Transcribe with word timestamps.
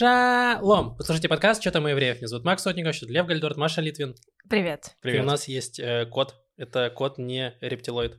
Шалом! 0.00 0.94
Вы 0.98 1.04
слушаете 1.04 1.26
подкаст 1.30 1.62
«Что 1.62 1.70
там 1.70 1.86
у 1.86 1.88
евреев?» 1.88 2.18
Меня 2.18 2.26
зовут 2.28 2.44
Макс 2.44 2.62
Сотников, 2.62 2.94
счет 2.94 3.08
Лев 3.08 3.24
Гальдорт, 3.24 3.56
Маша 3.56 3.80
Литвин. 3.80 4.14
Привет. 4.46 4.94
И 5.02 5.18
у 5.18 5.22
нас 5.22 5.48
есть 5.48 5.80
э, 5.80 6.04
кот. 6.04 6.34
Это 6.58 6.90
кот 6.90 7.16
не 7.16 7.54
рептилоид. 7.62 8.18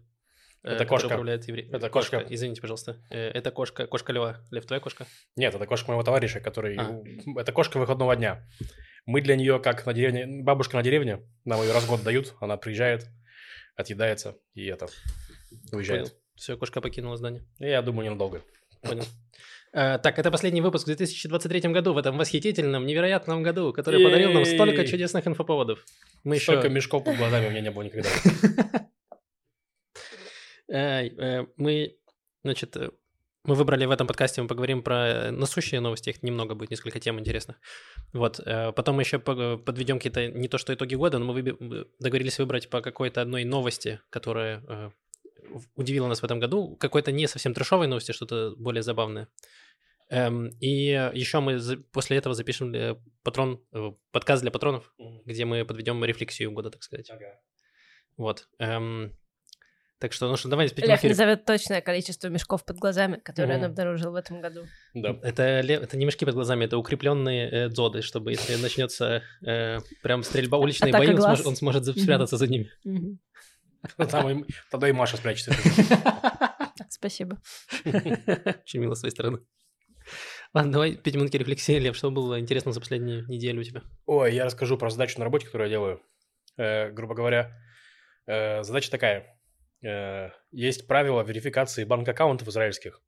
э, 0.64 0.72
Это 0.72 0.88
кошка. 0.88 1.06
управляет 1.06 1.48
евре- 1.48 1.70
Это 1.72 1.92
кошка. 1.92 2.26
Извините, 2.28 2.62
пожалуйста. 2.62 3.00
Э, 3.12 3.30
это 3.30 3.52
кошка. 3.52 3.86
Кошка 3.86 4.12
Лева. 4.12 4.44
Лев, 4.50 4.66
твоя 4.66 4.80
кошка? 4.80 5.06
Нет, 5.36 5.54
это 5.54 5.68
кошка 5.68 5.92
моего 5.92 6.02
товарища, 6.02 6.40
который... 6.40 6.78
А. 6.78 7.00
Это 7.40 7.52
кошка 7.52 7.78
выходного 7.78 8.16
дня. 8.16 8.44
Мы 9.06 9.22
для 9.22 9.36
нее, 9.36 9.60
как 9.60 9.86
на 9.86 9.94
деревне... 9.94 10.26
Бабушка 10.42 10.78
на 10.78 10.82
деревне, 10.82 11.28
нам 11.46 11.62
ее 11.62 11.74
раз 11.74 11.84
в 11.84 11.90
год 11.90 12.02
дают, 12.02 12.34
она 12.42 12.58
приезжает, 12.58 13.06
отъедается 13.76 14.36
и 14.56 14.66
это... 14.66 14.88
Уезжает. 15.72 16.16
Все, 16.34 16.58
кошка 16.58 16.82
покинула 16.82 17.18
здание. 17.18 17.46
Я 17.60 17.84
думаю, 17.84 18.08
ненадолго. 18.08 18.42
Понял. 18.82 19.06
Э, 19.78 20.00
Так, 20.00 20.18
это 20.18 20.32
последний 20.32 20.62
выпуск 20.62 20.84
в 20.84 20.88
2023 20.88 21.72
году, 21.72 21.94
в 21.94 21.98
этом 22.00 22.18
восхитительном, 22.18 22.88
невероятном 22.88 23.44
году, 23.44 23.74
который 23.74 24.04
подарил 24.04 24.32
нам 24.32 24.44
столько 24.46 24.88
чудесных 24.88 25.28
инфоповодов. 25.28 25.86
Мы 26.24 26.36
еще... 26.36 26.54
Столько 26.54 26.70
мешков 26.70 27.04
под 27.04 27.18
глазами 27.18 27.48
у 27.48 27.50
меня 27.52 27.62
не 27.62 27.72
было 27.72 27.84
никогда. 27.84 28.10
Э, 30.70 31.08
э, 31.08 31.46
Мы, 31.56 31.96
значит, 32.44 32.76
мы 33.46 33.56
выбрали 33.56 33.86
в 33.86 33.92
этом 33.92 34.06
подкасте, 34.06 34.42
мы 34.42 34.50
поговорим 34.50 34.84
про 34.84 35.32
насущие 35.32 35.80
новости, 35.80 36.10
их 36.10 36.24
немного 36.24 36.56
будет, 36.56 36.72
несколько 36.72 37.00
тем 37.00 37.18
интересных. 37.20 37.56
Вот, 38.12 38.42
потом 38.76 38.98
мы 38.98 39.04
еще 39.04 39.18
подведем 39.20 39.98
какие-то, 39.98 40.28
не 40.28 40.50
то 40.50 40.58
что 40.58 40.74
итоги 40.74 40.96
года, 40.96 41.20
но 41.20 41.34
мы 41.34 41.42
договорились 42.00 42.40
выбрать 42.40 42.70
по 42.70 42.82
какой-то 42.82 43.22
одной 43.22 43.46
новости, 43.46 44.02
которая 44.10 44.92
удивила 45.76 46.08
нас 46.08 46.22
в 46.22 46.26
этом 46.26 46.40
году, 46.42 46.76
какой-то 46.76 47.12
не 47.14 47.28
совсем 47.28 47.54
трешовой 47.54 47.88
новости, 47.88 48.12
что-то 48.12 48.54
более 48.58 48.84
забавное. 48.84 49.28
Эм, 50.10 50.50
И 50.62 50.70
еще 51.14 51.40
мы 51.42 51.60
за- 51.60 51.78
после 51.92 52.18
этого 52.18 52.34
запишем 52.34 52.74
э, 52.74 52.96
патрон, 53.24 53.62
э, 53.74 53.92
подкаст 54.12 54.42
для 54.42 54.52
патронов, 54.52 54.94
где 55.26 55.44
мы 55.46 55.66
подведем 55.66 56.04
рефлексию 56.06 56.52
года, 56.52 56.70
так 56.70 56.84
сказать. 56.84 57.12
Вот. 58.16 58.48
эм, 58.60 59.14
Так 60.00 60.14
что, 60.14 60.30
ну 60.30 60.38
что, 60.38 60.48
давай 60.48 60.70
с 60.70 60.78
Лев 60.78 61.04
назовет 61.04 61.46
точное 61.46 61.82
количество 61.82 62.28
мешков 62.30 62.64
под 62.64 62.78
глазами, 62.78 63.18
которые 63.18 63.56
он 63.56 63.62
Мгм. 63.64 63.72
обнаружил 63.72 64.12
в 64.12 64.16
этом 64.16 64.42
году. 64.42 64.62
Да. 64.94 65.18
Это, 65.24 65.42
это 65.44 65.98
не 65.98 66.06
мешки 66.06 66.24
под 66.24 66.36
глазами, 66.36 66.66
это 66.66 66.78
укрепленные 66.78 67.50
э, 67.50 67.70
дзоды, 67.70 68.02
чтобы 68.04 68.30
если 68.32 68.56
начнется 68.62 69.24
э, 69.44 69.80
прям 70.04 70.22
стрельба, 70.24 70.58
уличные 70.60 70.90
Атака 70.92 71.06
бои, 71.08 71.16
он 71.16 71.22
сможет, 71.22 71.46
он 71.48 71.56
сможет 71.56 71.86
спрятаться 72.00 72.38
за 72.38 72.48
ними. 72.48 72.70
Мгм. 72.86 73.20
Там 73.98 74.46
Тогда 74.70 74.88
и 74.88 74.92
Маша 74.92 75.18
спрячется. 75.18 75.52
Спасибо. 76.90 77.40
Очень 77.84 78.80
мило 78.82 78.94
с 78.94 79.00
твоей 79.00 79.12
стороны. 79.12 79.40
Ладно, 80.58 80.72
давай 80.72 80.96
пять 80.96 81.14
минутки 81.14 81.38
рефлексии, 81.38 81.78
Лев, 81.78 81.96
что 81.96 82.10
было 82.10 82.40
интересно 82.40 82.72
за 82.72 82.80
последнюю 82.80 83.28
неделю 83.28 83.62
у 83.62 83.64
тебя? 83.64 83.84
Ой, 84.08 84.34
я 84.34 84.44
расскажу 84.44 84.76
про 84.76 84.90
задачу 84.90 85.20
на 85.20 85.26
работе, 85.26 85.46
которую 85.46 85.70
я 85.70 85.72
делаю. 85.72 86.02
Э, 86.58 86.90
грубо 86.90 87.14
говоря, 87.14 87.56
э, 88.26 88.64
задача 88.64 88.90
такая. 88.90 89.40
Э, 89.86 90.32
есть 90.52 90.88
правила 90.88 91.22
верификации 91.22 91.84
банк-аккаунтов 91.84 92.48
израильских, 92.48 93.04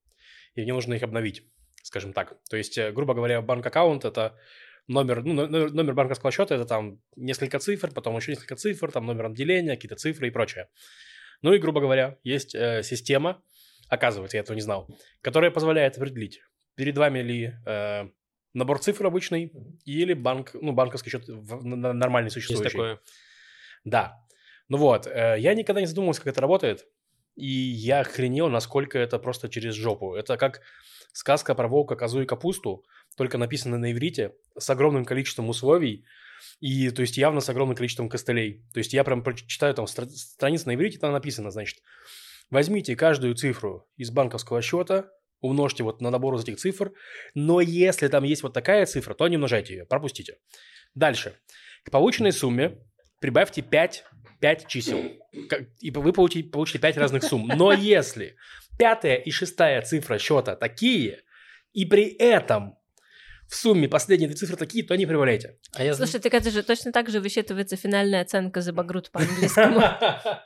и 0.53 0.61
мне 0.61 0.73
нужно 0.73 0.94
их 0.94 1.02
обновить, 1.02 1.41
скажем 1.81 2.14
так. 2.14 2.38
То 2.52 2.56
есть, 2.56 2.78
э, 2.78 2.91
грубо 2.91 3.16
говоря, 3.16 3.41
банк-аккаунт– 3.41 4.06
это 4.06 4.38
номер, 4.88 5.23
ну, 5.23 5.47
но- 5.47 5.69
номер 5.69 5.95
банковского 5.95 6.31
счета– 6.31 6.53
это 6.56 6.66
там 6.66 7.02
несколько 7.16 7.58
цифр, 7.58 7.89
потом 7.91 8.16
еще 8.16 8.34
несколько 8.34 8.58
цифр, 8.58 8.91
там 8.91 9.08
номер 9.08 9.25
отделения, 9.25 9.72
какие-то 9.72 9.95
цифры 9.95 10.28
и 10.28 10.30
прочее. 10.30 10.69
Ну 11.41 11.52
и, 11.53 11.58
грубо 11.58 11.81
говоря, 11.81 12.19
есть 12.22 12.53
э, 12.53 12.84
система, 12.84 13.41
оказывается, 13.88 14.38
я 14.38 14.41
этого 14.41 14.56
не 14.56 14.61
знал, 14.61 14.88
которая 15.22 15.50
позволяет 15.50 15.97
определить, 15.97 16.41
перед 16.80 16.97
вами 16.97 17.19
ли 17.19 17.53
э, 17.66 18.08
набор 18.53 18.80
цифр 18.80 19.05
обычный 19.05 19.52
или 19.83 20.13
банк, 20.13 20.52
ну, 20.53 20.72
банковский 20.72 21.09
счет 21.09 21.27
в- 21.27 21.66
н- 21.66 21.85
н- 21.85 21.97
нормальный 21.99 22.27
Есть 22.27 22.35
существующий. 22.35 22.72
такое. 22.72 22.99
Да. 23.83 24.13
Ну 24.69 24.78
вот, 24.78 25.06
э, 25.07 25.35
я 25.39 25.53
никогда 25.56 25.81
не 25.81 25.88
задумывался, 25.88 26.22
как 26.22 26.31
это 26.34 26.41
работает, 26.41 26.88
и 27.35 27.47
я 27.47 28.00
охренел, 28.00 28.47
насколько 28.50 28.97
это 28.97 29.19
просто 29.19 29.50
через 29.50 29.75
жопу. 29.75 30.16
Это 30.16 30.38
как 30.38 30.62
сказка 31.12 31.53
про 31.53 31.68
волка, 31.68 31.97
козу 31.97 32.22
и 32.22 32.25
капусту, 32.25 32.85
только 33.18 33.38
написано 33.38 33.78
на 33.78 33.91
иврите, 33.91 34.35
с 34.57 34.69
огромным 34.69 35.03
количеством 35.03 35.50
условий, 35.50 36.06
и, 36.62 36.89
то 36.91 37.01
есть, 37.01 37.18
явно 37.18 37.41
с 37.41 37.50
огромным 37.50 37.75
количеством 37.75 38.07
костылей. 38.07 38.63
То 38.73 38.78
есть, 38.78 38.94
я 38.94 39.03
прям 39.03 39.22
прочитаю 39.22 39.73
там 39.73 39.85
стра- 39.85 40.07
страниц 40.09 40.66
на 40.66 40.75
иврите, 40.75 40.97
там 40.97 41.12
написано, 41.12 41.51
значит, 41.51 41.79
возьмите 42.50 42.95
каждую 42.95 43.35
цифру 43.35 43.85
из 43.97 44.12
банковского 44.12 44.62
счета, 44.62 45.09
умножьте 45.41 45.83
вот 45.83 46.01
на 46.01 46.09
набор 46.09 46.35
из 46.35 46.44
этих 46.44 46.57
цифр, 46.57 46.91
но 47.33 47.61
если 47.61 48.07
там 48.07 48.23
есть 48.23 48.44
вот 48.44 48.53
такая 48.53 48.85
цифра, 48.85 49.13
то 49.13 49.27
не 49.27 49.38
умножайте 49.38 49.75
ее, 49.75 49.85
пропустите. 49.85 50.38
Дальше. 50.95 51.35
К 51.83 51.91
полученной 51.91 52.31
сумме 52.31 52.77
прибавьте 53.19 53.61
5, 53.61 54.05
5 54.39 54.67
чисел. 54.67 55.01
И 55.79 55.91
вы 55.91 56.13
получите, 56.13 56.50
получите 56.50 56.79
5 56.79 56.97
разных 56.97 57.23
сумм. 57.23 57.47
Но 57.55 57.72
если 57.73 58.35
пятая 58.77 59.16
и 59.16 59.31
шестая 59.31 59.81
цифра 59.81 60.17
счета 60.17 60.55
такие, 60.55 61.22
и 61.73 61.85
при 61.85 62.06
этом 62.06 62.75
в 63.47 63.56
сумме 63.56 63.89
последние 63.89 64.27
две 64.27 64.38
цифры 64.38 64.56
такие, 64.57 64.85
то 64.85 64.95
не 64.95 65.06
прибавляйте. 65.06 65.57
А 65.73 65.83
я 65.83 65.94
Слушай, 65.95 66.19
так 66.19 66.33
это 66.33 66.51
же 66.51 66.61
точно 66.63 66.91
так 66.91 67.09
же 67.09 67.19
высчитывается 67.19 67.75
финальная 67.75 68.21
оценка 68.21 68.61
за 68.61 68.73
багрут 68.73 69.11
по-английскому. 69.11 69.81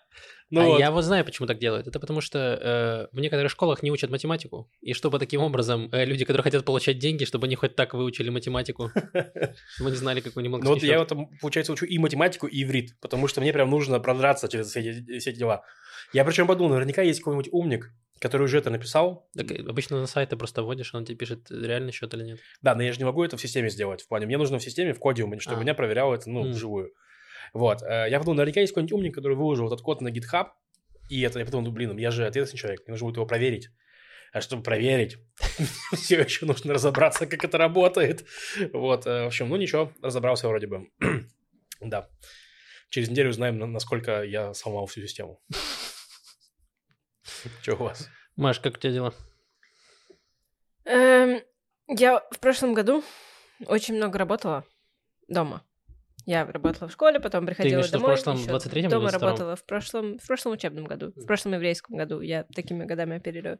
Ну 0.49 0.61
а 0.61 0.65
вот. 0.65 0.79
я 0.79 0.91
вот 0.91 1.03
знаю, 1.03 1.25
почему 1.25 1.47
так 1.47 1.59
делают. 1.59 1.87
Это 1.87 1.99
потому 1.99 2.21
что 2.21 3.09
э, 3.11 3.15
в 3.15 3.19
некоторых 3.19 3.51
школах 3.51 3.83
не 3.83 3.91
учат 3.91 4.09
математику. 4.09 4.69
И 4.81 4.93
чтобы 4.93 5.19
таким 5.19 5.41
образом 5.41 5.89
э, 5.91 6.05
люди, 6.05 6.25
которые 6.25 6.43
хотят 6.43 6.65
получать 6.65 6.99
деньги, 6.99 7.25
чтобы 7.25 7.47
они 7.47 7.55
хоть 7.55 7.75
так 7.75 7.93
выучили 7.93 8.29
математику, 8.29 8.91
чтобы 9.75 9.89
они 9.89 9.95
знали, 9.95 10.19
какой 10.21 10.43
Ну 10.43 10.49
немного 10.49 10.67
вот 10.67 10.83
я 10.83 10.99
вот, 10.99 11.07
там, 11.07 11.29
получается, 11.41 11.73
учу 11.73 11.85
и 11.85 11.97
математику, 11.97 12.47
и 12.47 12.63
иврит, 12.63 12.95
потому 13.01 13.27
что 13.27 13.41
мне 13.41 13.51
прям 13.53 13.69
нужно 13.69 13.99
продраться 13.99 14.47
через 14.47 14.67
все 14.67 14.81
эти, 14.81 15.31
дела. 15.31 15.63
Я 16.13 16.25
причем 16.25 16.47
подумал, 16.47 16.73
наверняка 16.73 17.01
есть 17.01 17.19
какой-нибудь 17.19 17.49
умник, 17.51 17.91
который 18.19 18.43
уже 18.43 18.59
это 18.59 18.69
написал. 18.69 19.27
Так, 19.35 19.51
э, 19.51 19.63
обычно 19.67 19.99
на 19.99 20.07
сайт 20.07 20.29
ты 20.29 20.37
просто 20.37 20.63
вводишь, 20.63 20.93
он 20.93 21.05
тебе 21.05 21.17
пишет, 21.17 21.49
реальный 21.49 21.91
счет 21.91 22.13
или 22.13 22.23
нет. 22.23 22.39
Да, 22.61 22.75
но 22.75 22.83
я 22.83 22.93
же 22.93 22.99
не 22.99 23.05
могу 23.05 23.23
это 23.23 23.37
в 23.37 23.41
системе 23.41 23.69
сделать. 23.69 24.01
В 24.01 24.07
плане, 24.07 24.25
мне 24.25 24.37
нужно 24.37 24.59
в 24.59 24.63
системе, 24.63 24.93
в 24.93 24.99
коде, 24.99 25.23
у 25.23 25.27
меня, 25.27 25.39
чтобы 25.39 25.57
А. 25.57 25.61
меня 25.61 25.73
проверяло 25.73 26.13
это, 26.13 26.29
ну, 26.29 26.49
вживую. 26.49 26.93
Вот. 27.53 27.81
э, 27.83 28.07
Я 28.09 28.19
подумал, 28.19 28.37
наверняка 28.37 28.61
есть 28.61 28.73
какой-нибудь 28.73 28.93
умник, 28.93 29.15
который 29.15 29.35
выложил 29.35 29.67
этот 29.67 29.81
код 29.81 30.01
на 30.01 30.09
GitHub, 30.09 30.47
и 31.09 31.21
это, 31.21 31.39
я 31.39 31.45
подумал, 31.45 31.65
ну, 31.67 31.71
блин, 31.71 31.97
я 31.97 32.11
же 32.11 32.25
ответственный 32.25 32.59
человек, 32.59 32.81
мне 32.87 32.93
нужно 32.93 33.05
будет 33.07 33.15
его 33.17 33.25
проверить. 33.25 33.69
А 34.31 34.41
чтобы 34.41 34.63
проверить, 34.63 35.17
все 35.93 36.21
еще 36.21 36.45
нужно 36.45 36.73
разобраться, 36.73 37.27
как 37.27 37.43
это 37.43 37.57
работает. 37.57 38.25
Вот, 38.73 39.05
э, 39.05 39.23
в 39.23 39.27
общем, 39.27 39.49
ну 39.49 39.57
ничего, 39.57 39.91
разобрался 40.01 40.47
вроде 40.47 40.67
бы. 40.67 40.89
Да. 41.81 42.07
Через 42.89 43.09
неделю 43.09 43.29
узнаем, 43.31 43.57
на- 43.59 43.65
насколько 43.67 44.23
я 44.23 44.53
сломал 44.53 44.85
всю 44.85 45.01
систему. 45.01 45.41
Что 47.61 47.73
у 47.75 47.83
вас? 47.83 48.09
Маш, 48.35 48.59
как 48.59 48.75
у 48.75 48.79
тебя 48.79 48.93
дела? 48.93 49.13
Эм, 50.85 51.41
Я 51.87 52.21
в 52.31 52.39
прошлом 52.39 52.73
году 52.73 53.03
очень 53.65 53.95
много 53.95 54.17
работала 54.17 54.63
дома. 55.27 55.65
Я 56.25 56.45
работала 56.45 56.87
в 56.87 56.91
школе, 56.93 57.19
потом 57.19 57.45
приходила 57.45 57.81
в 57.81 57.85
виду 57.85 57.97
в 57.97 58.01
домой. 58.01 58.07
прошлом 58.15 58.37
ещё 58.37 58.51
23-м 58.55 58.79
или 58.79 58.87
Дома 58.87 59.09
22-м? 59.09 59.21
работала 59.21 59.55
в 59.55 59.65
прошлом, 59.65 60.17
в 60.19 60.25
прошлом 60.27 60.53
учебном 60.53 60.85
году, 60.85 61.11
в 61.15 61.25
прошлом 61.25 61.53
еврейском 61.53 61.97
году. 61.97 62.21
Я 62.21 62.43
такими 62.55 62.85
годами 62.85 63.17
оперирую. 63.17 63.59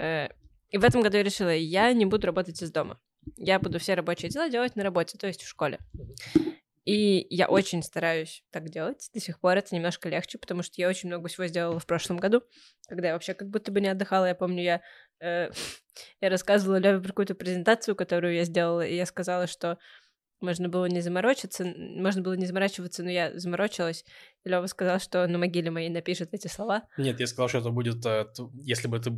Э, 0.00 0.28
И 0.70 0.78
в 0.78 0.84
этом 0.84 1.02
году 1.02 1.16
я 1.16 1.24
решила, 1.24 1.50
я 1.50 1.92
не 1.92 2.06
буду 2.06 2.26
работать 2.28 2.62
из 2.62 2.70
дома. 2.70 3.00
Я 3.36 3.58
буду 3.58 3.78
все 3.80 3.94
рабочие 3.94 4.30
дела 4.30 4.48
делать 4.48 4.76
на 4.76 4.84
работе, 4.84 5.18
то 5.18 5.26
есть 5.26 5.42
в 5.42 5.48
школе. 5.48 5.78
И 6.86 7.26
я 7.28 7.48
очень 7.48 7.82
стараюсь 7.82 8.42
так 8.50 8.68
делать. 8.70 9.10
До 9.12 9.20
сих 9.20 9.38
пор 9.38 9.56
это 9.58 9.74
немножко 9.74 10.08
легче, 10.08 10.38
потому 10.38 10.62
что 10.62 10.74
я 10.80 10.88
очень 10.88 11.08
много 11.08 11.28
всего 11.28 11.46
сделала 11.46 11.78
в 11.78 11.86
прошлом 11.86 12.16
году, 12.16 12.42
когда 12.88 13.08
я 13.08 13.12
вообще 13.14 13.34
как 13.34 13.48
будто 13.48 13.70
бы 13.70 13.80
не 13.80 13.88
отдыхала. 13.88 14.26
Я 14.26 14.34
помню, 14.34 14.62
я, 14.62 14.80
э, 15.20 15.50
я 16.20 16.28
рассказывала 16.30 16.76
Леве 16.76 17.00
про 17.00 17.08
какую-то 17.08 17.34
презентацию, 17.34 17.94
которую 17.96 18.34
я 18.34 18.44
сделала, 18.44 18.80
и 18.86 18.94
я 18.96 19.04
сказала, 19.06 19.46
что 19.46 19.76
можно 20.40 20.68
было 20.68 20.86
не 20.86 21.00
заморочиться, 21.00 21.64
можно 21.76 22.22
было 22.22 22.34
не 22.34 22.46
заморачиваться, 22.46 23.02
но 23.02 23.10
я 23.10 23.38
заморочилась. 23.38 24.04
Лева 24.44 24.66
сказал, 24.66 24.98
что 25.00 25.26
на 25.26 25.38
могиле 25.38 25.70
моей 25.70 25.90
напишет 25.90 26.30
эти 26.32 26.46
слова. 26.48 26.82
Нет, 26.96 27.20
я 27.20 27.26
сказал, 27.26 27.48
что 27.48 27.58
это 27.58 27.70
будет, 27.70 28.04
э, 28.06 28.26
если 28.62 28.88
бы 28.88 28.96
это, 28.96 29.16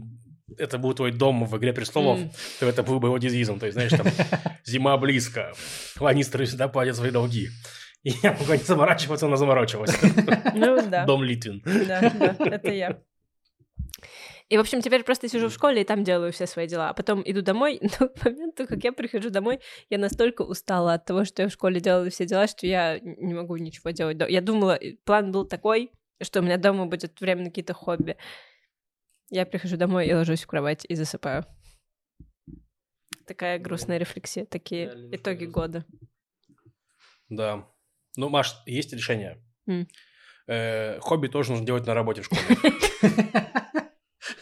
это 0.58 0.78
был 0.78 0.94
твой 0.94 1.12
дом 1.12 1.44
в 1.44 1.56
«Игре 1.56 1.72
престолов», 1.72 2.20
М. 2.20 2.30
то 2.60 2.66
это 2.66 2.82
был 2.82 3.00
бы 3.00 3.08
его 3.08 3.18
девизом. 3.18 3.58
То 3.58 3.66
есть, 3.66 3.74
знаешь, 3.74 3.92
там 3.92 4.06
«Зима 4.64 4.96
близко, 4.96 5.52
Ланнистеры 6.00 6.46
всегда 6.46 6.68
платят 6.68 6.96
свои 6.96 7.10
долги». 7.10 7.48
И 8.02 8.12
я 8.22 8.32
могу 8.32 8.52
не 8.52 8.58
заморачиваться, 8.58 9.28
но 9.28 9.36
заморачивалась. 9.36 9.96
Ну 10.54 10.88
да. 10.88 11.06
Дом 11.06 11.22
Литвин. 11.22 11.62
Да, 11.64 12.00
да, 12.00 12.36
это 12.46 12.72
я. 12.72 12.98
И, 14.48 14.56
в 14.56 14.60
общем, 14.60 14.82
теперь 14.82 15.02
просто 15.02 15.28
сижу 15.28 15.48
в 15.48 15.52
школе 15.52 15.80
и 15.82 15.84
там 15.84 16.04
делаю 16.04 16.32
все 16.32 16.46
свои 16.46 16.66
дела. 16.66 16.90
А 16.90 16.94
потом 16.94 17.22
иду 17.24 17.42
домой. 17.42 17.80
Но 18.00 18.08
к 18.08 18.24
моменту, 18.24 18.66
как 18.66 18.84
я 18.84 18.92
прихожу 18.92 19.30
домой, 19.30 19.60
я 19.88 19.98
настолько 19.98 20.42
устала 20.42 20.94
от 20.94 21.06
того, 21.06 21.24
что 21.24 21.42
я 21.42 21.48
в 21.48 21.52
школе 21.52 21.80
делала 21.80 22.10
все 22.10 22.26
дела, 22.26 22.46
что 22.46 22.66
я 22.66 22.98
не 23.00 23.34
могу 23.34 23.56
ничего 23.56 23.90
делать. 23.90 24.18
Я 24.28 24.40
думала, 24.40 24.78
план 25.04 25.32
был 25.32 25.46
такой, 25.46 25.90
что 26.20 26.40
у 26.40 26.42
меня 26.42 26.58
дома 26.58 26.86
будет 26.86 27.20
время 27.20 27.44
на 27.44 27.48
какие-то 27.48 27.74
хобби. 27.74 28.16
Я 29.30 29.46
прихожу 29.46 29.76
домой 29.76 30.06
и 30.06 30.14
ложусь 30.14 30.42
в 30.42 30.46
кровать 30.46 30.84
и 30.86 30.94
засыпаю. 30.94 31.46
Такая 33.26 33.58
грустная 33.58 33.98
рефлексия, 33.98 34.44
такие 34.44 34.86
Реально 34.86 35.16
итоги 35.16 35.44
года. 35.46 35.86
Да. 37.30 37.66
Ну, 38.16 38.28
Маш, 38.28 38.54
есть 38.66 38.92
решение. 38.92 39.42
Э, 40.46 40.98
хобби 41.00 41.28
тоже 41.28 41.52
нужно 41.52 41.64
делать 41.64 41.86
на 41.86 41.94
работе 41.94 42.20
в 42.20 42.26
школе. 42.26 42.58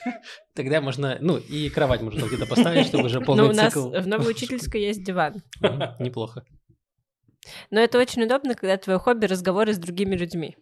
Тогда 0.54 0.80
можно, 0.80 1.18
ну, 1.20 1.36
и 1.38 1.68
кровать 1.70 2.00
можно 2.02 2.26
где-то 2.26 2.46
поставить, 2.46 2.86
чтобы 2.86 3.04
уже 3.06 3.20
Ну, 3.20 3.26
полный 3.26 3.44
у 3.48 3.52
нас 3.52 3.72
цикл. 3.72 3.90
в 3.90 4.06
новой 4.06 4.30
учительской 4.32 4.82
есть 4.82 5.02
диван. 5.04 5.42
Неплохо. 5.98 6.44
Но 7.70 7.80
это 7.80 7.98
очень 7.98 8.22
удобно, 8.22 8.54
когда 8.54 8.76
твое 8.76 8.98
хобби— 8.98 9.24
разговоры 9.26 9.72
с 9.72 9.78
другими 9.78 10.14
людьми. 10.16 10.56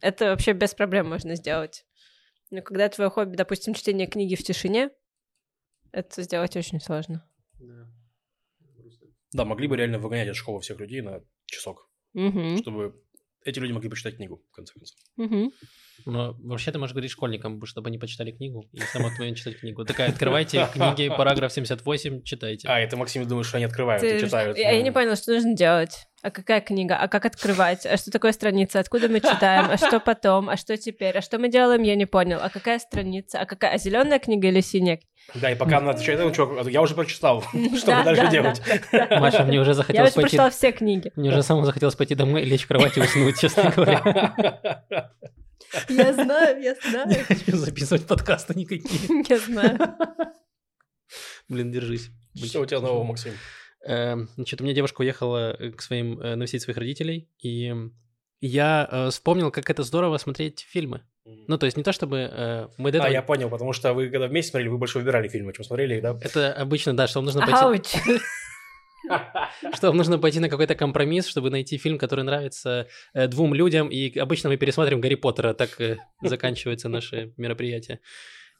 Это 0.00 0.26
вообще 0.26 0.52
без 0.52 0.74
проблем 0.74 1.08
можно 1.08 1.34
сделать. 1.36 1.84
Но 2.50 2.62
когда 2.62 2.88
твое 2.88 3.10
хобби, 3.10 3.36
допустим, 3.36 3.74
чтение 3.74 4.06
книги 4.06 4.34
в 4.34 4.42
тишине, 4.42 4.90
это 5.92 6.22
сделать 6.22 6.56
очень 6.56 6.80
сложно. 6.80 7.24
Да, 9.32 9.44
могли 9.44 9.68
бы 9.68 9.76
реально 9.76 9.98
выгонять 9.98 10.28
из 10.28 10.36
школы 10.36 10.60
всех 10.60 10.80
людей 10.80 11.02
на 11.02 11.20
часок, 11.46 11.88
чтобы 12.12 13.00
эти 13.44 13.58
люди 13.58 13.72
могли 13.72 13.88
почитать 13.88 14.16
книгу, 14.16 14.42
в 14.50 14.54
конце 14.54 14.72
концов. 14.74 14.98
Но 16.06 16.34
вообще 16.42 16.72
ты 16.72 16.78
можешь 16.78 16.94
говорить 16.94 17.10
школьникам, 17.10 17.64
чтобы 17.66 17.88
они 17.88 17.98
почитали 17.98 18.32
книгу, 18.32 18.66
и 18.72 18.80
самотвоенно 18.80 19.36
читать 19.36 19.58
книгу. 19.58 19.84
Такая, 19.84 20.08
открывайте 20.10 20.66
книги, 20.72 21.08
параграф 21.16 21.52
78, 21.52 22.22
читайте. 22.22 22.68
А, 22.68 22.80
это 22.80 22.96
Максим 22.96 23.26
думает, 23.26 23.46
что 23.46 23.58
они 23.58 23.66
открывают 23.66 24.02
и 24.02 24.20
читают. 24.20 24.56
Я, 24.56 24.72
я 24.72 24.82
не 24.82 24.92
поняла, 24.92 25.16
что 25.16 25.32
нужно 25.32 25.54
делать. 25.54 26.06
А 26.22 26.30
какая 26.30 26.60
книга? 26.60 26.96
А 26.96 27.08
как 27.08 27.24
открывать? 27.24 27.86
А 27.86 27.96
что 27.96 28.10
такое 28.10 28.32
страница? 28.32 28.78
Откуда 28.78 29.08
мы 29.08 29.20
читаем? 29.20 29.68
А 29.70 29.78
что 29.78 30.00
потом? 30.00 30.50
А 30.50 30.56
что 30.58 30.76
теперь? 30.76 31.16
А 31.16 31.22
что 31.22 31.38
мы 31.38 31.48
делаем? 31.48 31.82
Я 31.82 31.96
не 31.96 32.04
понял. 32.04 32.38
А 32.42 32.50
какая 32.50 32.78
страница? 32.78 33.40
А 33.40 33.46
какая? 33.46 33.72
А 33.74 33.78
зеленая 33.78 34.18
книга 34.18 34.48
или 34.48 34.60
синяя? 34.60 35.00
Да, 35.34 35.50
и 35.50 35.54
пока 35.54 35.78
она 35.78 35.92
отвечает, 35.92 36.20
ну, 36.20 36.30
чувак, 36.30 36.66
я 36.68 36.82
уже 36.82 36.94
прочитал, 36.94 37.42
что 37.76 37.86
Да, 37.86 37.94
мне 37.96 38.04
дальше 38.04 38.22
да, 38.22 38.30
делать. 38.30 38.62
да. 38.92 39.20
Маша, 39.20 39.44
мне 39.44 39.60
уже 39.60 39.70
Я 39.70 39.74
захотелось 39.74 40.10
уже 40.10 40.14
пойти... 40.16 40.22
прочитала 40.36 40.50
все 40.50 40.72
книги. 40.72 41.10
Мне 41.16 41.30
уже 41.30 41.42
самому 41.42 41.64
захотелось 41.64 41.94
пойти 41.94 42.14
домой, 42.14 42.42
лечь 42.44 42.64
в 42.64 42.68
кровать 42.68 42.98
и 42.98 43.00
уснуть, 43.00 43.38
честно 43.40 43.70
говоря. 43.76 44.34
Я 45.88 46.12
знаю, 46.12 46.60
я 46.60 46.74
знаю. 46.74 47.08
Не 47.08 47.14
хочу 47.14 47.56
записывать 47.56 48.06
подкасты 48.06 48.54
никакие. 48.58 49.24
Я 49.28 49.38
знаю. 49.38 49.78
Блин, 51.48 51.70
держись. 51.72 52.10
Что 52.36 52.60
у 52.60 52.66
тебя 52.66 52.80
нового, 52.80 53.04
Максим? 53.04 53.32
Эм, 53.84 54.28
Значит, 54.36 54.60
у 54.60 54.64
меня 54.64 54.74
девушка 54.74 55.00
уехала 55.00 55.56
э, 55.58 55.70
к 55.70 55.80
своим, 55.80 56.20
э, 56.20 56.34
навестить 56.36 56.62
своих 56.62 56.76
родителей, 56.76 57.28
и 57.38 57.74
я 58.40 58.88
э, 58.90 59.10
вспомнил, 59.10 59.50
как 59.50 59.70
это 59.70 59.82
здорово 59.82 60.18
смотреть 60.18 60.66
фильмы. 60.68 61.02
Ну, 61.24 61.58
то 61.58 61.66
есть 61.66 61.76
не 61.76 61.82
то, 61.82 61.92
чтобы 61.92 62.28
э, 62.32 62.68
мы 62.78 62.90
до 62.90 62.98
А, 62.98 63.02
этого... 63.02 63.12
я 63.12 63.22
понял, 63.22 63.50
потому 63.50 63.72
что 63.72 63.92
вы 63.92 64.08
когда 64.08 64.26
вместе 64.26 64.50
смотрели, 64.50 64.68
вы 64.68 64.78
больше 64.78 64.98
выбирали 64.98 65.28
фильмы, 65.28 65.52
чем 65.52 65.64
смотрели 65.64 65.96
их, 65.96 66.02
да? 66.02 66.18
Это 66.20 66.52
обычно, 66.52 66.96
да, 66.96 67.06
что 67.06 67.18
вам 67.20 67.26
нужно 67.26 67.42
пойти... 67.42 67.56
Ауч. 67.56 68.20
Что 69.74 69.88
вам 69.88 69.96
нужно 69.96 70.18
пойти 70.18 70.38
на 70.38 70.48
какой-то 70.48 70.76
компромисс, 70.76 71.26
чтобы 71.26 71.50
найти 71.50 71.78
фильм, 71.78 71.98
который 71.98 72.22
нравится 72.24 72.86
э, 73.12 73.26
двум 73.26 73.54
людям, 73.54 73.88
и 73.88 74.16
обычно 74.18 74.50
мы 74.50 74.56
пересматриваем 74.56 75.00
Гарри 75.00 75.16
Поттера, 75.16 75.52
так 75.52 75.80
э, 75.80 75.96
заканчивается 76.22 76.88
наше 76.88 77.32
мероприятие. 77.36 78.00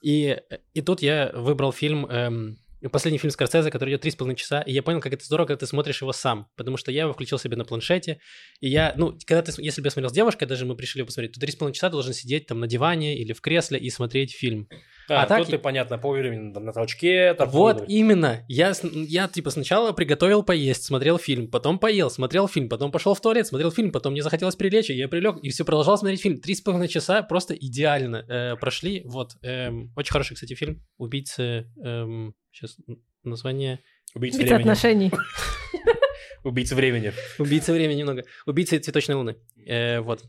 И, 0.01 0.41
и 0.73 0.81
тут 0.81 1.01
я 1.01 1.31
выбрал 1.33 1.71
фильм, 1.71 2.05
эм, 2.05 2.57
последний 2.89 3.19
фильм 3.19 3.31
Скорсезе, 3.31 3.69
который 3.69 3.91
идет 3.91 4.01
три 4.01 4.11
с 4.11 4.15
половиной 4.15 4.37
часа, 4.37 4.61
и 4.61 4.71
я 4.71 4.81
понял, 4.81 4.99
как 4.99 5.13
это 5.13 5.23
здорово, 5.23 5.47
когда 5.47 5.59
ты 5.59 5.67
смотришь 5.67 6.01
его 6.01 6.13
сам, 6.13 6.47
потому 6.55 6.77
что 6.77 6.91
я 6.91 7.03
его 7.03 7.13
включил 7.13 7.37
себе 7.37 7.55
на 7.55 7.65
планшете, 7.65 8.19
и 8.59 8.69
я, 8.69 8.93
ну, 8.97 9.17
когда 9.25 9.41
ты, 9.43 9.51
если 9.61 9.81
бы 9.81 9.87
я 9.87 9.91
смотрел 9.91 10.09
с 10.09 10.13
девушкой, 10.13 10.45
даже 10.45 10.65
мы 10.65 10.75
пришли 10.75 11.03
посмотреть, 11.03 11.33
то 11.33 11.39
три 11.39 11.51
с 11.51 11.55
половиной 11.55 11.75
часа 11.75 11.89
ты 11.89 11.93
должен 11.93 12.13
сидеть 12.13 12.47
там 12.47 12.59
на 12.59 12.67
диване 12.67 13.17
или 13.17 13.33
в 13.33 13.41
кресле 13.41 13.79
и 13.79 13.89
смотреть 13.89 14.33
фильм. 14.33 14.67
А, 15.11 15.23
А 15.23 15.25
так 15.25 15.39
тут 15.39 15.47
ты, 15.49 15.57
понятно, 15.57 15.97
по 15.97 16.09
времени 16.09 16.53
там, 16.53 16.65
на 16.65 16.73
толчке. 16.73 17.33
там, 17.33 17.49
Вот 17.49 17.83
именно. 17.87 18.45
Я, 18.47 18.73
я 18.83 19.27
типа 19.27 19.49
сначала 19.49 19.91
приготовил 19.91 20.43
поесть, 20.43 20.83
смотрел 20.85 21.17
фильм, 21.17 21.49
потом 21.49 21.79
поел, 21.79 22.09
смотрел 22.09 22.47
фильм, 22.47 22.69
потом 22.69 22.91
пошел 22.91 23.13
в 23.13 23.21
туалет, 23.21 23.45
смотрел 23.47 23.71
фильм, 23.71 23.91
потом 23.91 24.13
мне 24.13 24.23
захотелось 24.23 24.55
прилечь, 24.55 24.89
и 24.89 24.93
я 24.93 25.07
прилег, 25.07 25.37
и 25.41 25.49
все 25.49 25.65
продолжал 25.65 25.97
смотреть 25.97 26.21
фильм. 26.21 26.39
Три 26.39 26.55
с 26.55 26.61
половиной 26.61 26.87
часа 26.87 27.23
просто 27.23 27.53
идеально 27.53 28.25
э, 28.27 28.55
прошли. 28.55 29.03
Вот. 29.05 29.31
эм, 29.41 29.91
очень 29.95 30.11
хороший, 30.11 30.35
кстати, 30.35 30.53
фильм. 30.53 30.81
Убийцы... 30.97 31.67
сейчас 32.51 32.77
название... 33.23 33.79
Без 34.15 34.35
времени. 34.35 34.53
отношений. 34.53 35.11
Убийца 36.43 36.75
времени. 36.75 37.13
Убийцы 37.37 37.71
времени 37.71 37.99
немного. 37.99 38.23
Убийцы 38.45 38.77
цветочной 38.79 39.15
луны. 39.15 39.37
Э, 39.65 39.99
вот. 40.01 40.23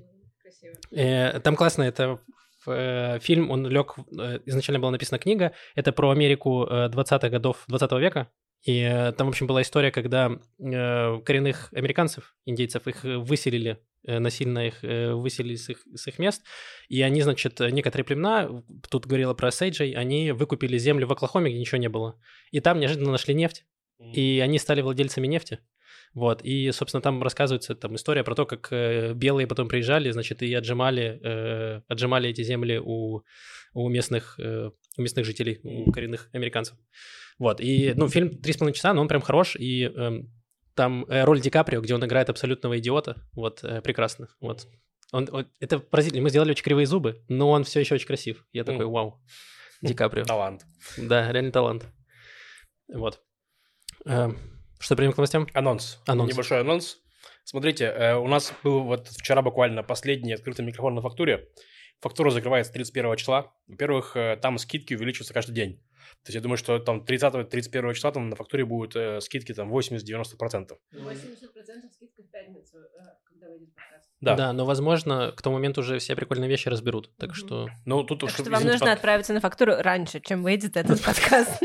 Э, 0.93 1.41
Там 1.41 1.57
классно, 1.57 1.83
это 1.83 2.21
э, 2.67 3.19
фильм, 3.21 3.51
он 3.51 3.67
лег, 3.67 3.95
э, 4.19 4.41
изначально 4.47 4.81
была 4.81 4.91
написана 4.91 5.19
книга, 5.19 5.53
это 5.75 5.93
про 5.93 6.11
Америку 6.11 6.65
э, 6.65 6.89
20-х 6.89 7.29
годов 7.29 7.65
20 7.69 7.93
века, 7.93 8.29
и 8.63 8.81
э, 8.81 9.13
там, 9.13 9.27
в 9.27 9.31
общем, 9.31 9.47
была 9.47 9.63
история, 9.63 9.91
когда 9.91 10.31
э, 10.31 11.21
коренных 11.25 11.73
американцев, 11.73 12.37
индейцев, 12.45 12.87
их 12.87 13.03
выселили, 13.03 13.79
э, 14.07 14.19
насильно 14.19 14.67
их 14.67 14.85
э, 14.85 15.13
выселили 15.13 15.57
с 15.57 15.69
их, 15.69 15.79
с 15.95 16.07
их 16.07 16.19
мест, 16.19 16.43
и 16.89 17.03
они, 17.03 17.23
значит, 17.23 17.59
некоторые 17.61 18.05
племена, 18.05 18.63
тут 18.89 19.07
говорила 19.07 19.35
про 19.35 19.51
Сейджей, 19.51 19.93
они 19.93 20.33
выкупили 20.33 20.79
землю 20.79 21.07
в 21.07 21.13
Оклахоме, 21.13 21.51
где 21.51 21.59
ничего 21.59 21.79
не 21.79 21.89
было, 21.89 22.19
и 22.51 22.61
там 22.61 22.79
неожиданно 22.79 23.11
нашли 23.11 23.35
нефть, 23.35 23.65
и 23.99 24.41
они 24.43 24.59
стали 24.59 24.81
владельцами 24.81 25.27
нефти. 25.27 25.61
Вот, 26.15 26.43
и, 26.45 26.71
собственно, 26.73 27.01
там 27.01 27.23
рассказывается 27.23 27.75
там 27.75 27.95
история 27.97 28.23
про 28.23 28.35
то, 28.35 28.45
как 28.45 28.69
э, 28.71 29.15
белые 29.15 29.47
потом 29.47 29.69
приезжали, 29.69 30.11
значит, 30.11 30.43
и 30.43 30.53
отжимали, 30.53 31.19
э, 31.23 31.81
отжимали 31.89 32.29
эти 32.29 32.43
земли 32.43 32.79
у, 32.79 33.23
у 33.73 33.89
местных, 33.89 34.39
э, 34.39 34.71
у 34.99 35.03
местных 35.03 35.25
жителей, 35.25 35.61
у 35.63 35.91
коренных 35.91 36.29
американцев. 36.33 36.77
Вот, 37.39 37.61
и, 37.63 37.95
ну, 37.97 38.09
фильм 38.09 38.29
«Три 38.43 38.53
с 38.53 38.59
половиной 38.59 38.75
часа», 38.77 38.93
но 38.93 39.01
он 39.01 39.09
прям 39.09 39.23
хорош, 39.23 39.57
и 39.57 39.85
эм, 39.85 40.31
там 40.75 41.05
э, 41.09 41.25
роль 41.25 41.41
Ди 41.41 41.49
Каприо, 41.49 41.81
где 41.81 41.95
он 41.95 42.05
играет 42.05 42.29
абсолютного 42.29 42.79
идиота, 42.79 43.17
вот, 43.33 43.65
э, 43.65 43.81
прекрасно, 43.81 44.29
вот. 44.41 44.69
Он, 45.13 45.29
он- 45.33 45.49
это 45.61 45.79
поразительно, 45.79 46.23
мы 46.23 46.29
сделали 46.31 46.51
очень 46.51 46.65
кривые 46.65 46.87
зубы, 46.87 47.25
но 47.29 47.51
он 47.51 47.65
все 47.65 47.81
еще 47.81 47.95
очень 47.95 48.07
красив. 48.07 48.45
Я 48.53 48.65
такой, 48.65 48.85
вау, 48.85 49.19
Ди 49.81 49.95
Каприо. 49.95 50.25
Талант. 50.25 50.67
Да, 50.99 51.33
реальный 51.33 51.53
талант. 51.53 51.87
Вот. 52.89 53.23
Что, 54.83 54.97
перейдем 54.97 55.13
к 55.13 55.17
новостям? 55.19 55.47
Анонс. 55.55 56.01
Анонс. 56.07 56.33
Небольшой 56.33 56.61
анонс. 56.61 56.99
Смотрите, 57.45 57.85
э, 57.85 58.17
у 58.17 58.27
нас 58.27 58.53
был 58.65 58.83
вот 58.83 59.07
вчера 59.07 59.41
буквально 59.41 59.85
последний 59.85 60.33
открытый 60.33 60.65
микрофон 60.65 60.97
на 60.97 61.01
фактуре. 61.01 61.49
Фактура 62.01 62.31
закрывается 62.31 62.73
31 62.73 63.15
числа. 63.15 63.55
Во-первых, 63.69 64.17
э, 64.17 64.37
там 64.43 64.59
скидки 64.59 64.95
увеличиваются 64.95 65.33
каждый 65.33 65.53
день. 65.53 65.81
То 66.23 66.29
есть 66.29 66.35
я 66.35 66.41
думаю, 66.41 66.57
что 66.57 66.79
там 66.79 67.05
30-31 67.05 67.95
числа 67.95 68.13
там 68.13 68.29
на 68.31 68.37
фактуре 68.37 68.65
будут 68.65 68.97
э, 68.97 69.21
скидки 69.21 69.53
там 69.55 69.73
80-90%. 69.73 70.77
80% 70.95 71.91
скидка 71.93 72.23
в 72.23 72.31
пятницу, 72.31 72.77
когда 73.25 73.49
выйдет 73.49 73.75
подкаст. 73.75 74.09
Да. 74.21 74.37
Да, 74.37 74.53
но, 74.53 74.65
возможно, 74.65 75.33
к 75.37 75.43
тому 75.43 75.57
моменту 75.57 75.81
уже 75.81 75.99
все 75.99 76.15
прикольные 76.15 76.49
вещи 76.49 76.69
разберут. 76.69 77.11
Так 77.19 77.31
Мгм. 77.31 77.35
что 77.35 77.69
Ну, 77.87 78.05
тут 78.05 78.21
Так 78.21 78.29
уж, 78.29 78.35
что 78.35 78.45
вам 78.51 78.63
нужно 78.63 78.79
под- 78.87 78.89
отправиться 78.91 79.33
на 79.33 79.41
фактуру 79.41 79.75
раньше, 79.79 80.21
чем 80.21 80.45
выйдет 80.45 80.77
этот 80.77 81.01
подкаст. 81.05 81.61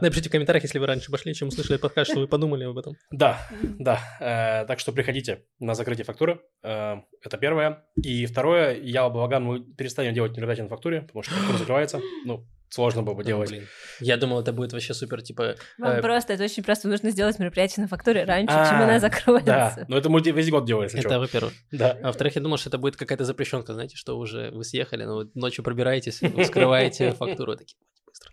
напишите 0.00 0.28
в 0.28 0.32
комментариях, 0.32 0.62
если 0.62 0.78
вы 0.78 0.86
раньше 0.86 1.10
пошли, 1.10 1.34
чем 1.34 1.48
услышали 1.48 1.76
подкаст, 1.78 2.12
что 2.12 2.20
вы 2.20 2.28
подумали 2.28 2.64
об 2.64 2.78
этом. 2.78 2.94
Да, 3.10 3.36
да. 3.78 3.98
Э, 4.20 4.64
так 4.66 4.78
что 4.78 4.92
приходите 4.92 5.44
на 5.58 5.74
закрытие 5.74 6.04
фактуры. 6.04 6.40
Э, 6.62 6.98
это 7.20 7.36
первое. 7.36 7.84
И 7.96 8.26
второе, 8.26 8.76
я, 8.80 9.08
Благан, 9.08 9.42
мы 9.44 9.64
перестанем 9.74 10.14
делать 10.14 10.36
мероприятия 10.36 10.62
на 10.62 10.68
фактуре, 10.68 11.02
потому 11.02 11.24
что 11.24 11.34
фактура 11.34 11.58
закрывается. 11.58 12.00
Ну, 12.24 12.46
сложно 12.72 13.02
было 13.02 13.14
бы 13.14 13.22
делать. 13.22 13.50
Блин. 13.50 13.66
Я 14.00 14.16
думал, 14.16 14.40
это 14.40 14.52
будет 14.52 14.72
вообще 14.72 14.94
супер, 14.94 15.20
типа... 15.20 15.56
Вам 15.78 15.98
э, 15.98 16.00
просто, 16.00 16.32
это 16.32 16.44
очень 16.44 16.62
просто, 16.62 16.88
нужно 16.88 17.10
сделать 17.10 17.38
мероприятие 17.38 17.82
на 17.82 17.88
фактуре 17.88 18.24
раньше, 18.24 18.54
А, 18.56 18.66
чем 18.66 18.76
она 18.76 18.94
Да, 18.94 18.98
закроется. 19.00 19.84
но 19.88 19.98
это 19.98 20.08
мы 20.08 20.20
весь 20.22 20.50
год 20.50 20.64
делаем, 20.64 20.88
если 20.90 21.00
Это, 21.00 21.18
во-первых. 21.18 21.52
Да. 21.70 21.98
А 22.02 22.06
во-вторых, 22.06 22.34
я 22.34 22.40
думал, 22.40 22.56
что 22.56 22.70
это 22.70 22.78
будет 22.78 22.96
какая-то 22.96 23.24
запрещенка, 23.24 23.74
знаете, 23.74 23.96
что 23.96 24.16
уже 24.18 24.50
вы 24.52 24.64
съехали, 24.64 25.04
но 25.04 25.14
вот 25.16 25.34
ночью 25.34 25.62
пробираетесь, 25.62 26.22
вы 26.22 26.44
вскрываете 26.44 27.12
фактуру, 27.18 27.56
такие, 27.56 27.76
быстро. 28.06 28.32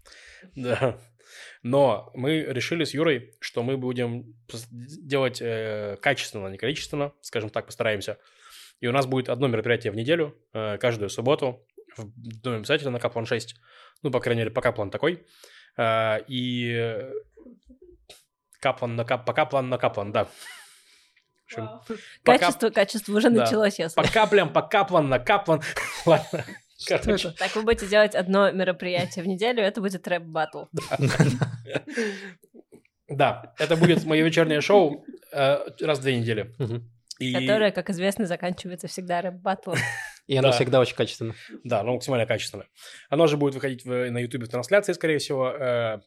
Да. 0.55 0.97
Но 1.61 2.09
мы 2.13 2.39
решили 2.39 2.85
с 2.85 2.93
Юрой, 2.93 3.33
что 3.41 3.61
мы 3.63 3.75
будем 3.75 4.33
делать 4.71 5.41
э, 5.41 5.97
качественно, 6.01 6.47
а 6.47 6.49
не 6.49 6.57
количественно, 6.57 7.11
скажем 7.21 7.49
так, 7.49 7.65
постараемся. 7.65 8.17
И 8.79 8.87
у 8.87 8.93
нас 8.93 9.05
будет 9.05 9.27
одно 9.27 9.47
мероприятие 9.47 9.91
в 9.91 9.95
неделю, 9.97 10.37
э, 10.53 10.77
каждую 10.77 11.09
субботу, 11.09 11.65
в 11.97 12.41
Доме 12.41 12.61
писателя 12.61 12.91
на 12.91 12.99
Каплан 12.99 13.25
6. 13.25 13.55
Ну, 14.03 14.11
по 14.11 14.19
крайней 14.19 14.41
мере, 14.41 14.51
пока 14.51 14.71
план 14.71 14.91
такой. 14.91 15.25
Э, 15.77 16.19
и 16.27 16.71
э, 16.73 17.11
Каплан 18.61 18.95
на 18.95 19.05
Кап, 19.05 19.25
пока 19.25 19.45
план 19.45 19.69
на 19.69 19.77
Каплан, 19.77 20.11
да. 20.11 20.25
В 20.25 20.29
общем, 21.45 21.69
пока- 22.23 22.37
Качество, 22.39 22.69
качество 22.69 23.13
уже 23.17 23.29
Да. 23.29 23.43
началось, 23.43 23.79
я 23.79 23.89
по 23.89 24.03
каплям, 24.03 24.53
по 24.53 24.61
Каплан 24.61 25.09
на 25.09 25.19
Каплан. 25.19 25.61
Ладно. 26.05 26.45
Короче, 26.87 27.31
Так 27.31 27.55
вы 27.55 27.63
будете 27.63 27.87
делать 27.87 28.15
одно 28.15 28.51
мероприятие 28.51 29.23
в 29.23 29.27
неделю, 29.27 29.61
это 29.61 29.81
будет 29.81 30.07
рэп-баттл. 30.07 30.65
Да, 33.07 33.53
это 33.57 33.75
будет 33.75 34.05
мое 34.05 34.23
вечернее 34.23 34.61
шоу 34.61 35.03
э, 35.33 35.57
раз 35.81 35.99
в 35.99 36.01
две 36.03 36.19
недели. 36.19 36.53
Которое, 37.33 37.71
как 37.71 37.89
известно, 37.89 38.25
заканчивается 38.27 38.87
всегда 38.87 39.21
рэп-баттлом. 39.21 39.77
И 40.29 40.35
оно 40.37 40.49
Да. 40.49 40.51
всегда 40.53 40.79
очень 40.79 40.95
качественно. 40.95 41.33
Да, 41.63 41.81
ну 41.83 41.93
максимально 41.93 42.25
качественно. 42.27 42.65
Оно 43.09 43.27
же 43.27 43.35
будет 43.37 43.55
выходить 43.55 43.83
в- 43.83 44.09
на 44.11 44.19
YouTube 44.19 44.43
в 44.43 44.47
трансляции, 44.49 44.93
скорее 44.93 45.17
всего. 45.17 45.49
э, 45.51 45.99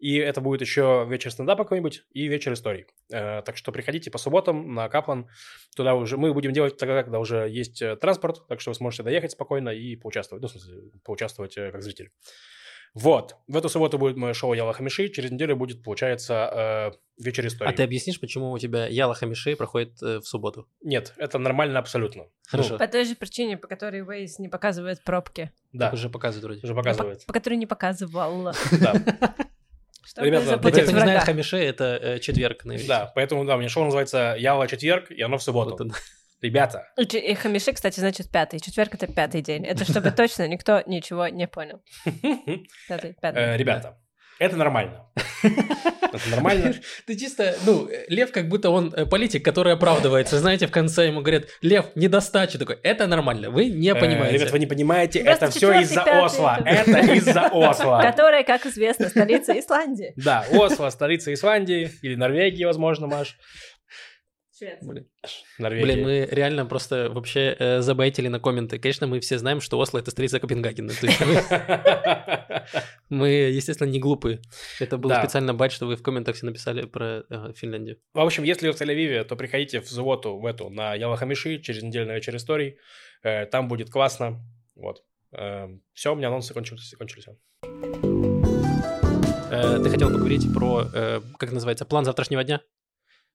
И 0.00 0.16
это 0.16 0.40
будет 0.40 0.60
еще 0.60 1.06
вечер 1.08 1.30
стендапа 1.30 1.62
какой-нибудь 1.64 2.02
и 2.12 2.26
вечер 2.26 2.52
историй. 2.52 2.86
Э, 3.12 3.42
так 3.42 3.56
что 3.56 3.72
приходите 3.72 4.10
по 4.10 4.18
субботам 4.18 4.74
на 4.74 4.88
Каплан. 4.88 5.28
Туда 5.76 5.94
уже 5.94 6.16
мы 6.18 6.34
будем 6.34 6.52
делать 6.52 6.76
тогда, 6.76 7.02
когда 7.04 7.20
уже 7.20 7.48
есть 7.48 7.80
э, 7.80 7.96
транспорт, 7.96 8.46
так 8.48 8.60
что 8.60 8.70
вы 8.70 8.74
сможете 8.74 9.02
доехать 9.04 9.30
спокойно 9.30 9.70
и 9.70 9.96
поучаствовать. 9.96 10.42
Ну, 10.42 10.48
в 10.48 10.50
смысле, 10.50 10.90
поучаствовать 11.04 11.56
э, 11.56 11.70
как 11.70 11.82
зритель. 11.82 12.10
Вот. 12.94 13.36
В 13.48 13.56
эту 13.56 13.68
субботу 13.68 13.98
будет 13.98 14.16
мое 14.16 14.34
шоу 14.34 14.54
Яла 14.54 14.72
Хамиши. 14.72 15.08
Через 15.08 15.32
неделю 15.32 15.56
будет, 15.56 15.82
получается, 15.82 16.92
э, 17.18 17.22
вечер 17.22 17.44
истории. 17.46 17.68
А 17.68 17.72
ты 17.74 17.82
объяснишь, 17.82 18.20
почему 18.20 18.52
у 18.52 18.58
тебя 18.58 18.86
Яла 18.86 19.14
Хамиши 19.14 19.56
проходит 19.56 20.00
э, 20.00 20.18
в 20.20 20.24
субботу? 20.24 20.68
Нет, 20.80 21.12
это 21.16 21.38
нормально 21.38 21.80
абсолютно. 21.80 22.26
Хорошо. 22.46 22.78
По 22.78 22.86
той 22.86 23.04
же 23.04 23.16
причине, 23.16 23.56
по 23.56 23.66
которой 23.66 24.02
Waze 24.02 24.34
не 24.38 24.48
показывает 24.48 25.02
пробки. 25.02 25.50
Да, 25.72 25.86
Так 25.86 25.94
уже 25.94 26.08
показывает 26.08 26.44
вроде. 26.44 26.60
уже 26.62 26.72
По, 26.72 26.82
показывает. 26.82 27.26
по 27.26 27.32
которой 27.32 27.54
не 27.54 27.66
показывал. 27.66 28.52
Да. 28.80 28.94
Чтобы 30.06 30.26
Ребята, 30.28 30.58
Для 30.58 30.70
тех, 30.70 30.84
кто 30.84 30.92
не 30.92 31.00
знает. 31.00 31.22
Хамиши— 31.24 31.56
это 31.58 31.98
э, 32.00 32.18
четверг 32.20 32.64
на. 32.64 32.76
Да, 32.86 33.10
поэтому, 33.14 33.44
да, 33.44 33.56
у 33.56 33.58
меня 33.58 33.68
шоу 33.68 33.84
называется 33.84 34.36
Яла 34.38 34.68
четверг, 34.68 35.10
и 35.10 35.20
оно 35.22 35.38
в 35.38 35.40
Вот 35.40 35.44
субботу. 35.44 35.84
он. 35.84 35.92
Ребята, 36.42 36.88
И 36.98 37.34
хамиши, 37.34 37.72
кстати, 37.72 38.00
значит 38.00 38.30
пятый. 38.30 38.60
Четверг— 38.60 38.94
это 38.96 39.06
пятый 39.06 39.40
день. 39.40 39.64
Это 39.64 39.84
чтобы 39.84 40.10
точно 40.16 40.46
никто 40.48 40.82
ничего 40.86 41.28
не 41.28 41.46
понял. 41.48 41.80
Пятый, 42.88 43.14
пятый. 43.22 43.42
э, 43.42 43.56
ребята, 43.56 43.98
это 44.38 44.56
нормально. 44.56 45.06
Это 46.14 46.30
нормально. 46.30 46.74
Ты 47.08 47.16
чисто, 47.18 47.56
ну, 47.66 47.88
Лев 48.08 48.30
как 48.30 48.48
будто 48.48 48.70
он 48.70 48.92
э, 48.94 49.04
политик, 49.04 49.44
который 49.44 49.72
оправдывается. 49.72 50.38
Знаете, 50.38 50.68
в 50.68 50.70
конце 50.70 51.06
ему 51.08 51.22
говорят, 51.22 51.46
Лев, 51.60 51.86
недостача. 51.96 52.56
Такой, 52.56 52.78
это 52.84 53.08
нормально, 53.08 53.50
вы 53.50 53.66
не 53.66 53.88
Э, 53.88 53.94
понимаете. 53.96 54.36
Ребят, 54.38 54.52
вы 54.52 54.60
не 54.60 54.66
понимаете, 54.66 55.18
это 55.18 55.50
все 55.50 55.72
из-за 55.80 56.02
Осло. 56.22 56.56
это- 56.64 56.90
Это 56.92 57.12
из-за 57.14 57.48
Осло. 57.48 58.00
Которая, 58.00 58.44
как 58.44 58.64
известно, 58.66 59.08
столица 59.08 59.58
Исландии. 59.58 60.12
Да, 60.16 60.44
Осло, 60.52 60.88
столица 60.90 61.32
Исландии 61.34 61.90
или 62.02 62.14
Норвегии, 62.14 62.64
возможно, 62.64 63.08
Маш. 63.08 63.36
Блин. 64.60 65.08
Норвегия. 65.58 65.84
Блин, 65.84 66.04
мы 66.04 66.28
реально 66.30 66.66
просто 66.66 67.10
вообще 67.10 67.56
э, 67.58 67.80
забайтили 67.80 68.28
на 68.28 68.38
комменты. 68.38 68.78
Конечно, 68.78 69.06
мы 69.06 69.20
все 69.20 69.38
знаем, 69.38 69.60
что 69.60 69.78
Осло— 69.78 69.98
это 70.00 70.10
столица 70.10 70.38
Копенгагена. 70.40 70.92
Мы, 73.08 73.28
естественно, 73.28 73.88
не 73.88 73.98
глупые. 73.98 74.40
Это 74.80 74.96
был 74.96 75.10
специально 75.10 75.54
байт, 75.54 75.72
что 75.72 75.86
вы 75.86 75.96
в 75.96 76.02
комментах 76.02 76.36
все 76.36 76.46
написали 76.46 76.86
про 76.86 77.24
э, 77.28 77.52
Финляндию. 77.54 77.98
В 78.14 78.20
общем, 78.20 78.44
если 78.44 78.68
вы 78.68 78.72
в 78.72 78.80
Тель-Авиве, 78.80 79.24
то 79.24 79.36
приходите 79.36 79.80
в 79.80 79.88
субботу 79.88 80.38
в 80.38 80.46
эту, 80.46 80.70
на 80.70 80.94
Ялахамиши, 80.94 81.58
через 81.58 81.82
неделю 81.82 82.06
на 82.06 82.14
вечер 82.14 82.34
историй. 82.36 82.78
Э, 83.22 83.46
Там 83.46 83.68
будет 83.68 83.90
классно. 83.90 84.40
Вот. 84.74 85.02
Все, 85.92 86.12
у 86.12 86.16
меня 86.16 86.28
анонсы 86.28 86.54
кончились. 86.54 86.94
кончились. 86.96 87.26
Э, 89.54 89.78
ты 89.82 89.88
хотел 89.90 90.10
поговорить 90.10 90.52
про, 90.52 90.84
э, 90.92 91.20
как 91.38 91.52
называется, 91.52 91.84
план 91.84 92.04
завтрашнего 92.04 92.42
дня? 92.42 92.60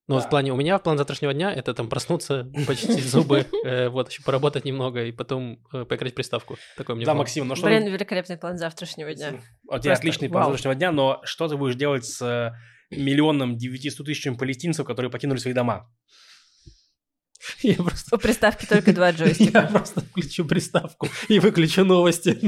Ну, 0.09 0.15
вот 0.15 0.23
Да. 0.23 0.27
в 0.27 0.29
плане, 0.31 0.51
у 0.51 0.55
меня 0.55 0.79
в 0.79 0.81
план 0.81 0.97
завтрашнего 0.97 1.35
дня 1.35 1.53
это 1.53 1.71
там 1.75 1.87
проснуться, 1.87 2.51
почистить 2.67 3.05
зубы, 3.05 3.45
э, 3.63 3.89
вот, 3.89 4.09
еще 4.09 4.23
поработать 4.23 4.65
немного 4.65 5.05
и 5.05 5.11
потом 5.11 5.59
э, 5.71 5.85
поиграть 5.85 6.13
в 6.13 6.15
приставку. 6.15 6.57
Такой 6.75 6.95
меня 6.95 7.05
Да, 7.05 7.11
план. 7.11 7.19
Максим, 7.19 7.47
ну 7.47 7.55
что... 7.55 7.67
Блин, 7.67 7.85
великолепный 7.85 8.35
план 8.37 8.57
завтрашнего 8.57 9.13
дня. 9.13 9.39
У 9.69 9.77
тебя 9.77 9.93
отличный 9.93 10.27
план 10.27 10.45
вау. 10.45 10.51
завтрашнего 10.51 10.73
дня, 10.73 10.91
но 10.91 11.21
что 11.25 11.47
ты 11.47 11.57
будешь 11.57 11.75
делать 11.75 12.05
с 12.05 12.21
э, 12.23 12.53
миллионом 12.89 13.55
900 13.55 14.03
тысячами 14.03 14.35
палестинцев, 14.35 14.83
которые 14.83 15.11
покинули 15.11 15.37
свои 15.37 15.53
дома? 15.53 15.87
Я 17.61 17.75
просто, 17.75 18.15
У 18.15 18.19
приставки 18.19 18.65
только 18.65 18.91
два 18.93 19.07
я 19.09 19.13
джойстика. 19.13 19.61
просто 19.71 20.01
включу 20.01 20.43
приставку 20.43 21.07
и 21.27 21.37
выключу 21.39 21.85
новости. 21.85 22.39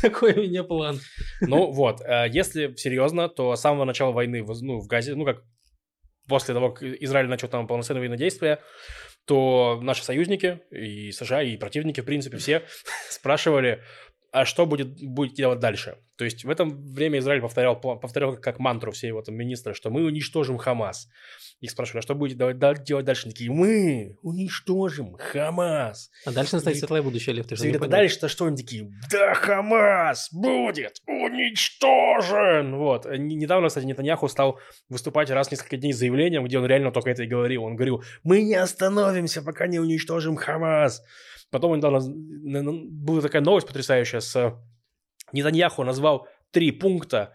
Такой 0.00 0.34
у 0.34 0.42
меня 0.42 0.64
план. 0.64 1.00
Ну 1.40 1.72
вот, 1.72 2.02
э, 2.02 2.26
если 2.30 2.74
серьезно, 2.76 3.30
то 3.30 3.56
с 3.56 3.60
самого 3.62 3.86
начала 3.86 4.12
войны 4.12 4.44
ну, 4.46 4.80
в 4.80 4.86
Газе, 4.86 5.14
ну 5.14 5.24
как 5.24 5.42
после 6.30 6.54
того, 6.54 6.70
как 6.70 6.82
Израиль 6.82 7.28
начал 7.28 7.48
там 7.48 7.66
полноценные 7.66 8.00
военные 8.00 8.18
действия, 8.18 8.60
то 9.26 9.78
наши 9.82 10.02
союзники 10.02 10.60
и 10.70 11.12
США, 11.12 11.42
и 11.42 11.56
противники, 11.58 12.00
в 12.00 12.04
принципе, 12.04 12.38
все 12.38 12.62
спрашивали, 13.10 13.82
а 14.32 14.44
что 14.44 14.64
будет, 14.64 15.02
будет 15.02 15.34
делать 15.34 15.58
дальше? 15.58 15.98
То 16.16 16.24
есть 16.24 16.44
в 16.44 16.50
это 16.50 16.64
время 16.64 17.18
Израиль 17.18 17.40
повторял, 17.42 17.78
повторял 17.78 18.36
как 18.36 18.58
мантру 18.58 18.92
все 18.92 19.08
его 19.08 19.22
там 19.22 19.34
министры, 19.34 19.74
что 19.74 19.90
мы 19.90 20.04
уничтожим 20.04 20.56
Хамас. 20.56 21.08
Их 21.60 21.70
спрашивали, 21.70 21.98
а 21.98 22.02
что 22.02 22.14
будет 22.14 22.38
делать, 22.38 22.58
да- 22.58 22.72
делать 22.74 23.04
дальше? 23.04 23.24
Они 23.26 23.32
такие, 23.32 23.50
мы 23.50 24.16
уничтожим 24.22 25.14
Хамас. 25.18 26.10
А 26.24 26.32
дальше 26.32 26.54
настоит 26.54 26.78
светлое 26.78 27.02
будущее, 27.02 27.34
Лев, 27.34 27.46
ты 27.46 27.54
же 27.54 27.64
не 27.66 27.76
а 27.76 27.78
понял? 27.78 27.90
дальше-то 27.90 28.28
что 28.28 28.46
они 28.46 28.56
такие? 28.56 28.90
Да, 29.10 29.34
Хамас 29.34 30.28
будет 30.32 31.02
уничтожен! 31.06 32.76
Вот. 32.76 33.06
Недавно, 33.06 33.68
кстати, 33.68 33.84
Нетаньяху 33.84 34.28
стал 34.28 34.58
выступать 34.88 35.30
раз 35.30 35.48
в 35.48 35.50
несколько 35.50 35.76
дней 35.76 35.92
с 35.92 35.98
заявлением, 35.98 36.44
где 36.44 36.58
он 36.58 36.64
реально 36.64 36.92
только 36.92 37.10
это 37.10 37.24
и 37.24 37.26
говорил. 37.26 37.64
Он 37.64 37.76
говорил, 37.76 38.02
мы 38.22 38.40
не 38.40 38.54
остановимся, 38.54 39.42
пока 39.42 39.66
не 39.66 39.78
уничтожим 39.78 40.36
Хамас. 40.36 41.02
Потом 41.50 41.76
недавно 41.76 42.00
была 42.00 43.20
такая 43.20 43.42
новость 43.42 43.66
потрясающая 43.66 44.20
с 44.20 44.54
Нетаньяху 45.32 45.84
назвал 45.84 46.26
три 46.52 46.70
пункта, 46.72 47.34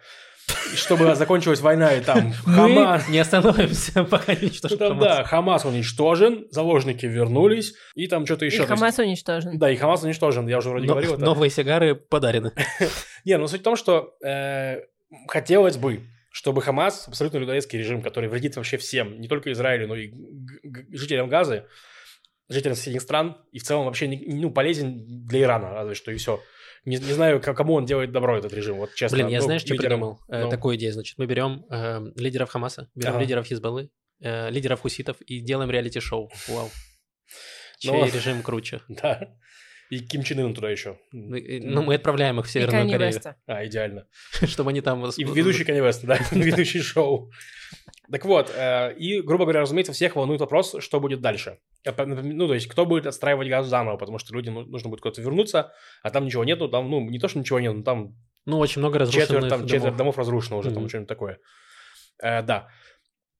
чтобы 0.75 1.15
закончилась 1.15 1.61
война, 1.61 1.93
и 1.93 2.01
там 2.01 2.33
Хамас... 2.33 3.07
Мы 3.07 3.13
не 3.13 3.19
остановимся, 3.19 4.03
пока 4.09 4.33
не 4.35 4.43
уничтожим 4.47 4.77
Хамас. 4.77 5.03
да, 5.03 5.23
Хамас 5.23 5.65
уничтожен, 5.65 6.47
заложники 6.51 7.05
вернулись, 7.05 7.73
и 7.95 8.07
там 8.07 8.25
что-то 8.25 8.45
И 8.45 8.49
еще. 8.49 8.57
Есть- 8.59 8.69
Хамас 8.69 8.99
уничтожен. 8.99 9.57
Да, 9.57 9.69
и 9.71 9.75
Хамас 9.75 10.03
уничтожен, 10.03 10.47
я 10.47 10.57
уже 10.57 10.69
вроде 10.69 10.87
Но- 10.87 10.93
говорил 10.93 11.13
это. 11.15 11.23
Новые 11.23 11.49
сигары 11.49 11.95
подарены. 11.95 12.51
Не, 13.25 13.37
ну 13.37 13.47
суть 13.47 13.61
в 13.61 13.63
том, 13.63 13.75
что 13.75 14.15
э, 14.23 14.81
хотелось 15.27 15.77
бы, 15.77 16.01
чтобы 16.31 16.61
Хамас, 16.61 17.07
абсолютно 17.07 17.37
людоедский 17.37 17.79
режим, 17.79 18.01
который 18.01 18.29
вредит 18.29 18.55
вообще 18.55 18.77
всем, 18.77 19.19
не 19.19 19.27
только 19.27 19.51
Израилю, 19.51 19.87
но 19.87 19.95
и 19.95 20.11
жителям 20.91 21.29
Газы, 21.29 21.65
жителям 22.49 22.75
соседних 22.75 23.01
стран, 23.01 23.37
и 23.51 23.59
в 23.59 23.63
целом 23.63 23.85
вообще 23.85 24.07
ну, 24.07 24.51
полезен 24.51 25.25
для 25.25 25.41
Ирана, 25.41 25.71
разве 25.71 25.95
что, 25.95 26.11
и 26.11 26.17
все. 26.17 26.41
Не, 26.85 26.97
не 26.97 27.13
знаю, 27.13 27.41
кому 27.41 27.73
он 27.73 27.85
делает 27.85 28.11
добро, 28.11 28.37
этот 28.37 28.53
режим, 28.53 28.77
вот 28.77 28.93
честно. 28.93 29.17
Блин, 29.17 29.27
я 29.29 29.39
Ну, 29.39 29.45
знаешь, 29.45 29.61
что 29.61 29.73
лидерам, 29.73 29.99
придумал? 29.99 30.19
Э, 30.29 30.43
ну. 30.43 30.49
Такую 30.49 30.75
идею, 30.77 30.93
значит, 30.93 31.17
мы 31.17 31.25
берем 31.25 31.65
э, 31.69 32.11
лидеров 32.15 32.49
Хамаса, 32.49 32.89
берем 32.93 33.11
Ага. 33.13 33.21
лидеров 33.21 33.45
Хизбаллы, 33.47 33.89
э, 34.21 34.49
лидеров 34.51 34.81
хуситов 34.81 35.19
и 35.21 35.39
делаем 35.39 35.71
реалити-шоу. 35.71 36.29
Вау. 36.47 36.69
Чей 37.79 37.91
Ну, 37.91 38.05
режим 38.05 38.43
круче? 38.43 38.81
Да. 38.89 39.35
И 39.89 39.99
Ким 39.99 40.23
Чен 40.23 40.39
Ын 40.39 40.53
туда 40.53 40.69
еще. 40.69 40.97
Ну, 41.11 41.35
и- 41.35 41.59
ну, 41.59 41.83
мы 41.83 41.95
отправляем 41.95 42.39
их 42.39 42.45
в 42.45 42.49
Северную 42.49 42.89
Корею, 42.89 43.11
Веста. 43.11 43.35
А, 43.45 43.65
идеально. 43.65 44.07
чтобы 44.47 44.71
они 44.71 44.81
там... 44.81 45.05
И 45.05 45.23
ведущий 45.23 45.63
Канье 45.63 45.83
Вест, 45.83 46.03
да, 46.05 46.17
ведущий 46.31 46.81
шоу. 46.81 47.31
Так 48.11 48.25
вот, 48.25 48.51
э, 48.55 48.93
и, 48.97 49.21
грубо 49.21 49.45
говоря, 49.45 49.61
разумеется, 49.61 49.93
всех 49.93 50.15
волнует 50.15 50.39
вопрос, 50.39 50.75
что 50.79 50.99
будет 50.99 51.21
дальше. 51.21 51.59
Ну, 51.85 52.47
то 52.47 52.53
есть, 52.53 52.67
кто 52.67 52.85
будет 52.85 53.07
отстраивать 53.07 53.47
газ 53.49 53.67
заново, 53.67 53.97
потому 53.97 54.19
что 54.19 54.33
людям 54.35 54.55
ну- 54.55 54.65
нужно 54.65 54.89
будет 54.89 55.01
куда-то 55.01 55.21
вернуться, 55.21 55.71
а 56.03 56.09
там 56.11 56.25
ничего 56.25 56.43
нету, 56.43 56.67
там, 56.69 56.89
ну, 56.89 57.01
не 57.09 57.19
то, 57.19 57.27
что 57.27 57.39
ничего 57.39 57.59
нету, 57.59 57.77
но 57.77 57.83
там 57.83 58.15
Ну, 58.45 58.59
очень 58.59 58.79
много 58.81 58.99
разрушенных 58.99 59.27
четверть, 59.27 59.49
там, 59.49 59.61
четверть 59.63 59.81
домов. 59.83 59.97
домов 59.97 60.17
разрушено 60.19 60.57
уже, 60.59 60.71
там 60.71 60.87
что-нибудь 60.87 61.07
такое. 61.09 61.39
Э, 62.21 62.43
да. 62.43 62.67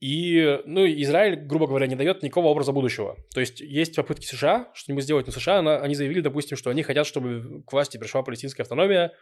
И, 0.02 0.60
ну, 0.66 0.86
Израиль, 0.86 1.36
грубо 1.38 1.68
говоря, 1.68 1.88
не 1.88 1.96
дает 1.96 2.22
никакого 2.22 2.48
образа 2.48 2.72
будущего. 2.74 3.16
То 3.34 3.40
есть, 3.40 3.62
есть 3.62 3.96
попытки 3.96 4.26
США 4.26 4.70
что-нибудь 4.74 5.04
сделать, 5.06 5.26
но 5.26 5.32
США, 5.32 5.60
она- 5.60 5.78
они 5.78 5.96
заявили, 5.96 6.20
допустим, 6.20 6.58
что 6.58 6.70
они 6.70 6.84
хотят, 6.84 7.08
чтобы 7.08 7.64
к 7.66 7.72
власти 7.72 7.98
пришла 7.98 8.22
палестинская 8.22 8.64
автономия 8.64 9.14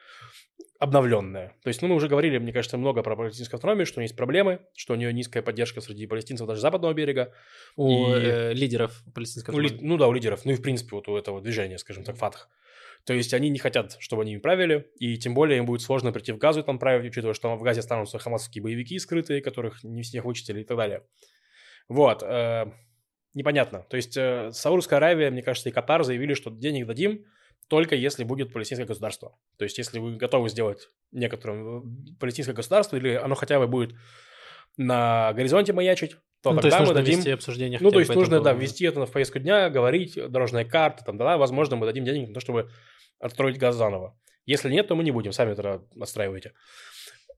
обновленная. 0.80 1.56
То 1.64 1.70
есть, 1.70 1.82
ну, 1.82 1.88
мы 1.88 1.96
уже 1.96 2.08
говорили, 2.10 2.38
мне 2.40 2.52
кажется, 2.52 2.78
много 2.78 3.04
про 3.04 3.16
палестинскую 3.16 3.58
автономию, 3.58 3.86
что 3.86 4.00
у 4.00 4.02
нее 4.02 4.06
есть 4.06 4.18
проблемы, 4.18 4.60
что 4.76 4.94
у 4.94 4.98
нее 4.98 5.14
низкая 5.14 5.42
поддержка 5.44 5.80
среди 5.80 6.08
палестинцев 6.08 6.46
даже 6.48 6.60
западного 6.60 6.94
берега. 6.94 7.34
У 7.78 8.08
И- 8.10 8.20
э, 8.22 8.54
лидеров 8.54 9.02
палестинской 9.14 9.54
Ну, 9.54 9.60
ли- 9.62 9.68
автономии. 9.68 9.88
ну 9.88 9.98
да, 9.98 10.08
у 10.08 10.12
лидеров, 10.14 10.44
ну 10.44 10.52
и 10.52 10.56
в 10.56 10.62
принципе 10.62 10.96
вот 10.96 11.08
у 11.08 11.16
этого 11.16 11.40
движения, 11.42 11.78
скажем 11.78 12.04
так, 12.04 12.18
Фатх. 12.18 12.50
То 13.06 13.14
есть 13.14 13.34
они 13.34 13.50
не 13.50 13.60
хотят, 13.60 13.98
чтобы 14.00 14.22
они 14.22 14.34
им 14.34 14.42
правили, 14.42 14.90
и 14.98 15.18
тем 15.18 15.34
более 15.34 15.58
им 15.58 15.66
будет 15.66 15.82
сложно 15.82 16.12
прийти 16.14 16.32
в 16.32 16.38
Газу 16.38 16.62
и 16.62 16.64
там 16.64 16.80
править, 16.80 17.12
учитывая, 17.12 17.34
что 17.34 17.56
в 17.56 17.62
Газе 17.62 17.82
останутся 17.82 18.18
хамасские 18.18 18.64
боевики 18.64 18.98
скрытые, 18.98 19.42
которых 19.42 19.84
не 19.84 20.04
всех 20.04 20.24
вычислили 20.24 20.62
и 20.62 20.64
так 20.64 20.78
далее. 20.78 21.04
Вот. 21.90 22.24
э, 22.24 22.66
непонятно. 23.34 23.86
То 23.90 23.98
есть 23.98 24.16
э, 24.16 24.52
Саудовская 24.54 24.98
Аравия, 24.98 25.32
мне 25.32 25.42
кажется, 25.42 25.70
и 25.70 25.72
Катар 25.74 26.04
заявили, 26.04 26.34
что 26.34 26.50
денег 26.50 26.88
дадим, 26.88 27.26
только 27.68 27.96
если 27.96 28.24
будет 28.24 28.54
палестинское 28.54 28.88
государство. 28.88 29.38
То 29.58 29.64
есть 29.64 29.78
если 29.78 30.00
вы 30.00 30.16
готовы 30.16 30.50
сделать 30.50 30.90
некоторое 31.12 31.80
э, 31.80 31.82
палестинское 32.20 32.56
государство, 32.56 32.96
или 32.96 33.16
оно 33.16 33.36
хотя 33.36 33.60
бы 33.60 33.68
будет 33.68 33.96
на 34.78 35.34
горизонте 35.34 35.74
маячить, 35.74 36.16
то 36.44 36.52
Ну, 36.52 36.60
то 36.62 36.68
есть 36.68 36.78
тогда 36.78 36.80
мы 36.80 36.94
нужно 36.94 37.02
дадим... 37.02 37.18
вести 37.20 37.32
обсуждение 37.32 37.80
Ну, 37.82 37.90
то 37.92 38.00
есть 38.00 38.14
нужно, 38.14 38.42
да, 38.42 38.52
ввести 38.54 38.86
это 38.86 39.06
в 39.06 39.12
повестку 39.12 39.40
дня, 39.40 39.70
говорить, 39.70 40.16
дорожная 40.30 40.66
карта, 40.66 41.04
там, 41.06 41.18
да, 41.18 41.38
возможно, 41.38 41.78
мы 41.78 41.86
дадим 41.86 42.04
денег 42.04 42.28
на 42.28 42.34
то, 42.34 42.40
чтобы 42.42 42.70
отстроить 43.20 43.58
газ 43.58 43.76
заново. 43.76 44.20
Если 44.46 44.70
нет, 44.70 44.88
то 44.90 44.96
мы 44.96 45.04
не 45.06 45.12
будем, 45.12 45.32
сами 45.32 45.54
это 45.54 45.84
отстраивайте. 46.00 46.52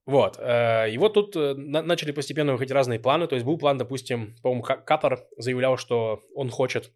Вот. 0.06 0.36
э, 0.38 0.90
И 0.90 0.98
вот 0.98 1.14
тут 1.14 1.36
э, 1.36 1.54
на- 1.54 1.82
начали 1.82 2.12
постепенно 2.12 2.52
выходить 2.52 2.72
разные 2.72 2.98
планы. 2.98 3.26
То 3.28 3.36
есть 3.36 3.46
был 3.46 3.58
план, 3.58 3.78
допустим, 3.78 4.36
по-моему, 4.42 4.62
Ка- 4.62 4.76
Катар 4.76 5.24
заявлял, 5.36 5.76
что 5.76 6.20
он 6.34 6.50
хочет, 6.50 6.92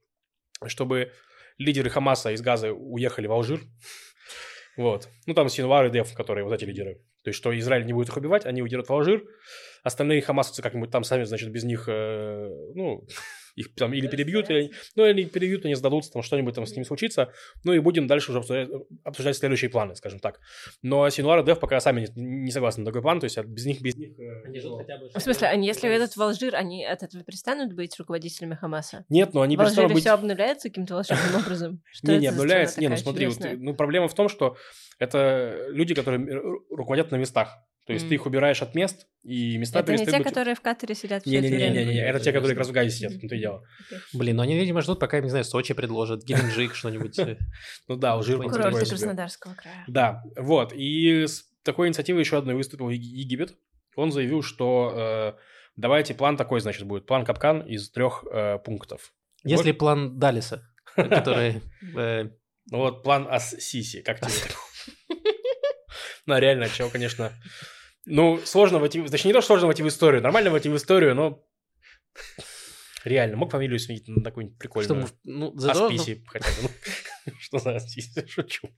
чтобы 0.66 1.12
лидеры 1.58 1.90
Хамаса 1.90 2.32
из 2.32 2.40
Газа 2.40 2.72
уехали 2.72 3.26
в 3.26 3.32
Алжир. 3.32 3.60
Вот. 4.80 5.10
Ну, 5.26 5.34
там 5.34 5.50
Синвар 5.50 5.84
и 5.84 5.90
Дев, 5.90 6.14
которые 6.14 6.42
вот 6.42 6.54
эти 6.54 6.64
лидеры. 6.64 6.94
То 7.22 7.28
есть, 7.28 7.36
что 7.36 7.56
Израиль 7.58 7.84
не 7.84 7.92
будет 7.92 8.08
их 8.08 8.16
убивать, 8.16 8.46
они 8.46 8.62
уйдут 8.62 8.88
в 8.88 8.92
Алжир, 8.94 9.22
остальные 9.82 10.22
хамасовцы 10.22 10.62
как-нибудь 10.62 10.90
там 10.90 11.04
сами, 11.04 11.24
значит, 11.24 11.50
без 11.50 11.64
них, 11.64 11.84
э, 11.86 12.48
ну, 12.74 13.06
их 13.60 13.74
там 13.74 13.92
или 13.94 14.06
перебьют, 14.08 14.50
или, 14.50 14.72
ну, 14.96 15.06
или 15.06 15.24
перебьют, 15.24 15.64
они 15.64 15.74
сдадутся, 15.74 16.12
там 16.12 16.22
что-нибудь 16.22 16.54
там 16.54 16.66
с 16.66 16.72
ними 16.72 16.84
случится, 16.84 17.32
ну, 17.64 17.72
и 17.72 17.78
будем 17.78 18.06
дальше 18.06 18.30
уже 18.30 18.38
обсуждать, 18.40 18.68
обсуждать 19.04 19.36
следующие 19.36 19.70
планы, 19.70 19.94
скажем 19.94 20.18
так. 20.18 20.40
Но 20.82 21.08
Синуар 21.10 21.40
и 21.40 21.44
Дев 21.44 21.60
пока 21.60 21.80
сами 21.80 22.08
не, 22.16 22.22
не 22.44 22.50
согласны 22.50 22.80
на 22.80 22.86
такой 22.86 23.02
план, 23.02 23.20
то 23.20 23.24
есть 23.24 23.38
без 23.38 23.66
них, 23.66 23.80
без 23.80 23.96
них... 23.96 24.18
э, 24.18 24.42
Они 24.46 24.60
ждут 24.60 24.78
хотя 24.80 24.98
бы... 24.98 25.08
В 25.14 25.22
смысле, 25.22 25.48
они, 25.48 25.66
если 25.66 25.88
уедут 25.88 26.16
в 26.16 26.22
Алжир, 26.22 26.54
они 26.56 26.84
от 26.84 27.02
этого 27.02 27.22
перестанут 27.24 27.72
быть 27.74 27.98
руководителями 27.98 28.54
Хамаса? 28.54 29.04
Нет, 29.08 29.34
но 29.34 29.42
они 29.42 29.56
в 29.56 29.60
перестанут 29.60 29.92
быть... 29.92 30.02
все 30.02 30.10
обнуляется 30.12 30.68
каким-то 30.68 30.94
волшебным 30.94 31.40
образом? 31.42 31.82
Не, 32.02 32.18
не 32.18 32.26
обнуляется. 32.28 32.80
Не, 32.80 32.88
ну 32.88 32.96
смотри, 32.96 33.28
ну 33.56 33.74
проблема 33.74 34.08
в 34.08 34.14
том, 34.14 34.28
что 34.28 34.56
это 34.98 35.66
люди, 35.68 35.94
которые 35.94 36.20
ру- 36.20 36.60
руководят 36.70 37.10
на 37.10 37.16
местах. 37.16 37.56
То 37.86 37.92
есть 37.92 38.04
М. 38.04 38.08
ты 38.10 38.14
их 38.14 38.26
убираешь 38.26 38.62
от 38.62 38.74
мест, 38.74 39.06
и 39.22 39.56
места 39.58 39.80
Это 39.80 39.92
не 39.92 40.04
те, 40.06 40.18
быть... 40.18 40.22
которые 40.22 40.54
в 40.54 40.60
Катаре 40.60 40.94
сидят 40.94 41.22
все 41.24 41.36
это 41.38 41.48
время? 41.48 41.80
Не-не-не, 41.80 42.00
это 42.00 42.20
те, 42.20 42.32
которые 42.32 42.54
как 42.54 42.58
раз 42.58 42.68
в 42.68 42.72
Газе 42.72 42.90
сидят, 42.90 43.18
том-то 43.20 43.34
и 43.34 43.38
дело. 43.38 43.64
Блин, 44.12 44.36
ну 44.36 44.42
они, 44.42 44.58
видимо, 44.58 44.80
ждут, 44.80 45.00
пока 45.00 45.20
не 45.20 45.28
знаю, 45.28 45.44
Сочи 45.44 45.74
предложат, 45.74 46.24
Геленджик, 46.24 46.74
что-нибудь. 46.74 47.18
э. 47.18 47.36
Ну 47.88 47.96
да, 47.96 48.12
Алжир, 48.12 48.40
Курорты. 48.40 48.86
Краснодарского 48.86 49.54
края. 49.54 49.84
Да, 49.88 50.22
вот. 50.36 50.72
И 50.72 51.26
с 51.26 51.44
такой 51.62 51.88
инициативой 51.88 52.20
еще 52.20 52.38
одной 52.38 52.54
выступил 52.54 52.88
Еги- 52.90 53.16
Египет. 53.16 53.56
Он 53.96 54.12
заявил, 54.12 54.42
что 54.42 54.92
э, 54.94 55.40
давайте 55.76 56.14
план 56.14 56.36
такой, 56.36 56.60
значит, 56.60 56.84
будет. 56.84 57.06
План 57.06 57.24
Капкан 57.24 57.60
из 57.62 57.90
трех 57.90 58.24
э, 58.30 58.58
пунктов. 58.58 59.12
Если 59.42 59.72
план 59.72 60.18
Далиса, 60.18 60.62
который... 60.94 61.60
Ну 62.72 62.78
вот 62.78 63.02
план 63.02 63.26
Ас-Сиси, 63.28 64.00
как 64.02 64.20
тебе? 64.20 64.30
Ну, 66.34 66.40
реально, 66.40 66.68
чего, 66.68 66.88
конечно... 66.88 67.32
Ну, 68.06 68.40
сложно 68.44 68.78
войти... 68.78 69.02
Точнее, 69.02 69.28
не 69.28 69.32
то, 69.34 69.40
что 69.40 69.48
сложно 69.48 69.66
войти 69.66 69.82
в 69.82 69.88
историю. 69.88 70.22
Нормально 70.22 70.50
войти 70.50 70.68
в 70.68 70.76
историю, 70.76 71.14
но... 71.14 71.44
Реально, 73.04 73.36
мог 73.36 73.50
фамилию 73.50 73.78
сменить 73.78 74.08
на 74.08 74.22
такую 74.22 74.48
Что, 74.48 74.56
прикольную. 74.58 75.02
мы- 75.02 75.08
ну, 75.24 75.52
зато... 75.58 75.86
Асписи 75.86 76.22
хотя 76.26 76.48
бы. 76.62 76.68
Ну, 77.26 77.32
Что 77.40 77.58
за 77.58 77.76
Асписи? 77.76 78.26
Шучу. 78.26 78.68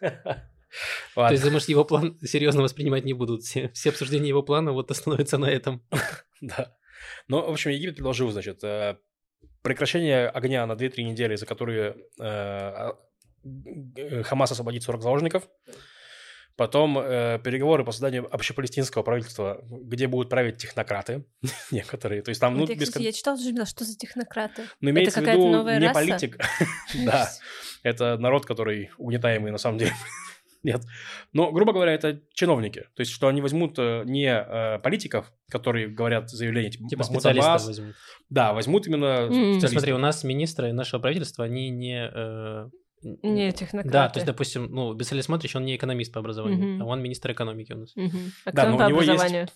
То 0.00 1.28
есть, 1.30 1.44
думаешь, 1.44 1.64
его 1.66 1.84
план 1.84 2.18
серьезно 2.22 2.62
воспринимать 2.62 3.04
не 3.04 3.12
будут? 3.12 3.42
Все, 3.42 3.68
все 3.70 3.90
обсуждения 3.90 4.28
его 4.28 4.42
плана 4.42 4.72
вот 4.72 4.90
остановятся 4.90 5.38
на 5.38 5.46
этом. 5.46 5.86
Да. 6.40 6.76
Ну, 7.28 7.40
в 7.40 7.50
общем, 7.50 7.70
Египет 7.70 7.94
предложил, 7.94 8.28
значит, 8.32 8.64
э, 8.64 8.96
прекращение 9.62 10.28
огня 10.28 10.66
на 10.66 10.72
2-3 10.72 11.02
недели, 11.02 11.36
за 11.36 11.46
которые 11.46 11.94
э, 12.18 12.24
а- 12.24 12.98
Хамас 14.24 14.50
освободит 14.50 14.82
40 14.82 15.02
заложников. 15.02 15.48
Потом 16.56 16.98
э, 16.98 17.40
переговоры 17.42 17.84
по 17.84 17.92
созданию 17.92 18.28
общепалестинского 18.32 19.02
правительства, 19.02 19.64
где 19.68 20.06
будут 20.06 20.28
править 20.28 20.58
технократы 20.58 21.24
некоторые. 21.70 22.22
То 22.22 22.28
есть 22.28 22.40
там, 22.40 22.56
ну, 22.56 22.66
я, 22.66 22.74
без 22.74 22.88
кстати, 22.88 23.04
я 23.04 23.12
читала, 23.12 23.38
что 23.38 23.66
что 23.66 23.84
за 23.84 23.96
технократы? 23.96 24.64
ну, 24.80 24.90
имеется 24.90 25.20
в 25.20 25.24
какая-то 25.24 25.40
виду 25.42 25.52
новая 25.52 25.78
не 25.78 25.86
раса? 25.86 26.00
политик. 26.00 26.38
Да, 27.04 27.28
это 27.82 28.18
народ, 28.18 28.44
который 28.44 28.90
угнетаемый 28.98 29.50
на 29.50 29.58
самом 29.58 29.78
деле. 29.78 29.92
Нет. 30.62 30.82
Но, 31.32 31.50
грубо 31.50 31.72
говоря, 31.72 31.92
это 31.92 32.20
чиновники. 32.34 32.86
То 32.94 33.00
есть, 33.00 33.10
что 33.10 33.26
они 33.28 33.40
возьмут 33.40 33.78
э, 33.78 34.02
не 34.04 34.28
э, 34.28 34.78
политиков, 34.78 35.32
которые 35.50 35.88
говорят 35.88 36.30
заявления 36.30 36.70
типа, 36.70 36.88
Типа 36.88 37.02
«Махмуд 37.02 37.20
специалистов 37.20 37.50
Аббас». 37.50 37.66
возьмут. 37.66 37.96
Да, 38.30 38.52
возьмут 38.52 38.86
именно 38.86 39.26
специалистов. 39.26 39.70
смотри, 39.70 39.92
у 39.92 39.98
нас 39.98 40.22
министры 40.22 40.72
нашего 40.72 41.00
правительства, 41.00 41.44
они 41.44 41.70
не... 41.70 42.08
э, 42.12 42.68
Не 43.02 43.52
технократы. 43.52 43.90
Да, 43.92 44.08
то 44.08 44.18
есть, 44.18 44.26
допустим, 44.26 44.68
ну, 44.70 44.92
Бесалий 44.94 45.22
Смотрич, 45.22 45.56
он 45.56 45.64
не 45.64 45.74
экономист 45.76 46.12
по 46.12 46.20
образованию, 46.20 46.74
Мгм. 46.74 46.82
а 46.82 46.86
он 46.86 47.02
министр 47.02 47.32
экономики 47.32 47.72
у 47.72 47.78
нас. 47.78 47.92
Мгм. 47.96 48.32
А 48.44 48.52
Да, 48.52 48.62
кто 48.62 48.70
но 48.70 48.76
он 48.76 48.78
по 48.78 48.84
у 48.84 48.88
него 48.88 49.00
есть- 49.00 49.10
образованию? 49.10 49.48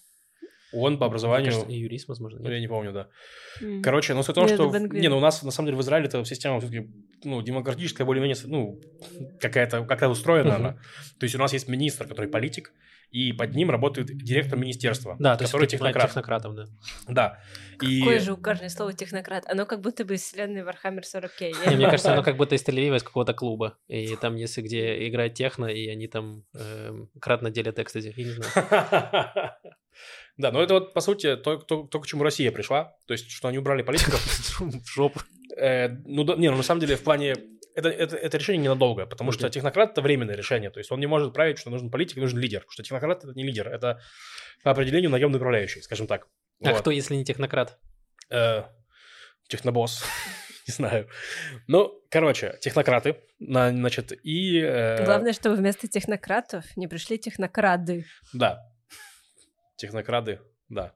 Он 0.72 0.98
по 0.98 1.06
образованию... 1.06 1.46
Мне 1.46 1.52
кажется, 1.52 1.72
и 1.72 1.78
юрист, 1.78 2.08
возможно. 2.08 2.38
ну, 2.40 2.44
нет? 2.46 2.54
я 2.54 2.60
не 2.60 2.66
помню, 2.68 2.92
да. 2.92 3.08
М. 3.62 3.82
Короче, 3.82 4.14
ну, 4.14 4.22
том, 4.24 4.46
Нет, 4.46 4.54
что... 4.56 4.78
Не, 4.78 5.08
ну, 5.08 5.16
у 5.18 5.20
нас, 5.20 5.42
на 5.44 5.52
самом 5.52 5.66
деле, 5.68 5.78
в 5.78 5.80
Израиле 5.82 6.08
эта 6.08 6.24
система 6.24 6.58
все-таки, 6.60 6.90
ну, 7.24 7.40
демократическая, 7.40 8.04
более-менее, 8.04 8.36
ну, 8.46 8.80
какая-то, 9.40 9.84
как-то 9.84 10.08
устроена 10.08 10.54
Мгм. 10.54 10.66
она. 10.66 10.72
То 11.20 11.24
есть, 11.24 11.36
у 11.36 11.38
нас 11.38 11.52
есть 11.52 11.68
министр, 11.68 12.08
который 12.08 12.28
политик, 12.28 12.72
и 13.10 13.32
под 13.32 13.54
ним 13.54 13.70
работает 13.70 14.08
директор 14.08 14.58
министерства, 14.58 15.16
Да, 15.18 15.36
то 15.36 15.44
есть 15.44 15.52
который 15.52 15.66
технократ. 15.66 16.08
технократов, 16.08 16.54
да. 16.54 16.64
Да. 17.08 17.38
И... 17.80 18.00
Какое 18.00 18.20
же 18.20 18.32
угарное 18.32 18.68
слово 18.68 18.92
технократ. 18.92 19.44
Оно 19.48 19.66
как 19.66 19.80
будто 19.80 20.04
бы 20.04 20.14
из 20.14 20.22
вселенной 20.22 20.62
Warhammer 20.62 21.02
40k. 21.02 21.30
Я 21.40 21.70
Не, 21.70 21.76
мне 21.76 21.84
не 21.84 21.90
кажется, 21.90 22.12
оно 22.12 22.22
как 22.22 22.36
будто 22.36 22.54
из 22.54 22.62
Тель-Авива, 22.62 22.96
из 22.96 23.02
какого-то 23.02 23.34
клуба. 23.34 23.78
И 23.88 24.16
там, 24.16 24.36
если 24.36 24.62
где 24.62 25.08
играет 25.08 25.34
техно, 25.34 25.66
и 25.66 25.88
они 25.88 26.08
там 26.08 26.44
эм, 26.54 27.10
кратно 27.20 27.50
делят 27.50 27.78
экстази. 27.78 28.12
Я 28.16 28.24
не 28.24 28.30
знаю. 28.30 29.52
Да, 30.36 30.52
но 30.52 30.62
это 30.62 30.74
вот, 30.74 30.92
по 30.92 31.00
сути, 31.00 31.36
то, 31.36 31.56
то, 31.56 31.84
то, 31.84 32.00
к 32.00 32.06
чему 32.06 32.22
Россия 32.22 32.52
пришла. 32.52 32.94
То 33.06 33.14
есть, 33.14 33.30
что 33.30 33.48
они 33.48 33.56
убрали 33.56 33.82
политиков. 33.82 34.20
В 34.60 34.86
жопу. 34.86 35.20
Э, 35.56 35.88
Ну, 36.04 36.24
да, 36.24 36.34
не, 36.36 36.50
ну, 36.50 36.58
на 36.58 36.62
самом 36.62 36.80
деле, 36.80 36.96
в 36.96 37.02
плане... 37.02 37.34
Это, 37.76 37.88
это, 37.90 38.16
это 38.16 38.38
решение 38.38 38.64
ненадолго, 38.64 39.06
потому 39.06 39.32
что 39.32 39.46
Окей. 39.46 39.54
технократ– 39.54 39.90
это 39.92 40.00
временное 40.02 40.34
решение. 40.34 40.70
То 40.70 40.78
есть, 40.80 40.90
он 40.90 40.98
не 40.98 41.06
может 41.06 41.32
править, 41.34 41.58
что 41.58 41.70
нужен 41.70 41.90
политик, 41.90 42.16
нужен 42.16 42.38
лидер. 42.38 42.60
Потому 42.60 42.72
что 42.72 42.82
технократ– 42.82 43.22
это 43.24 43.32
не 43.34 43.44
лидер, 43.44 43.68
это 43.68 44.00
по 44.64 44.70
определению 44.70 45.10
наемный 45.10 45.36
управляющий, 45.36 45.82
скажем 45.82 46.06
так. 46.06 46.26
А 46.64 46.70
Вот. 46.70 46.80
кто, 46.80 46.90
если 46.90 47.14
не 47.16 47.24
технократ? 47.24 47.78
Э, 48.30 48.62
технобосс. 49.48 50.02
Не 50.68 50.72
знаю. 50.74 51.08
Ну, 51.68 52.02
короче, 52.10 52.58
технократы, 52.60 53.14
на- 53.38 53.70
значит, 53.70 54.10
и... 54.24 54.58
э, 54.58 55.04
Главное, 55.04 55.32
чтобы 55.32 55.54
вместо 55.54 55.86
технократов 55.86 56.76
не 56.76 56.88
пришли 56.88 57.18
технокрады. 57.18 58.04
Да. 58.32 58.68
Технокрады, 59.76 60.40
да. 60.68 60.92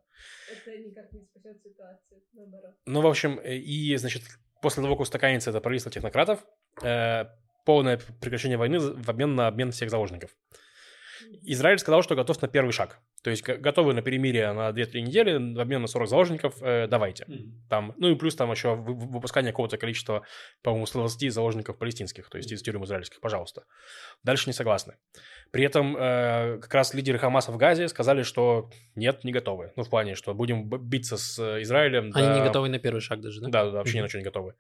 Это 0.51 0.77
никак 0.77 1.13
не 1.13 1.23
спасет 1.25 1.63
ситуацию, 1.63 2.21
наоборот. 2.33 2.75
Ну, 2.87 3.01
в 3.01 3.07
общем, 3.07 3.39
э, 3.39 3.59
и, 3.59 3.95
значит, 3.97 4.23
после 4.61 4.83
того, 4.83 4.95
как 4.95 5.03
устаканится 5.03 5.51
это 5.51 5.61
правительство 5.61 5.93
технократов, 5.93 6.45
э, 6.83 7.27
полное 7.65 7.99
прекращение 8.21 8.59
войны 8.59 8.79
в 8.79 9.09
обмен 9.09 9.35
на 9.35 9.47
обмен 9.47 9.71
всех 9.73 9.91
заложников. 9.91 10.31
Израиль 11.43 11.79
сказал, 11.79 12.03
что 12.03 12.15
готов 12.15 12.41
на 12.41 12.49
первый 12.49 12.73
шаг. 12.73 12.99
То 13.23 13.31
есть 13.31 13.43
готовы 13.43 13.93
на 13.93 14.01
перемирие 14.03 14.51
на 14.53 14.71
2-3 14.71 15.01
недели 15.03 15.33
в 15.55 15.61
обмен 15.61 15.83
на 15.83 15.87
40 15.89 16.09
заложников, 16.09 16.55
э, 16.63 16.87
давайте. 16.89 17.27
Там, 17.69 17.95
ну 17.99 18.09
и 18.11 18.15
плюс 18.15 18.35
там 18.35 18.51
еще 18.51 18.75
вы- 18.77 18.95
вы- 18.95 19.07
выпускание 19.13 19.53
какого-то 19.53 19.77
количества, 19.77 20.25
по-моему, 20.63 20.87
120 20.87 21.29
заложников 21.31 21.77
палестинских, 21.79 22.31
то 22.31 22.39
есть 22.39 22.51
из 22.51 22.63
тюрем 22.63 22.85
израильских, 22.85 23.21
пожалуйста. 23.21 23.65
Дальше 24.25 24.45
не 24.49 24.53
согласны. 24.55 24.95
При 25.53 25.65
этом 25.65 25.97
э, 25.99 26.59
как 26.63 26.73
раз 26.75 26.95
лидеры 26.95 27.19
Хамаса 27.19 27.53
в 27.53 27.57
Газе 27.59 27.89
сказали, 27.89 28.23
что 28.23 28.71
нет, 28.95 29.23
не 29.25 29.33
готовы. 29.33 29.73
Ну, 29.77 29.83
в 29.83 29.91
плане, 29.91 30.15
что 30.15 30.33
будем 30.35 30.69
биться 30.69 31.17
с 31.19 31.39
э, 31.39 31.63
Израилем. 31.63 32.13
Они 32.15 32.29
не 32.29 32.35
до- 32.39 32.45
готовы 32.47 32.69
на 32.71 32.79
первый 32.79 33.01
шаг 33.01 33.21
даже, 33.21 33.41
да? 33.41 33.49
Да, 33.49 33.65
да, 33.67 33.71
вообще 33.79 33.99
ни 33.99 34.03
на 34.03 34.09
что 34.09 34.19
не 34.19 34.25
готовы. 34.25 34.55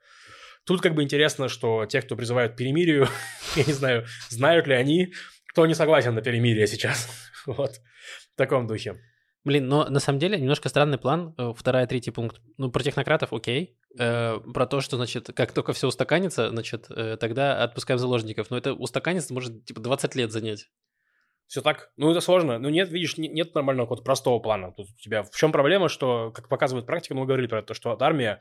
Тут 0.67 0.83
как 0.83 0.95
бы 0.95 1.03
интересно, 1.03 1.49
что 1.49 1.87
те, 1.87 2.03
кто 2.03 2.17
призывают 2.17 2.57
перемирию, 2.57 3.09
я 3.57 3.65
не 3.65 3.73
знаю, 3.73 4.05
знают 4.29 4.67
ли 4.67 4.75
они, 4.75 5.15
кто 5.47 5.67
не 5.67 5.75
согласен 5.75 6.15
на 6.15 6.21
перемирие 6.21 6.67
сейчас. 6.67 7.09
Вот. 7.47 7.81
В 8.35 8.37
таком 8.37 8.67
духе. 8.67 9.01
Блин, 9.43 9.69
но 9.69 9.87
на 9.89 10.01
самом 10.01 10.19
деле 10.19 10.39
немножко 10.39 10.69
странный 10.69 10.99
план. 10.99 11.35
э, 11.39 11.53
Вторая, 11.57 11.87
третий 11.87 12.11
пункт. 12.11 12.41
Ну, 12.59 12.71
про 12.71 12.83
технократов 12.83 13.33
окей. 13.33 13.79
Э, 13.99 14.39
про 14.39 14.67
то, 14.67 14.81
что, 14.83 14.97
значит, 14.97 15.29
как 15.35 15.53
только 15.53 15.73
все 15.73 15.89
устаканится, 15.89 16.51
значит, 16.51 16.91
э, 16.91 17.17
тогда 17.19 17.63
отпускаем 17.63 17.99
заложников. 17.99 18.51
Но 18.51 18.59
это 18.59 18.75
устаканится 18.75 19.33
может, 19.33 19.65
типа, 19.65 19.81
20 19.81 20.15
лет 20.15 20.31
занять. 20.31 20.67
Все 21.47 21.63
так? 21.63 21.91
Ну, 21.97 22.11
это 22.11 22.21
сложно. 22.21 22.59
Ну, 22.59 22.69
нет, 22.69 22.91
видишь, 22.91 23.17
не- 23.17 23.29
нет 23.29 23.55
нормального 23.55 23.87
какого-то 23.87 24.05
простого 24.05 24.39
плана. 24.41 24.73
Тут 24.73 24.89
у 24.91 24.97
тебя 25.03 25.23
в 25.23 25.31
чем 25.35 25.53
проблема, 25.53 25.89
что, 25.89 26.31
как 26.33 26.49
показывает 26.49 26.87
практика, 26.87 27.15
мы 27.15 27.25
говорили 27.25 27.47
про 27.47 27.61
это, 27.61 27.73
что 27.73 27.97
армия 27.99 28.41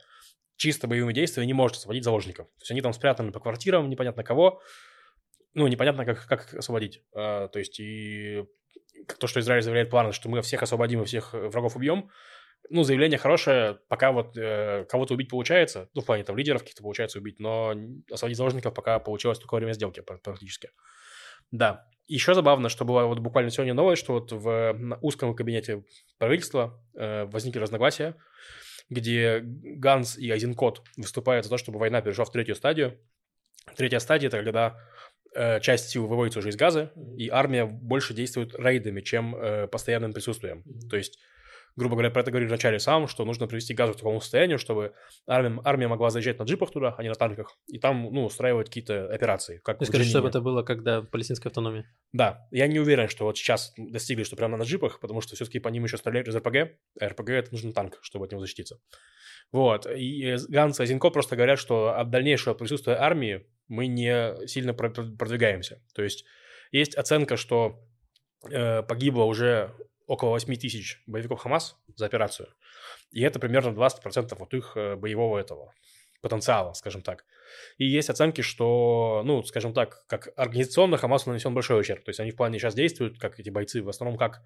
чисто 0.56 0.86
боевыми 0.86 1.14
действиями 1.14 1.46
не 1.46 1.54
может 1.54 1.78
освободить 1.78 2.04
заложников. 2.04 2.46
То 2.46 2.60
есть 2.60 2.70
они 2.70 2.82
там 2.82 2.92
спрятаны 2.92 3.32
по 3.32 3.40
квартирам, 3.40 3.88
непонятно 3.88 4.22
кого. 4.22 4.60
Ну, 5.54 5.66
непонятно, 5.66 6.04
как, 6.04 6.26
как 6.26 6.52
освободить. 6.54 7.02
А, 7.14 7.48
то 7.48 7.58
есть 7.58 7.80
и 7.80 8.44
то, 9.18 9.26
что 9.26 9.40
Израиль 9.40 9.62
заявляет 9.62 9.90
планы, 9.90 10.12
что 10.12 10.28
мы 10.28 10.42
всех 10.42 10.62
освободим 10.62 11.02
и 11.02 11.04
всех 11.04 11.34
э, 11.34 11.48
врагов 11.48 11.76
убьем, 11.76 12.10
ну, 12.68 12.82
заявление 12.82 13.18
хорошее, 13.18 13.78
пока 13.88 14.12
вот 14.12 14.36
э, 14.36 14.84
кого-то 14.88 15.14
убить 15.14 15.28
получается, 15.30 15.88
ну, 15.94 16.02
в 16.02 16.06
плане 16.06 16.24
там 16.24 16.36
лидеров 16.36 16.60
каких-то 16.60 16.82
получается 16.82 17.18
убить, 17.18 17.40
но 17.40 17.74
освободить 18.10 18.36
заложников 18.36 18.74
пока 18.74 18.98
получилось 18.98 19.38
только 19.38 19.54
во 19.54 19.58
время 19.58 19.72
сделки 19.72 20.00
пр- 20.00 20.18
практически. 20.18 20.70
Да. 21.50 21.86
Еще 22.06 22.34
забавно, 22.34 22.68
что 22.68 22.84
была 22.84 23.06
вот 23.06 23.20
буквально 23.20 23.50
сегодня 23.50 23.72
новость, 23.72 24.02
что 24.02 24.14
вот 24.14 24.32
в 24.32 24.98
узком 25.00 25.34
кабинете 25.34 25.84
правительства 26.18 26.82
э, 26.94 27.24
возникли 27.24 27.60
разногласия, 27.60 28.16
где 28.88 29.40
Ганс 29.42 30.18
и 30.18 30.28
Айзенкот 30.30 30.82
выступают 30.96 31.44
за 31.44 31.50
то, 31.50 31.56
чтобы 31.56 31.78
война 31.78 32.02
перешла 32.02 32.24
в 32.24 32.32
третью 32.32 32.56
стадию. 32.56 32.98
Третья 33.76 34.00
стадия– 34.00 34.28
это 34.28 34.38
когда 34.42 34.78
часть 35.60 35.90
сил 35.90 36.06
выводится 36.06 36.40
уже 36.40 36.48
из 36.50 36.56
газа, 36.56 36.92
и 37.16 37.28
армия 37.28 37.64
больше 37.64 38.14
действует 38.14 38.54
рейдами, 38.58 39.00
чем 39.00 39.36
э, 39.36 39.68
постоянным 39.68 40.12
присутствием. 40.12 40.64
То 40.88 40.96
есть 40.96 41.18
грубо 41.76 41.94
говоря, 41.94 42.10
про 42.10 42.22
это 42.22 42.30
говорил 42.30 42.48
вначале 42.48 42.78
сам, 42.78 43.08
что 43.08 43.24
нужно 43.24 43.46
привести 43.46 43.74
газу 43.74 43.94
к 43.94 43.96
такому 43.96 44.20
состоянию, 44.20 44.58
чтобы 44.58 44.92
армия, 45.26 45.60
армия 45.64 45.88
могла 45.88 46.10
заезжать 46.10 46.38
на 46.38 46.44
джипах 46.44 46.70
туда, 46.70 46.94
а 46.96 47.02
не 47.02 47.08
на 47.08 47.14
танках, 47.14 47.56
и 47.66 47.78
там, 47.78 48.08
ну, 48.12 48.24
устраивать 48.24 48.68
какие-то 48.68 49.06
операции. 49.12 49.60
Как 49.64 49.78
Ты 49.78 49.84
учения. 49.84 50.04
чтобы 50.04 50.28
это 50.28 50.40
было, 50.40 50.62
когда 50.62 51.02
палестинская 51.02 51.50
автономия. 51.50 51.84
Да, 52.12 52.46
я 52.50 52.66
не 52.66 52.78
уверен, 52.78 53.08
что 53.08 53.24
вот 53.24 53.38
сейчас 53.38 53.72
достигли, 53.76 54.24
что 54.24 54.36
прямо 54.36 54.56
на 54.56 54.62
джипах, 54.62 55.00
потому 55.00 55.20
что 55.20 55.34
все-таки 55.36 55.58
по 55.58 55.68
ним 55.68 55.84
еще 55.84 55.96
стреляют 55.96 56.28
из 56.28 56.36
РПГ, 56.36 56.56
а 57.00 57.08
РПГ 57.08 57.30
это 57.30 57.52
нужен 57.52 57.72
танк, 57.72 57.98
чтобы 58.02 58.26
от 58.26 58.32
него 58.32 58.40
защититься. 58.40 58.78
Вот, 59.52 59.86
и 59.86 60.36
Ганс 60.48 60.78
и 60.78 60.86
Зинко 60.86 61.10
просто 61.10 61.34
говорят, 61.36 61.58
что 61.58 61.96
от 61.96 62.10
дальнейшего 62.10 62.54
присутствия 62.54 62.94
армии 62.94 63.46
мы 63.68 63.86
не 63.86 64.46
сильно 64.46 64.74
про- 64.74 64.90
про- 64.90 65.16
продвигаемся. 65.16 65.82
То 65.94 66.02
есть 66.02 66.24
есть 66.72 66.94
оценка, 66.94 67.36
что 67.36 67.80
э, 68.48 68.82
погибло 68.82 69.24
уже 69.24 69.74
около 70.10 70.30
8 70.30 70.56
тысяч 70.56 71.00
боевиков 71.06 71.40
Хамас 71.40 71.76
за 71.94 72.06
операцию, 72.06 72.48
и 73.12 73.22
это 73.22 73.38
примерно 73.38 73.70
20% 73.70 74.36
от 74.36 74.54
их 74.54 74.72
э, 74.74 74.96
боевого 74.96 75.38
этого 75.38 75.72
потенциала, 76.20 76.72
скажем 76.72 77.02
так. 77.02 77.24
И 77.78 77.84
есть 77.86 78.10
оценки, 78.10 78.40
что, 78.42 79.22
ну, 79.24 79.42
скажем 79.44 79.72
так, 79.72 80.04
как 80.08 80.28
организационно 80.36 80.96
Хамасу 80.96 81.30
нанесен 81.30 81.54
большой 81.54 81.80
ущерб. 81.80 82.04
То 82.04 82.10
есть 82.10 82.20
они 82.20 82.32
в 82.32 82.36
плане 82.36 82.58
сейчас 82.58 82.74
действуют, 82.74 83.18
как 83.18 83.38
эти 83.38 83.50
бойцы, 83.50 83.82
в 83.82 83.88
основном 83.88 84.18
как, 84.18 84.42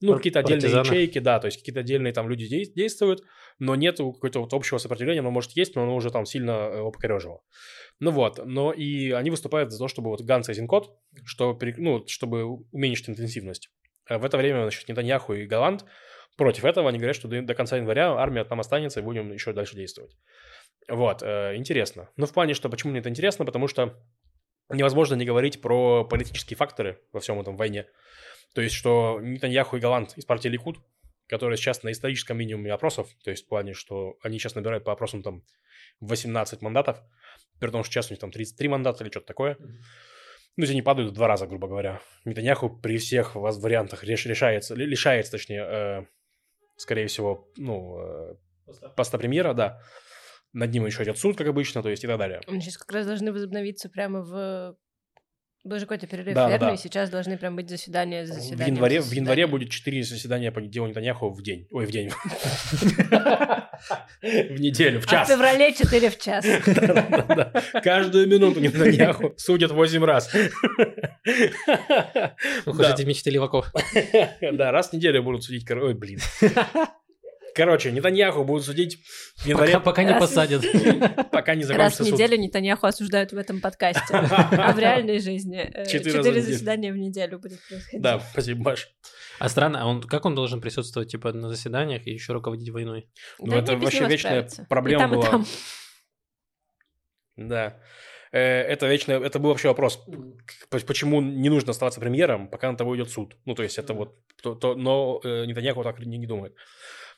ну, 0.00 0.12
Пар- 0.12 0.16
какие-то 0.18 0.38
отдельные 0.40 0.62
партизаны. 0.72 0.86
ячейки, 0.96 1.18
да, 1.18 1.38
то 1.40 1.46
есть 1.46 1.58
какие-то 1.58 1.80
отдельные 1.80 2.12
там 2.14 2.28
люди 2.30 2.48
дей- 2.48 2.72
действуют, 2.74 3.22
но 3.58 3.74
нет 3.76 3.98
какого-то 3.98 4.40
вот 4.40 4.54
общего 4.54 4.78
сопротивления, 4.78 5.20
оно 5.20 5.30
может 5.30 5.52
есть, 5.52 5.76
но 5.76 5.82
оно 5.82 5.94
уже 5.94 6.10
там 6.10 6.24
сильно 6.24 6.52
э, 6.52 6.78
его 6.78 6.90
покорежило. 6.90 7.42
Ну 8.00 8.10
вот, 8.12 8.40
но 8.44 8.72
и 8.72 9.10
они 9.10 9.30
выступают 9.30 9.70
за 9.70 9.78
то, 9.78 9.88
чтобы 9.88 10.08
вот 10.08 10.22
Ганс 10.22 10.48
и 10.48 10.54
Зинкот, 10.54 10.90
что, 11.26 11.56
ну, 11.76 12.04
чтобы 12.08 12.44
уменьшить 12.72 13.10
интенсивность. 13.10 13.68
А 14.06 14.18
в 14.18 14.24
это 14.24 14.36
время, 14.36 14.62
значит, 14.62 14.88
Нетаньяху 14.88 15.34
и 15.34 15.46
Голланд 15.46 15.84
против 16.36 16.64
этого, 16.64 16.88
они 16.88 16.98
говорят, 16.98 17.16
что 17.16 17.28
до, 17.28 17.54
конца 17.54 17.76
января 17.76 18.12
армия 18.12 18.44
там 18.44 18.60
останется, 18.60 19.00
и 19.00 19.02
будем 19.02 19.32
еще 19.32 19.52
дальше 19.52 19.74
действовать. 19.76 20.16
Вот, 20.88 21.22
э, 21.22 21.56
интересно. 21.56 22.08
Ну, 22.16 22.26
в 22.26 22.32
плане, 22.32 22.54
что 22.54 22.68
почему 22.68 22.92
мне 22.92 23.00
это 23.00 23.08
интересно, 23.08 23.44
потому 23.44 23.66
что 23.68 23.96
невозможно 24.70 25.14
не 25.14 25.24
говорить 25.24 25.60
про 25.60 26.04
политические 26.04 26.56
факторы 26.56 27.00
во 27.12 27.20
всем 27.20 27.40
этом 27.40 27.56
войне. 27.56 27.86
То 28.54 28.60
есть, 28.60 28.74
что 28.74 29.20
Нетаньяху 29.20 29.76
и 29.76 29.80
Голланд 29.80 30.16
из 30.16 30.24
партии 30.24 30.48
Ликуд, 30.48 30.78
которые 31.28 31.56
сейчас 31.56 31.82
на 31.82 31.90
историческом 31.90 32.38
минимуме 32.38 32.72
опросов, 32.72 33.08
то 33.24 33.30
есть 33.30 33.44
в 33.44 33.48
плане, 33.48 33.74
что 33.74 34.16
они 34.22 34.38
сейчас 34.38 34.54
набирают 34.54 34.84
по 34.84 34.92
опросам 34.92 35.22
там 35.22 35.42
18 36.00 36.62
мандатов, 36.62 37.00
при 37.58 37.70
том, 37.70 37.82
что 37.82 37.92
сейчас 37.92 38.10
у 38.10 38.12
них 38.12 38.20
там 38.20 38.30
33 38.30 38.68
мандата 38.68 39.02
или 39.02 39.10
что-то 39.10 39.26
такое. 39.26 39.56
Ну, 40.56 40.62
если 40.62 40.72
они 40.72 40.82
падают 40.82 41.10
в 41.10 41.14
два 41.14 41.28
раза, 41.28 41.46
грубо 41.46 41.68
говоря. 41.68 42.00
Нетаньяху 42.24 42.70
при 42.70 42.96
всех 42.98 43.34
вариантах 43.34 44.04
реш- 44.04 44.26
решается, 44.26 44.74
ли- 44.74 44.86
лишается, 44.86 45.32
точнее, 45.32 45.62
э, 45.68 46.04
скорее 46.76 47.06
всего, 47.08 47.50
ну, 47.56 47.98
э, 47.98 48.34
поста 48.96 49.18
премьера, 49.18 49.52
да. 49.52 49.80
Над 50.52 50.72
ним 50.72 50.86
еще 50.86 51.02
идет 51.02 51.18
суд, 51.18 51.36
как 51.36 51.46
обычно, 51.48 51.82
то 51.82 51.90
есть 51.90 52.04
и 52.04 52.06
так 52.06 52.18
далее. 52.18 52.40
Мы 52.46 52.60
сейчас 52.60 52.78
как 52.78 52.90
раз 52.92 53.06
должны 53.06 53.32
возобновиться 53.32 53.90
прямо 53.90 54.22
в... 54.22 54.76
Был 55.66 55.78
же 55.80 55.86
какой-то 55.86 56.06
перерыв 56.06 56.32
Да, 56.34 56.48
верно? 56.48 56.68
да. 56.68 56.74
и 56.74 56.76
сейчас 56.76 57.10
должны 57.10 57.36
прям 57.36 57.56
быть 57.56 57.68
заседания 57.68 58.24
за 58.24 58.34
В 58.34 58.36
заседанием. 58.36 58.76
январе, 58.76 59.02
за 59.02 59.08
в 59.10 59.12
январе 59.12 59.46
будет 59.48 59.70
4 59.70 60.02
заседания 60.04 60.52
по 60.52 60.60
делу 60.60 60.86
Нетаньяху 60.86 61.28
в 61.30 61.42
день. 61.42 61.66
Ой, 61.72 61.86
в 61.86 61.90
день. 61.90 62.10
В 64.22 64.58
неделю, 64.60 65.00
в 65.00 65.04
А 65.04 65.06
в 65.06 65.10
час. 65.10 65.28
феврале 65.28 65.72
4 65.74 66.08
в 66.10 66.18
час. 66.18 66.46
Каждую 67.82 68.26
минуту 68.26 68.60
Нетаньяху 68.60 69.34
судят 69.36 69.70
8 69.72 70.02
раз. 70.04 70.32
Эти 71.24 73.02
мечты 73.04 73.30
леваков. 73.30 73.72
Да, 74.52 74.70
раз 74.72 74.90
в 74.90 74.92
неделю 74.94 75.22
будут 75.22 75.44
судить. 75.44 75.68
Ой, 75.70 75.94
блин. 75.94 76.20
Короче, 77.56 77.90
Нетаньяху 77.90 78.44
будут 78.44 78.66
судить 78.66 78.98
в 79.36 79.46
январе, 79.46 79.72
Пока, 79.72 79.84
пока 79.84 80.02
не 80.04 80.10
Раз- 80.10 80.20
посадят. 80.20 80.62
пока 81.32 81.54
не 81.54 81.62
Раз 81.62 81.68
закончится 81.68 82.02
в 82.02 82.06
суд. 82.06 82.14
неделю 82.14 82.36
Нетаньяху 82.36 82.86
осуждают 82.86 83.32
в 83.32 83.36
этом 83.38 83.62
подкасте. 83.62 84.02
А 84.12 84.72
в 84.74 84.78
реальной 84.78 85.18
жизни 85.20 85.58
э, 85.58 85.86
Четыре 85.86 86.20
в 86.20 86.44
заседания 86.44 86.92
в 86.92 86.98
неделю 86.98 87.38
будет 87.38 87.58
происходить. 87.66 88.02
Да, 88.02 88.20
спасибо, 88.20 88.62
Маш. 88.62 88.88
А 89.38 89.48
странно, 89.48 89.80
а 89.82 89.86
он 89.86 90.02
как 90.02 90.26
он 90.26 90.34
должен 90.34 90.60
присутствовать 90.60 91.10
типа 91.10 91.32
на 91.32 91.48
заседаниях 91.48 92.06
и 92.06 92.10
еще 92.10 92.34
руководить 92.34 92.68
войной? 92.68 93.08
Ну, 93.38 93.56
это 93.56 93.74
вообще 93.78 94.06
вечная 94.06 94.46
проблема 94.68 95.08
была. 95.08 95.44
Да. 97.36 97.80
Э, 98.32 98.62
Это 98.62 98.86
вечно, 98.86 99.12
это 99.12 99.38
был 99.38 99.48
вообще 99.50 99.68
вопрос, 99.68 100.04
почему 100.68 101.22
не 101.22 101.48
нужно 101.48 101.70
оставаться 101.70 102.00
премьером, 102.00 102.48
пока 102.48 102.70
на 102.70 102.76
того 102.76 102.94
идет 102.96 103.10
суд. 103.10 103.34
Ну, 103.46 103.54
то 103.54 103.62
есть 103.62 103.78
это 103.78 103.94
вот, 103.94 104.14
то, 104.42 104.54
то- 104.54 104.74
но 104.74 105.20
э, 105.24 105.46
Нетаньяху 105.46 105.82
так 105.82 105.98
не, 106.00 106.18
не 106.18 106.26
думает. 106.26 106.54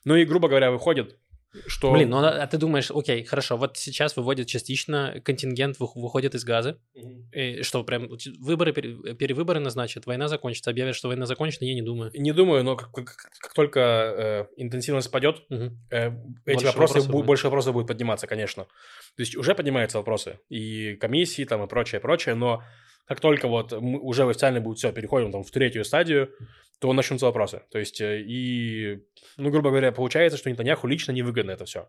Ну 0.05 0.15
и, 0.17 0.25
грубо 0.25 0.49
говоря, 0.49 0.71
выходит, 0.71 1.19
что... 1.67 1.93
Блин, 1.93 2.11
ну 2.11 2.19
а 2.19 2.47
ты 2.47 2.59
думаешь, 2.59 2.91
окей, 2.91 3.25
хорошо, 3.25 3.57
вот 3.57 3.79
сейчас 3.79 4.17
выводят 4.17 4.47
частично, 4.47 5.21
контингент 5.25 5.79
вы- 5.81 5.89
выходит 5.95 6.35
из 6.35 6.45
газа, 6.45 6.79
и 7.33 7.63
что, 7.63 7.83
прям 7.85 8.09
выборы, 8.39 8.73
пере- 8.73 9.15
перевыборы 9.15 9.59
назначат, 9.59 10.05
война 10.07 10.29
закончится, 10.29 10.71
объявят, 10.71 10.95
что 10.95 11.09
война 11.09 11.25
закончена, 11.27 11.65
я 11.67 11.75
не 11.75 11.81
думаю. 11.83 12.11
Не 12.15 12.33
думаю, 12.33 12.65
но 12.65 12.77
как, 12.77 12.93
как- 12.93 13.17
как 13.41 13.55
только 13.55 13.81
э, 13.81 14.47
интенсивность 14.63 15.11
падет, 15.11 15.43
Мгм. 15.49 15.81
э, 15.91 16.09
эти 16.09 16.13
Больше 16.13 16.67
вопросы, 16.67 16.67
вопросов 16.67 17.09
бу- 17.09 17.13
будет. 17.13 17.27
больше 17.27 17.45
вопросов 17.47 17.73
будет 17.73 17.87
подниматься, 17.87 18.27
конечно. 18.27 18.65
То 19.17 19.21
есть 19.23 19.35
уже 19.37 19.55
поднимаются 19.55 19.99
вопросы 19.99 20.39
и 20.51 20.97
комиссии 20.97 21.45
там 21.45 21.65
и 21.65 21.67
прочее, 21.67 22.01
прочее, 22.01 22.35
но 22.35 22.63
как 23.09 23.21
только 23.21 23.49
вот 23.49 23.73
мы 23.73 23.99
уже 23.99 24.29
официально 24.29 24.61
будет 24.61 24.79
все, 24.79 24.93
переходим 24.93 25.33
там 25.33 25.43
в 25.43 25.51
третью 25.51 25.85
стадию, 25.85 26.31
то 26.81 26.93
начнутся 26.93 27.27
вопросы. 27.27 27.63
То 27.73 27.79
есть 27.79 28.01
э, 28.01 28.21
и, 28.23 29.03
ну, 29.37 29.51
грубо 29.51 29.71
говоря, 29.71 29.91
получается, 29.91 30.39
что 30.39 30.49
Нетаньяху 30.51 30.87
лично 30.87 31.11
невыгодно 31.13 31.51
это 31.51 31.65
все. 31.65 31.89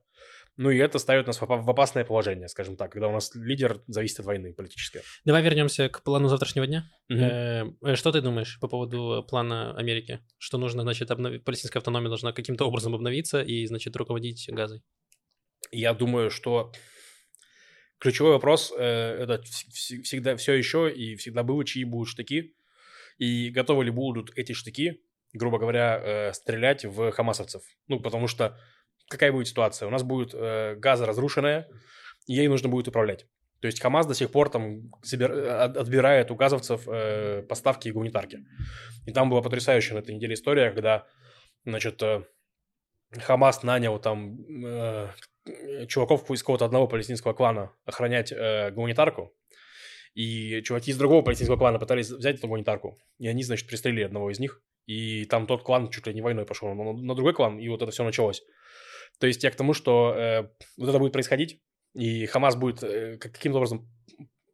Ну 0.57 0.71
и 0.71 0.77
это 0.77 0.97
ставит 0.99 1.27
нас 1.27 1.37
в 1.37 1.43
опа- 1.43 1.61
в 1.61 1.69
опасное 1.69 2.03
положение, 2.03 2.47
скажем 2.47 2.75
так, 2.75 2.91
когда 2.91 3.07
у 3.07 3.11
нас 3.11 3.33
лидер 3.35 3.81
зависит 3.87 4.19
от 4.19 4.25
войны 4.25 4.51
политической. 4.53 5.01
Давай 5.25 5.43
вернемся 5.43 5.89
к 5.89 6.01
плану 6.03 6.27
завтрашнего 6.27 6.65
дня. 6.65 6.89
Э, 7.09 7.65
Что 7.95 8.11
ты 8.11 8.21
думаешь 8.21 8.57
по 8.59 8.67
поводу 8.67 9.23
плана 9.29 9.77
Америки? 9.77 10.19
Что 10.39 10.57
нужно, 10.57 10.81
значит, 10.81 11.11
обнови- 11.11 11.39
палестинская 11.39 11.79
автономия 11.81 12.09
должна 12.09 12.33
каким-то 12.33 12.65
образом 12.65 12.95
обновиться 12.95 13.41
и, 13.41 13.65
значит, 13.67 13.95
руководить 13.95 14.49
Газой? 14.49 14.81
Я 15.71 15.93
думаю, 15.93 16.31
что 16.31 16.71
ключевой 17.99 18.31
вопрос 18.33 18.73
э, 18.77 18.83
это 18.83 19.33
вс- 19.35 19.69
вс- 19.71 20.01
всегда 20.03 20.35
все 20.35 20.53
еще 20.53 20.91
и 20.91 21.15
всегда 21.15 21.43
было, 21.43 21.63
чьи 21.65 21.83
будут 21.83 22.09
штыки, 22.09 22.55
и 23.17 23.49
готовы 23.49 23.85
ли 23.85 23.91
будут 23.91 24.31
эти 24.37 24.53
штыки, 24.53 25.01
грубо 25.33 25.59
говоря, 25.59 26.01
э, 26.03 26.33
стрелять 26.33 26.85
в 26.85 27.11
хамасовцев. 27.11 27.61
Ну, 27.87 27.99
потому 27.99 28.27
что 28.27 28.57
какая 29.09 29.31
будет 29.31 29.47
ситуация? 29.47 29.87
У 29.87 29.91
нас 29.91 30.03
будет 30.03 30.33
э, 30.33 30.75
газа 30.75 31.05
разрушенная, 31.05 31.67
и 32.27 32.33
ей 32.33 32.47
нужно 32.47 32.69
будет 32.69 32.87
управлять. 32.87 33.27
То 33.61 33.65
есть 33.65 33.81
ХАМАС 33.81 34.07
до 34.07 34.13
сих 34.13 34.31
пор 34.31 34.49
там 34.49 34.89
э, 35.11 35.25
от- 35.25 35.75
отбирает 35.77 36.31
у 36.31 36.35
газовцев 36.35 36.87
э, 36.87 37.43
поставки 37.43 37.89
и 37.89 37.91
гуманитарки. 37.91 38.39
И 39.05 39.11
там 39.11 39.29
была 39.29 39.41
потрясающая 39.41 39.95
на 39.95 39.99
этой 39.99 40.15
неделе 40.15 40.33
история, 40.35 40.71
когда, 40.71 41.05
значит, 41.65 42.01
э, 42.01 42.23
ХАМАС 43.11 43.63
нанял 43.63 43.99
там 43.99 44.37
э, 44.65 45.09
чуваков 45.87 46.29
из 46.31 46.41
какого-то 46.41 46.65
одного 46.65 46.87
палестинского 46.87 47.33
клана 47.33 47.73
охранять 47.85 48.31
э, 48.31 48.71
гуманитарку. 48.71 49.33
И 50.15 50.61
чуваки 50.63 50.91
из 50.91 50.97
другого 50.97 51.21
палестинского 51.21 51.57
клана 51.57 51.79
пытались 51.79 52.09
взять 52.09 52.37
эту 52.37 52.47
гуманитарку. 52.47 52.97
И 53.19 53.27
они, 53.27 53.43
значит, 53.43 53.67
пристрелили 53.67 54.03
одного 54.03 54.31
из 54.31 54.39
них. 54.39 54.61
И 54.85 55.25
там 55.25 55.45
тот 55.45 55.63
клан 55.63 55.89
чуть 55.89 56.07
ли 56.07 56.13
не 56.13 56.21
войной 56.21 56.45
пошел 56.45 56.73
на, 56.73 56.93
на 56.93 57.15
другой 57.15 57.33
клан, 57.33 57.59
и 57.59 57.69
вот 57.69 57.81
это 57.81 57.91
все 57.91 58.03
началось. 58.03 58.43
То 59.19 59.27
есть 59.27 59.43
я 59.43 59.51
к 59.51 59.55
тому, 59.55 59.73
что 59.73 60.13
э, 60.15 60.49
вот 60.77 60.89
это 60.89 60.97
будет 60.97 61.13
происходить, 61.13 61.61
и 61.93 62.25
Хамас 62.25 62.55
будет 62.55 62.83
э, 62.83 63.17
как- 63.17 63.33
каким-то 63.33 63.57
образом 63.57 63.87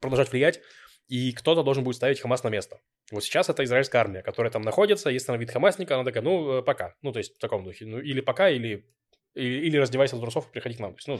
продолжать 0.02 0.32
влиять, 0.32 0.62
и 1.08 1.32
кто-то 1.32 1.64
должен 1.64 1.84
будет 1.84 1.96
ставить 1.96 2.20
Хамас 2.20 2.44
на 2.44 2.50
место. 2.50 2.82
Вот 3.12 3.24
сейчас 3.24 3.50
это 3.50 3.64
израильская 3.64 4.00
армия, 4.00 4.24
которая 4.24 4.52
там 4.52 4.64
находится, 4.64 5.10
если 5.10 5.32
она 5.32 5.38
видит 5.38 5.54
Хамасника, 5.54 5.96
она 5.96 6.04
такая, 6.04 6.24
ну, 6.24 6.58
э, 6.60 6.62
пока. 6.64 6.96
Ну, 7.02 7.12
то 7.12 7.20
есть 7.20 7.36
в 7.36 7.40
таком 7.40 7.64
духе. 7.64 7.86
Ну, 7.86 8.00
или 8.00 8.22
пока, 8.22 8.50
или, 8.50 8.90
или, 9.36 9.68
или 9.68 9.78
раздевайся 9.78 10.16
до 10.16 10.22
трусов 10.22 10.48
и 10.48 10.52
приходи 10.52 10.76
к 10.76 10.80
нам. 10.80 10.94
То 10.94 10.98
есть, 10.98 11.08
ну, 11.08 11.20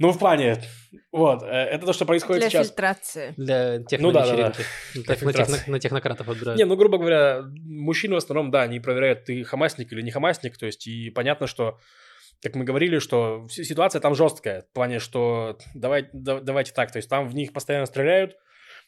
ну, 0.00 0.12
в 0.12 0.18
плане, 0.18 0.62
вот, 1.10 1.42
э, 1.42 1.46
это 1.46 1.86
то, 1.86 1.92
что 1.92 2.04
происходит 2.04 2.42
Для 2.42 2.50
сейчас. 2.50 2.68
фильтрации. 2.68 3.34
Для 3.36 3.78
Ну 3.98 4.12
да, 4.12 4.24
да, 4.24 4.26
техновечеринки. 4.26 4.62
Для 4.94 5.02
на, 5.08 5.14
фильтрации. 5.16 5.54
техно- 5.54 5.70
на 5.72 5.80
технократов 5.80 6.28
отбирают. 6.28 6.58
Не, 6.58 6.64
ну, 6.66 6.76
грубо 6.76 6.98
говоря, 6.98 7.42
мужчины 7.64 8.14
в 8.14 8.18
основном, 8.18 8.50
да, 8.52 8.62
они 8.62 8.78
проверяют, 8.78 9.24
ты 9.24 9.42
хамасник 9.42 9.92
или 9.92 10.02
не 10.02 10.12
хамасник, 10.12 10.56
то 10.56 10.66
есть, 10.66 10.86
и 10.86 11.10
понятно, 11.10 11.48
что, 11.48 11.80
как 12.42 12.54
мы 12.54 12.64
говорили, 12.64 13.00
что 13.00 13.48
ситуация 13.50 14.00
там 14.00 14.14
жесткая, 14.14 14.62
в 14.62 14.72
плане, 14.72 15.00
что 15.00 15.58
давай, 15.74 16.08
да- 16.12 16.40
давайте 16.40 16.72
так, 16.72 16.92
то 16.92 16.98
есть, 16.98 17.08
там 17.08 17.28
в 17.28 17.34
них 17.34 17.52
постоянно 17.52 17.86
стреляют, 17.86 18.36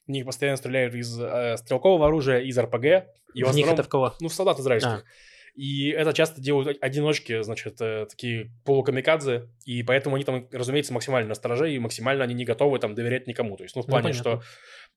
в 0.06 0.10
них 0.12 0.24
постоянно 0.24 0.56
стреляют 0.58 0.94
из 0.94 1.20
э, 1.20 1.56
стрелкового 1.56 2.06
оружия, 2.06 2.38
из 2.38 2.56
РПГ, 2.56 2.84
и 3.34 3.42
в, 3.42 3.48
в 3.48 3.54
них 3.54 3.66
основном, 3.66 3.74
это 3.74 3.82
в 3.82 3.88
кого? 3.88 4.14
ну, 4.20 4.28
в 4.28 4.32
солдат 4.34 4.60
израильских. 4.60 4.90
А. 4.92 5.02
И 5.54 5.88
это 5.90 6.12
часто 6.12 6.40
делают 6.40 6.78
одиночки, 6.80 7.42
значит, 7.42 7.80
э, 7.80 8.06
такие 8.08 8.50
полукамикадзе, 8.64 9.48
и 9.64 9.82
поэтому 9.82 10.16
они 10.16 10.24
там, 10.24 10.48
разумеется, 10.52 10.92
максимально 10.92 11.28
настороже, 11.28 11.72
и 11.74 11.78
максимально 11.78 12.24
они 12.24 12.34
не 12.34 12.44
готовы 12.44 12.78
там 12.78 12.94
доверять 12.94 13.26
никому. 13.26 13.56
То 13.56 13.64
есть, 13.64 13.76
ну, 13.76 13.82
в 13.82 13.86
Ну, 13.86 13.90
плане, 13.90 14.08
понятно. 14.08 14.20
что, 14.20 14.42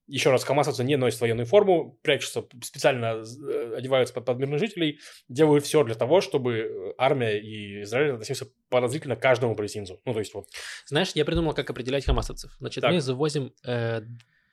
еще 0.08 0.32
раз, 0.32 0.44
хамасовцы 0.44 0.84
не 0.84 0.98
носят 0.98 1.22
военную 1.22 1.46
форму, 1.46 1.98
прячутся, 2.02 2.44
специально 2.62 3.24
э, 3.24 3.76
одеваются 3.78 4.13
под, 4.13 4.26
под 4.26 4.38
мирных 4.39 4.60
жителей, 4.60 5.00
делают 5.30 5.63
все 5.66 5.84
для 5.84 5.96
того, 5.96 6.22
чтобы 6.22 6.54
э, 6.58 6.94
армия 6.98 7.39
и 7.39 7.84
Израиль 7.84 8.12
относился 8.12 8.48
подозрительно 8.70 9.16
к 9.16 9.22
каждому 9.22 9.56
палестинцу. 9.56 10.02
Ну, 10.06 10.13
то 10.13 10.20
есть, 10.20 10.34
вот, 10.34 10.48
Знаешь, 10.86 11.12
я 11.16 11.26
придумал, 11.26 11.54
как 11.54 11.70
определять 11.70 12.06
хамасовцев. 12.06 12.52
Значит, 12.60 12.82
Так. 12.82 12.92
мы 12.92 13.00
завозим 13.02 13.54
э, 13.66 14.02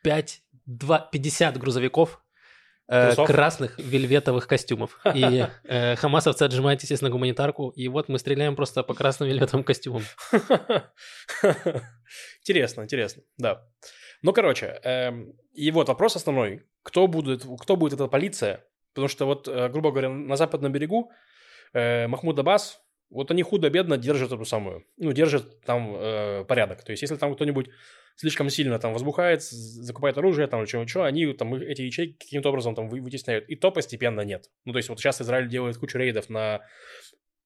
5, 0.02 0.42
2, 0.66 0.98
50 1.12 1.58
грузовиков 1.58 2.22
э, 2.90 3.14
красных 3.26 3.78
вельветовых 3.78 4.46
костюмов. 4.46 5.00
И 5.14 5.46
э, 5.64 5.96
хамасовцы 5.96 6.42
отжимают, 6.42 6.82
естественно, 6.82 7.10
гуманитарку. 7.10 7.70
И 7.70 7.88
вот 7.88 8.08
мы 8.08 8.18
стреляем 8.18 8.56
просто 8.56 8.82
по 8.82 8.94
красным 8.94 9.28
вельветовым 9.28 9.64
костюмам. 9.64 10.02
Интересно, 12.40 12.82
интересно, 12.82 13.22
да. 13.38 13.64
Ну, 14.22 14.32
короче, 14.32 14.80
эм, 14.82 15.32
и 15.52 15.70
вот 15.70 15.88
вопрос 15.88 16.16
основной. 16.16 16.66
Кто 16.82 17.06
будет, 17.06 17.44
кто 17.60 17.76
будет 17.76 17.94
эта 17.94 18.08
полиция? 18.08 18.64
Потому 18.92 19.08
что 19.08 19.26
вот, 19.26 19.46
э, 19.46 19.68
грубо 19.68 19.90
говоря, 19.90 20.08
на 20.08 20.36
западном 20.36 20.72
берегу 20.72 21.12
э, 21.72 22.06
Махмуд 22.08 22.38
Аббас, 22.38 22.80
вот 23.10 23.30
они 23.30 23.42
худо-бедно 23.42 23.96
держат 23.96 24.32
эту 24.32 24.44
самую, 24.44 24.84
ну, 24.96 25.12
держат 25.12 25.60
там 25.62 25.94
э, 25.96 26.44
порядок. 26.44 26.82
То 26.84 26.92
есть, 26.92 27.02
если 27.02 27.16
там 27.16 27.34
кто-нибудь 27.34 27.68
слишком 28.16 28.48
сильно 28.50 28.78
там 28.78 28.92
возбухает, 28.92 29.42
закупает 29.42 30.16
оружие, 30.16 30.46
там, 30.46 30.60
или 30.60 30.66
чего-чего, 30.66 31.04
они 31.04 31.32
там 31.32 31.54
эти 31.54 31.82
ячейки 31.82 32.16
каким-то 32.18 32.50
образом 32.50 32.74
там 32.74 32.88
вы- 32.88 33.00
вытесняют. 33.00 33.48
И 33.48 33.56
то 33.56 33.70
постепенно 33.70 34.20
нет. 34.20 34.50
Ну, 34.64 34.72
то 34.72 34.78
есть, 34.78 34.88
вот 34.88 35.00
сейчас 35.00 35.20
Израиль 35.20 35.48
делает 35.48 35.76
кучу 35.76 35.98
рейдов 35.98 36.28
на 36.28 36.60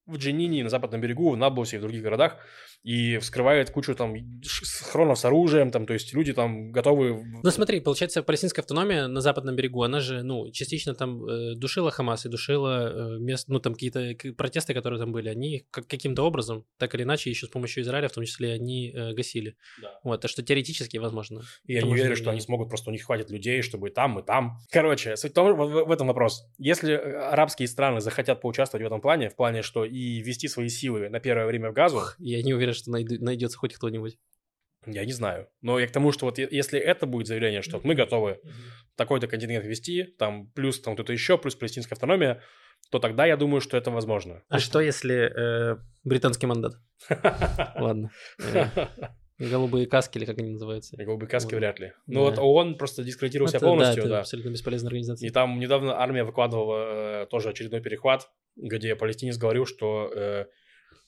в 0.07 0.19
Дженине, 0.19 0.63
на 0.63 0.69
западном 0.69 1.01
берегу, 1.01 1.31
в 1.31 1.37
Наблусе 1.37 1.77
и 1.77 1.79
в 1.79 1.83
других 1.83 2.03
городах, 2.03 2.39
и 2.85 3.17
вскрывает 3.17 3.71
кучу 3.71 3.95
там 3.95 4.15
схронов 4.43 5.19
с 5.19 5.25
оружием, 5.25 5.71
там, 5.71 5.87
то 5.87 5.95
есть 5.95 6.13
люди 6.13 6.35
там 6.35 6.71
готовы... 6.71 7.25
Ну 7.43 7.51
смотри, 7.51 7.81
получается, 7.81 8.23
палестинская 8.23 8.63
автономия 8.63 9.07
на 9.07 9.23
западном 9.23 9.57
берегу, 9.57 9.83
она 9.83 10.01
же, 10.01 10.23
ну, 10.23 10.51
частично 10.51 10.95
там 10.95 11.25
э, 11.25 11.55
душила 11.55 11.91
Хамас 11.91 12.27
и 12.27 12.29
душила 12.29 13.17
э, 13.17 13.19
мест, 13.19 13.49
ну, 13.49 13.59
там 13.59 13.73
какие-то 13.73 14.15
протесты, 14.35 14.75
которые 14.75 15.01
там 15.01 15.13
были, 15.13 15.31
они 15.31 15.65
как, 15.71 15.87
каким-то 15.87 16.25
образом, 16.25 16.67
так 16.79 16.95
или 16.95 17.05
иначе, 17.05 17.31
еще 17.31 17.47
с 17.47 17.49
помощью 17.49 17.83
Израиля, 17.83 18.09
в 18.09 18.13
том 18.13 18.25
числе, 18.25 18.53
они 18.53 18.93
э, 18.95 19.15
гасили. 19.15 19.57
Да. 19.81 19.99
Вот, 20.05 20.21
так 20.21 20.31
что 20.31 20.43
теоретически 20.43 20.99
возможно. 20.99 21.41
И 21.65 21.73
я 21.73 21.81
не 21.81 21.91
уверен, 21.91 22.17
что 22.17 22.31
они 22.31 22.41
смогут, 22.41 22.69
просто 22.69 22.91
у 22.91 22.93
них 22.93 23.05
хватит 23.05 23.31
людей, 23.31 23.63
чтобы 23.63 23.89
и 23.89 23.93
там, 23.93 24.19
и 24.19 24.23
там. 24.23 24.59
Короче, 24.71 25.17
суть 25.17 25.31
в, 25.31 25.35
том, 25.35 25.57
в, 25.57 25.85
в 25.87 25.91
этом 25.91 26.09
вопрос. 26.09 26.47
Если 26.59 26.93
э, 26.93 27.19
арабские 27.31 27.67
страны 27.67 28.03
захотят 28.03 28.43
поучаствовать 28.43 28.83
в 28.83 28.87
этом 28.87 29.01
плане, 29.01 29.31
в 29.31 29.37
плане, 29.37 29.63
что 29.63 29.87
и 29.87 30.21
ввести 30.21 30.49
свои 30.49 30.69
силы 30.69 31.09
на 31.09 31.19
первое 31.19 31.47
время 31.47 31.71
в 31.71 31.73
Газу, 31.73 32.03
Я 32.19 32.43
не 32.43 32.53
уверен, 32.53 32.74
что 32.75 32.91
найду- 32.91 33.19
найдется 33.21 33.59
хоть 33.59 33.75
кто-нибудь. 33.75 34.19
я 34.87 35.05
не 35.05 35.13
знаю. 35.13 35.49
Но 35.63 35.79
я 35.79 35.87
к 35.87 35.93
тому, 35.93 36.13
что 36.13 36.27
вот 36.27 36.39
если 36.39 36.79
это 36.79 37.07
будет 37.07 37.27
заявление, 37.27 37.63
что 37.63 37.81
мы 37.85 37.95
готовы 37.95 38.41
такой-то 38.97 39.27
контингент 39.27 39.65
ввести, 39.65 40.05
там 40.19 40.51
плюс 40.51 40.81
там 40.81 40.95
кто-то 40.95 41.13
еще, 41.13 41.39
плюс 41.39 41.55
палестинская 41.55 41.95
автономия, 41.97 42.43
то 42.91 42.99
тогда 42.99 43.25
я 43.27 43.37
думаю, 43.37 43.61
что 43.61 43.77
это 43.77 43.91
возможно. 43.91 44.43
А 44.49 44.59
что 44.59 44.81
если 44.81 45.73
э, 45.73 45.77
британский 46.05 46.47
мандат? 46.47 46.75
Ладно. 47.77 48.11
Э, 48.39 48.67
голубые 49.39 49.87
каски, 49.87 50.19
или 50.19 50.27
как 50.27 50.39
они 50.39 50.51
называются? 50.51 50.97
Голубые 50.97 51.29
каски 51.29 51.55
Вот. 51.55 51.61
вряд 51.61 51.81
ли. 51.81 51.89
Да. 52.07 52.15
Ну 52.15 52.21
вот 52.21 52.39
ООН 52.39 52.77
просто 52.77 53.03
дискредитировал 53.03 53.49
себя 53.49 53.61
полностью, 53.61 54.03
да, 54.05 54.09
да. 54.09 54.21
абсолютно 54.21 54.51
бесполезная 54.51 54.89
организация. 54.89 55.27
И 55.27 55.33
там 55.33 55.59
недавно 55.59 55.99
армия 55.99 56.25
выкладывала 56.25 57.23
э, 57.23 57.27
тоже 57.27 57.49
очередной 57.49 57.81
перехват, 57.81 58.29
где 58.57 58.95
палестинец 58.95 59.37
говорил, 59.39 59.67
что 59.67 60.11
э, 60.15 60.47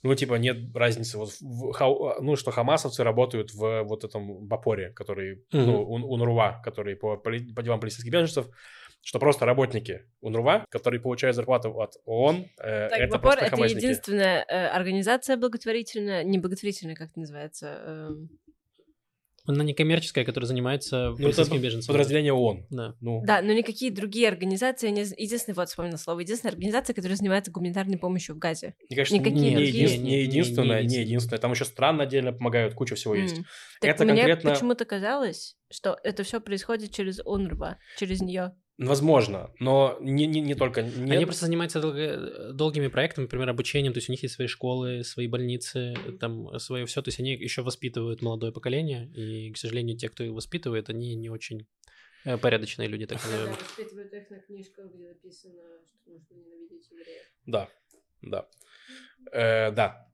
ну, 0.02 0.14
типа, 0.14 0.34
нет 0.34 0.56
разницы, 0.74 1.18
вот 1.18 1.30
в 1.40 1.72
хау- 1.72 2.14
ну, 2.20 2.36
что 2.36 2.50
хамасовцы 2.50 3.02
работают 3.02 3.52
в 3.54 3.82
вот 3.82 4.04
этом 4.04 4.46
Бапоре, 4.46 4.90
который, 4.90 5.44
ну, 5.52 5.80
Мгм. 5.82 5.90
Ун- 5.90 6.04
УНРУА, 6.04 6.60
который 6.64 6.96
по, 6.96 7.16
по 7.16 7.62
делам 7.62 7.80
палестинских 7.80 8.12
беженцев, 8.12 8.46
что 9.02 9.18
просто 9.18 9.46
работники 9.46 10.02
УНРУА, 10.20 10.66
которые 10.68 11.00
получают 11.00 11.36
зарплату 11.36 11.70
от 11.80 11.94
ООН, 12.04 12.46
э, 12.58 12.88
Так, 12.88 12.98
это 13.00 13.12
Бапор 13.12 13.38
просто 13.38 13.44
это 13.46 13.64
единственная 13.64 14.44
э, 14.48 14.66
организация 14.68 15.36
благотворительная, 15.36 16.24
не 16.24 16.38
благотворительная, 16.38 16.96
как 16.96 17.10
это 17.10 17.20
называется. 17.20 17.66
эм, 17.86 18.28
Она 19.46 19.64
некоммерческая, 19.64 20.24
которая 20.24 20.46
занимается 20.48 21.08
Ну, 21.10 21.14
это 21.14 21.22
палестинскими 21.22 21.58
беженцами. 21.58 21.92
подразделение 21.92 22.32
ООН. 22.32 22.66
Да. 22.70 22.94
Ну, 23.00 23.22
Да, 23.24 23.42
но 23.42 23.52
никакие 23.52 23.90
другие 23.90 24.28
организации, 24.28 24.88
не... 24.90 25.00
единственная, 25.02 25.54
вот 25.56 25.68
вспомнила 25.68 25.96
слово, 25.96 26.20
единственная 26.20 26.52
организация, 26.52 26.94
которая 26.94 27.16
занимается 27.16 27.50
гуманитарной 27.50 27.98
помощью 27.98 28.34
в 28.34 28.38
Газе. 28.38 28.74
мне 28.88 28.96
кажется, 28.96 29.18
никакие 29.18 29.40
не, 29.50 29.54
другие- 29.56 29.84
един- 29.84 30.02
не- 30.02 30.10
не 30.10 30.16
не- 30.16 30.22
единственное, 30.22 30.82
не 30.82 30.88
не 30.88 31.00
единственное. 31.02 31.38
Там 31.38 31.52
еще 31.52 31.64
страны 31.64 32.02
отдельно 32.02 32.32
помогают, 32.32 32.74
куча 32.74 32.94
всего 32.94 33.14
есть. 33.14 33.38
М. 33.38 33.44
Так 33.80 33.90
Это 33.90 34.04
мне 34.04 34.14
конкретно- 34.16 34.52
почему-то 34.52 34.84
казалось, 34.84 35.56
что 35.70 35.96
это 36.02 36.22
все 36.22 36.40
происходит 36.40 36.92
через 36.92 37.20
УНРВА, 37.24 37.78
через 37.98 38.20
нее. 38.22 38.52
Возможно, 38.78 39.50
но 39.58 39.96
не, 40.00 40.26
не, 40.26 40.40
не 40.40 40.54
только... 40.54 40.82
не- 40.82 41.12
Они 41.14 41.24
просто 41.24 41.46
занимаются 41.46 41.80
долго- 41.80 42.52
долгими 42.52 42.88
проектами, 42.88 43.24
например, 43.24 43.48
обучением, 43.48 43.94
то 43.94 43.98
есть 43.98 44.10
у 44.10 44.12
них 44.12 44.22
есть 44.22 44.34
свои 44.34 44.48
школы, 44.48 45.02
свои 45.02 45.26
больницы, 45.28 45.94
там 46.20 46.58
свое 46.58 46.84
все, 46.84 47.00
то 47.00 47.08
есть 47.08 47.18
они 47.18 47.32
еще 47.32 47.62
воспитывают 47.62 48.20
молодое 48.20 48.52
поколение, 48.52 49.06
и, 49.14 49.50
к 49.50 49.56
сожалению, 49.56 49.96
те, 49.96 50.10
кто 50.10 50.24
их 50.24 50.32
воспитывает, 50.32 50.90
они 50.90 51.14
не 51.14 51.30
очень 51.30 51.66
э, 52.26 52.36
порядочные 52.36 52.86
люди, 52.88 53.06
так 53.06 53.18
назовем. 53.24 53.54
воспитывают 53.54 54.12
их 54.12 54.28
на 54.30 54.40
книжках, 54.40 54.92
где 54.92 55.08
написано, 55.08 55.62
что 56.02 56.10
нужно 56.10 56.34
ненавидеть 56.34 56.90
евреев. 56.90 57.22
Да, 57.46 57.68
да. 58.20 58.46
Э, 59.32 59.70
да. 59.70 60.06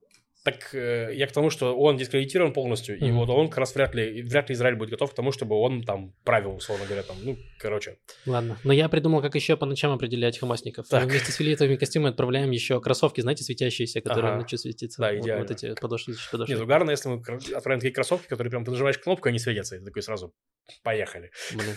Так 0.45 0.75
э, 0.75 1.13
я 1.15 1.29
к 1.29 1.33
тому, 1.33 1.51
что 1.51 1.79
он 1.79 1.97
дискредитирован 1.97 2.53
полностью, 2.53 2.99
и 2.99 3.05
Мгм. 3.05 3.19
вот 3.19 3.29
он 3.31 3.49
как 3.49 3.59
раз 3.59 3.75
вряд 3.77 3.95
ли, 3.95 4.23
вряд 4.23 4.49
ли 4.49 4.55
Израиль 4.55 4.75
будет 4.75 4.91
готов 4.91 5.13
к 5.13 5.15
тому, 5.15 5.31
чтобы 5.31 5.55
он 5.55 5.83
там 5.85 6.15
правил, 6.25 6.57
условно 6.57 6.85
говоря, 6.85 7.05
там, 7.05 7.17
ну, 7.23 7.37
короче. 7.61 7.99
Ладно, 8.27 8.59
но 8.65 8.73
я 8.73 8.89
придумал, 8.89 9.23
как 9.23 9.37
еще 9.37 9.57
по 9.57 9.67
ночам 9.67 9.93
определять 9.93 10.39
хамасников. 10.39 10.89
Так. 10.89 11.05
Мы 11.05 11.11
вместе 11.11 11.31
с 11.31 11.37
филитовыми 11.37 11.77
костюмами 11.77 12.11
отправляем 12.11 12.51
еще 12.51 12.81
кроссовки, 12.81 13.21
знаете, 13.21 13.45
светящиеся, 13.45 14.01
которые 14.01 14.33
Ага. 14.33 14.41
ночью 14.43 14.59
светятся. 14.59 15.01
Да, 15.01 15.13
Вот- 15.13 15.21
идеально. 15.23 15.43
Вот 15.43 15.51
эти 15.53 15.75
подошвы, 15.81 16.15
подошвы. 16.33 16.55
Нет, 16.55 16.63
угарно, 16.65 16.91
если 16.91 17.09
мы 17.09 17.23
отправим 17.55 17.79
такие 17.79 17.95
кроссовки, 17.95 18.27
которые 18.27 18.51
прям 18.51 18.65
ты 18.65 18.73
нажимаешь 18.73 18.99
кнопку, 18.99 19.29
они 19.29 19.39
светятся, 19.39 19.77
и 19.77 19.79
ты 19.79 19.85
такой 19.85 20.03
сразу, 20.03 20.35
поехали. 20.83 21.31
Блин. 21.55 21.77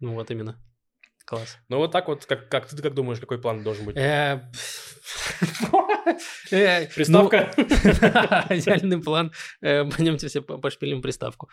Ну 0.00 0.12
вот 0.14 0.30
именно. 0.30 0.58
Класс. 1.24 1.58
Ну 1.68 1.78
вот 1.78 1.92
так 1.92 2.08
вот, 2.08 2.26
как, 2.26 2.48
как 2.50 2.66
ты 2.68 2.76
как 2.82 2.92
думаешь, 2.94 3.20
какой 3.20 3.40
план 3.40 3.62
должен 3.62 3.84
быть? 3.86 3.96
Э, 6.50 6.56
э, 6.56 6.86
Приставка? 6.94 7.50
ну, 7.56 7.62
Идеальный 8.56 9.02
план. 9.02 9.32
Э, 9.62 9.84
Пойдемте 9.84 10.28
все 10.28 10.40
по- 10.42 10.58
пошпилим 10.58 11.02
приставку. 11.02 11.48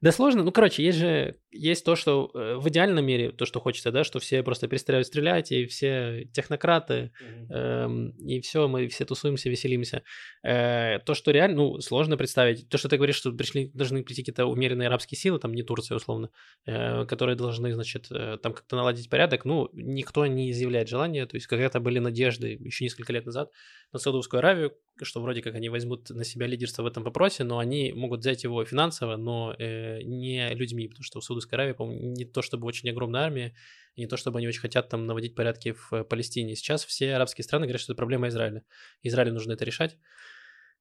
Да 0.00 0.12
сложно. 0.12 0.42
Ну, 0.42 0.52
короче, 0.52 0.84
есть 0.84 0.98
же 0.98 1.38
есть 1.50 1.84
то, 1.84 1.96
что 1.96 2.30
э, 2.34 2.56
в 2.56 2.68
идеальном 2.68 3.04
мире, 3.04 3.32
то, 3.32 3.46
что 3.46 3.60
хочется, 3.60 3.90
да, 3.90 4.04
что 4.04 4.18
все 4.18 4.42
просто 4.42 4.68
перестреляют 4.68 5.06
стрелять, 5.06 5.52
и 5.52 5.66
все 5.66 6.28
технократы, 6.32 7.12
Мгм. 7.20 7.52
эм, 7.52 8.10
и 8.18 8.40
все, 8.40 8.68
мы 8.68 8.88
все 8.88 9.04
тусуемся, 9.04 9.48
веселимся. 9.48 10.02
Э, 10.42 10.98
то, 11.04 11.14
что 11.14 11.30
реально, 11.30 11.56
ну, 11.56 11.80
сложно 11.80 12.16
представить. 12.16 12.68
То, 12.68 12.78
что 12.78 12.88
ты 12.88 12.96
говоришь, 12.96 13.16
что 13.16 13.32
пришли, 13.32 13.70
должны 13.74 14.02
прийти 14.04 14.22
какие-то 14.22 14.46
умеренные 14.46 14.88
арабские 14.88 15.18
силы, 15.18 15.38
там 15.38 15.54
не 15.54 15.62
Турция, 15.62 15.96
условно, 15.96 16.30
э, 16.66 17.06
которые 17.06 17.36
должны, 17.36 17.72
значит, 17.72 18.06
э, 18.10 18.38
там 18.42 18.52
как-то 18.52 18.76
наладить 18.76 19.08
порядок. 19.08 19.44
Ну, 19.44 19.70
никто 19.72 20.26
не 20.26 20.50
изъявляет 20.50 20.88
желания. 20.88 21.26
То 21.26 21.36
есть, 21.36 21.46
когда-то 21.46 21.80
были 21.80 21.98
надежды 22.00 22.58
еще 22.60 22.84
несколько 22.84 23.12
лет 23.12 23.24
назад 23.26 23.50
на 23.92 23.98
Саудовскую 23.98 24.38
Аравию, 24.38 24.74
что 25.02 25.20
вроде 25.20 25.42
как 25.42 25.54
они 25.54 25.68
возьмут 25.68 26.10
на 26.10 26.24
себя 26.24 26.46
лидерство 26.46 26.82
в 26.82 26.86
этом 26.86 27.02
вопросе, 27.02 27.44
но 27.44 27.58
они 27.58 27.92
могут 27.92 28.20
взять 28.20 28.44
его 28.44 28.64
финансово, 28.64 29.16
но 29.16 29.54
э, 29.58 29.85
не 30.02 30.54
людьми, 30.54 30.88
потому 30.88 31.04
что 31.04 31.20
в 31.20 31.24
Саудовской 31.24 31.56
Аравии, 31.56 31.72
по-моему, 31.72 32.12
не 32.14 32.24
то 32.24 32.42
чтобы 32.42 32.66
очень 32.66 32.88
огромная 32.90 33.22
армия, 33.22 33.54
и 33.94 34.00
не 34.02 34.06
то 34.06 34.16
чтобы 34.16 34.38
они 34.38 34.48
очень 34.48 34.60
хотят 34.60 34.88
там 34.88 35.06
наводить 35.06 35.34
порядки 35.34 35.72
в 35.72 35.92
э, 35.92 36.04
Палестине. 36.04 36.54
Сейчас 36.56 36.84
все 36.84 37.14
арабские 37.14 37.44
страны 37.44 37.66
говорят, 37.66 37.80
что 37.80 37.92
это 37.92 37.98
проблема 37.98 38.28
Израиля. 38.28 38.62
Израилю 39.02 39.32
нужно 39.32 39.52
это 39.52 39.64
решать. 39.64 39.96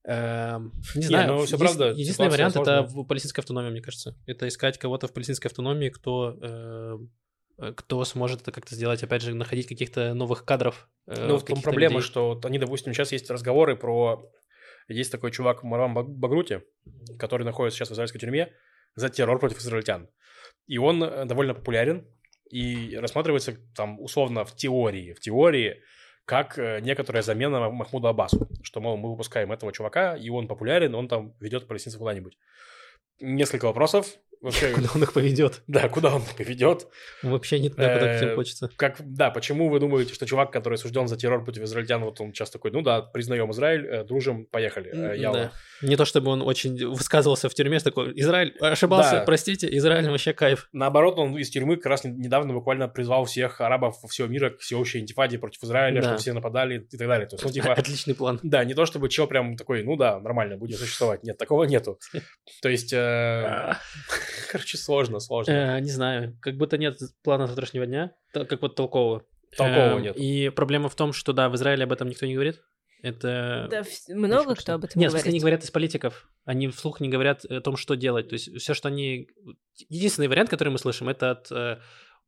Эм, 0.08 0.72
не 0.96 1.02
знаю, 1.04 1.34
ну, 1.34 1.42
есть- 1.42 1.58
правда, 1.58 1.90
единственный 1.92 2.30
вариант 2.30 2.56
это 2.56 2.64
сложная. 2.84 3.04
в 3.04 3.08
палестинской 3.08 3.42
автономии, 3.42 3.72
мне 3.72 3.82
кажется. 3.82 4.16
Это 4.28 4.48
искать 4.48 4.78
кого-то 4.78 5.08
в 5.08 5.14
палестинской 5.14 5.50
автономии, 5.50 5.90
кто 5.90 6.38
э, 6.42 6.98
э, 7.58 7.74
кто 7.74 8.04
сможет 8.06 8.42
это 8.42 8.52
как-то 8.52 8.76
сделать, 8.76 9.02
опять 9.02 9.24
же, 9.24 9.34
находить 9.34 9.66
каких-то 9.68 10.14
новых 10.14 10.46
кадров. 10.46 10.88
э, 11.08 11.28
Ну, 11.28 11.38
в 11.38 11.46
том 11.46 11.62
проблема, 11.62 11.96
людей. 11.96 12.08
что 12.08 12.30
вот 12.36 12.46
они, 12.46 12.60
допустим, 12.60 12.94
сейчас 12.94 13.12
есть 13.14 13.30
разговоры 13.32 13.76
про... 13.76 14.30
Есть 14.88 15.12
такой 15.12 15.32
чувак 15.32 15.64
Марам 15.64 15.98
Баг- 15.98 16.08
Багрути, 16.08 16.60
который 17.18 17.44
находится 17.44 17.80
сейчас 17.80 17.90
в 17.90 17.94
израильской 17.94 18.22
тюрьме 18.22 18.54
за 18.96 19.10
террор 19.10 19.40
против 19.40 19.60
израильтян. 19.60 20.10
И 20.68 20.78
он 20.78 21.04
э, 21.04 21.26
довольно 21.26 21.54
популярен 21.54 22.08
и 22.50 22.96
рассматривается 22.98 23.58
там 23.76 24.00
условно 24.00 24.46
в 24.46 24.56
теории, 24.56 25.14
в 25.14 25.20
теории 25.20 25.84
как 26.26 26.58
э, 26.58 26.80
некоторая 26.82 27.22
замена 27.22 27.58
Мах- 27.60 27.72
Махмуду 27.72 28.08
Аббасу, 28.08 28.50
что, 28.64 28.82
мол, 28.82 28.98
мы 28.98 29.12
выпускаем 29.12 29.52
этого 29.52 29.72
чувака, 29.72 30.16
и 30.16 30.30
он 30.30 30.48
популярен, 30.48 30.96
он 30.96 31.08
там 31.08 31.36
ведет 31.40 31.68
палестинцев 31.68 32.00
куда-нибудь. 32.00 32.38
Несколько 33.20 33.66
вопросов. 33.66 34.08
Вообще, 34.42 34.72
Куда 34.74 34.90
он 34.96 35.04
их 35.04 35.14
поведет? 35.14 35.62
да, 35.68 35.90
куда 35.90 36.16
он 36.16 36.22
поведет? 36.38 36.88
Вообще 37.24 37.60
не 37.60 37.70
туда, 37.70 37.94
куда 37.94 38.12
Э, 38.14 38.18
всем 38.18 38.36
хочется. 38.36 38.70
Как, 38.78 38.98
да, 39.00 39.30
почему 39.32 39.70
вы 39.70 39.80
думаете, 39.80 40.14
что 40.14 40.26
чувак, 40.26 40.52
который 40.52 40.76
осужден 40.76 41.08
за 41.08 41.18
террор 41.18 41.44
против 41.44 41.64
израильтян, 41.64 42.04
вот 42.04 42.20
он 42.22 42.34
сейчас 42.34 42.50
такой, 42.52 42.72
ну 42.72 42.82
да, 42.82 43.02
признаем 43.02 43.50
Израиль, 43.52 43.86
э, 43.86 44.04
дружим, 44.04 44.46
поехали. 44.46 44.92
э, 44.94 45.18
я 45.18 45.32
Да. 45.32 45.52
Не 45.82 45.96
то 45.98 46.06
чтобы 46.06 46.32
он 46.32 46.42
очень 46.42 46.88
высказывался 46.88 47.50
в 47.50 47.54
тюрьме, 47.54 47.80
такой, 47.80 48.12
Израиль 48.20 48.56
ошибался, 48.60 49.12
Да. 49.18 49.24
простите, 49.26 49.68
Израиль 49.78 50.10
вообще 50.10 50.34
кайф. 50.34 50.70
Наоборот, 50.74 51.18
он 51.18 51.38
из 51.38 51.50
тюрьмы 51.50 51.76
как 51.78 51.88
раз 51.88 52.04
не- 52.04 52.12
недавно 52.12 52.54
буквально 52.54 52.88
призвал 52.88 53.26
всех 53.26 53.62
арабов 53.62 53.98
всего 54.10 54.28
мира 54.28 54.52
к 54.52 54.60
всеобщей 54.60 55.00
интифаде 55.00 55.38
против 55.40 55.64
Израиля, 55.64 55.96
Да. 55.98 56.02
чтобы 56.04 56.18
все 56.20 56.34
нападали 56.34 56.78
и 56.92 56.98
так 56.98 57.08
далее. 57.08 57.28
То 57.28 57.36
есть, 57.36 57.44
ну, 57.46 57.52
типа, 57.52 57.74
Отличный 57.74 58.16
план. 58.16 58.40
да, 58.44 58.64
не 58.64 58.74
то 58.74 58.86
чтобы 58.86 59.10
чел 59.10 59.28
прям 59.28 59.58
такой, 59.58 59.84
ну 59.84 59.96
да, 59.96 60.20
нормально, 60.20 60.58
будет 60.58 60.80
существовать. 60.80 61.24
Нет, 61.24 61.38
такого 61.38 61.64
нету. 61.66 62.00
То 62.62 62.70
есть, 62.70 62.94
э, 62.94 63.74
короче, 64.52 64.78
сложно, 64.78 65.20
сложно. 65.20 65.52
Э, 65.52 65.80
Не 65.80 65.92
знаю, 65.92 66.38
как 66.42 66.58
будто 66.58 66.78
нет 66.78 66.98
плана 67.24 67.48
завтрашнего 67.48 67.86
дня, 67.86 68.14
как 68.34 68.62
вот 68.62 68.76
толкового. 68.76 69.24
Толкового 69.56 70.00
Э, 70.00 70.02
нет. 70.02 70.18
И 70.18 70.50
проблема 70.50 70.90
в 70.90 70.96
том, 70.96 71.14
что, 71.14 71.34
да, 71.34 71.50
в 71.50 71.56
Израиле 71.56 71.84
об 71.84 71.92
этом 71.92 72.10
никто 72.10 72.26
не 72.26 72.34
говорит. 72.34 72.62
Это... 73.02 73.68
Да, 73.70 73.84
много 74.16 74.50
очень 74.52 74.62
кто 74.64 74.74
об 74.74 74.86
этом 74.86 75.00
Нет, 75.00 75.12
говорит. 75.12 75.32
не 75.32 75.40
говорят 75.40 75.64
из 75.64 75.70
политиков. 75.70 76.28
Они 76.44 76.68
вслух 76.70 77.00
не 77.00 77.10
говорят 77.10 77.46
о 77.46 77.62
том, 77.62 77.78
что 77.78 77.96
делать. 77.96 78.30
То 78.30 78.34
есть 78.34 78.58
все, 78.60 78.74
что 78.74 78.88
они... 78.88 79.28
Единственный 79.90 80.28
вариант, 80.28 80.50
который 80.50 80.70
мы 80.70 80.80
слышим, 80.80 81.08
это 81.08 81.32
от 81.32 81.52
э, 81.52 81.80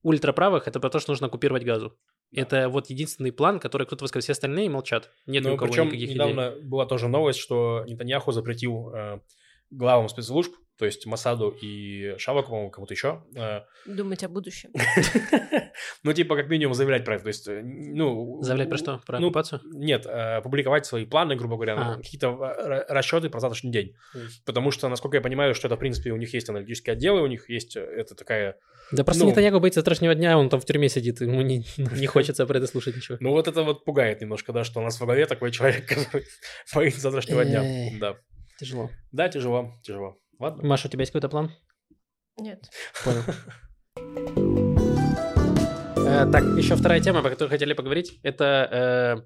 ультраправых, 0.03 0.67
это 0.67 0.79
про 0.79 0.89
то, 0.89 0.99
что 0.99 1.11
нужно 1.11 1.27
оккупировать 1.27 1.63
газу. 1.63 1.97
Это 2.31 2.69
вот 2.69 2.89
единственный 2.89 3.31
план, 3.31 3.59
который 3.59 3.87
кто-то 3.87 4.03
высказал. 4.03 4.21
Все 4.21 4.33
остальные 4.33 4.69
молчат. 4.69 5.09
Нет 5.25 5.43
ни 5.43 5.47
Ну, 5.47 5.55
у 5.55 5.57
кого 5.57 5.71
причем 5.71 5.87
никаких 5.87 6.09
идей. 6.09 6.13
недавно 6.15 6.53
была 6.61 6.85
тоже 6.85 7.07
новость, 7.07 7.39
что 7.39 7.83
Нетаньяху 7.87 8.31
запретил 8.31 8.93
э, 8.93 9.19
главам 9.71 10.09
спецслужб, 10.09 10.53
то 10.77 10.85
есть 10.85 11.05
Масаду 11.07 11.49
и 11.49 12.15
Шаваку, 12.19 12.49
по-моему, 12.49 12.69
кому-то 12.69 12.93
еще, 12.93 13.23
э, 13.35 13.61
Думать 13.87 14.23
о 14.23 14.29
будущем. 14.29 14.69
ну, 16.03 16.13
типа, 16.13 16.35
как 16.35 16.49
минимум 16.49 16.75
заявлять 16.75 17.03
про 17.03 17.15
это. 17.15 17.23
То 17.23 17.29
есть, 17.29 17.47
э, 17.47 17.61
ну... 17.63 18.41
Заявлять 18.43 18.69
про 18.69 18.77
что? 18.77 19.01
Про 19.05 19.19
ну, 19.19 19.27
оккупацию? 19.27 19.61
Нет, 19.73 20.05
э, 20.05 20.41
публиковать 20.41 20.85
свои 20.85 21.05
планы, 21.05 21.35
грубо 21.35 21.55
говоря, 21.55 21.75
ну, 21.75 21.95
какие-то 21.97 22.35
расчеты 22.89 23.29
про 23.29 23.39
завтрашний 23.39 23.71
день. 23.71 23.95
Потому 24.45 24.69
что, 24.69 24.87
насколько 24.87 25.17
я 25.17 25.21
понимаю, 25.21 25.55
что 25.55 25.67
это, 25.67 25.77
в 25.77 25.79
принципе, 25.79 26.11
у 26.11 26.17
них 26.17 26.33
есть 26.33 26.47
аналитические 26.49 26.93
отделы, 26.93 27.21
у 27.21 27.27
них 27.27 27.49
есть 27.49 27.75
это 27.75 28.13
такая... 28.13 28.57
Да 28.91 29.03
просто 29.03 29.23
ну- 29.23 29.31
Нетаньяху 29.31 29.59
боится 29.59 29.79
завтрашнего 29.79 30.13
дня, 30.13 30.37
он 30.37 30.49
там 30.49 30.61
в 30.61 30.65
тюрьме 30.65 30.89
сидит, 30.89 31.21
ему 31.21 31.41
не, 31.41 31.65
не 31.77 32.05
хочется 32.05 32.45
про 32.45 32.57
это 32.57 32.67
слушать 32.67 32.95
ничего. 32.95 33.17
Ну, 33.19 33.31
вот 33.31 33.47
это 33.47 33.63
вот 33.63 33.83
пугает 33.83 34.21
немножко, 34.21 34.53
да, 34.53 34.63
что 34.63 34.79
у 34.79 34.83
нас 34.83 34.99
во 34.99 35.07
главе 35.07 35.25
такой 35.25 35.51
человек, 35.51 35.87
который 35.89 36.25
боится 36.73 37.01
завтрашнего 37.01 37.43
дня. 37.43 37.63
Да. 37.99 38.17
Тяжело. 38.59 38.89
Да, 39.11 39.29
тяжело, 39.29 39.73
тяжело. 39.83 40.17
Ладно. 40.39 40.67
Маша, 40.67 40.87
у 40.87 40.91
тебя 40.91 41.01
есть 41.01 41.11
какой-то 41.11 41.29
план? 41.29 41.51
Нет. 42.37 42.69
Понял. 43.03 43.23
Э, 46.07 46.25
Так, 46.31 46.43
еще 46.57 46.75
вторая 46.75 47.01
тема, 47.01 47.21
по 47.21 47.29
которой 47.29 47.49
хотели 47.49 47.73
поговорить, 47.73 48.19
это 48.23 49.25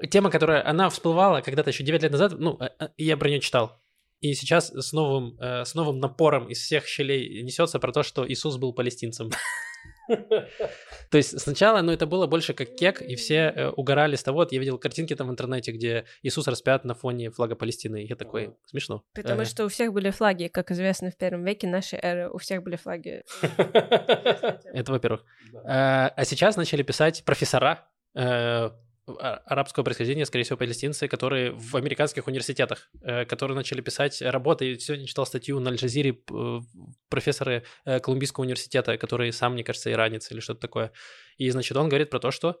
э, 0.00 0.06
тема, 0.06 0.30
которая, 0.30 0.64
она 0.64 0.88
всплывала 0.90 1.40
когда-то 1.40 1.70
еще 1.70 1.82
9 1.82 2.02
лет 2.02 2.12
назад, 2.12 2.34
ну, 2.38 2.56
э, 2.60 2.68
и 2.96 3.04
я 3.04 3.16
про 3.16 3.28
нее 3.28 3.40
читал. 3.40 3.80
И 4.20 4.34
сейчас 4.34 4.70
с 4.70 4.92
новым, 4.92 5.36
с 5.40 5.74
новым 5.74 5.98
напором 5.98 6.46
из 6.48 6.58
всех 6.60 6.86
щелей 6.86 7.42
несется 7.42 7.80
про 7.80 7.90
то, 7.90 8.04
что 8.04 8.24
Иисус 8.30 8.56
был 8.58 8.72
палестинцем. 8.72 9.30
То 10.08 11.16
есть 11.18 11.38
сначала, 11.40 11.80
ну, 11.82 11.92
это 11.92 12.06
было 12.06 12.26
больше 12.26 12.54
как 12.54 12.74
кек, 12.74 13.00
и 13.02 13.14
все 13.16 13.52
э, 13.54 13.68
угорали 13.70 14.16
с 14.16 14.22
того, 14.22 14.38
вот 14.38 14.52
я 14.52 14.58
видел 14.58 14.78
картинки 14.78 15.14
там 15.14 15.28
в 15.28 15.30
интернете, 15.30 15.72
где 15.72 16.04
Иисус 16.22 16.46
распят 16.48 16.84
на 16.84 16.94
фоне 16.94 17.30
флага 17.30 17.54
Палестины, 17.54 18.02
и 18.02 18.06
я 18.08 18.16
такой, 18.16 18.44
Ага. 18.46 18.54
смешно. 18.66 19.02
Потому 19.14 19.42
Э, 19.42 19.44
что 19.44 19.64
у 19.64 19.68
всех 19.68 19.92
были 19.92 20.10
флаги, 20.10 20.48
как 20.48 20.70
известно, 20.70 21.10
в 21.10 21.16
первом 21.16 21.44
веке 21.44 21.66
нашей 21.66 21.98
эры, 22.02 22.28
у 22.30 22.38
всех 22.38 22.62
были 22.62 22.76
флаги. 22.76 23.22
Это 23.42 24.92
во-первых. 24.92 25.24
Э, 25.64 26.08
А 26.16 26.24
сейчас 26.24 26.56
начали 26.56 26.82
писать 26.82 27.24
профессора 27.24 27.88
э, 28.14 28.70
арабского 29.06 29.82
происхождения, 29.84 30.24
скорее 30.26 30.44
всего, 30.44 30.56
палестинцы, 30.56 31.08
которые 31.08 31.50
в 31.52 31.74
американских 31.76 32.26
университетах, 32.28 32.88
э, 33.02 33.24
которые 33.24 33.56
начали 33.56 33.80
писать 33.80 34.22
работы. 34.22 34.72
И 34.72 34.78
Сегодня 34.78 35.06
читал 35.06 35.26
статью 35.26 35.58
на 35.60 35.70
Аль-Джазире 35.70 36.12
п- 36.12 36.60
профессора 37.08 37.62
э, 37.84 37.98
Колумбийского 38.00 38.44
университета, 38.44 38.96
который 38.98 39.32
сам, 39.32 39.54
мне 39.54 39.64
кажется, 39.64 39.90
иранец 39.90 40.30
или 40.30 40.40
что-то 40.40 40.60
такое. 40.60 40.92
И, 41.36 41.50
значит, 41.50 41.76
он 41.76 41.88
говорит 41.88 42.10
про 42.10 42.20
то, 42.20 42.30
что 42.30 42.60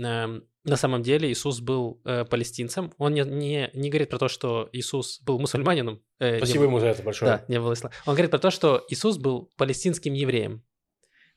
эм, 0.00 0.44
на 0.64 0.76
самом 0.76 1.02
деле 1.02 1.28
Иисус 1.30 1.60
был 1.60 2.00
э, 2.04 2.24
палестинцем. 2.24 2.92
Он 2.98 3.12
не, 3.14 3.22
не, 3.24 3.70
не 3.74 3.90
говорит 3.90 4.10
про 4.10 4.18
то, 4.18 4.28
что 4.28 4.68
Иисус 4.72 5.20
был 5.22 5.40
мусульманином. 5.40 6.02
Э, 6.20 6.36
Спасибо 6.38 6.64
ему 6.64 6.78
за 6.78 6.86
это 6.88 7.02
большое. 7.02 7.32
да, 7.32 7.44
не 7.48 7.58
было 7.58 7.72
исла- 7.72 7.90
Он 8.06 8.14
говорит 8.14 8.30
про 8.30 8.38
то, 8.38 8.50
что 8.50 8.84
Иисус 8.90 9.16
был 9.18 9.52
палестинским 9.56 10.12
евреем. 10.12 10.62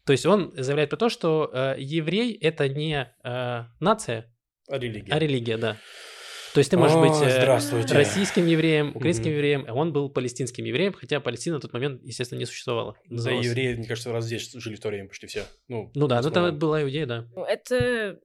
То 0.05 0.11
есть 0.11 0.25
он 0.25 0.53
заявляет 0.57 0.89
про 0.89 0.97
то, 0.97 1.09
что 1.09 1.49
э, 1.53 1.75
еврей 1.79 2.33
это 2.35 2.67
не 2.67 3.15
э, 3.23 3.63
нация, 3.79 4.29
А 4.73 4.79
религия. 4.79 5.13
а 5.13 5.19
религия, 5.19 5.57
да. 5.57 5.77
То 6.55 6.59
есть 6.59 6.71
ты 6.71 6.77
можешь 6.77 6.95
О, 6.95 7.01
быть 7.01 7.11
э, 7.21 7.29
здравствуйте. 7.37 7.93
российским 7.93 8.45
евреем, 8.47 8.95
украинским 8.95 9.25
Мгм. 9.27 9.33
евреем, 9.35 9.65
а 9.67 9.73
он 9.73 9.93
был 9.93 10.09
палестинским 10.09 10.65
евреем, 10.65 10.93
хотя 10.93 11.19
Палестина 11.19 11.55
на 11.57 11.61
тот 11.61 11.73
момент, 11.73 12.01
естественно, 12.03 12.39
не 12.39 12.45
существовала. 12.45 12.93
Да, 13.05 13.15
Называлась- 13.15 13.45
евреи, 13.45 13.75
мне 13.75 13.87
кажется, 13.87 14.11
раз 14.11 14.25
здесь 14.25 14.51
жили 14.51 14.75
в 14.75 14.79
то 14.79 14.87
время 14.89 15.07
почти 15.09 15.27
все. 15.27 15.43
Ну, 15.67 15.91
Ну 15.93 16.07
да, 16.07 16.21
в 16.21 16.23
ну 16.23 16.29
это 16.29 16.51
была 16.51 16.81
иудея, 16.83 17.05
да. 17.05 17.27
Ну, 17.35 17.43
Это 17.43 18.19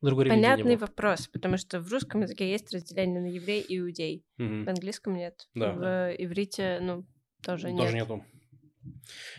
Другой 0.00 0.26
понятный 0.26 0.76
вопрос, 0.76 1.26
потому 1.26 1.56
что 1.56 1.80
в 1.80 1.92
русском 1.92 2.20
языке 2.22 2.48
есть 2.50 2.72
разделение 2.72 3.20
на 3.20 3.26
еврей 3.26 3.60
и 3.62 3.78
иудей. 3.78 4.24
Мгм. 4.36 4.64
В 4.64 4.68
английском 4.68 5.16
нет. 5.16 5.48
Да. 5.54 5.72
В 5.72 6.14
иврите, 6.18 6.78
ну, 6.80 7.04
тоже 7.42 7.68
Тоже 7.70 7.94
нет. 7.94 7.94
нету. 7.94 8.24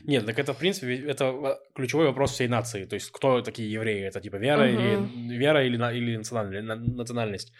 Нет, 0.04 0.25
так 0.25 0.39
это, 0.39 0.54
в 0.54 0.58
принципе, 0.58 0.95
это 0.95 1.25
э, 1.25 1.56
ключевой 1.75 2.06
вопрос 2.08 2.32
всей 2.32 2.47
нации. 2.47 2.86
То 2.86 2.95
есть, 2.95 3.12
кто 3.12 3.41
такие 3.41 3.71
евреи? 3.71 4.04
Это 4.08 4.19
типа 4.21 4.38
вера, 4.38 4.69
или, 4.69 5.38
вера 5.38 5.65
или, 5.65 5.75
или 5.97 6.17
националь- 6.17 6.62
на- 6.62 6.75
национальность? 6.75 7.54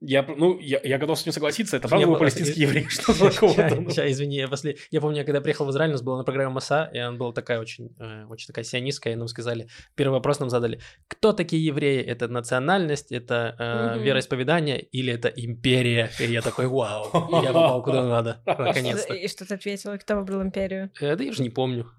Я, 0.00 0.22
ну, 0.22 0.56
я, 0.60 0.80
я 0.84 0.96
готов 0.98 1.18
с 1.18 1.26
ним 1.26 1.32
согласиться. 1.32 1.76
Это 1.76 1.88
правда 1.88 2.06
был 2.06 2.12
бы- 2.14 2.18
палестинский 2.20 2.62
еврей? 2.62 2.84
Что 2.88 3.12
такого? 3.30 3.52
Сейчас, 3.52 4.08
извини, 4.10 4.36
я, 4.36 4.46
после... 4.46 4.76
я 4.92 5.00
помню, 5.00 5.18
я 5.18 5.24
когда 5.24 5.40
приехал 5.40 5.66
в 5.66 5.70
Израиль, 5.70 5.90
у 5.90 5.92
нас 5.94 6.02
была 6.02 6.18
на 6.18 6.24
программе 6.24 6.50
МАСА, 6.50 6.88
и 6.94 6.98
она 6.98 7.16
была 7.16 7.32
такая 7.32 7.58
очень, 7.58 7.96
э, 7.98 8.24
очень 8.26 8.46
такая 8.46 8.64
сионистская, 8.64 9.14
и 9.14 9.16
нам 9.16 9.26
сказали, 9.26 9.68
первый 9.96 10.12
вопрос 10.12 10.38
нам 10.38 10.50
задали, 10.50 10.80
кто 11.08 11.32
такие 11.32 11.64
евреи? 11.64 12.00
Это 12.00 12.28
национальность, 12.28 13.10
это 13.10 13.56
э, 13.58 13.98
вероисповедание 14.04 14.80
или 14.80 15.12
это 15.12 15.28
империя? 15.28 16.10
И 16.20 16.24
я 16.30 16.42
такой, 16.42 16.68
вау, 16.68 17.10
я 17.42 17.52
попал 17.52 17.82
куда 17.82 18.04
надо, 18.04 18.40
наконец-то. 18.46 19.14
И 19.14 19.26
что 19.26 19.44
ты 19.46 19.54
ответила, 19.54 19.96
кто 19.96 20.14
выбрал 20.14 20.42
империю? 20.42 20.90
Э, 21.00 21.16
Да 21.16 21.24
я 21.24 21.30
уже 21.30 21.42
не 21.42 21.50
помню. 21.50 21.90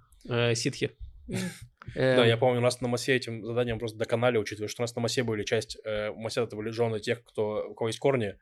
Ситхи. 0.56 0.92
Да, 1.96 2.26
я 2.26 2.38
помню, 2.38 2.60
у 2.60 2.64
нас 2.64 2.82
на 2.82 2.88
Масе 2.88 3.16
этим 3.16 3.44
заданием 3.46 3.80
просто 3.80 3.98
доконали, 3.98 4.38
учитывая, 4.38 4.68
что 4.68 4.82
у 4.82 4.84
нас 4.84 4.96
на 4.96 5.02
Масе 5.02 5.24
были 5.24 5.44
часть, 5.44 5.78
э, 5.86 6.12
Масе 6.12 6.44
это 6.44 6.56
были 6.56 6.70
жены 6.70 7.00
тех, 7.00 7.24
кто, 7.24 7.66
у 7.70 7.74
кого 7.74 7.90
есть 7.90 8.00
корни, 8.00 8.36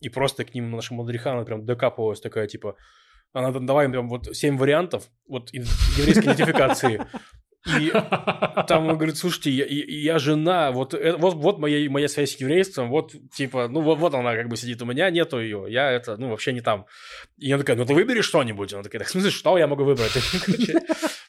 и 0.00 0.08
просто 0.08 0.44
к 0.44 0.54
ним 0.54 0.70
наша 0.70 0.94
мудриха, 0.94 1.32
она 1.32 1.44
прям 1.44 1.64
докапывалась 1.64 2.20
такая, 2.20 2.46
типа, 2.46 2.76
она 3.32 3.52
там, 3.52 3.66
давай 3.66 3.86
им 3.86 3.92
прям 3.92 4.08
вот 4.08 4.34
семь 4.36 4.58
вариантов 4.58 5.08
вот 5.26 5.52
еврейской 5.52 6.24
идентификации. 6.24 7.00
И 7.66 7.92
там 8.66 8.88
он 8.88 8.96
говорит, 8.96 9.16
слушайте, 9.16 9.50
я, 9.50 9.64
я- 9.66 10.18
жена, 10.18 10.72
вот, 10.72 10.94
э, 10.94 11.16
вот, 11.16 11.34
вот 11.34 11.58
моя, 11.58 11.88
моя 11.90 12.08
связь 12.08 12.32
с 12.36 12.40
еврейством, 12.40 12.90
вот, 12.90 13.14
типа, 13.32 13.68
ну, 13.68 13.80
вот, 13.82 13.98
вот 13.98 14.14
она 14.14 14.34
как 14.34 14.48
бы 14.48 14.56
сидит, 14.56 14.82
у 14.82 14.84
меня 14.84 15.10
нету 15.10 15.40
ее, 15.40 15.66
я 15.68 15.90
это, 15.92 16.16
ну, 16.16 16.28
вообще 16.28 16.52
не 16.52 16.60
там. 16.60 16.86
И 17.38 17.52
она 17.52 17.60
такая, 17.62 17.76
ну, 17.76 17.84
ты 17.86 17.94
выбери 17.94 18.20
что-нибудь. 18.20 18.72
Она 18.72 18.82
такая, 18.82 18.98
так, 19.00 19.08
в 19.08 19.10
смысле, 19.12 19.30
что 19.30 19.56
я 19.58 19.66
могу 19.66 19.84
выбрать? 19.84 20.12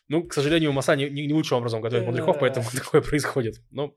Ну, 0.10 0.24
к 0.24 0.34
сожалению, 0.34 0.74
Маса 0.74 0.96
не, 0.98 1.10
не, 1.10 1.26
не 1.26 1.34
лучшим 1.34 1.60
образом 1.60 1.82
готовит 1.82 2.06
мудряков, 2.06 2.38
поэтому 2.38 2.66
такое 2.76 3.02
происходит. 3.02 3.62
Ну, 3.72 3.96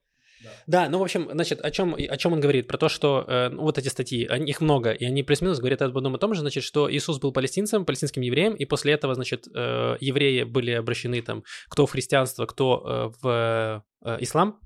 Да, 0.67 0.89
ну, 0.89 0.99
в 0.99 1.03
общем, 1.03 1.29
значит, 1.33 1.61
о 1.61 1.71
чем, 1.71 1.95
о 1.95 2.17
чем 2.17 2.33
он 2.33 2.41
говорит? 2.41 2.67
Про 2.67 2.79
то, 2.79 2.89
что 2.89 3.25
э, 3.27 3.49
ну, 3.51 3.63
вот 3.63 3.79
эти 3.79 3.89
статьи, 3.89 4.27
они- 4.27 4.51
их 4.51 4.61
много, 4.61 4.93
и 4.93 5.05
они 5.05 5.23
плюс-минус 5.23 5.59
говорят 5.59 5.83
об 5.83 5.97
одном 5.97 6.17
и 6.17 6.19
том 6.19 6.35
же, 6.35 6.41
значит, 6.41 6.65
что 6.65 6.93
Иисус 6.93 7.19
был 7.19 7.33
палестинцем, 7.33 7.85
палестинским 7.85 8.23
евреем, 8.23 8.55
и 8.55 8.65
после 8.65 8.93
этого, 8.93 9.15
значит, 9.15 9.47
э, 9.55 9.97
евреи 10.01 10.45
были 10.45 10.73
обращены 10.73 11.23
там, 11.23 11.45
кто 11.69 11.87
в 11.87 11.91
христианство, 11.91 12.47
кто 12.47 12.83
э, 12.85 13.17
в 13.23 13.85
э, 14.05 14.17
ислам. 14.21 14.61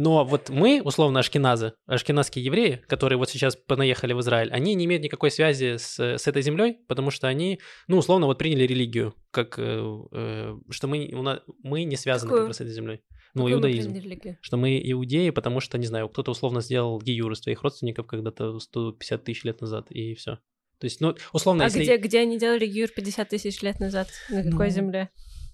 Но 0.00 0.24
вот 0.24 0.48
мы, 0.48 0.80
условно, 0.84 1.18
ашкеназы, 1.18 1.72
ашкеназские 1.86 2.44
евреи, 2.44 2.80
которые 2.86 3.18
вот 3.18 3.30
сейчас 3.30 3.56
понаехали 3.56 4.12
в 4.12 4.20
Израиль, 4.20 4.48
они 4.52 4.74
не 4.76 4.84
имеют 4.84 5.02
никакой 5.02 5.32
связи 5.32 5.76
с, 5.76 5.98
с 5.98 6.28
этой 6.28 6.40
землей, 6.40 6.78
потому 6.86 7.10
что 7.10 7.26
они, 7.26 7.58
ну, 7.88 7.98
условно, 7.98 8.26
вот 8.26 8.38
приняли 8.38 8.62
религию, 8.62 9.16
как, 9.32 9.58
э, 9.58 10.02
э, 10.12 10.56
что 10.70 10.86
мы, 10.86 11.10
у 11.12 11.22
нас, 11.22 11.40
мы 11.64 11.82
не 11.82 11.96
связаны 11.96 12.28
Какую? 12.28 12.42
как 12.42 12.48
раз 12.50 12.56
с 12.58 12.60
этой 12.60 12.72
землей. 12.72 13.00
Ну, 13.34 13.44
мы 13.44 13.52
иудаизм 13.52 13.94
что 14.40 14.56
мы 14.56 14.80
иудеи, 14.82 15.30
потому 15.30 15.60
что, 15.60 15.78
не 15.78 15.86
знаю, 15.86 16.08
кто-то 16.08 16.30
условно 16.30 16.60
сделал 16.60 17.00
гиюр 17.00 17.32
из 17.32 17.40
твоих 17.40 17.62
родственников 17.62 18.06
когда-то 18.06 18.58
150 18.58 19.24
тысяч 19.24 19.44
лет 19.44 19.60
назад, 19.60 19.90
и 19.90 20.14
все. 20.14 20.38
То 20.78 20.84
есть, 20.84 21.00
ну, 21.00 21.14
условно, 21.32 21.64
А 21.64 21.66
если... 21.66 21.82
где, 21.82 21.96
где 21.96 22.20
они 22.20 22.38
делали 22.38 22.66
гиюр 22.66 22.88
50 22.88 23.28
тысяч 23.28 23.62
лет 23.62 23.80
назад? 23.80 24.08
На 24.30 24.42
какой 24.42 24.68
Ну, 24.68 24.72
земле? 24.72 25.10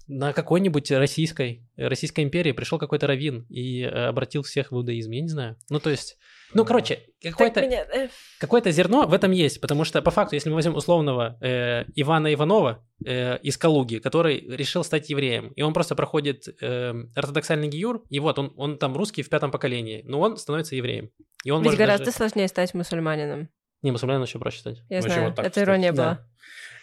На 0.07 0.33
какой-нибудь 0.33 0.91
российской, 0.91 1.63
Российской 1.77 2.21
империи 2.23 2.51
пришел 2.51 2.77
какой-то 2.79 3.07
раввин 3.07 3.45
и 3.49 3.81
э, 3.81 3.87
обратил 4.07 4.43
всех 4.43 4.71
в 4.71 4.75
иудаизм, 4.75 5.11
я 5.11 5.21
не 5.21 5.27
знаю. 5.29 5.57
Ну, 5.69 5.79
то 5.79 5.89
есть, 5.89 6.17
ну, 6.53 6.63
короче, 6.63 6.99
какое-то, 7.23 7.55
Так 7.61 7.65
меня, 7.69 7.85
э, 7.91 8.09
какое-то 8.39 8.69
зерно 8.71 9.07
в 9.07 9.13
этом 9.13 9.31
есть, 9.31 9.59
потому 9.61 9.83
что, 9.83 10.01
по 10.01 10.11
факту, 10.11 10.35
если 10.35 10.49
мы 10.49 10.55
возьмем 10.55 10.75
условного 10.75 11.37
э, 11.41 11.85
Ивана 11.95 12.33
Иванова 12.33 12.85
э, 13.05 13.37
из 13.39 13.57
Калуги, 13.57 13.97
который 13.97 14.39
решил 14.55 14.83
стать 14.83 15.09
евреем, 15.09 15.49
и 15.55 15.61
он 15.63 15.73
просто 15.73 15.95
проходит 15.95 16.43
э, 16.61 16.93
ортодоксальный 17.15 17.67
гиюр, 17.67 18.03
и 18.09 18.19
вот 18.19 18.37
он, 18.37 18.53
он 18.57 18.77
там 18.77 18.95
русский 18.95 19.23
в 19.23 19.29
пятом 19.29 19.49
поколении, 19.51 20.01
но 20.05 20.19
он 20.19 20.37
становится 20.37 20.75
евреем. 20.75 21.09
И 21.43 21.51
он 21.51 21.61
Ведь 21.61 21.65
может 21.65 21.79
гораздо 21.79 22.05
даже- 22.05 22.17
сложнее 22.17 22.47
стать 22.47 22.73
мусульманином. 22.73 23.49
Не, 23.81 23.91
мусульманин 23.91 24.23
еще 24.23 24.39
проще 24.39 24.59
стать. 24.59 24.77
Я 24.89 24.97
Ну, 25.01 25.03
знаю, 25.03 25.33
так 25.33 25.45
это 25.45 25.61
ирония 25.61 25.91
Да. 25.91 26.03
была. 26.03 26.27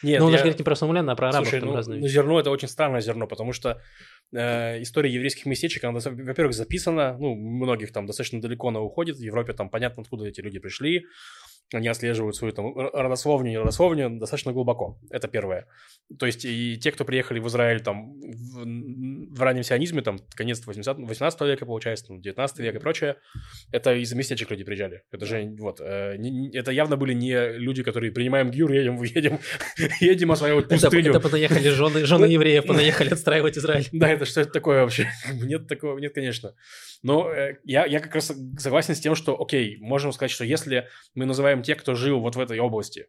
Нет, 0.03 0.21
но 0.21 0.27
он 0.27 0.33
я- 0.33 0.39
же 0.39 0.45
говорит 0.45 0.59
не 0.59 0.65
про 0.65 0.73
мусульман, 0.73 1.11
а 1.11 1.17
про 1.17 1.29
арабов. 1.29 1.49
Слушай, 1.49 1.61
там 1.61 1.69
ну, 1.71 1.77
разные 1.77 2.01
ну, 2.01 2.09
зерно 2.09 2.41
это 2.41 2.51
очень 2.51 2.69
странное 2.69 3.01
зерно, 3.01 3.27
потому 3.27 3.53
что 3.53 3.81
э, 4.33 4.83
история 4.83 5.13
еврейских 5.13 5.47
местечек, 5.47 5.85
она, 5.85 6.01
во-первых, 6.01 6.55
записана, 6.55 7.17
ну, 7.19 7.35
многих 7.35 7.93
там 7.93 8.07
достаточно 8.07 8.41
далеко 8.41 8.69
она 8.69 8.81
уходит, 8.81 9.17
в 9.17 9.21
Европе 9.23 9.53
там 9.53 9.71
понятно, 9.71 10.03
откуда 10.03 10.27
эти 10.27 10.41
люди 10.41 10.59
пришли, 10.59 11.05
они 11.73 11.89
отслеживают 11.89 12.37
свою 12.37 12.53
там 12.53 12.77
родословню 12.77 13.53
и 13.53 13.57
родословню 13.57 14.11
достаточно 14.19 14.53
глубоко, 14.53 14.99
это 15.11 15.29
первое. 15.29 15.67
То 16.19 16.27
есть 16.27 16.45
и 16.45 16.77
те, 16.79 16.93
кто 16.93 17.05
приехали 17.05 17.39
в 17.41 17.49
Израиль 17.49 17.81
там 17.81 18.13
в, 18.21 19.35
в 19.35 19.43
раннем 19.43 19.63
сионизме, 19.63 20.03
там, 20.03 20.19
конец 20.35 20.65
80, 20.67 20.99
18 20.99 21.41
века, 21.43 21.67
получается, 21.67 22.07
там, 22.09 22.21
19 22.21 22.59
век 22.59 22.75
и 22.75 22.79
прочее, 22.79 23.17
это 23.71 23.95
из 23.95 24.13
местечек 24.13 24.51
люди 24.51 24.65
приезжали. 24.65 25.03
Это 25.11 25.25
же, 25.27 25.55
вот, 25.59 25.81
э, 25.81 26.17
не- 26.19 26.31
не- 26.31 26.57
это 26.57 26.71
явно 26.73 26.97
были 26.97 27.15
не 27.15 27.57
люди, 27.59 27.83
которые 27.83 28.13
принимаем 28.13 28.51
гюр, 28.51 28.71
едем, 28.73 29.01
едем, 29.03 29.39
едем 30.01 30.33
осваивать 30.33 30.67
Это, 30.67 30.75
пустыню. 30.75 31.11
это 31.11 31.21
понаехали 31.21 31.69
жены, 31.69 32.05
жены 32.05 32.27
евреев, 32.27 32.67
понаехали 32.67 33.09
отстраивать 33.11 33.57
Израиль. 33.57 33.89
Да, 33.93 34.11
это 34.11 34.25
что 34.27 34.41
это 34.43 34.51
такое 34.51 34.83
вообще? 34.83 35.09
Нет 35.33 35.67
такого, 35.69 35.99
нет, 35.99 36.15
конечно. 36.15 36.55
Но 37.03 37.33
э, 37.33 37.57
я, 37.65 37.87
я 37.87 38.01
как 38.01 38.15
раз 38.15 38.33
согласен 38.59 38.95
с 38.95 39.01
тем, 39.01 39.15
что, 39.15 39.41
окей, 39.41 39.77
можем 39.81 40.13
сказать, 40.13 40.31
что 40.31 40.45
если 40.45 40.89
мы 41.15 41.25
называем 41.25 41.62
тех, 41.63 41.79
кто 41.79 41.95
жил 41.95 42.21
вот 42.21 42.37
в 42.37 42.41
этой 42.41 42.59
области, 42.59 43.07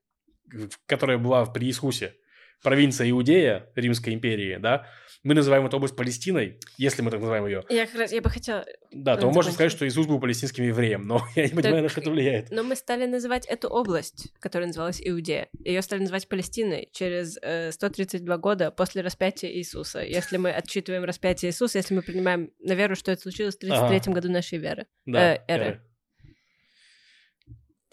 которая 0.86 1.18
была 1.18 1.46
при 1.46 1.66
Иисусе, 1.68 2.16
провинция 2.62 3.10
Иудея 3.10 3.70
Римской 3.76 4.14
империи, 4.14 4.58
да, 4.58 4.88
мы 5.24 5.34
называем 5.36 5.66
эту 5.66 5.78
область 5.78 5.96
Палестиной, 5.96 6.60
если 6.78 7.02
мы 7.02 7.10
так 7.10 7.20
называем 7.22 7.46
ее, 7.46 7.64
Я 7.70 7.86
как 7.86 7.96
раз, 7.96 8.12
я 8.12 8.22
бы 8.22 8.30
хотела... 8.30 8.66
да, 8.92 9.16
то 9.16 9.28
мы 9.28 9.34
можем 9.34 9.52
закончи. 9.54 9.56
сказать, 9.56 9.72
что 9.72 9.88
Иисус 9.88 10.06
был 10.06 10.20
палестинским 10.20 10.66
евреем, 10.66 11.04
но 11.08 11.22
я 11.36 11.44
не 11.44 11.50
понимаю, 11.50 11.76
на 11.76 11.82
Так- 11.84 11.92
что 11.92 12.02
это 12.02 12.12
влияет. 12.12 12.52
Но 12.52 12.64
мы 12.64 12.76
стали 12.76 13.06
называть 13.06 13.46
эту 13.46 13.70
область, 13.70 14.34
которая 14.40 14.68
называлась 14.68 15.02
Иудея, 15.02 15.48
ее 15.64 15.82
стали 15.82 16.02
называть 16.02 16.28
Палестиной 16.28 16.90
через 16.92 17.38
э, 17.42 17.72
132 17.72 18.38
года 18.38 18.72
после 18.72 19.02
распятия 19.02 19.50
Иисуса. 19.52 20.02
Если 20.02 20.36
мы 20.38 20.52
отчитываем 20.52 21.04
распятие 21.06 21.52
Иисуса, 21.52 21.78
если 21.78 21.96
мы 21.96 22.02
принимаем 22.02 22.52
на 22.60 22.74
веру, 22.74 22.96
что 22.96 23.12
это 23.12 23.22
случилось 23.22 23.56
в 23.56 23.60
33 23.60 23.98
Ага. 23.98 24.12
году 24.12 24.30
нашей 24.30 24.58
веры. 24.58 24.88
Да, 25.06 25.36
э, 25.36 25.40
эры. 25.48 25.64
эры. 25.64 25.82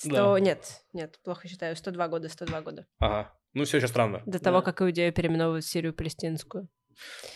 100... 0.01 0.11
Да. 0.34 0.40
Нет, 0.40 0.82
нет, 0.92 1.18
плохо 1.24 1.48
считаю, 1.48 1.76
102 1.76 2.09
года, 2.09 2.28
102 2.28 2.61
года. 2.62 2.86
Ага. 2.98 3.32
Ну, 3.53 3.64
все 3.64 3.78
еще 3.78 3.88
странно. 3.88 4.22
До 4.26 4.38
того, 4.38 4.62
как 4.62 4.80
Иудею 4.80 5.12
переименовывают 5.12 5.64
в 5.64 5.68
Сирию 5.70 5.92
Палестинскую. 5.92 6.68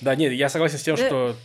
Да, 0.01 0.15
нет, 0.15 0.33
я 0.33 0.49
согласен 0.49 0.79
с 0.79 0.83
тем, 0.83 0.97
Да. 0.97 1.07
что... 1.07 1.37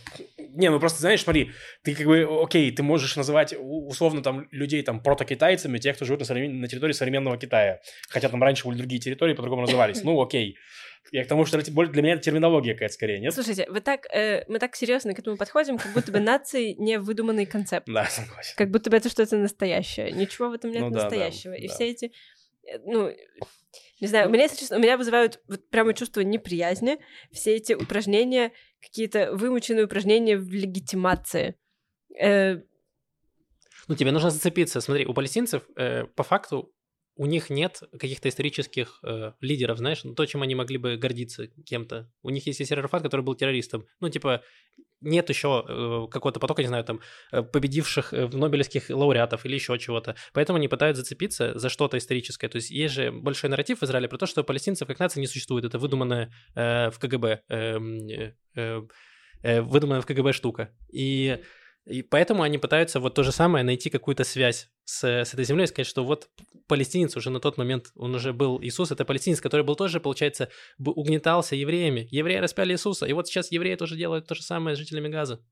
Не, 0.52 0.68
ну 0.70 0.78
просто, 0.80 1.00
знаешь, 1.00 1.22
смотри, 1.22 1.52
ты 1.82 1.94
как 1.94 2.06
бы, 2.06 2.26
окей, 2.42 2.70
ты 2.72 2.82
можешь 2.82 3.16
называть 3.16 3.54
условно 3.58 4.22
там 4.22 4.46
людей 4.50 4.82
там 4.82 5.02
протокитайцами, 5.02 5.78
тех, 5.78 5.96
кто 5.96 6.04
живет 6.04 6.20
на, 6.20 6.24
современ- 6.26 6.54
на 6.60 6.68
территории 6.68 6.92
современного 6.92 7.38
Китая. 7.38 7.80
Хотя 8.08 8.28
там 8.28 8.42
раньше 8.42 8.66
были 8.66 8.76
другие 8.78 9.00
территории, 9.00 9.34
по-другому 9.34 9.62
назывались. 9.66 10.02
Ну, 10.02 10.20
окей. 10.20 10.56
Я 11.12 11.24
к 11.24 11.28
тому, 11.28 11.44
что 11.44 11.58
для 11.58 12.02
меня 12.02 12.14
это 12.14 12.22
терминология 12.22 12.74
какая-то 12.74 12.94
скорее, 12.94 13.20
нет? 13.20 13.34
Слушайте, 13.34 13.66
вы 13.68 13.80
так, 13.80 14.06
э, 14.14 14.44
мы 14.48 14.58
так 14.58 14.76
серьезно 14.76 15.14
к 15.14 15.18
этому 15.18 15.36
подходим, 15.36 15.78
как 15.78 15.92
будто 15.92 16.12
бы 16.12 16.20
нации 16.20 16.74
не 16.78 16.98
выдуманный 16.98 17.46
концепт. 17.46 17.86
Да, 17.88 18.04
согласен. 18.04 18.54
Как 18.56 18.70
будто 18.70 18.90
бы 18.90 18.96
это 18.96 19.08
что-то 19.08 19.36
настоящее. 19.36 20.12
Ничего 20.12 20.50
в 20.50 20.52
этом 20.52 20.70
нет 20.70 20.82
Ну 20.82 20.90
да, 20.90 20.96
да, 20.96 21.02
настоящего. 21.04 21.54
И 21.54 21.66
да. 21.66 21.74
все 21.74 21.88
эти, 21.88 22.12
э, 22.64 22.78
ну, 22.84 23.10
не 24.00 24.06
знаю, 24.06 24.28
у 24.28 24.32
меня, 24.32 24.44
если 24.44 24.56
честно, 24.56 24.76
у 24.76 24.80
меня 24.80 24.96
вызывают 24.96 25.40
вот 25.48 25.68
прямо 25.68 25.94
чувство 25.94 26.20
неприязни 26.20 26.98
все 27.32 27.56
эти 27.56 27.72
упражнения, 27.72 28.52
какие-то 28.80 29.34
вымученные 29.34 29.84
упражнения 29.84 30.36
в 30.38 30.50
легитимации. 30.52 31.56
Э, 32.18 32.60
Ну, 33.88 33.96
тебе 33.96 34.12
нужно 34.12 34.30
зацепиться. 34.30 34.80
Смотри, 34.80 35.06
у 35.06 35.14
палестинцев 35.14 35.64
э, 35.76 36.04
по 36.04 36.22
факту 36.22 36.72
у 37.20 37.26
них 37.26 37.50
нет 37.50 37.82
каких-то 37.98 38.30
исторических 38.30 38.98
э, 39.02 39.32
лидеров, 39.42 39.76
знаешь, 39.76 40.04
ну, 40.04 40.14
то, 40.14 40.24
чем 40.24 40.40
они 40.40 40.54
могли 40.54 40.78
бы 40.78 40.96
гордиться 40.96 41.48
кем-то. 41.66 42.10
У 42.22 42.30
них 42.30 42.46
есть 42.46 42.60
Ясир 42.60 42.78
Арафат, 42.78 43.02
который 43.02 43.20
был 43.20 43.34
террористом. 43.34 43.84
Ну, 44.00 44.08
типа, 44.08 44.42
нет 45.02 45.28
еще 45.28 45.62
э, 45.68 46.06
какого-то 46.10 46.40
потока, 46.40 46.62
не 46.62 46.68
знаю, 46.68 46.82
там, 46.82 47.02
э, 47.30 47.42
победивших 47.42 48.14
э, 48.14 48.24
в 48.24 48.38
Нобелевских 48.38 48.88
лауреатов 48.88 49.44
или 49.44 49.54
еще 49.54 49.78
чего-то. 49.78 50.16
Поэтому 50.32 50.56
они 50.56 50.68
пытаются 50.68 51.02
зацепиться 51.02 51.58
за 51.58 51.68
что-то 51.68 51.98
историческое. 51.98 52.48
То 52.48 52.56
есть 52.56 52.70
есть 52.70 52.94
же 52.94 53.12
большой 53.12 53.50
нарратив 53.50 53.80
в 53.80 53.84
Израиле 53.84 54.08
про 54.08 54.16
то, 54.16 54.24
что 54.24 54.42
палестинцев 54.42 54.88
как 54.88 54.98
нации 54.98 55.20
не 55.20 55.26
существует. 55.26 55.66
Это 55.66 55.78
выдуманная 55.78 56.32
э, 56.54 56.88
в 56.90 56.98
КГБ, 56.98 57.42
эм, 57.50 58.08
э, 58.08 58.34
э, 58.54 58.80
э, 59.42 59.60
выдуманная 59.60 60.00
в 60.00 60.06
КГБ 60.06 60.32
штука. 60.32 60.70
И 60.90 61.38
и 61.86 62.02
поэтому 62.02 62.42
они 62.42 62.58
пытаются 62.58 63.00
вот 63.00 63.14
то 63.14 63.22
же 63.22 63.32
самое 63.32 63.64
найти 63.64 63.90
какую-то 63.90 64.24
связь 64.24 64.70
с, 64.84 65.04
с 65.04 65.34
этой 65.34 65.44
землей, 65.44 65.66
сказать, 65.66 65.86
что 65.86 66.04
вот 66.04 66.28
палестинец 66.66 67.16
уже 67.16 67.30
на 67.30 67.40
тот 67.40 67.56
момент, 67.56 67.86
он 67.94 68.14
уже 68.14 68.32
был 68.32 68.62
Иисус, 68.62 68.90
это 68.92 69.04
палестинец, 69.04 69.40
который 69.40 69.62
был 69.62 69.76
тоже, 69.76 69.98
получается, 69.98 70.50
угнетался 70.78 71.56
евреями. 71.56 72.06
Евреи 72.10 72.36
распяли 72.36 72.74
Иисуса, 72.74 73.06
и 73.06 73.12
вот 73.12 73.28
сейчас 73.28 73.50
евреи 73.50 73.76
тоже 73.76 73.96
делают 73.96 74.26
то 74.26 74.34
же 74.34 74.42
самое 74.42 74.76
с 74.76 74.78
жителями 74.78 75.08
Газа. 75.08 75.42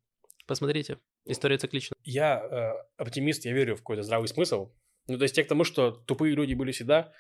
Посмотрите, 0.47 0.99
история 1.27 1.59
циклична. 1.59 1.97
Я 2.05 2.41
э, 2.41 2.73
оптимист, 2.97 3.45
я 3.45 3.53
верю 3.53 3.75
в 3.75 3.79
какой-то 3.79 4.03
здравый 4.03 4.29
смысл. 4.29 4.73
Ну, 5.07 5.19
то 5.19 5.23
есть 5.23 5.37
я 5.37 5.45
к 5.45 5.49
тому, 5.49 5.65
что 5.65 5.91
тупые 5.91 6.35
люди 6.35 6.55
были 6.55 6.73
всегда, 6.73 7.13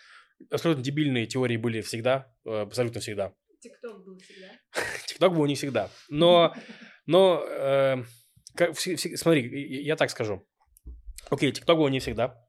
абсолютно 0.50 0.82
дебильные 0.82 1.26
теории 1.26 1.56
были 1.56 1.80
всегда, 1.80 2.32
э, 2.46 2.60
абсолютно 2.60 3.00
всегда. 3.00 3.34
ТикТок 3.60 4.04
был 4.04 4.18
всегда. 4.18 4.48
ТикТок 5.06 5.34
был 5.34 5.46
не 5.46 5.54
всегда. 5.54 5.90
Но, 6.08 6.54
но 7.06 7.44
э, 7.46 8.04
как, 8.58 8.76
смотри, 8.76 9.84
я 9.84 9.96
так 9.96 10.10
скажу. 10.10 10.44
Окей, 11.30 11.52
ТикТок 11.52 11.78
был 11.78 11.88
не 11.88 12.00
всегда. 12.00 12.44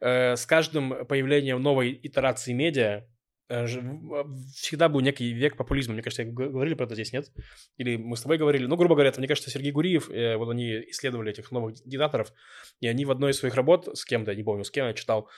Э, 0.00 0.36
с 0.36 0.44
каждым 0.44 1.06
появлением 1.06 1.62
новой 1.62 1.98
итерации 2.02 2.52
медиа 2.52 3.06
э, 3.48 3.66
всегда 4.54 4.88
был 4.88 5.00
некий 5.00 5.32
век 5.32 5.56
популизма. 5.56 5.94
Мне 5.94 6.02
кажется, 6.02 6.24
говорили 6.24 6.74
про 6.74 6.84
это 6.84 6.94
здесь, 6.94 7.12
нет? 7.12 7.32
Или 7.78 7.96
мы 7.96 8.16
с 8.16 8.22
тобой 8.22 8.36
говорили. 8.36 8.66
Ну, 8.66 8.76
грубо 8.76 8.94
говоря, 8.94 9.08
это, 9.08 9.20
мне 9.20 9.28
кажется, 9.28 9.50
Сергей 9.50 9.72
Гуриев, 9.72 10.10
э, 10.10 10.36
вот 10.36 10.50
они 10.50 10.90
исследовали 10.90 11.30
этих 11.30 11.50
новых 11.50 11.74
диктаторов, 11.86 12.32
и 12.80 12.86
они 12.86 13.06
в 13.06 13.10
одной 13.10 13.30
из 13.30 13.38
своих 13.38 13.54
работ 13.54 13.88
с 13.96 14.04
кем-то, 14.04 14.32
я 14.32 14.36
не 14.36 14.44
помню, 14.44 14.64
с 14.64 14.70
кем 14.70 14.86
я 14.86 14.92
читал, 14.92 15.30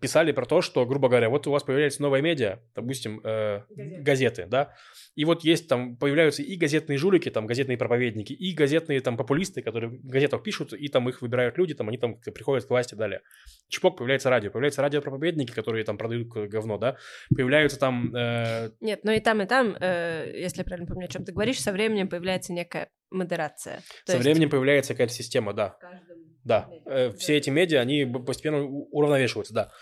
писали 0.00 0.32
про 0.32 0.46
то, 0.46 0.62
что, 0.62 0.86
грубо 0.86 1.08
говоря, 1.08 1.28
вот 1.28 1.46
у 1.46 1.50
вас 1.50 1.62
появляется 1.62 2.02
новая 2.02 2.22
медиа, 2.22 2.60
допустим, 2.74 3.20
э, 3.22 3.62
Газеты. 3.68 4.02
газеты, 4.02 4.46
да, 4.46 4.74
и 5.14 5.24
вот 5.24 5.44
есть 5.44 5.68
там, 5.68 5.96
появляются 5.96 6.42
и 6.42 6.56
газетные 6.56 6.98
жулики, 6.98 7.30
там, 7.30 7.46
газетные 7.46 7.76
проповедники, 7.76 8.32
и 8.32 8.54
газетные 8.54 9.00
там 9.00 9.16
популисты, 9.16 9.62
которые 9.62 9.90
в 9.90 10.06
газетах 10.06 10.42
пишут, 10.42 10.72
и 10.72 10.88
там 10.88 11.08
их 11.08 11.22
выбирают 11.22 11.58
люди, 11.58 11.74
там, 11.74 11.88
они 11.88 11.98
там 11.98 12.16
приходят 12.18 12.64
к 12.64 12.70
власти 12.70 12.94
далее. 12.94 13.20
Чпок, 13.68 13.98
появляется 13.98 14.30
радио, 14.30 14.50
появляются 14.50 14.82
радиопроповедники, 14.82 15.52
которые 15.52 15.84
там 15.84 15.98
продают 15.98 16.28
говно, 16.28 16.78
да, 16.78 16.96
появляются 17.34 17.78
там, 17.78 18.14
э, 18.14 18.70
Нет, 18.80 19.04
но 19.04 19.12
и 19.12 19.20
там, 19.20 19.42
и 19.42 19.46
там, 19.46 19.76
э, 19.80 20.32
если 20.34 20.58
я 20.58 20.64
правильно 20.64 20.86
помню, 20.86 21.06
о 21.06 21.08
чем 21.08 21.24
ты 21.24 21.32
говоришь, 21.32 21.60
со 21.60 21.72
временем 21.72 22.08
появляется 22.08 22.52
некая 22.52 22.90
модерация. 23.10 23.76
То 24.06 24.12
со 24.12 24.16
есть 24.18 24.24
временем 24.24 24.50
появляется 24.50 24.94
какая-то 24.94 25.12
система, 25.12 25.52
да, 25.52 25.70
в 25.70 25.78
каждом 25.78 26.33
Да, 26.44 26.68
э, 26.84 27.12
все 27.12 27.38
эти 27.38 27.48
медиа, 27.48 27.80
они 27.80 28.04
постепенно 28.04 28.62
уравновешиваются, 28.62 29.54
да. 29.54 29.72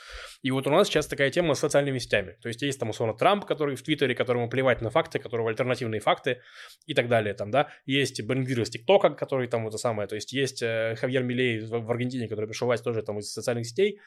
И 0.43 0.51
вот 0.53 0.67
у 0.67 0.71
нас 0.71 0.87
сейчас 0.87 1.09
такая 1.09 1.31
тема 1.31 1.55
с 1.55 1.59
социальными 1.59 1.99
сетями. 1.99 2.37
То 2.41 2.49
есть 2.49 2.63
есть 2.63 2.79
там, 2.79 2.91
условно, 2.91 3.17
Трамп, 3.17 3.45
который 3.45 3.75
в 3.75 3.83
Твиттере, 3.83 4.15
которому 4.15 4.49
плевать 4.49 4.81
на 4.81 4.91
факты, 4.91 5.19
которого 5.19 5.51
альтернативные 5.51 6.01
факты 6.01 6.41
и 6.87 6.95
так 6.95 7.09
далее, 7.09 7.35
там, 7.35 7.51
да. 7.51 7.69
Есть 7.85 8.23
Бенгвир 8.23 8.61
из 8.61 8.71
ТикТока, 8.71 9.11
который 9.11 9.49
там 9.49 9.65
вот 9.65 9.71
это 9.71 9.79
самое. 9.79 10.09
То 10.09 10.15
есть 10.15 10.33
есть 10.33 10.63
э, 10.63 10.95
Хавьер 11.01 11.25
Милей 11.25 11.61
в, 11.61 11.71
в 11.71 11.91
Аргентине, 11.91 12.29
который 12.29 12.47
пришел 12.47 12.67
власть 12.67 12.85
тоже 12.85 13.03
там 13.03 13.19
из 13.19 13.33
социальных 13.33 13.67
сетей 13.67 13.99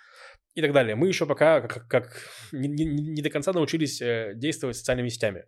и 0.56 0.62
так 0.62 0.72
далее. 0.72 0.96
Мы 0.96 1.08
еще 1.10 1.26
пока 1.26 1.62
как, 1.62 1.88
как 1.88 2.22
не, 2.52 2.68
не- 2.68 2.86
не 2.86 3.22
до 3.22 3.30
конца 3.30 3.52
научились 3.54 4.02
э, 4.02 4.32
действовать 4.36 4.78
социальными 4.78 5.10
сетями. 5.10 5.46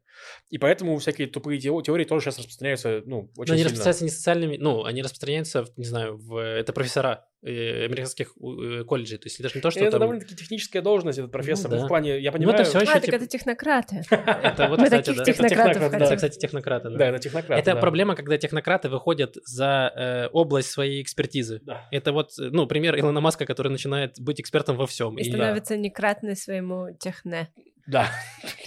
И 0.50 0.58
поэтому 0.58 0.98
всякие 0.98 1.28
тупые 1.28 1.60
тео- 1.60 1.82
теории 1.82 2.04
тоже 2.06 2.26
сейчас 2.26 2.38
распространяются, 2.40 3.02
ну, 3.06 3.32
очень 3.38 3.52
Но 3.52 3.54
они 3.54 3.64
сильно. 3.64 3.64
распространяются 3.70 4.04
не 4.04 4.10
социальными, 4.12 4.58
ну, 4.58 4.84
они 4.84 5.02
распространяются, 5.02 5.66
не 5.78 5.86
знаю, 5.86 6.18
в, 6.18 6.38
это 6.38 6.74
профессора 6.74 7.26
американских 7.44 8.34
э, 8.38 8.84
колледжей. 8.84 9.18
То 9.18 9.26
есть 9.28 9.42
даже 9.42 9.56
не 9.56 9.62
то, 9.62 9.70
что 9.72 9.82
это 9.82 9.92
там... 9.92 10.00
довольно-таки 10.02 10.36
техническая 10.36 10.82
должность, 10.82 11.20
этот 11.20 11.32
профессор. 11.32 11.70
Ну 11.70 11.76
Ну, 11.78 11.82
да. 11.82 11.86
в 11.86 11.90
плане, 11.90 12.20
я 12.20 12.32
Ну, 12.32 12.38
понимаю... 12.38 12.60
это 12.60 12.70
все 12.70 12.80
А, 12.80 12.82
еще... 12.82 12.94
так 12.94 13.04
типа- 13.04 13.16
это 13.16 13.28
технократы. 13.28 14.02
Это 14.12 14.68
вот, 14.70 14.80
Мы 14.80 14.86
кстати, 14.86 15.06
таких 15.06 15.18
да. 15.18 15.24
технократов 15.26 15.92
да. 15.92 15.98
Это, 15.98 16.16
кстати, 16.16 16.40
технократы. 16.40 16.90
да. 16.90 17.08
Это 17.10 17.20
технократ. 17.20 17.60
Это 17.60 17.76
проблема, 17.76 18.16
когда 18.16 18.38
технократы 18.38 18.90
выходят 18.90 19.38
за 19.46 19.92
э, 19.96 20.28
область 20.34 20.70
своей 20.72 21.02
экспертизы. 21.02 21.62
Это 21.92 22.12
вот, 22.12 22.32
э, 22.40 22.50
ну, 22.52 22.66
пример 22.68 22.98
Илона 23.00 23.22
Маска, 23.22 23.46
который 23.46 23.70
начинает 23.72 24.20
быть 24.20 24.40
экспертом 24.42 24.76
во 24.78 24.88
всем. 24.88 25.18
И 25.18 25.24
становится 25.24 25.78
некратной 25.78 26.36
своему 26.36 26.88
техне. 27.00 27.50
Да, 27.88 28.12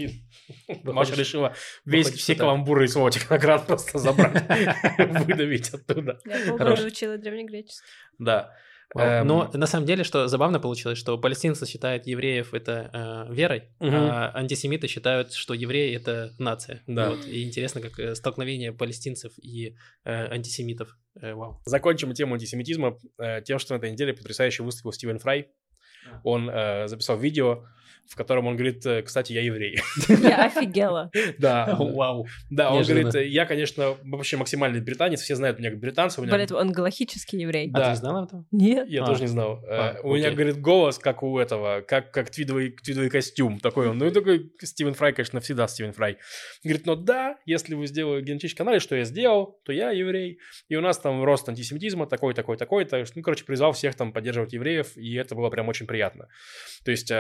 Маша 0.85 1.15
решила 1.15 1.55
весь, 1.85 2.09
все 2.11 2.35
каламбуры 2.35 2.87
из 2.87 2.93
своего 2.93 3.11
техноград 3.11 3.67
просто 3.67 3.99
забрать, 3.99 4.45
выдавить 5.27 5.71
оттуда. 5.71 6.19
Я 6.25 6.49
полгода 6.49 6.85
учила 6.87 7.19
древнегреческий. 7.19 7.87
Да. 8.19 8.53
Эм, 8.97 9.27
Но 9.27 9.49
на 9.55 9.67
самом 9.67 9.87
деле, 9.87 10.03
что 10.03 10.27
забавно 10.27 10.59
получилось, 10.59 10.99
что 10.99 11.17
палестинцы 11.17 11.65
считают 11.65 12.07
евреев 12.09 12.53
это 12.55 13.27
э, 13.31 13.33
верой, 13.33 13.69
Мгм. 13.79 13.95
а 13.95 14.33
антисемиты 14.35 14.89
считают, 14.89 15.33
что 15.33 15.55
евреи 15.55 15.95
это 15.95 16.33
нация. 16.39 16.83
Да. 16.89 17.11
Вот. 17.11 17.25
И 17.25 17.45
интересно, 17.45 17.81
как 17.81 18.01
э, 18.01 18.15
столкновение 18.17 18.73
палестинцев 18.73 19.33
и 19.39 19.77
э, 20.05 20.27
антисемитов. 20.33 20.97
Э, 21.21 21.35
вау. 21.35 21.61
Закончим 21.67 22.13
тему 22.15 22.35
антисемитизма 22.35 22.97
э, 23.19 23.43
тем, 23.43 23.61
что 23.61 23.75
на 23.75 23.79
этой 23.79 23.93
неделе 23.93 24.13
потрясающе 24.13 24.65
выступил 24.65 24.93
Стивен 24.93 25.21
Фрай. 25.21 25.49
Он 26.25 26.51
э, 26.51 26.89
записал 26.89 27.17
видео, 27.17 27.67
в 28.07 28.17
котором 28.17 28.47
он 28.47 28.57
говорит, 28.57 28.85
э, 28.87 29.03
кстати, 29.03 29.33
я 29.33 29.43
еврей. 29.43 29.79
Я 30.09 30.47
офигела. 30.47 31.11
Да, 31.39 31.77
Вау. 31.79 32.27
да, 32.51 32.73
он 32.73 32.83
говорит, 32.83 33.15
я, 33.15 33.47
конечно, 33.47 33.97
вообще 34.03 34.37
максимальный 34.37 34.81
британец, 34.81 35.21
все 35.21 35.37
знают 35.37 35.59
меня 35.59 35.71
как 35.71 35.79
британца. 35.79 36.21
У 36.21 36.25
меня... 36.25 36.33
Более 36.33 36.47
того, 36.47 36.61
он 36.61 36.73
галахический 36.73 37.41
еврей. 37.41 37.71
А 37.73 37.79
Да. 37.79 37.91
ты 37.91 37.97
знала 37.97 38.25
этого? 38.25 38.45
Нет. 38.51 38.89
Я 38.89 39.05
А. 39.05 39.07
тоже 39.07 39.23
не 39.23 39.29
знал. 39.29 39.63
Э, 39.65 39.69
А, 39.71 40.01
у 40.03 40.17
меня, 40.17 40.31
говорит, 40.31 40.61
голос, 40.61 40.99
как 40.99 41.23
у 41.23 41.39
этого, 41.39 41.83
как, 41.83 42.11
как 42.11 42.31
твидовый, 42.31 42.71
твидовый 42.71 43.11
костюм. 43.11 43.61
Такой 43.61 43.89
он. 43.89 43.99
Ну 43.99 44.07
и 44.07 44.11
такой 44.11 44.53
Стивен 44.61 44.95
Фрай, 44.95 45.13
конечно, 45.13 45.41
всегда 45.41 45.69
Стивен 45.69 45.93
Фрай. 45.93 46.19
Говорит, 46.65 46.87
ну 46.87 46.97
да, 46.97 47.37
если 47.47 47.75
вы 47.75 47.87
сделали 47.87 48.23
генетический 48.23 48.63
анализ, 48.63 48.83
что 48.83 48.97
я 48.97 49.05
сделал, 49.05 49.61
то 49.65 49.73
я 49.73 49.91
еврей. 49.91 50.39
И 50.69 50.77
у 50.77 50.81
нас 50.81 50.99
там 50.99 51.23
рост 51.23 51.49
антисемитизма 51.49 52.07
такой, 52.07 52.35
такой, 52.35 52.57
такой. 52.57 52.87
Ну, 53.15 53.23
короче, 53.23 53.45
призвал 53.45 53.73
всех 53.73 53.95
там 53.95 54.13
поддерживать 54.13 54.53
евреев, 54.53 54.97
и 54.97 55.15
это 55.15 55.35
было 55.35 55.49
прям 55.51 55.69
очень 55.69 55.87
приятно. 55.87 56.29
То 56.85 56.91
есть... 56.91 57.11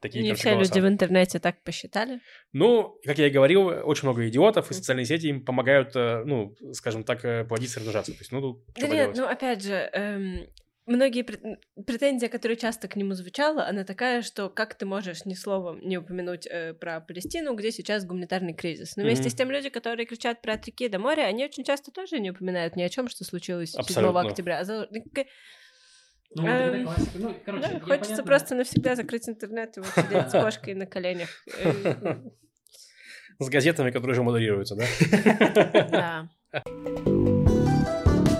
Такие, 0.00 0.22
Не 0.24 0.34
все 0.34 0.52
голоса. 0.54 0.74
люди 0.74 0.84
в 0.84 0.88
интернете 0.88 1.38
так 1.38 1.62
посчитали. 1.62 2.20
Ну, 2.52 2.98
как 3.04 3.18
я 3.18 3.26
и 3.26 3.30
говорил, 3.30 3.66
очень 3.66 4.04
много 4.04 4.28
идиотов, 4.28 4.70
и 4.70 4.74
социальные 4.74 5.06
сети 5.06 5.26
им 5.28 5.44
помогают, 5.44 5.94
э, 5.96 6.22
ну, 6.24 6.54
скажем 6.72 7.04
так, 7.04 7.24
э, 7.24 7.44
плодиться 7.44 7.78
и 7.78 7.80
размножаться. 7.80 8.12
То 8.12 8.18
есть, 8.18 8.32
ну, 8.32 8.40
тут 8.40 8.64
Да 8.80 8.86
нет, 8.88 9.12
ну 9.16 9.24
опять 9.26 9.62
же, 9.62 9.74
эм, 9.92 10.46
многие 10.86 11.22
пре- 11.22 11.56
претензия, 11.86 12.28
которая 12.28 12.56
часто 12.56 12.88
к 12.88 12.96
нему 12.96 13.12
звучала, 13.14 13.66
она 13.66 13.84
такая, 13.84 14.22
что 14.22 14.48
как 14.48 14.74
ты 14.74 14.86
можешь 14.86 15.24
ни 15.26 15.34
словом 15.34 15.80
не 15.80 15.98
упомянуть 15.98 16.46
э, 16.46 16.72
про 16.74 17.00
Палестину, 17.00 17.54
где 17.54 17.70
сейчас 17.72 18.06
гуманитарный 18.06 18.54
кризис. 18.54 18.96
Но 18.96 19.02
вместе 19.02 19.24
Мгм. 19.24 19.30
с 19.30 19.34
тем 19.34 19.50
люди, 19.50 19.68
которые 19.68 20.06
кричат 20.06 20.40
про 20.40 20.54
от 20.54 20.66
реки 20.66 20.88
до 20.88 20.98
моря, 20.98 21.22
они 21.22 21.44
очень 21.44 21.64
часто 21.64 21.90
тоже 21.90 22.20
не 22.20 22.30
упоминают 22.30 22.74
ни 22.76 22.82
о 22.82 22.88
чем, 22.88 23.08
что 23.08 23.24
случилось 23.24 23.72
7 23.72 23.80
Абсолютно. 23.80 24.20
октября. 24.20 24.64
А 26.36 26.40
ну, 26.40 26.42
Ну, 26.42 26.48
Эм, 26.48 26.74
это 26.74 26.84
классика. 26.84 27.18
Ну, 27.18 27.34
короче, 27.44 27.64
я 27.72 27.80
хочется 27.80 27.98
понятно- 28.04 28.22
просто 28.24 28.54
навсегда 28.54 28.96
закрыть 28.96 29.28
интернет 29.28 29.76
и 29.76 29.80
вот 29.80 29.88
сидеть 29.94 30.28
с 30.28 30.32
кошкой 30.32 30.74
на 30.74 30.86
коленях. 30.86 31.28
С 33.40 33.48
газетами, 33.48 33.90
которые 33.90 34.12
уже 34.14 34.22
модерируются, 34.22 34.74
да? 34.76 36.28
Да. 36.52 36.62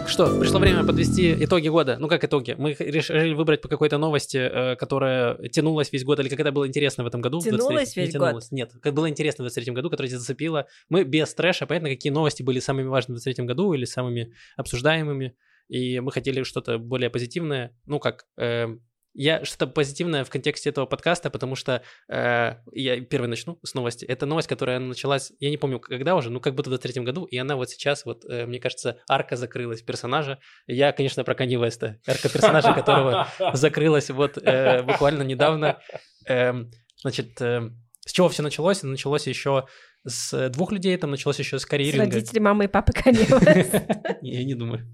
Что, 0.09 0.41
пришло 0.41 0.59
время 0.59 0.85
подвести 0.85 1.45
итоги 1.45 1.69
года. 1.69 1.99
Ну, 2.01 2.09
как 2.09 2.25
итоги? 2.25 2.55
Мы 2.59 2.75
решили 2.79 3.35
выбрать 3.35 3.61
по 3.61 3.69
какой-то 3.69 3.99
новости, 3.99 4.39
э, 4.39 4.75
которая 4.77 5.37
тянулась 5.49 5.93
весь 5.93 6.03
год, 6.03 6.19
или 6.19 6.29
какая 6.31 6.51
было 6.51 6.67
интересно 6.67 7.05
в 7.05 7.07
этом 7.07 7.21
году. 7.21 7.39
в 7.41 7.47
23-м. 7.47 7.59
Тянулась 7.59 7.95
Не 7.97 8.03
весь 8.03 8.13
тянулась. 8.13 8.51
Нет, 8.51 8.73
как 8.83 8.95
было 8.95 9.09
интересно 9.09 9.43
в 9.45 9.47
23 9.47 9.75
году, 9.75 9.91
которое 9.91 10.09
тебя 10.09 10.19
зацепило. 10.19 10.67
Мы 10.89 11.05
без 11.05 11.33
трэша, 11.35 11.67
понятно, 11.67 11.91
какие 11.91 12.11
новости 12.11 12.43
были 12.43 12.59
самыми 12.59 12.89
важными 12.89 13.19
в 13.19 13.23
23 13.23 13.45
году 13.45 13.73
или 13.75 13.85
самыми 13.85 14.33
обсуждаемыми. 14.57 15.35
И 15.69 16.01
мы 16.01 16.13
хотели 16.13 16.43
что-то 16.43 16.79
более 16.79 17.11
позитивное. 17.11 17.77
Ну, 17.87 17.99
как... 17.99 18.25
э, 18.39 18.67
я 19.15 19.45
что-то 19.45 19.67
позитивное 19.67 20.25
в 20.25 20.31
контексте 20.31 20.71
этого 20.71 20.87
подкаста, 20.87 21.29
потому 21.31 21.57
что 21.57 21.83
э, 22.09 22.55
я 22.73 23.01
первый 23.01 23.27
начну 23.27 23.59
с 23.65 23.75
новости. 23.75 24.05
Это 24.05 24.27
новость, 24.27 24.49
которая 24.49 24.79
началась, 24.79 25.33
я 25.41 25.51
не 25.51 25.57
помню, 25.57 25.81
когда 25.81 26.15
уже, 26.15 26.31
ну 26.31 26.41
как 26.41 26.55
будто 26.55 26.71
в 26.71 26.73
23 26.75 27.03
году, 27.03 27.25
и 27.25 27.37
она 27.37 27.57
вот 27.57 27.69
сейчас, 27.71 28.05
вот, 28.05 28.25
э, 28.27 28.47
мне 28.47 28.61
кажется, 28.61 28.99
арка 29.09 29.35
закрылась 29.37 29.83
персонажа. 29.83 30.39
Я, 30.67 30.93
конечно, 30.93 31.25
про 31.25 31.35
Канье 31.35 31.59
Веста, 31.59 31.99
арка 32.07 32.29
персонажа, 32.29 32.73
которого 32.75 33.27
закрылась 33.55 34.11
вот 34.11 34.39
э, 34.39 34.83
буквально 34.83 35.23
недавно. 35.23 35.81
Эм, 36.27 36.71
Значит, 37.01 37.41
э, 37.41 37.71
с 38.05 38.13
чего 38.13 38.29
все 38.29 38.43
началось? 38.43 38.83
Началось 38.83 39.27
еще 39.27 39.67
с 40.05 40.49
двух 40.51 40.73
людей, 40.73 40.97
там 40.97 41.11
началось 41.11 41.39
еще 41.39 41.59
с 41.59 41.63
С 41.63 41.67
карьеринга. 41.67 42.15
родителей 42.15 42.41
мамы 42.41 42.65
и 42.65 42.69
папы 42.69 42.93
Уэста. 42.93 44.19
Я 44.23 44.45
не 44.45 44.55
думаю. 44.55 44.87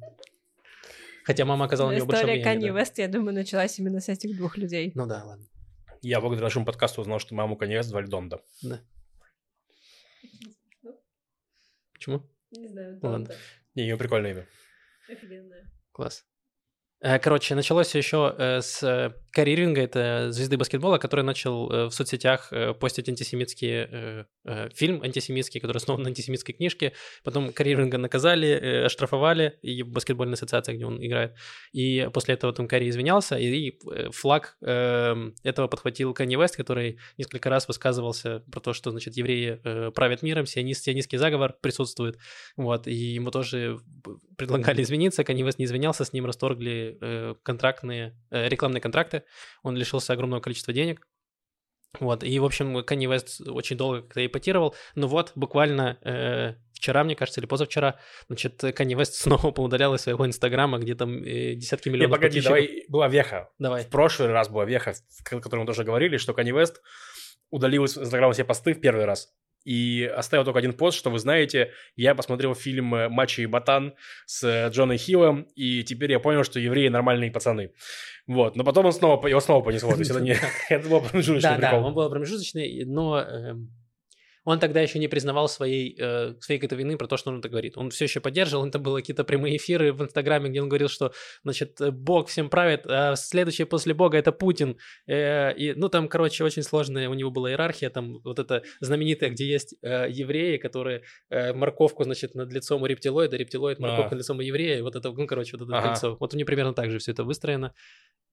Хотя 1.24 1.44
мама 1.46 1.64
оказала 1.64 1.90
на 1.90 1.96
него 1.96 2.06
большое 2.06 2.24
История 2.24 2.42
влияние. 2.42 2.54
Канье 2.54 2.72
да. 2.72 2.78
Уэста, 2.78 3.02
я 3.02 3.08
думаю, 3.08 3.34
началась 3.34 3.78
именно 3.78 4.00
с 4.00 4.08
этих 4.08 4.36
двух 4.36 4.58
людей. 4.58 4.92
Ну 4.94 5.06
да, 5.06 5.24
ладно. 5.24 5.46
Я 6.02 6.20
благодаря 6.20 6.44
нашему 6.44 6.66
подкасту 6.66 7.00
узнал, 7.00 7.18
что 7.18 7.34
маму 7.34 7.56
Канье 7.56 7.82
звали 7.82 8.06
Донда. 8.06 8.42
Да. 8.62 8.80
Почему? 11.94 12.22
Не 12.50 12.68
знаю, 12.68 12.98
Ладно. 13.02 13.34
Не, 13.74 13.84
ее 13.84 13.96
прикольное 13.96 14.32
имя. 14.32 14.46
Офигенная. 15.08 15.70
Класс. 15.92 16.26
Э, 17.04 17.18
Короче, 17.18 17.54
началось 17.54 17.94
еще 17.94 18.34
э, 18.38 18.60
с 18.62 18.82
э, 18.82 19.12
Ирвинга, 19.36 19.82
это 19.82 20.28
звезды 20.30 20.56
баскетбола, 20.56 20.98
который 20.98 21.22
начал 21.22 21.66
в 21.66 21.90
соцсетях 21.90 22.52
постить 22.80 23.08
антисемитские 23.08 24.26
э, 24.44 24.68
фильм 24.74 25.02
антисемитский, 25.02 25.60
который 25.60 25.78
основан 25.78 26.02
на 26.02 26.08
антисемитской 26.08 26.54
книжке. 26.54 26.92
Потом 27.24 27.50
Ирвинга 27.50 27.98
наказали, 27.98 28.84
оштрафовали, 28.84 29.58
и 29.60 29.82
в 29.82 29.88
баскетбольной 29.88 30.34
ассоциации, 30.34 30.74
где 30.74 30.86
он 30.86 31.04
играет. 31.04 31.34
И 31.72 32.08
после 32.12 32.34
этого 32.34 32.52
там 32.52 32.68
Карри 32.68 32.88
извинялся, 32.88 33.36
и, 33.36 33.76
флаг 34.12 34.56
э, 34.62 35.14
этого 35.42 35.66
подхватил 35.66 36.14
Канье 36.14 36.38
Вест, 36.38 36.56
который 36.56 37.00
несколько 37.18 37.50
раз 37.50 37.66
высказывался 37.66 38.44
про 38.52 38.60
то, 38.60 38.72
что, 38.72 38.92
значит, 38.92 39.16
евреи 39.16 39.90
правят 39.90 40.22
миром, 40.22 40.46
сионист, 40.46 40.84
сионистский 40.84 41.18
заговор 41.18 41.56
присутствует. 41.60 42.18
Вот, 42.56 42.86
и 42.86 42.94
ему 42.94 43.32
тоже 43.32 43.78
предлагали 44.38 44.82
извиниться, 44.82 45.24
Канье 45.24 45.44
Вест 45.44 45.58
не 45.58 45.64
извинялся, 45.64 46.04
с 46.04 46.12
ним 46.12 46.24
расторгли 46.24 46.93
э, 47.00 47.34
контрактные, 47.42 48.16
э, 48.30 48.48
рекламные 48.48 48.80
контракты, 48.80 49.24
он 49.62 49.76
лишился 49.76 50.12
огромного 50.12 50.40
количества 50.40 50.72
денег. 50.72 51.06
Вот, 52.00 52.24
и, 52.24 52.38
в 52.40 52.44
общем, 52.44 52.82
Канье 52.82 53.08
Вест 53.08 53.40
очень 53.46 53.76
долго 53.76 54.02
как-то 54.02 54.26
эпатировал, 54.26 54.74
но 54.96 55.06
вот 55.06 55.30
буквально 55.36 55.98
э, 56.02 56.54
вчера, 56.72 57.04
мне 57.04 57.14
кажется, 57.14 57.40
или 57.40 57.46
позавчера, 57.46 58.00
значит, 58.26 58.60
Канье 58.74 58.98
Вест 58.98 59.14
снова 59.22 59.52
поудалял 59.52 59.94
из 59.94 60.02
своего 60.02 60.26
инстаграма, 60.26 60.78
где 60.78 60.94
там 60.94 61.22
э, 61.22 61.54
десятки 61.54 61.88
Не, 61.88 61.94
миллионов 61.94 62.16
погоди, 62.16 62.40
подписчиков. 62.40 62.68
давай, 62.68 62.84
была 62.88 63.08
веха. 63.08 63.50
Давай. 63.58 63.84
В 63.84 63.88
прошлый 63.88 64.30
раз 64.30 64.48
была 64.48 64.64
веха, 64.64 64.94
в 65.08 65.40
котором 65.40 65.60
мы 65.60 65.66
тоже 65.66 65.84
говорили, 65.84 66.16
что 66.16 66.34
Канье 66.34 66.54
Вест 66.54 66.82
удалил 67.50 67.84
из 67.84 67.96
Инстаграма 67.96 68.32
все 68.32 68.44
посты 68.44 68.74
в 68.74 68.80
первый 68.80 69.04
раз. 69.04 69.32
И 69.64 70.04
оставил 70.04 70.44
только 70.44 70.58
один 70.58 70.72
пост, 70.72 70.98
что 70.98 71.10
вы 71.10 71.18
знаете, 71.18 71.72
я 71.96 72.14
посмотрел 72.14 72.54
фильм 72.54 72.94
э, 72.94 73.08
«Мачо 73.08 73.42
и 73.42 73.46
Ботан» 73.46 73.94
с 74.26 74.44
э, 74.44 74.68
Джоном 74.70 74.96
Хиллом, 74.96 75.46
и 75.54 75.82
теперь 75.82 76.12
я 76.12 76.20
понял, 76.20 76.44
что 76.44 76.60
евреи 76.60 76.88
нормальные 76.88 77.30
пацаны. 77.30 77.72
Вот, 78.26 78.56
но 78.56 78.64
потом 78.64 78.86
он 78.86 78.92
снова, 78.92 79.26
его 79.26 79.40
снова 79.40 79.62
понесло, 79.62 79.92
то 79.92 79.98
есть 79.98 80.10
это 80.10 80.20
не... 80.20 80.36
Это 80.68 80.88
был 80.88 81.00
промежуточный 81.00 81.50
Да, 81.50 81.58
да, 81.58 81.68
прикол. 81.70 81.86
он 81.86 81.94
был 81.94 82.10
промежуточный, 82.10 82.84
но 82.84 83.20
эм, 83.20 83.70
он 84.44 84.60
тогда 84.60 84.80
еще 84.80 84.98
не 84.98 85.08
признавал 85.08 85.48
своей, 85.48 85.96
э, 85.98 86.34
своей 86.40 86.60
какой-то 86.60 86.76
вины 86.76 86.96
про 86.96 87.06
то, 87.06 87.16
что 87.16 87.30
он 87.30 87.38
это 87.38 87.48
говорит. 87.48 87.76
Он 87.76 87.90
все 87.90 88.04
еще 88.04 88.20
поддерживал, 88.20 88.66
это 88.66 88.78
было 88.78 88.98
какие-то 88.98 89.24
прямые 89.24 89.56
эфиры 89.56 89.92
в 89.92 90.02
Инстаграме, 90.02 90.50
где 90.50 90.60
он 90.60 90.68
говорил, 90.68 90.88
что, 90.88 91.12
значит, 91.42 91.80
э, 91.80 91.90
Бог 91.90 92.28
всем 92.28 92.50
правит, 92.50 92.86
а 92.86 93.16
следующий 93.16 93.64
после 93.64 93.94
Бога 93.94 94.18
это 94.18 94.32
Путин. 94.32 94.76
Э, 95.06 95.54
и, 95.54 95.72
ну, 95.74 95.88
там, 95.88 96.08
короче, 96.08 96.44
очень 96.44 96.62
сложная 96.62 97.08
у 97.08 97.14
него 97.14 97.30
была 97.30 97.50
иерархия, 97.50 97.90
там 97.90 98.20
вот 98.22 98.38
это 98.38 98.62
знаменитое, 98.80 99.30
где 99.30 99.46
есть 99.46 99.74
э, 99.82 100.06
евреи, 100.10 100.58
которые 100.58 101.02
э, 101.30 101.52
морковку, 101.54 102.04
значит, 102.04 102.34
над 102.34 102.52
лицом 102.52 102.82
у 102.82 102.86
рептилоида, 102.86 103.36
рептилоид 103.36 103.78
морковку 103.78 104.08
А. 104.08 104.10
над 104.10 104.18
лицом 104.18 104.38
у 104.38 104.42
еврея, 104.42 104.82
вот 104.82 104.94
это, 104.96 105.10
ну, 105.12 105.26
короче, 105.26 105.56
вот 105.56 105.66
это 105.66 105.78
Ага. 105.78 105.88
кольцо. 105.88 106.16
Вот 106.20 106.34
у 106.34 106.36
него 106.36 106.46
примерно 106.46 106.74
так 106.74 106.90
же 106.90 106.98
все 106.98 107.12
это 107.12 107.24
выстроено. 107.24 107.72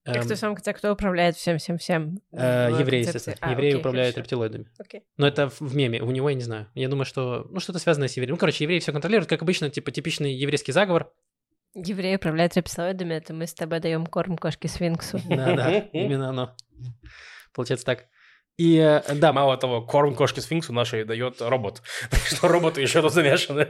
Так 0.04 0.16
Эм, 0.18 0.24
кто 0.24 0.36
сам, 0.36 0.56
кто 0.56 0.92
управляет 0.92 1.36
всем-всем-всем? 1.36 2.18
э, 2.32 2.70
концепции? 2.70 2.98
естественно. 3.00 3.38
А, 3.42 3.52
евреи 3.52 3.70
окей, 3.70 3.80
управляют 3.80 4.16
хорошо. 4.16 4.22
рептилоидами. 4.24 4.66
Окей. 4.80 5.04
Но 5.18 5.28
это 5.28 5.50
в- 5.50 5.62
в 5.62 5.76
меме. 5.76 6.02
У 6.02 6.10
него 6.10 6.28
я 6.30 6.36
не 6.36 6.42
знаю. 6.42 6.68
Я 6.74 6.90
думаю, 6.90 7.06
что 7.06 7.46
ну 7.52 7.60
что-то 7.60 7.78
связанное 7.78 8.08
с 8.08 8.18
евреем. 8.18 8.34
Ну, 8.34 8.40
короче, 8.40 8.64
евреи 8.64 8.80
все 8.80 8.92
контролируют, 8.94 9.30
как 9.30 9.44
обычно, 9.44 9.70
типа 9.70 9.92
типичный 9.92 10.34
еврейский 10.34 10.72
заговор. 10.72 11.12
Евреи 11.76 12.16
управляют 12.16 12.56
рептилоидами, 12.58 13.14
это 13.14 13.34
мы 13.34 13.46
с 13.46 13.54
тобой 13.54 13.80
даем 13.80 14.08
корм 14.08 14.38
кошке 14.38 14.68
сфинксу. 14.68 15.20
Да, 15.30 15.56
да, 15.56 15.78
именно 15.94 16.30
оно. 16.30 16.56
Получается 17.54 17.86
так. 17.86 18.06
И 18.58 18.78
э, 18.78 19.02
да, 19.16 19.32
Мало 19.34 19.56
того, 19.58 19.82
корм 19.84 20.16
кошки 20.16 20.40
сфинксу 20.40 20.74
нашей 20.74 21.04
дает 21.06 21.42
робот. 21.42 21.82
Так 22.10 22.20
что 22.22 22.48
роботы 22.48 22.82
еще 22.82 23.02
тут 23.04 23.14
замешаны. 23.14 23.70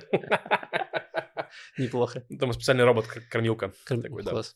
неплохо. 1.77 2.23
Там 2.39 2.53
специальный 2.53 2.85
робот-кормилка. 2.85 3.73
Класс. 3.85 4.55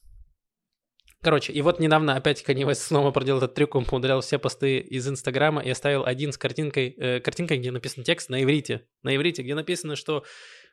Короче, 1.25 1.51
и 1.51 1.61
вот 1.63 1.79
недавно 1.79 2.15
опять 2.15 2.43
Канье 2.43 2.67
Уэст 2.67 2.83
снова 2.83 3.09
проделал 3.09 3.39
этот 3.39 3.55
трюк, 3.55 3.73
он 3.73 3.87
удалял 3.89 4.21
все 4.21 4.37
посты 4.37 4.77
из 4.77 5.07
Инстаграма 5.07 5.59
и 5.59 5.71
оставил 5.71 6.05
один 6.05 6.31
с 6.31 6.37
картинкой, 6.37 6.93
э, 6.95 7.19
картинкой, 7.19 7.57
где 7.57 7.71
написан 7.71 8.03
текст 8.03 8.29
на 8.29 8.43
иврите. 8.43 8.85
На 9.01 9.15
иврите, 9.15 9.41
где 9.41 9.55
написано, 9.55 9.95
что 9.95 10.23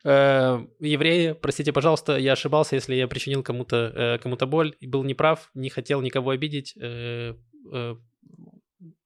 э, 0.04 0.66
евреи, 0.78 1.32
простите, 1.32 1.72
пожалуйста, 1.72 2.18
я 2.18 2.32
ошибался, 2.32 2.74
если 2.74 2.94
я 2.94 3.08
причинил 3.08 3.42
кому-то 3.42 3.92
э, 3.94 4.18
кому-то 4.18 4.44
боль, 4.44 4.76
был 4.82 5.04
неправ, 5.04 5.50
не 5.54 5.70
хотел 5.70 6.02
никого 6.02 6.28
обидеть, 6.28 6.74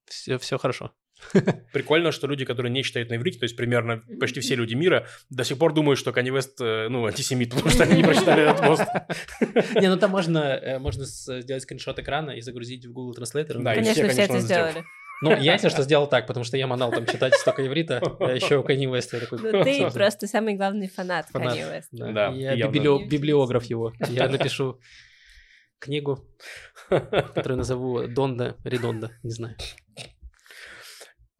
все, 0.06 0.38
все 0.38 0.58
хорошо. 0.58 0.90
Прикольно, 1.72 2.12
что 2.12 2.26
люди, 2.26 2.44
которые 2.44 2.70
не 2.70 2.82
читают 2.82 3.10
на 3.10 3.16
иврите, 3.16 3.38
то 3.38 3.44
есть 3.44 3.56
примерно 3.56 4.02
почти 4.20 4.40
все 4.40 4.54
люди 4.54 4.74
мира, 4.74 5.06
до 5.30 5.44
сих 5.44 5.58
пор 5.58 5.72
думают, 5.72 5.98
что 5.98 6.10
Kanye 6.10 6.36
West, 6.36 6.62
э, 6.62 6.88
ну, 6.88 7.06
антисемит, 7.06 7.50
потому 7.50 7.70
что 7.70 7.84
они 7.84 7.96
не 7.96 8.02
прочитали 8.04 8.42
этот 8.42 8.64
пост. 8.66 8.82
Не, 9.80 9.88
ну 9.88 9.96
там 9.96 10.10
можно, 10.10 10.38
э, 10.38 10.78
можно 10.78 11.04
сделать 11.04 11.62
скриншот 11.62 11.98
экрана 11.98 12.32
и 12.32 12.40
загрузить 12.40 12.86
в 12.86 12.92
Google 12.92 13.16
Translator. 13.20 13.62
Да, 13.62 13.72
и 13.72 13.76
Конечно, 13.76 14.08
все, 14.08 14.22
это 14.22 14.38
сделали. 14.40 14.70
сделали. 14.70 14.86
Ну, 15.22 15.30
я, 15.30 15.54
если 15.54 15.70
что, 15.70 15.82
сделал 15.82 16.06
так, 16.06 16.26
потому 16.26 16.44
что 16.44 16.58
я 16.58 16.66
манал 16.66 16.90
там 16.90 17.06
читать 17.06 17.34
столько 17.34 17.66
иврита, 17.66 18.02
а 18.20 18.32
еще 18.32 18.58
у 18.58 18.62
Kanye 18.62 18.84
West 18.84 19.08
я 19.12 19.20
такой... 19.20 19.38
Ну, 19.40 19.64
ты 19.64 19.90
просто 19.90 20.26
самый 20.26 20.54
главный 20.54 20.88
фанат 20.88 21.26
Фанат. 21.30 21.56
Kanye 21.56 21.72
West. 21.72 21.88
Да, 21.92 22.12
Да, 22.12 22.28
я 22.32 22.68
библио- 22.68 23.06
библиограф 23.08 23.64
его. 23.64 23.94
Я 24.08 24.28
напишу 24.28 24.78
книгу, 25.78 26.22
которую 26.88 27.56
назову 27.58 28.06
Донда, 28.08 28.56
Редонда, 28.64 29.12
не 29.22 29.30
знаю. 29.30 29.56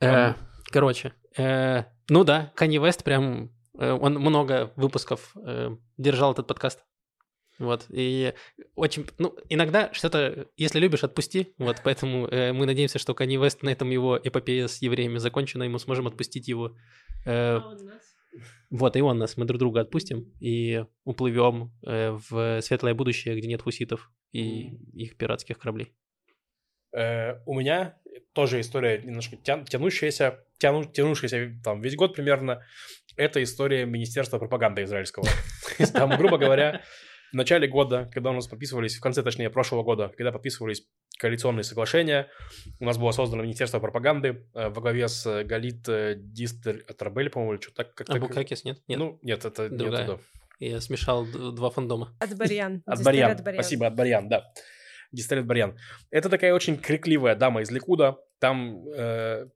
Э, 0.01 0.35
Короче, 0.71 1.13
э, 1.37 1.85
ну 2.09 2.25
да, 2.25 2.53
Kanye 2.57 2.83
West 2.83 3.05
прям, 3.05 3.51
э, 3.79 3.93
он 3.93 4.15
много 4.15 4.73
выпусков 4.77 5.35
э, 5.37 5.77
держал 5.97 6.33
этот 6.33 6.47
подкаст. 6.47 6.83
Вот, 7.59 7.87
и 7.89 8.35
очень, 8.75 9.07
ну, 9.17 9.35
иногда 9.49 9.91
что-то, 9.95 10.49
если 10.59 10.79
любишь, 10.79 11.05
отпусти, 11.05 11.55
вот, 11.57 11.81
поэтому 11.83 12.27
э, 12.27 12.53
мы 12.53 12.67
надеемся, 12.67 12.99
что 12.99 13.15
Kanye 13.15 13.41
West 13.41 13.61
на 13.63 13.71
этом 13.71 13.89
его 13.89 14.21
эпопея 14.23 14.67
с 14.67 14.83
евреями 14.83 15.17
закончена, 15.17 15.63
и 15.63 15.69
мы 15.69 15.79
сможем 15.79 16.07
отпустить 16.07 16.49
его. 16.49 16.77
Э, 17.25 17.61
вот, 18.69 18.97
и 18.97 19.01
он 19.01 19.17
нас, 19.19 19.39
мы 19.39 19.47
друг 19.47 19.59
друга 19.59 19.81
отпустим 19.81 20.35
и 20.41 20.85
уплывем 21.05 21.73
э, 21.87 22.19
в 22.29 22.61
светлое 22.61 22.93
будущее, 22.93 23.39
где 23.39 23.49
нет 23.49 23.63
хуситов 23.63 24.11
и 24.33 24.77
их 24.93 25.17
пиратских 25.17 25.59
кораблей. 25.59 25.95
Э, 26.97 27.41
У 27.47 27.55
меня 27.55 27.97
тоже 28.33 28.61
история 28.61 28.99
немножко 29.03 29.37
тя- 29.37 29.65
тянущаяся, 29.65 30.39
тяну- 30.59 30.91
тянувшаяся 30.91 31.53
там 31.63 31.81
весь 31.83 31.95
год 31.97 32.15
примерно. 32.15 32.63
Это 33.17 33.43
история 33.43 33.87
Министерства 33.87 34.39
пропаганды 34.39 34.83
израильского. 34.85 35.27
Там, 35.93 36.17
грубо 36.17 36.39
говоря, 36.39 36.83
в 37.33 37.37
начале 37.37 37.67
года, 37.69 38.09
когда 38.13 38.31
у 38.31 38.35
нас 38.35 38.47
подписывались, 38.47 38.97
в 38.97 39.01
конце, 39.01 39.23
точнее, 39.23 39.51
прошлого 39.51 39.83
года, 39.83 40.09
когда 40.17 40.33
подписывались 40.33 40.87
коалиционные 41.19 41.65
соглашения, 41.65 42.29
у 42.81 42.85
нас 42.85 42.99
было 42.99 43.11
создано 43.13 43.43
Министерство 43.43 43.81
пропаганды 43.81 44.47
э, 44.55 44.69
во 44.69 44.81
главе 44.83 45.09
с 45.09 45.27
э, 45.27 45.45
Галит 45.45 45.89
э, 45.89 46.15
Дистель 46.19 46.85
Атрабель, 46.89 47.31
по-моему, 47.31 47.55
или 47.55 47.61
что-то 47.61 47.85
так. 47.85 47.95
как- 47.95 48.09
А 48.11 48.13
так- 48.13 48.23
Букакис 48.23 48.65
нет? 48.65 48.81
Нет. 48.89 48.99
Ну, 48.99 49.19
нет, 49.23 49.45
это 49.45 49.69
не 49.69 49.77
Другая. 49.79 50.05
оттуда. 50.05 50.23
Я 50.61 50.81
смешал 50.81 51.27
два 51.27 51.71
фандома. 51.71 52.15
От 52.21 52.37
Барьян. 52.37 52.83
От 52.87 53.03
Барьян. 53.03 53.37
Спасибо, 53.39 53.87
от 53.87 53.95
Барьян, 53.95 54.29
да. 54.29 54.53
Дистелет 55.13 55.47
Барьян. 55.47 55.77
Это 56.11 56.29
такая 56.29 56.55
очень 56.55 56.77
крикливая 56.77 57.35
дама 57.35 57.63
из 57.63 57.71
Ликуда. 57.71 58.19
Там 58.39 58.87
э, 58.89 59.47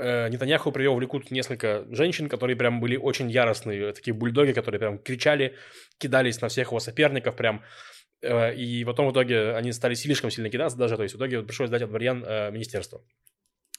э, 0.00 0.28
Нетаньяху 0.28 0.72
привел 0.72 0.94
в 0.94 1.00
Ликуд 1.00 1.30
несколько 1.30 1.86
женщин, 1.90 2.28
которые 2.28 2.56
прям 2.56 2.80
были 2.80 2.96
очень 2.96 3.30
яростные, 3.30 3.92
такие 3.92 4.14
бульдоги, 4.14 4.52
которые 4.52 4.78
прям 4.78 4.98
кричали, 4.98 5.54
кидались 5.98 6.40
на 6.40 6.48
всех 6.48 6.68
его 6.68 6.80
соперников 6.80 7.36
прям. 7.36 7.62
Э, 8.22 8.54
и 8.54 8.84
потом 8.84 9.08
в 9.08 9.12
итоге 9.12 9.54
они 9.54 9.72
стали 9.72 9.94
слишком 9.94 10.30
сильно 10.30 10.50
кидаться 10.50 10.76
даже, 10.76 10.96
то 10.96 11.02
есть 11.02 11.14
в 11.14 11.18
итоге 11.18 11.42
пришлось 11.42 11.70
дать 11.70 11.82
от 11.82 11.90
Барьян 11.90 12.24
э, 12.26 12.50
министерство. 12.50 13.02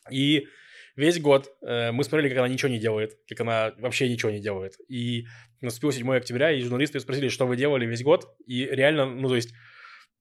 И 0.09 0.47
весь 0.95 1.19
год 1.19 1.49
э, 1.61 1.91
мы 1.91 2.03
смотрели, 2.03 2.29
как 2.29 2.39
она 2.39 2.47
ничего 2.47 2.69
не 2.69 2.79
делает, 2.79 3.17
как 3.27 3.41
она 3.41 3.73
вообще 3.77 4.09
ничего 4.09 4.31
не 4.31 4.39
делает. 4.39 4.75
И 4.87 5.25
наступил 5.61 5.91
7 5.91 6.09
октября, 6.11 6.51
и 6.51 6.61
журналисты 6.61 6.99
спросили, 6.99 7.27
что 7.27 7.45
вы 7.45 7.57
делали 7.57 7.85
весь 7.85 8.03
год. 8.03 8.35
И 8.45 8.65
реально, 8.65 9.05
ну, 9.05 9.27
то 9.27 9.35
есть, 9.35 9.53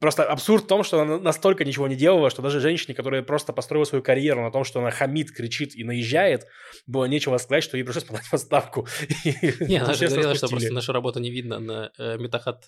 просто 0.01 0.25
абсурд 0.25 0.65
в 0.65 0.67
том, 0.67 0.83
что 0.85 1.01
она 1.01 1.19
настолько 1.19 1.65
ничего 1.65 1.89
не 1.89 1.97
делала, 1.97 2.31
что 2.31 2.43
даже 2.43 2.61
женщине, 2.61 2.95
которая 2.95 3.23
просто 3.23 3.53
построила 3.53 3.85
свою 3.85 4.03
карьеру 4.03 4.43
на 4.43 4.51
том, 4.51 4.65
что 4.65 4.81
она 4.81 4.91
хамит, 4.91 5.33
кричит 5.33 5.75
и 5.75 5.85
наезжает, 5.85 6.47
было 6.87 7.05
нечего 7.07 7.37
сказать, 7.39 7.65
что 7.65 7.77
ей 7.77 7.83
пришлось 7.85 8.05
подать 8.05 8.25
в 8.27 8.35
отставку. 8.35 8.87
Не, 9.25 9.77
она 9.79 9.95
же 9.95 10.07
говорила, 10.09 10.35
что 10.35 10.49
просто 10.49 10.73
нашу 10.73 10.93
работу 10.93 11.21
не 11.21 11.31
видно 11.31 11.59
на 11.59 11.91
э, 11.99 12.17
Метахат, 12.19 12.65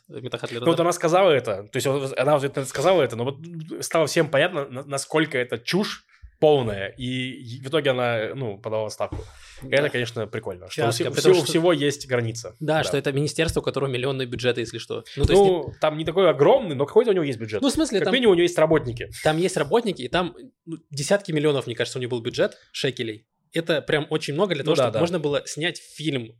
Ну, 0.61 0.67
вот 0.73 0.81
она 0.81 0.93
сказала 0.93 1.31
это, 1.31 1.65
то 1.65 1.77
есть 1.77 1.87
она 1.87 2.65
сказала 2.65 3.03
это, 3.03 3.17
но 3.17 3.25
вот 3.25 3.37
стало 3.81 4.07
всем 4.07 4.29
понятно, 4.29 4.67
на- 4.69 4.85
насколько 4.85 5.39
это 5.39 5.59
чушь 5.59 6.05
полная, 6.41 6.89
и 6.89 7.61
в 7.63 7.69
итоге 7.69 7.91
она, 7.91 8.35
ну, 8.35 8.59
подала 8.59 8.83
в 8.85 8.87
отставку. 8.87 9.19
Это, 9.63 9.91
конечно, 9.91 10.27
прикольно. 10.27 10.69
Что 10.71 10.83
у, 10.83 10.85
Часто, 10.87 11.05
все- 11.05 11.15
потому 11.15 11.35
у 11.35 11.39
что- 11.39 11.47
всего 11.47 11.73
есть 11.73 12.09
граница. 12.09 12.57
Да, 12.61 12.83
что 12.83 12.97
это 12.97 13.13
министерство, 13.13 13.61
у 13.61 13.63
которого 13.63 13.89
миллионные 13.91 14.27
бюджеты, 14.27 14.63
если 14.63 14.79
что. 14.79 15.05
Ну, 15.17 15.25
то 15.27 15.33
есть, 15.33 15.45
Ну, 15.45 15.73
там 15.81 15.99
не 15.99 16.05
такой 16.05 16.29
огромный, 16.31 16.75
но 16.75 16.87
какой-то 16.87 17.11
у 17.11 17.15
него 17.15 17.25
есть 17.25 17.39
бюджет. 17.39 17.61
ну, 17.63 17.69
в 17.69 17.73
смысле, 17.73 17.99
как 17.99 18.07
там, 18.07 18.15
минимум 18.15 18.33
у 18.33 18.35
него 18.37 18.43
есть 18.45 18.59
работники. 18.59 19.11
там 19.23 19.37
есть 19.37 19.57
работники, 19.57 20.03
и 20.03 20.09
там 20.09 20.35
ну, 20.65 20.79
десятки 20.91 21.31
миллионов, 21.31 21.67
мне 21.67 21.77
кажется, 21.77 21.99
у 21.99 22.03
него 22.03 22.11
был 22.17 22.23
бюджет 22.23 22.57
шекелей. 22.73 23.27
Это 23.53 23.83
прям 23.83 24.07
очень 24.11 24.35
много 24.35 24.55
для 24.55 24.63
Ну 24.65 24.75
того, 24.75 24.77
да, 24.77 24.83
чтобы 24.85 24.93
да. 24.95 25.01
можно 25.01 25.19
было 25.19 25.43
снять 25.47 25.79
фильм 25.79 26.39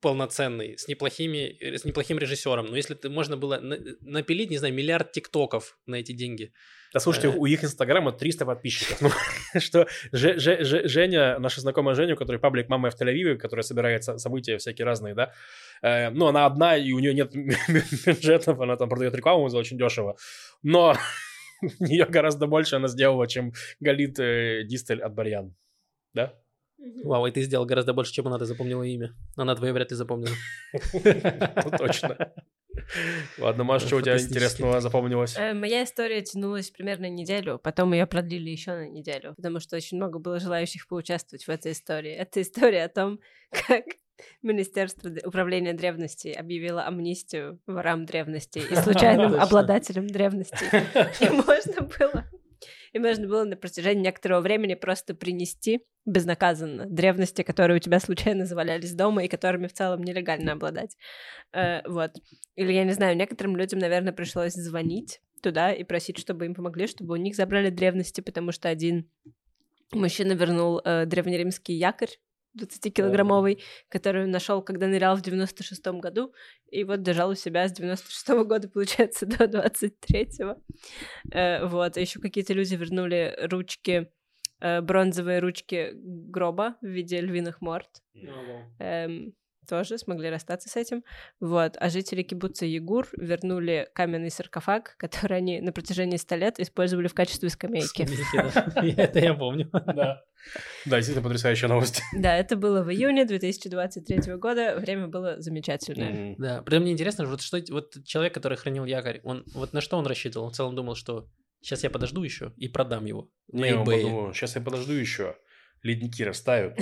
полноценный, 0.00 0.76
с, 0.78 0.86
неплохими, 0.86 1.56
э, 1.60 1.78
с 1.78 1.84
неплохим 1.84 2.18
режиссером. 2.18 2.66
Но 2.66 2.76
если 2.76 2.94
ты, 2.94 3.08
можно 3.08 3.36
было 3.38 3.58
на- 3.58 3.78
напилить, 4.02 4.50
не 4.50 4.58
знаю, 4.58 4.74
миллиард 4.74 5.12
тиктоков 5.12 5.78
на 5.86 5.96
эти 5.96 6.12
деньги. 6.12 6.52
Да 6.94 7.00
слушайте, 7.00 7.28
Э. 7.28 7.32
у 7.36 7.44
их 7.44 7.62
инстаграма 7.64 8.12
300 8.12 8.46
подписчиков. 8.46 9.00
Ну, 9.02 9.10
что 9.60 9.86
Же- 10.12 10.38
Же- 10.38 10.64
Же- 10.64 10.88
Женя, 10.88 11.38
наша 11.40 11.60
знакомая 11.60 11.94
Женя, 11.96 12.14
у 12.14 12.16
которой 12.16 12.38
паблик 12.38 12.68
«Мама 12.68 12.88
в 12.90 12.94
Тель-Авиве», 13.00 13.36
которая 13.36 13.64
собирает 13.64 14.04
со- 14.04 14.16
события 14.18 14.56
всякие 14.58 14.86
разные, 14.86 15.14
да, 15.14 15.32
э, 15.82 16.10
ну, 16.10 16.26
она 16.26 16.46
одна, 16.46 16.76
и 16.76 16.92
у 16.92 17.00
нее 17.00 17.12
нет 17.12 17.32
бюджетов, 18.06 18.60
она 18.60 18.76
там 18.76 18.88
продает 18.88 19.14
рекламу 19.14 19.48
за 19.48 19.58
очень 19.58 19.76
дешево, 19.76 20.16
но 20.62 20.96
у 21.80 21.84
нее 21.84 22.06
гораздо 22.06 22.46
больше 22.46 22.76
она 22.76 22.88
сделала, 22.88 23.26
чем 23.26 23.52
Галит 23.80 24.18
э, 24.20 24.62
Дистель 24.64 25.02
от 25.02 25.12
Барьян. 25.14 25.54
Да? 26.14 26.32
Вау, 27.02 27.26
и 27.26 27.30
ты 27.32 27.42
сделал 27.42 27.66
гораздо 27.66 27.92
больше, 27.92 28.12
чем 28.12 28.26
она, 28.28 28.38
ты 28.38 28.44
запомнила 28.44 28.82
имя. 28.84 29.14
Она 29.36 29.54
твое 29.56 29.72
вряд 29.72 29.90
ли 29.90 29.96
запомнила. 29.96 30.34
Ну, 30.72 31.78
Точно. 31.78 32.32
Ладно, 33.38 33.64
Маша, 33.64 33.86
что 33.86 33.96
у 33.96 34.00
тебя 34.00 34.18
интересного 34.18 34.80
запомнилось? 34.80 35.36
Э, 35.36 35.54
Моя 35.54 35.84
история 35.84 36.22
тянулась 36.22 36.70
примерно 36.70 37.08
неделю, 37.08 37.58
потом 37.58 37.92
ее 37.92 38.06
продлили 38.06 38.50
еще 38.50 38.72
на 38.72 38.88
неделю, 38.88 39.34
потому 39.34 39.60
что 39.60 39.76
очень 39.76 39.96
много 39.96 40.18
было 40.18 40.40
желающих 40.40 40.86
поучаствовать 40.88 41.44
в 41.44 41.48
этой 41.48 41.72
истории. 41.72 42.12
Это 42.12 42.42
история 42.42 42.84
о 42.84 42.88
том, 42.88 43.20
как 43.66 43.84
Министерство 44.42 45.10
управления 45.24 45.72
древностей 45.72 46.32
объявило 46.32 46.86
амнистию 46.86 47.60
ворам 47.66 48.06
древностей 48.06 48.62
и 48.62 48.74
случайным 48.76 49.34
обладателям 49.34 50.06
древностей. 50.06 50.68
И 51.26 51.30
можно 51.30 51.82
было 51.82 52.24
и 52.92 52.98
можно 52.98 53.26
было 53.26 53.44
на 53.44 53.56
протяжении 53.56 54.02
некоторого 54.02 54.40
времени 54.40 54.74
просто 54.74 55.14
принести 55.14 55.80
безнаказанно 56.06 56.86
древности, 56.86 57.42
которые 57.42 57.76
у 57.76 57.80
тебя 57.80 57.98
случайно 58.00 58.46
завалялись 58.46 58.94
дома 58.94 59.24
и 59.24 59.28
которыми 59.28 59.66
в 59.66 59.72
целом 59.72 60.02
нелегально 60.02 60.52
обладать. 60.52 60.96
Э, 61.52 61.80
вот. 61.88 62.12
Или, 62.56 62.72
я 62.72 62.84
не 62.84 62.92
знаю, 62.92 63.16
некоторым 63.16 63.56
людям, 63.56 63.78
наверное, 63.78 64.12
пришлось 64.12 64.52
звонить 64.52 65.20
туда 65.42 65.72
и 65.72 65.84
просить, 65.84 66.18
чтобы 66.18 66.46
им 66.46 66.54
помогли, 66.54 66.86
чтобы 66.86 67.14
у 67.14 67.16
них 67.16 67.34
забрали 67.34 67.70
древности, 67.70 68.20
потому 68.20 68.52
что 68.52 68.68
один 68.68 69.10
мужчина 69.92 70.32
вернул 70.32 70.80
э, 70.84 71.06
древнеримский 71.06 71.74
якорь 71.74 72.10
20-килограммовый, 72.58 73.62
который 73.88 74.24
он 74.24 74.30
нашел, 74.30 74.62
когда 74.62 74.86
нырял 74.86 75.16
в 75.16 75.22
96-м 75.22 76.00
году, 76.00 76.32
и 76.70 76.84
вот 76.84 77.02
держал 77.02 77.30
у 77.30 77.34
себя 77.34 77.68
с 77.68 77.78
96-го 77.78 78.44
года, 78.44 78.68
получается, 78.68 79.26
до 79.26 79.44
23-го. 79.44 80.60
Э, 81.32 81.66
вот, 81.66 81.96
а 81.96 82.00
еще 82.00 82.20
какие-то 82.20 82.52
люди 82.52 82.74
вернули 82.74 83.36
ручки, 83.42 84.10
э, 84.60 84.80
бронзовые 84.80 85.40
ручки 85.40 85.92
гроба 85.94 86.76
в 86.80 86.86
виде 86.86 87.20
львиных 87.20 87.60
морд. 87.60 88.02
Эм, 88.78 89.34
тоже 89.64 89.98
смогли 89.98 90.30
расстаться 90.30 90.68
с 90.68 90.76
этим. 90.76 91.02
Вот. 91.40 91.76
А 91.78 91.90
жители 91.90 92.22
кибуца 92.22 92.66
Егур 92.66 93.08
вернули 93.16 93.88
каменный 93.94 94.30
саркофаг, 94.30 94.96
который 94.98 95.38
они 95.38 95.60
на 95.60 95.72
протяжении 95.72 96.16
100 96.16 96.34
лет 96.36 96.60
использовали 96.60 97.08
в 97.08 97.14
качестве 97.14 97.48
скамейки. 97.48 98.02
Это 99.00 99.18
я 99.18 99.34
помню. 99.34 99.70
Да. 99.72 100.22
Да, 100.84 100.96
действительно 100.96 101.22
потрясающая 101.22 101.68
новость. 101.68 102.02
Да, 102.14 102.36
это 102.36 102.56
было 102.56 102.82
в 102.82 102.90
июне 102.90 103.24
2023 103.24 104.34
года. 104.36 104.76
Время 104.78 105.08
было 105.08 105.40
замечательное. 105.40 106.36
Да, 106.38 106.62
прям 106.62 106.82
мне 106.82 106.92
интересно, 106.92 107.26
вот 107.26 107.40
что 107.40 107.60
вот 107.70 107.96
человек, 108.04 108.34
который 108.34 108.56
хранил 108.56 108.84
якорь, 108.84 109.20
он 109.24 109.44
вот 109.54 109.72
на 109.72 109.80
что 109.80 109.96
он 109.96 110.06
рассчитывал? 110.06 110.46
Он 110.46 110.52
в 110.52 110.54
целом 110.54 110.74
думал, 110.74 110.94
что 110.94 111.28
сейчас 111.60 111.82
я 111.82 111.90
подожду 111.90 112.22
еще 112.22 112.52
и 112.56 112.68
продам 112.68 113.04
его 113.06 113.30
на 113.50 113.64
Не, 113.64 113.74
он 113.74 113.86
подумал, 113.86 114.34
сейчас 114.34 114.54
я 114.56 114.62
подожду 114.62 114.92
еще. 114.92 115.36
Ледники 115.84 116.24
растают. 116.24 116.76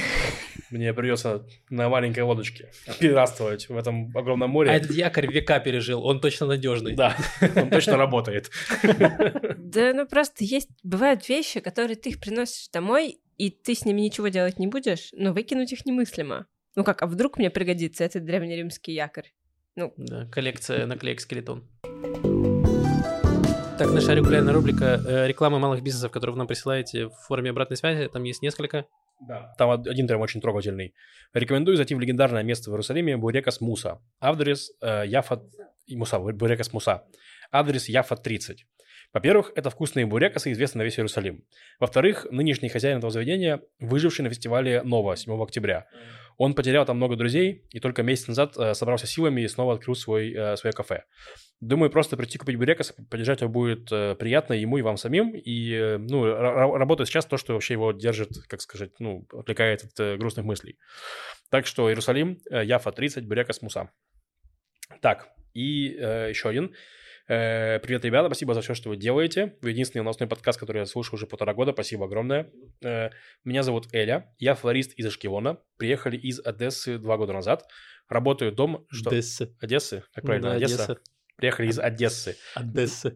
Мне 0.70 0.94
придется 0.94 1.44
на 1.68 1.88
маленькой 1.90 2.20
лодочке 2.20 2.70
пиратствовать 3.00 3.68
в 3.68 3.76
этом 3.76 4.16
огромном 4.16 4.50
А 4.50 4.53
море. 4.53 4.70
этот 4.70 4.92
якорь 4.92 5.30
века 5.30 5.59
пережил, 5.61 6.03
он 6.05 6.20
точно 6.20 6.46
надежный. 6.46 6.94
Да, 6.94 7.16
он 7.57 7.68
точно 7.68 7.96
работает. 7.98 8.50
Да, 8.82 9.92
ну 9.92 10.07
просто 10.07 10.44
есть, 10.44 10.68
бывают 10.82 11.28
вещи, 11.28 11.61
которые 11.61 11.96
ты 11.96 12.11
их 12.11 12.20
приносишь 12.20 12.68
домой, 12.70 13.18
и 13.38 13.50
ты 13.50 13.74
с 13.74 13.84
ними 13.84 14.00
ничего 14.00 14.28
делать 14.28 14.59
не 14.59 14.68
будешь, 14.68 15.09
но 15.12 15.32
выкинуть 15.32 15.72
их 15.72 15.84
немыслимо. 15.84 16.46
Ну 16.76 16.84
как, 16.84 17.03
а 17.03 17.07
вдруг 17.07 17.38
мне 17.38 17.50
пригодится 17.50 18.05
этот 18.05 18.24
древнеримский 18.24 18.94
якорь? 18.94 19.32
Да, 19.76 20.26
коллекция 20.30 20.86
наклеек 20.86 21.20
скелетон. 21.20 21.68
Так, 23.79 23.91
наша 23.93 24.14
регулярная 24.14 24.53
рубрика 24.55 25.01
э, 25.05 25.27
рекламы 25.27 25.59
малых 25.59 25.83
бизнесов, 25.83 26.12
которые 26.12 26.33
вы 26.35 26.39
нам 26.39 26.47
присылаете 26.47 27.07
в 27.07 27.14
форме 27.27 27.51
обратной 27.51 27.77
связи. 27.77 28.09
Там 28.09 28.23
есть 28.25 28.43
несколько. 28.43 28.87
Да. 29.20 29.55
Там 29.59 29.70
од- 29.70 29.87
один 29.87 30.07
прям 30.07 30.20
очень 30.20 30.41
трогательный. 30.41 30.95
Рекомендую 31.33 31.77
зайти 31.77 31.95
в 31.95 32.01
легендарное 32.01 32.43
место 32.43 32.70
в 32.70 32.75
Иерусалиме 32.75 33.16
Бурекас 33.16 33.61
Муса. 33.61 34.01
Адрес 34.20 34.70
э, 34.81 35.05
Яфа... 35.07 35.43
Муса, 35.89 36.18
Бурекас 36.18 36.73
Муса. 36.73 37.05
Адрес 37.51 37.89
Яфа 37.89 38.16
30. 38.16 38.66
Во-первых, 39.12 39.52
это 39.54 39.68
вкусные 39.68 40.06
бурекасы, 40.06 40.52
известны 40.52 40.78
на 40.78 40.82
весь 40.84 40.98
Иерусалим. 40.98 41.44
Во-вторых, 41.78 42.26
нынешний 42.30 42.68
хозяин 42.68 42.98
этого 42.98 43.10
заведения, 43.10 43.60
выживший 43.78 44.22
на 44.22 44.30
фестивале 44.30 44.82
Нова 44.82 45.16
7 45.16 45.42
октября. 45.42 45.86
Он 46.38 46.54
потерял 46.54 46.86
там 46.86 46.96
много 46.96 47.16
друзей 47.16 47.66
и 47.70 47.78
только 47.78 48.02
месяц 48.02 48.26
назад 48.26 48.56
э, 48.56 48.72
собрался 48.74 49.06
силами 49.06 49.42
и 49.42 49.48
снова 49.48 49.74
открыл 49.74 49.94
свой, 49.94 50.32
э, 50.32 50.56
свое 50.56 50.72
кафе. 50.72 51.04
Думаю, 51.60 51.90
просто 51.90 52.16
прийти 52.16 52.38
купить 52.38 52.56
бурекас, 52.56 52.94
поддержать 53.10 53.42
его 53.42 53.50
будет 53.50 53.92
э, 53.92 54.14
приятно 54.14 54.54
ему 54.54 54.78
и 54.78 54.82
вам 54.82 54.96
самим. 54.96 55.34
И, 55.34 55.72
э, 55.74 55.98
ну, 55.98 56.24
ра- 56.26 56.76
работает 56.78 57.08
сейчас 57.08 57.26
то, 57.26 57.36
что 57.36 57.52
вообще 57.52 57.74
его 57.74 57.92
держит, 57.92 58.30
как 58.48 58.62
сказать, 58.62 58.92
ну, 58.98 59.26
отвлекает 59.30 59.84
от 59.84 60.00
э, 60.00 60.16
грустных 60.16 60.46
мыслей. 60.46 60.78
Так 61.50 61.66
что 61.66 61.90
Иерусалим, 61.90 62.38
э, 62.50 62.64
Яфа 62.64 62.92
30, 62.92 63.26
бурекас 63.26 63.60
Муса. 63.60 63.90
Так, 65.02 65.28
и 65.52 65.94
э, 65.98 66.30
еще 66.30 66.48
один. 66.48 66.74
Э, 67.29 67.79
привет, 67.79 68.05
ребята, 68.05 68.29
спасибо 68.29 68.55
за 68.55 68.62
все, 68.62 68.75
что 68.75 68.89
вы 68.89 68.97
делаете. 68.97 69.57
Вы 69.62 69.70
единственный 69.70 70.03
новостной 70.03 70.29
подкаст, 70.29 70.59
который 70.59 70.79
я 70.79 70.87
слушаю 70.87 71.14
уже 71.14 71.27
полтора 71.27 71.55
года. 71.55 71.73
Спасибо 71.73 72.07
огромное. 72.07 72.51
Э, 72.85 73.11
меня 73.45 73.62
зовут 73.62 73.89
Эля, 73.93 74.35
я 74.39 74.55
флорист 74.55 74.93
из 74.95 75.07
Ашкелона. 75.07 75.59
Приехали 75.77 76.16
из 76.16 76.41
Одессы 76.45 76.99
два 76.99 77.16
года 77.16 77.33
назад. 77.33 77.68
Работаю 78.09 78.53
дома... 78.53 78.85
Что? 78.91 79.11
Одесса. 79.11 79.55
Одессы? 79.61 80.03
Как 80.12 80.25
правильно? 80.25 80.51
Да, 80.51 80.57
Одесса? 80.57 80.85
Одесса. 80.85 81.01
Приехали 81.37 81.68
из 81.68 81.79
Одессы. 81.79 82.37
Одесса. 82.55 83.14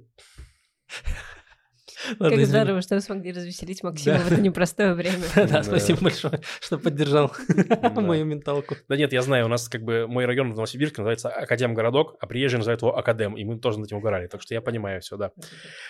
Как 2.18 2.46
здорово, 2.46 2.82
что 2.82 2.94
вы 2.96 3.00
смогли 3.00 3.32
развеселить 3.32 3.82
Максима 3.82 4.18
в 4.18 4.32
это 4.32 4.40
непростое 4.40 4.94
время. 4.94 5.24
Да, 5.46 5.62
спасибо 5.62 6.00
большое, 6.02 6.40
что 6.60 6.78
поддержал 6.78 7.32
мою 7.94 8.24
менталку. 8.24 8.76
Да 8.88 8.96
нет, 8.96 9.12
я 9.12 9.22
знаю, 9.22 9.46
у 9.46 9.48
нас 9.48 9.68
как 9.68 9.82
бы 9.82 10.06
мой 10.06 10.26
район 10.26 10.52
в 10.52 10.56
Новосибирске 10.56 11.02
называется 11.02 11.28
Академгородок, 11.28 12.16
а 12.20 12.26
приезжие 12.26 12.58
называют 12.58 12.82
его 12.82 12.96
Академ, 12.96 13.36
и 13.36 13.44
мы 13.44 13.58
тоже 13.58 13.78
над 13.78 13.88
этим 13.88 13.98
угорали, 13.98 14.26
так 14.26 14.42
что 14.42 14.54
я 14.54 14.60
понимаю 14.60 15.00
все, 15.00 15.16
да. 15.16 15.32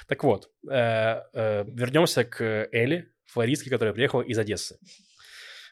Так 0.07 0.23
вот, 0.25 0.51
э, 0.69 1.23
э, 1.33 1.65
вернемся 1.67 2.25
к 2.25 2.69
Элли, 2.73 3.09
флористке, 3.27 3.71
которая 3.71 3.95
приехала 3.95 4.23
из 4.23 4.39
Одессы. 4.39 4.79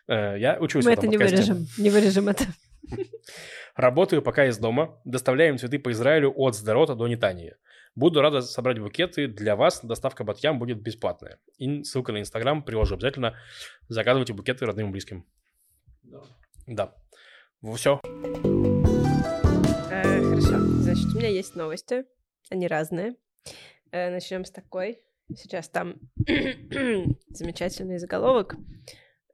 Э, 0.08 0.36
Я 0.38 0.58
учусь 0.60 0.84
Мы 0.84 0.92
это 0.92 1.06
не 1.06 1.16
вырежем, 1.16 1.66
не 1.78 1.90
вырежем 1.90 2.28
это. 2.28 2.44
Работаю 3.76 4.22
пока 4.22 4.46
из 4.46 4.58
дома, 4.58 5.00
доставляем 5.04 5.58
цветы 5.58 5.78
по 5.78 5.90
Израилю 5.90 6.32
от 6.36 6.54
Сдорота 6.54 6.94
до 6.94 7.08
Нетании. 7.08 7.56
Буду 7.96 8.20
рада 8.20 8.42
собрать 8.42 8.80
букеты 8.80 9.28
для 9.28 9.54
вас, 9.54 9.84
доставка 9.84 10.24
Батьям 10.24 10.58
будет 10.58 10.82
бесплатная. 10.82 11.38
И 11.58 11.84
ссылка 11.84 12.10
на 12.10 12.18
Инстаграм 12.18 12.60
приложу 12.64 12.96
обязательно. 12.96 13.36
Заказывайте 13.88 14.32
букеты 14.32 14.66
родным 14.66 14.88
и 14.88 14.90
близким. 14.90 15.24
Да. 16.66 16.92
Все. 17.76 18.00
Э, 19.92 20.22
Хорошо, 20.24 20.58
значит, 20.58 21.06
у 21.14 21.18
меня 21.18 21.28
есть 21.28 21.54
новости, 21.54 22.04
они 22.50 22.66
разные. 22.66 23.14
Э, 23.92 24.10
Начнем 24.10 24.44
с 24.44 24.50
такой. 24.50 25.00
Сейчас 25.32 25.68
там 25.68 26.00
замечательный 27.28 27.98
заголовок. 27.98 28.56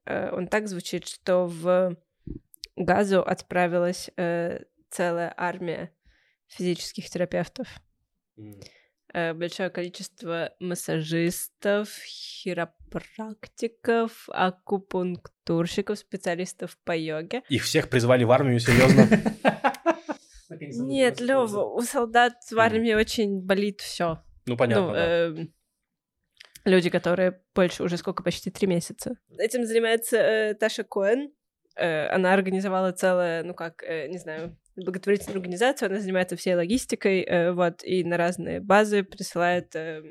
Э, 0.04 0.32
Он 0.32 0.48
так 0.48 0.68
звучит, 0.68 1.06
что 1.06 1.46
в 1.46 1.96
Газу 2.76 3.22
отправилась 3.22 4.10
э, 4.18 4.64
целая 4.90 5.32
армия 5.34 5.90
физических 6.46 7.08
терапевтов. 7.08 7.66
Э, 9.12 9.34
Большое 9.34 9.70
количество 9.70 10.52
массажистов, 10.60 11.88
хиропрактиков, 12.04 14.28
акупунктурщиков, 14.28 15.98
специалистов 15.98 16.78
по 16.84 16.96
йоге. 16.96 17.42
Их 17.48 17.64
всех 17.64 17.88
призвали 17.88 18.22
в 18.24 18.30
армию, 18.30 18.60
серьезно. 18.60 19.08
Нет, 20.60 21.20
Лёва, 21.20 21.64
у 21.64 21.80
солдат 21.82 22.34
в 22.50 22.58
армии 22.58 22.94
очень 22.94 23.40
болит 23.40 23.80
все. 23.80 24.22
Ну, 24.46 24.56
понятно, 24.56 24.86
ну, 24.86 24.94
эм, 24.94 25.54
люди, 26.64 26.90
которые 26.90 27.40
больше 27.54 27.82
уже 27.82 27.96
сколько, 27.96 28.22
почти 28.22 28.50
три 28.50 28.66
месяца. 28.66 29.16
Этим 29.38 29.64
занимается 29.64 30.16
э, 30.16 30.54
Таша 30.54 30.84
Коэн. 30.84 31.32
Э, 31.76 32.08
она 32.08 32.34
организовала 32.34 32.92
целое, 32.92 33.42
ну 33.44 33.54
как, 33.54 33.82
э, 33.82 34.08
не 34.08 34.18
знаю, 34.18 34.58
благотворительную 34.84 35.36
организацию. 35.36 35.90
Она 35.90 36.00
занимается 36.00 36.36
всей 36.36 36.54
логистикой, 36.54 37.22
э, 37.22 37.52
вот, 37.52 37.82
и 37.84 38.04
на 38.04 38.16
разные 38.16 38.60
базы 38.60 39.02
присылает 39.02 39.74
э, 39.74 40.02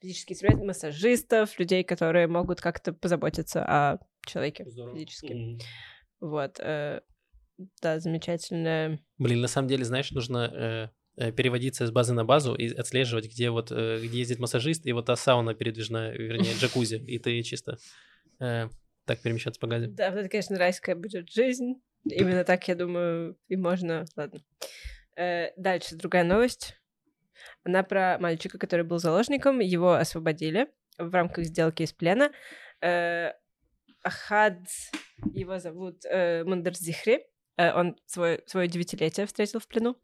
физические 0.00 0.36
терапевты, 0.36 0.64
массажистов, 0.64 1.58
людей, 1.58 1.84
которые 1.84 2.26
могут 2.26 2.60
как-то 2.60 2.92
позаботиться 2.92 3.64
о 3.64 3.98
человеке 4.26 4.64
физически. 4.64 5.32
Мгм. 5.32 5.58
Вот. 6.20 6.58
э, 6.60 7.00
да, 7.80 8.00
замечательная 8.00 8.98
Блин, 9.18 9.40
на 9.40 9.48
самом 9.48 9.68
деле, 9.68 9.84
знаешь, 9.84 10.10
нужно 10.10 10.90
э, 11.16 11.32
переводиться 11.32 11.86
с 11.86 11.90
базы 11.90 12.12
на 12.12 12.24
базу 12.24 12.54
и 12.54 12.72
отслеживать, 12.72 13.26
где 13.26 13.50
вот 13.50 13.70
э, 13.70 14.00
где 14.02 14.18
ездит 14.18 14.38
массажист, 14.38 14.86
и 14.86 14.92
вот 14.92 15.06
та 15.06 15.16
сауна 15.16 15.54
передвижная, 15.54 16.12
вернее, 16.12 16.54
джакузи, 16.54 16.96
и 16.96 17.18
ты 17.18 17.42
чисто 17.42 17.78
э, 18.40 18.68
так 19.04 19.20
перемещаться 19.20 19.60
по 19.60 19.66
газе. 19.66 19.88
Да, 19.88 20.10
вот 20.10 20.20
это, 20.20 20.28
конечно, 20.28 20.58
райская 20.58 20.94
будет 20.94 21.30
жизнь. 21.30 21.74
Именно 22.04 22.44
так, 22.44 22.66
я 22.68 22.74
думаю, 22.74 23.36
и 23.48 23.56
можно. 23.56 24.04
Ладно. 24.16 24.40
Э, 25.16 25.50
дальше 25.56 25.96
другая 25.96 26.24
новость. 26.24 26.76
Она 27.64 27.82
про 27.82 28.18
мальчика, 28.18 28.58
который 28.58 28.84
был 28.84 28.98
заложником. 28.98 29.60
Его 29.60 29.94
освободили 29.94 30.68
в 30.98 31.12
рамках 31.14 31.44
сделки 31.44 31.82
из 31.82 31.92
плена. 31.92 32.32
Э, 32.80 33.32
Ахад, 34.02 34.58
его 35.32 35.58
зовут 35.58 36.04
э, 36.04 36.44
Мандерзихри. 36.44 37.26
Э, 37.56 37.72
он 37.72 37.96
свой, 38.06 38.42
свое 38.46 38.68
девятилетие 38.68 39.26
встретил 39.26 39.60
в 39.60 39.68
плену. 39.68 39.96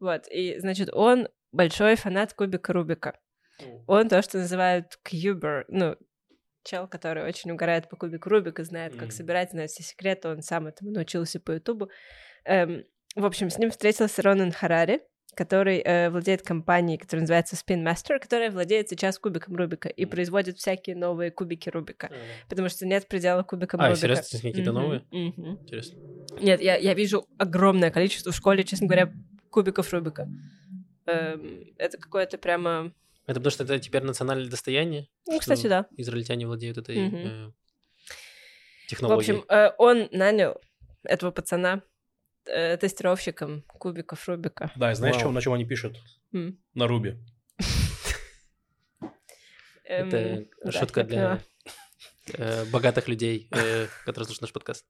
Вот, 0.00 0.26
и, 0.28 0.58
значит, 0.58 0.90
он 0.92 1.28
большой 1.52 1.96
фанат 1.96 2.34
кубика 2.34 2.72
Рубика. 2.72 3.18
Он 3.86 4.08
то, 4.08 4.20
что 4.20 4.38
называют 4.38 4.98
кьюбер, 5.02 5.64
ну, 5.68 5.96
чел, 6.66 6.86
который 6.88 7.24
очень 7.24 7.50
угорает 7.52 7.88
по 7.88 7.96
кубику 7.96 8.28
Рубика, 8.28 8.64
знает, 8.64 8.92
как 8.92 9.04
Мгм. 9.08 9.10
собирать, 9.12 9.50
знает 9.52 9.70
все 9.70 9.82
секреты, 9.82 10.28
он 10.28 10.42
сам 10.42 10.66
этому 10.66 10.90
научился 10.90 11.40
по 11.40 11.52
Ютубу. 11.52 11.90
Эм, 12.44 12.84
в 13.14 13.24
общем, 13.24 13.48
с 13.48 13.58
ним 13.58 13.70
встретился 13.70 14.20
Ронан 14.22 14.52
Харари, 14.52 15.00
который 15.34 15.78
э, 15.78 16.10
владеет 16.10 16.42
компанией, 16.42 16.98
которая 16.98 17.22
называется 17.22 17.56
Spin 17.56 17.82
Master, 17.84 18.18
которая 18.18 18.50
владеет 18.50 18.88
сейчас 18.88 19.18
кубиком 19.18 19.56
Рубика 19.56 19.88
и 19.88 20.04
Мгм. 20.04 20.10
производит 20.10 20.58
всякие 20.58 20.96
новые 20.96 21.30
кубики 21.30 21.68
Рубика, 21.68 22.10
потому 22.48 22.68
что 22.68 22.86
нет 22.86 23.06
предела 23.08 23.42
кубикам 23.42 23.80
А, 23.80 23.84
Рубика. 23.88 24.00
серьезно, 24.00 24.22
есть 24.32 24.42
какие-то 24.42 24.72
Мгм, 24.72 24.82
новые? 24.82 25.04
мгм. 25.10 25.52
Интересно. 25.62 26.02
Нет, 26.40 26.60
я, 26.60 26.76
я 26.76 26.94
вижу 26.94 27.26
огромное 27.38 27.90
количество 27.90 28.32
в 28.32 28.36
школе, 28.36 28.64
честно 28.64 28.86
говоря, 28.86 29.10
кубиков 29.50 29.92
Рубика. 29.92 30.28
Эм, 31.06 31.64
это 31.78 31.98
какое-то 31.98 32.36
прямо... 32.38 32.92
Это 33.26 33.40
потому 33.40 33.50
что 33.50 33.64
это 33.64 33.78
теперь 33.80 34.02
национальное 34.04 34.48
достояние? 34.48 35.08
Ну, 35.26 35.32
что 35.34 35.40
кстати, 35.40 35.66
да. 35.66 35.86
Израильтяне 35.96 36.46
владеют 36.46 36.78
этой 36.78 36.96
Мгм. 36.98 37.16
э, 37.16 37.50
В 38.84 38.86
технологией. 38.88 39.38
общем, 39.38 39.44
э, 39.48 39.72
он 39.78 40.08
нанял 40.12 40.60
этого 41.02 41.30
пацана 41.32 41.82
э, 42.46 42.76
тестировщиком 42.76 43.62
кубиков 43.62 44.28
Рубика. 44.28 44.70
Да, 44.76 44.92
и 44.92 44.94
знаешь, 44.94 45.16
чем, 45.16 45.34
на 45.34 45.40
чем 45.40 45.52
они 45.54 45.64
пишут? 45.64 45.96
М. 46.32 46.56
На 46.74 46.86
Руби. 46.86 47.16
Эм, 49.84 50.08
это 50.08 50.72
шутка 50.72 51.02
для 51.04 51.42
э, 52.34 52.64
богатых 52.66 53.08
людей, 53.08 53.48
э, 53.50 53.86
которые 54.04 54.26
слушают 54.26 54.42
наш 54.42 54.52
подкаст. 54.52 54.84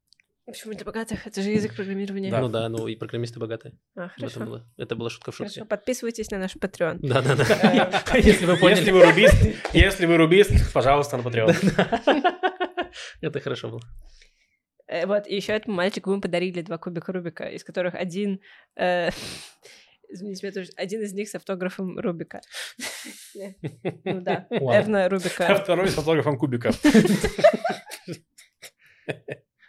Почему 0.46 0.74
для 0.74 0.84
богатых? 0.84 1.26
Это 1.26 1.42
же 1.42 1.50
язык 1.50 1.74
программирования. 1.74 2.30
Да. 2.30 2.40
Ну 2.40 2.48
да, 2.48 2.68
ну 2.68 2.86
и 2.86 2.94
программисты 2.94 3.40
богатые. 3.40 3.74
А, 3.96 4.08
хорошо. 4.10 4.26
этом 4.26 4.44
было. 4.46 4.64
Это 4.76 4.94
была 4.94 5.10
шутка 5.10 5.32
в 5.32 5.36
шутке. 5.36 5.54
Хорошо, 5.54 5.68
подписывайтесь 5.68 6.30
на 6.30 6.38
наш 6.38 6.54
Patreon. 6.56 6.98
Да, 7.02 7.20
да, 7.20 7.32
Э, 7.34 7.90
да. 7.90 8.16
Если 8.16 8.46
вы 8.46 8.56
поняли. 8.56 8.78
Если 8.78 8.92
вы 8.92 9.04
рубист, 9.04 9.34
если 9.72 10.06
вы 10.06 10.16
рубист, 10.16 10.72
пожалуйста, 10.72 11.16
на 11.16 11.22
Patreon. 11.22 11.52
Это 13.20 13.40
хорошо 13.40 13.70
было. 13.70 13.80
Э, 14.86 15.06
Вот, 15.06 15.26
и 15.26 15.34
еще 15.34 15.52
этому 15.52 15.74
мальчику 15.76 16.10
мы 16.14 16.20
подарили 16.20 16.62
два 16.62 16.78
кубика 16.78 17.12
Рубика, 17.12 17.48
из 17.48 17.64
которых 17.64 17.94
один... 17.96 18.40
э, 18.76 19.10
Извините, 20.08 20.46
меня 20.46 20.54
тоже... 20.54 20.70
Один 20.76 21.02
из 21.02 21.12
них 21.12 21.28
с 21.28 21.34
автографом 21.34 21.98
Рубика. 21.98 22.40
Ну 24.04 24.20
да, 24.20 24.46
Вау. 24.50 24.72
Эрна 24.72 25.06
А 25.06 25.08
Рубика. 25.08 25.56
второй 25.56 25.88
с 25.88 25.94
фотографом 25.94 26.38
кубика. 26.38 26.70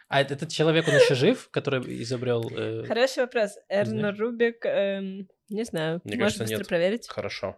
А 0.08 0.20
это- 0.22 0.34
этот 0.34 0.50
человек, 0.50 0.88
он 0.88 0.94
еще 0.94 1.14
жив, 1.14 1.48
который 1.50 1.80
изобрел... 2.02 2.48
э, 2.56 2.84
Хороший 2.86 3.20
вопрос. 3.24 3.52
Знаешь? 3.70 4.18
Рубик... 4.18 4.64
эм, 4.64 5.28
Не 5.50 5.64
знаю. 5.64 6.00
Мне 6.04 6.16
Можешь 6.16 6.38
кажется, 6.38 6.44
быстро 6.44 6.58
нет. 6.58 6.68
проверить? 6.68 7.08
Хорошо. 7.08 7.56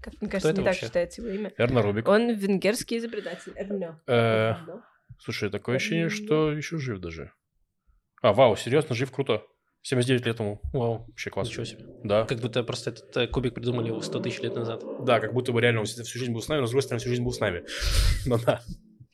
Как 0.00 0.14
мне 0.20 0.30
кажется, 0.30 0.50
это 0.50 0.60
не 0.60 0.64
так 0.64 0.74
вообще? 0.74 0.86
читается 0.86 1.22
его 1.22 1.30
имя. 1.32 1.52
Эрна 1.58 1.82
Рубик. 1.82 2.08
Он 2.08 2.30
венгерский 2.34 2.98
изобретатель. 2.98 3.52
Эрно. 3.56 4.00
Э, 4.06 4.50
Эрно. 4.52 4.84
Слушай, 5.18 5.50
такое 5.50 5.76
ощущение, 5.76 6.08
что 6.08 6.52
еще 6.52 6.78
жив 6.78 7.00
даже. 7.00 7.32
А, 8.22 8.32
вау, 8.32 8.56
серьезно, 8.56 8.94
жив, 8.94 9.10
круто. 9.10 9.42
79 9.82 10.26
лет 10.26 10.38
ему. 10.40 10.60
Вау, 10.72 11.04
Вообще 11.08 11.30
классно. 11.30 11.50
ничего 11.50 11.64
себе. 11.64 11.84
Да. 12.04 12.24
Как 12.26 12.38
будто 12.40 12.62
просто 12.62 12.90
этот 12.90 13.16
э, 13.16 13.26
кубик 13.28 13.54
придумали 13.54 13.98
100 14.00 14.20
тысяч 14.20 14.40
лет 14.40 14.54
назад. 14.54 14.82
Да, 15.04 15.20
как 15.20 15.32
будто 15.32 15.52
бы 15.52 15.60
реально 15.60 15.80
он 15.80 15.86
всю 15.86 16.18
жизнь 16.18 16.32
был 16.32 16.42
с 16.42 16.48
нами, 16.48 16.60
но 16.60 16.66
с 16.66 16.70
другой 16.70 16.82
стороны, 16.82 17.00
всю 17.00 17.08
жизнь 17.10 17.22
был 17.24 17.32
с 17.32 17.40
нами. 17.40 17.64
Ну 18.26 18.38
да. 18.38 18.60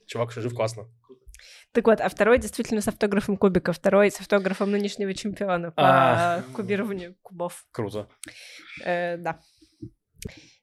Чувак 0.06 0.32
жив 0.32 0.54
классно. 0.54 0.84
Так 1.74 1.88
вот, 1.88 2.00
а 2.00 2.08
второй 2.08 2.38
действительно 2.38 2.80
с 2.80 2.86
автографом 2.86 3.36
кубика, 3.36 3.72
второй 3.72 4.08
с 4.08 4.20
автографом 4.20 4.70
нынешнего 4.70 5.12
чемпиона 5.12 5.72
по 5.72 5.82
А. 5.82 6.42
кубированию 6.54 7.16
кубов. 7.20 7.66
Круто. 7.72 8.08
Э, 8.84 9.16
да. 9.16 9.40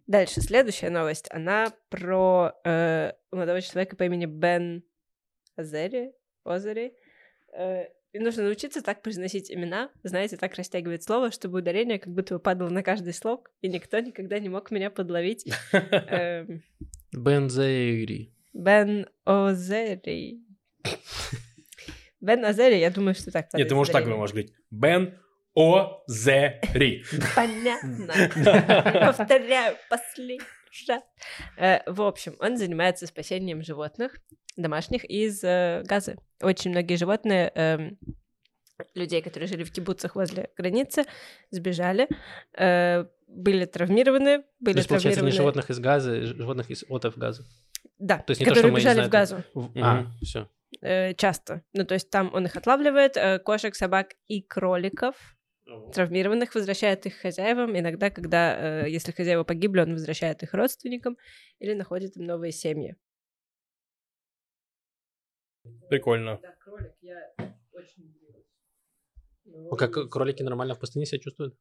Дальше, 0.07 0.39
следующая 0.39 0.89
новость. 0.89 1.28
Она 1.30 1.74
про 1.89 2.53
э, 2.64 3.12
молодого 3.30 3.62
человека 3.62 3.97
по 3.97 4.03
имени 4.03 4.26
Бен 4.26 4.84
Азери. 5.57 6.14
Озери. 6.45 6.93
Э, 7.57 7.88
и 8.14 8.20
нужно 8.20 8.43
научиться 8.43 8.82
так 8.82 9.01
произносить 9.01 9.51
имена, 9.51 9.89
знаете, 10.03 10.38
так 10.38 10.55
растягивать 10.55 11.03
слово, 11.03 11.32
чтобы 11.32 11.59
ударение 11.59 11.99
как 11.99 12.14
будто 12.14 12.36
бы 12.36 12.39
падало 12.39 12.70
на 12.70 12.84
каждый 12.84 13.14
слог, 13.14 13.51
и 13.59 13.68
никто 13.68 13.99
никогда 13.99 14.39
не 14.39 14.47
мог 14.47 14.72
меня 14.72 14.89
подловить. 14.89 15.45
Эм, 15.74 16.64
Бензейри. 17.12 18.34
Бен 18.53 19.07
Озери. 19.26 20.50
Бен 22.21 22.45
Азери, 22.45 22.75
я 22.75 22.91
думаю, 22.91 23.15
что 23.15 23.32
так. 23.32 23.47
Нет, 23.53 23.67
ты 23.67 23.75
можешь 23.75 23.91
так 23.91 24.05
можешь 24.05 24.34
говорить. 24.34 24.53
Бен 24.69 25.17
О 25.55 26.03
Зе 26.07 26.61
Ри. 26.73 27.03
Понятно. 27.36 28.13
Повторяю, 29.15 29.75
последний 29.89 30.39
раз. 30.88 31.01
Э, 31.57 31.79
В 31.91 32.01
общем, 32.01 32.36
он 32.39 32.57
занимается 32.57 33.07
спасением 33.07 33.63
животных 33.63 34.15
домашних 34.55 35.03
из 35.05 35.43
э, 35.43 35.82
газа. 35.86 36.15
Очень 36.41 36.71
многие 36.71 36.95
животные 36.95 37.51
эм, 37.55 37.97
людей, 38.95 39.21
которые 39.21 39.47
жили 39.47 39.63
в 39.63 39.71
кибуцах 39.71 40.15
возле 40.15 40.49
границы, 40.57 41.05
сбежали, 41.49 42.07
э, 42.57 43.05
были 43.27 43.65
травмированы, 43.65 44.39
То 44.39 44.45
были 44.59 44.77
есть, 44.77 44.89
получается, 44.89 45.21
не 45.21 45.32
травмированы... 45.32 45.53
животных 45.53 45.69
из 45.69 45.79
газа, 45.79 46.21
животных 46.25 46.69
из 46.71 46.84
отов 46.89 47.17
газа. 47.17 47.43
Да, 47.97 48.17
То 48.19 48.32
есть 48.32 48.41
не 48.41 48.45
то, 48.45 48.51
которые 48.51 48.69
что 48.69 48.73
мы 48.73 48.79
бежали 48.79 48.95
в 48.97 48.99
этого- 49.07 49.11
газу 49.11 49.43
В- 49.53 49.69
Мгм. 49.75 49.84
А, 49.84 50.11
все. 50.21 50.49
Э, 50.82 51.13
часто. 51.15 51.63
Ну, 51.73 51.86
то 51.86 51.93
есть 51.93 52.09
там 52.09 52.34
он 52.34 52.45
их 52.45 52.55
отлавливает, 52.55 53.17
э, 53.17 53.39
кошек, 53.39 53.75
собак 53.75 54.15
и 54.27 54.41
кроликов, 54.41 55.15
травмированных 55.93 56.53
возвращает 56.55 57.05
их 57.05 57.15
хозяевам. 57.15 57.77
Иногда, 57.77 58.09
когда, 58.09 58.84
э, 58.86 58.89
если 58.89 59.11
хозяева 59.11 59.43
погибли, 59.43 59.82
он 59.82 59.93
возвращает 59.93 60.43
их 60.43 60.53
родственникам 60.53 61.17
или 61.59 61.73
находит 61.73 62.17
им 62.17 62.25
новые 62.25 62.51
семьи. 62.51 62.95
Прикольно. 65.89 66.39
Да, 66.41 66.55
кролик, 66.63 66.93
я 67.01 67.34
очень 67.73 68.13
Ну, 69.45 69.75
Как 69.75 69.91
кролики 70.09 70.43
нормально 70.43 70.75
в 70.75 70.79
пустыне 70.79 71.05
себя 71.05 71.19
чувствуют? 71.19 71.55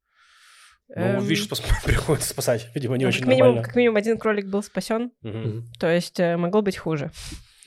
Ну, 0.88 1.20
видишь, 1.20 1.44
спас- 1.44 1.62
приходится 1.84 2.30
спасать. 2.30 2.68
Видимо, 2.74 2.96
не 2.96 3.06
очень 3.06 3.18
Эм, 3.20 3.24
как, 3.24 3.30
минимум, 3.30 3.48
нормально. 3.54 3.66
как 3.68 3.76
минимум 3.76 3.96
один 3.96 4.18
кролик 4.18 4.46
был 4.46 4.62
спасен. 4.62 5.12
Мгм. 5.22 5.64
то 5.78 5.88
есть 5.88 6.18
э, 6.18 6.36
могло 6.36 6.62
быть 6.62 6.76
хуже. 6.78 7.10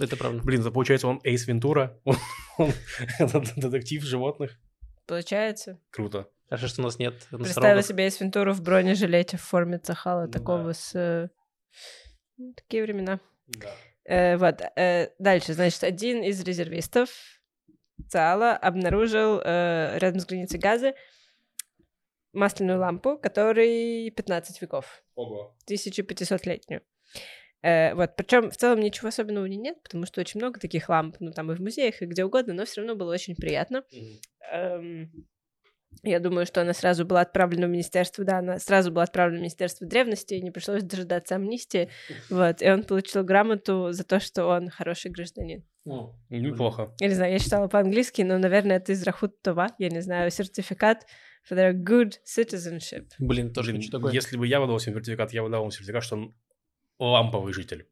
Это 0.03 0.17
правда. 0.17 0.41
Блин, 0.43 0.61
это 0.61 0.71
получается 0.71 1.07
он 1.07 1.19
Эйс 1.23 1.47
Вентура. 1.47 1.99
Он, 2.59 2.71
он 3.19 3.45
детектив 3.55 4.03
животных. 4.03 4.59
Получается. 5.07 5.79
Круто. 5.89 6.29
Хорошо, 6.47 6.67
что 6.67 6.81
у 6.81 6.85
нас 6.85 6.99
нет 6.99 7.15
Представила 7.31 7.81
себе 7.81 8.05
из 8.05 8.19
Вентуру 8.21 8.53
в 8.53 8.61
бронежилете 8.61 9.37
в 9.37 9.41
форме 9.41 9.79
Цахала, 9.79 10.27
Ну 10.27 10.31
такого 10.31 10.65
да. 10.65 10.73
с... 10.75 10.91
э, 10.93 11.29
ну, 12.37 12.53
такие 12.53 12.83
времена. 12.83 13.19
Да. 13.47 13.69
Э, 14.05 14.37
вот, 14.37 14.61
э, 14.75 15.09
дальше, 15.17 15.53
значит, 15.53 15.83
один 15.83 16.21
из 16.21 16.43
резервистов 16.43 17.09
ЦАЛа 18.07 18.55
обнаружил 18.55 19.41
э, 19.43 19.97
рядом 19.97 20.19
с 20.19 20.25
границей 20.27 20.59
Газы 20.59 20.93
масляную 22.33 22.79
лампу, 22.79 23.17
которой 23.17 24.09
15 24.11 24.61
веков, 24.61 25.03
Ого. 25.15 25.55
1500-летнюю. 25.67 26.81
Э, 27.63 27.95
вот, 27.95 28.15
причем 28.17 28.51
в 28.51 28.57
целом 28.57 28.81
ничего 28.81 29.07
особенного 29.07 29.45
в 29.45 29.47
ней 29.47 29.57
нет, 29.57 29.81
потому 29.81 30.05
что 30.05 30.19
очень 30.19 30.39
много 30.39 30.59
таких 30.59 30.89
ламп, 30.89 31.15
ну, 31.19 31.31
там 31.31 31.51
и 31.51 31.55
в 31.55 31.61
музеях, 31.61 32.01
и 32.01 32.05
где 32.05 32.25
угодно, 32.25 32.53
но 32.53 32.65
все 32.65 32.81
равно 32.81 32.95
было 32.95 33.13
очень 33.13 33.35
приятно. 33.35 33.83
Эм, 34.51 35.09
я 36.03 36.19
думаю, 36.19 36.45
что 36.45 36.61
она 36.61 36.73
сразу 36.73 37.05
была 37.05 37.21
отправлена 37.21 37.67
в 37.67 37.69
Министерство, 37.69 38.25
да, 38.25 38.39
она 38.39 38.59
сразу 38.59 38.91
была 38.91 39.03
отправлена 39.03 39.37
в 39.37 39.41
Министерство 39.41 39.87
древности, 39.87 40.33
и 40.33 40.41
не 40.41 40.51
пришлось 40.51 40.83
дожидаться 40.83 41.35
амнистии, 41.35 41.89
вот, 42.29 42.61
и 42.61 42.69
он 42.69 42.83
получил 42.83 43.23
грамоту 43.23 43.91
за 43.91 44.03
то, 44.03 44.19
что 44.19 44.47
он 44.47 44.69
хороший 44.69 45.11
гражданин. 45.11 45.63
Ну, 45.85 46.15
Неплохо. 46.29 46.93
Я 46.99 47.07
не 47.07 47.13
знаю, 47.13 47.31
я 47.31 47.39
читала 47.39 47.69
по-английски, 47.69 48.23
но, 48.23 48.37
наверное, 48.37 48.77
это 48.77 48.91
из 48.91 49.03
Рахут 49.03 49.41
Това, 49.41 49.69
я 49.79 49.89
не 49.89 50.01
знаю, 50.01 50.31
сертификат 50.31 51.05
for 51.49 51.57
their 51.57 51.73
good 51.73 52.13
citizenship. 52.25 53.07
Блин, 53.19 53.53
тоже 53.53 53.71
Блин, 53.71 53.81
хочу 53.81 53.91
такое. 53.91 54.13
Если 54.13 54.37
бы 54.37 54.47
я 54.47 54.59
выдал 54.59 54.79
сертификат, 54.79 55.33
я 55.33 55.43
выдал 55.43 55.61
ему 55.61 55.71
сертификат, 55.71 56.03
что 56.03 56.15
он 56.15 56.35
ламповый 56.99 57.53
житель. 57.53 57.87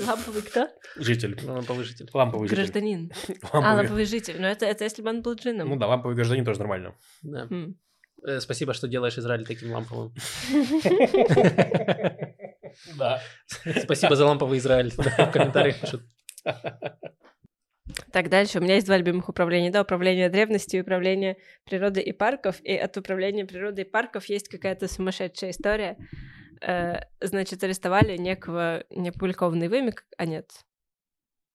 Ламповый 0.00 0.42
кто? 0.42 0.68
Житель. 0.96 1.38
Ну, 1.42 1.62
повышитель. 1.62 2.08
Ламповый 2.12 2.48
житель. 2.48 2.62
Гражданин. 2.62 3.12
А, 3.42 3.56
Ламповый. 3.58 3.76
ламповый 3.76 4.04
житель. 4.04 4.40
Но 4.40 4.48
это, 4.48 4.66
это 4.66 4.84
если 4.84 5.02
бы 5.02 5.10
он 5.10 5.22
был 5.22 5.34
джином. 5.34 5.68
Ну 5.68 5.76
да, 5.76 5.86
ламповый 5.86 6.16
гражданин 6.16 6.44
тоже 6.44 6.58
нормально. 6.58 6.94
Да. 7.22 7.46
М. 7.50 7.78
Э, 8.26 8.40
Спасибо, 8.40 8.74
что 8.74 8.88
делаешь 8.88 9.16
Израиль 9.18 9.46
таким 9.46 9.72
ламповым. 9.72 10.12
Да. 12.98 13.20
Спасибо 13.82 14.16
за 14.16 14.26
ламповый 14.26 14.58
Израиль. 14.58 14.92
Да, 14.96 15.26
В 15.26 15.30
комментариях 15.30 15.80
пишут. 15.80 16.02
Так, 18.12 18.28
дальше. 18.28 18.58
У 18.58 18.62
меня 18.62 18.74
есть 18.74 18.86
два 18.86 18.96
любимых 18.96 19.28
управления. 19.28 19.70
Да, 19.70 19.82
управление 19.82 20.28
древности 20.28 20.76
и 20.76 20.80
управление 20.80 21.36
природы 21.64 22.00
и 22.00 22.12
парков. 22.12 22.60
И 22.62 22.74
от 22.76 22.96
управления 22.96 23.44
природы 23.44 23.82
и 23.82 23.84
парков 23.84 24.26
есть 24.26 24.48
какая-то 24.48 24.88
сумасшедшая 24.88 25.50
история. 25.50 25.96
Э, 26.66 27.00
значит, 27.20 27.62
арестовали 27.62 28.16
некого 28.16 28.84
неопубликованный 28.90 29.68
в 29.68 29.74
имя... 29.74 29.94
А, 30.16 30.24
нет. 30.24 30.50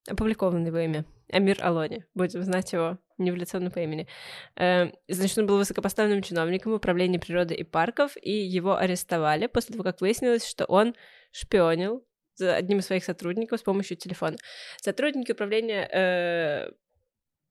Опубликованный 0.08 0.72
во 0.72 0.84
имя. 0.84 1.06
Амир 1.32 1.58
Алони. 1.62 2.06
Будем 2.14 2.44
знать 2.44 2.74
его 2.74 2.98
не 3.18 3.32
в 3.32 3.36
лицо, 3.36 3.60
но 3.60 3.72
по 3.72 3.80
имени. 3.80 4.08
Э, 4.56 4.92
значит, 5.08 5.38
он 5.38 5.48
был 5.48 5.58
высокопоставленным 5.58 6.22
чиновником 6.22 6.74
управления 6.74 7.20
природы 7.20 7.56
и 7.56 7.64
парков, 7.64 8.18
и 8.22 8.32
его 8.32 8.78
арестовали 8.78 9.48
после 9.48 9.74
того, 9.74 9.84
как 9.84 10.02
выяснилось, 10.02 10.48
что 10.48 10.66
он 10.66 10.96
шпионил 11.32 12.06
за 12.36 12.56
одним 12.56 12.80
из 12.80 12.86
своих 12.86 13.04
сотрудников 13.04 13.60
с 13.60 13.64
помощью 13.64 13.98
телефона. 13.98 14.38
Сотрудники 14.78 15.32
управления 15.32 15.90
э, 15.92 16.72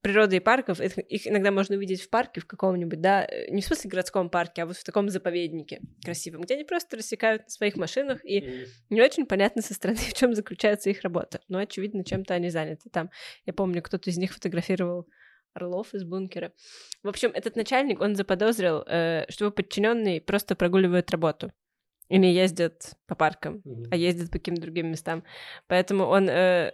природы 0.01 0.37
и 0.37 0.41
парков, 0.41 0.81
их, 0.81 1.27
иногда 1.27 1.51
можно 1.51 1.77
увидеть 1.77 2.03
в 2.03 2.11
парке 2.11 2.41
в 2.41 2.47
каком-нибудь, 2.47 3.01
да, 3.01 3.25
э, 3.25 3.51
не 3.51 3.63
в 3.63 3.65
смысле 3.65 3.91
городском 3.91 4.31
парке, 4.31 4.63
а 4.63 4.67
вот 4.67 4.77
в 4.77 4.85
таком 4.85 5.09
заповеднике 5.09 5.81
красивом, 6.05 6.43
где 6.43 6.55
они 6.55 6.65
просто 6.65 6.97
рассекают 6.97 7.45
на 7.45 7.51
своих 7.51 7.77
машинах, 7.77 8.25
и 8.25 8.67
не 8.91 9.03
очень 9.03 9.27
понятно 9.27 9.63
со 9.63 9.75
стороны, 9.75 9.99
в 10.09 10.15
чем 10.15 10.35
заключается 10.35 10.91
их 10.91 11.03
работа. 11.03 11.41
Но, 11.49 11.59
очевидно, 11.59 12.05
чем-то 12.05 12.35
они 12.35 12.51
заняты 12.51 12.91
там. 12.91 13.11
Я 13.47 13.53
помню, 13.53 13.83
кто-то 13.83 14.11
из 14.11 14.19
них 14.19 14.33
фотографировал 14.33 15.09
орлов 15.55 15.95
из 15.95 16.05
бункера. 16.05 16.53
В 17.03 17.09
общем, 17.09 17.31
этот 17.35 17.57
начальник, 17.57 18.01
он 18.01 18.15
заподозрил, 18.15 18.85
э, 18.87 19.25
что 19.29 19.47
его 19.47 19.53
подчиненные 19.53 20.21
просто 20.21 20.55
прогуливают 20.55 21.11
работу 21.11 21.53
и 22.09 22.19
не 22.19 22.33
ездят 22.33 22.95
по 23.07 23.15
паркам, 23.15 23.63
а 23.91 23.97
ездят 23.97 24.31
по 24.31 24.39
каким-то 24.39 24.63
другим 24.63 24.91
местам. 24.91 25.25
Поэтому 25.67 26.05
он 26.05 26.29
э, 26.29 26.73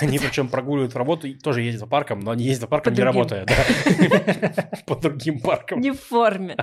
Они 0.00 0.18
причем 0.18 0.48
прогуливают 0.48 0.96
работу 0.96 1.32
тоже 1.38 1.62
ездят 1.62 1.82
по 1.82 1.86
паркам, 1.88 2.20
но 2.20 2.32
они 2.32 2.44
ездят 2.44 2.68
по 2.68 2.76
паркам, 2.76 2.94
не 2.94 3.02
работая. 3.02 3.46
По 4.86 4.96
другим 4.96 5.40
паркам. 5.40 5.80
не 5.80 5.92
в 5.92 6.00
форме. 6.00 6.56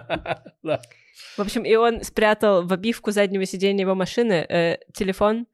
В 1.37 1.41
общем, 1.41 1.63
и 1.63 1.75
он 1.75 2.03
спрятал 2.03 2.65
в 2.65 2.73
обивку 2.73 3.11
заднего 3.11 3.45
сиденья 3.45 3.81
его 3.81 3.95
машины 3.95 4.45
э, 4.49 4.77
телефон 4.93 5.47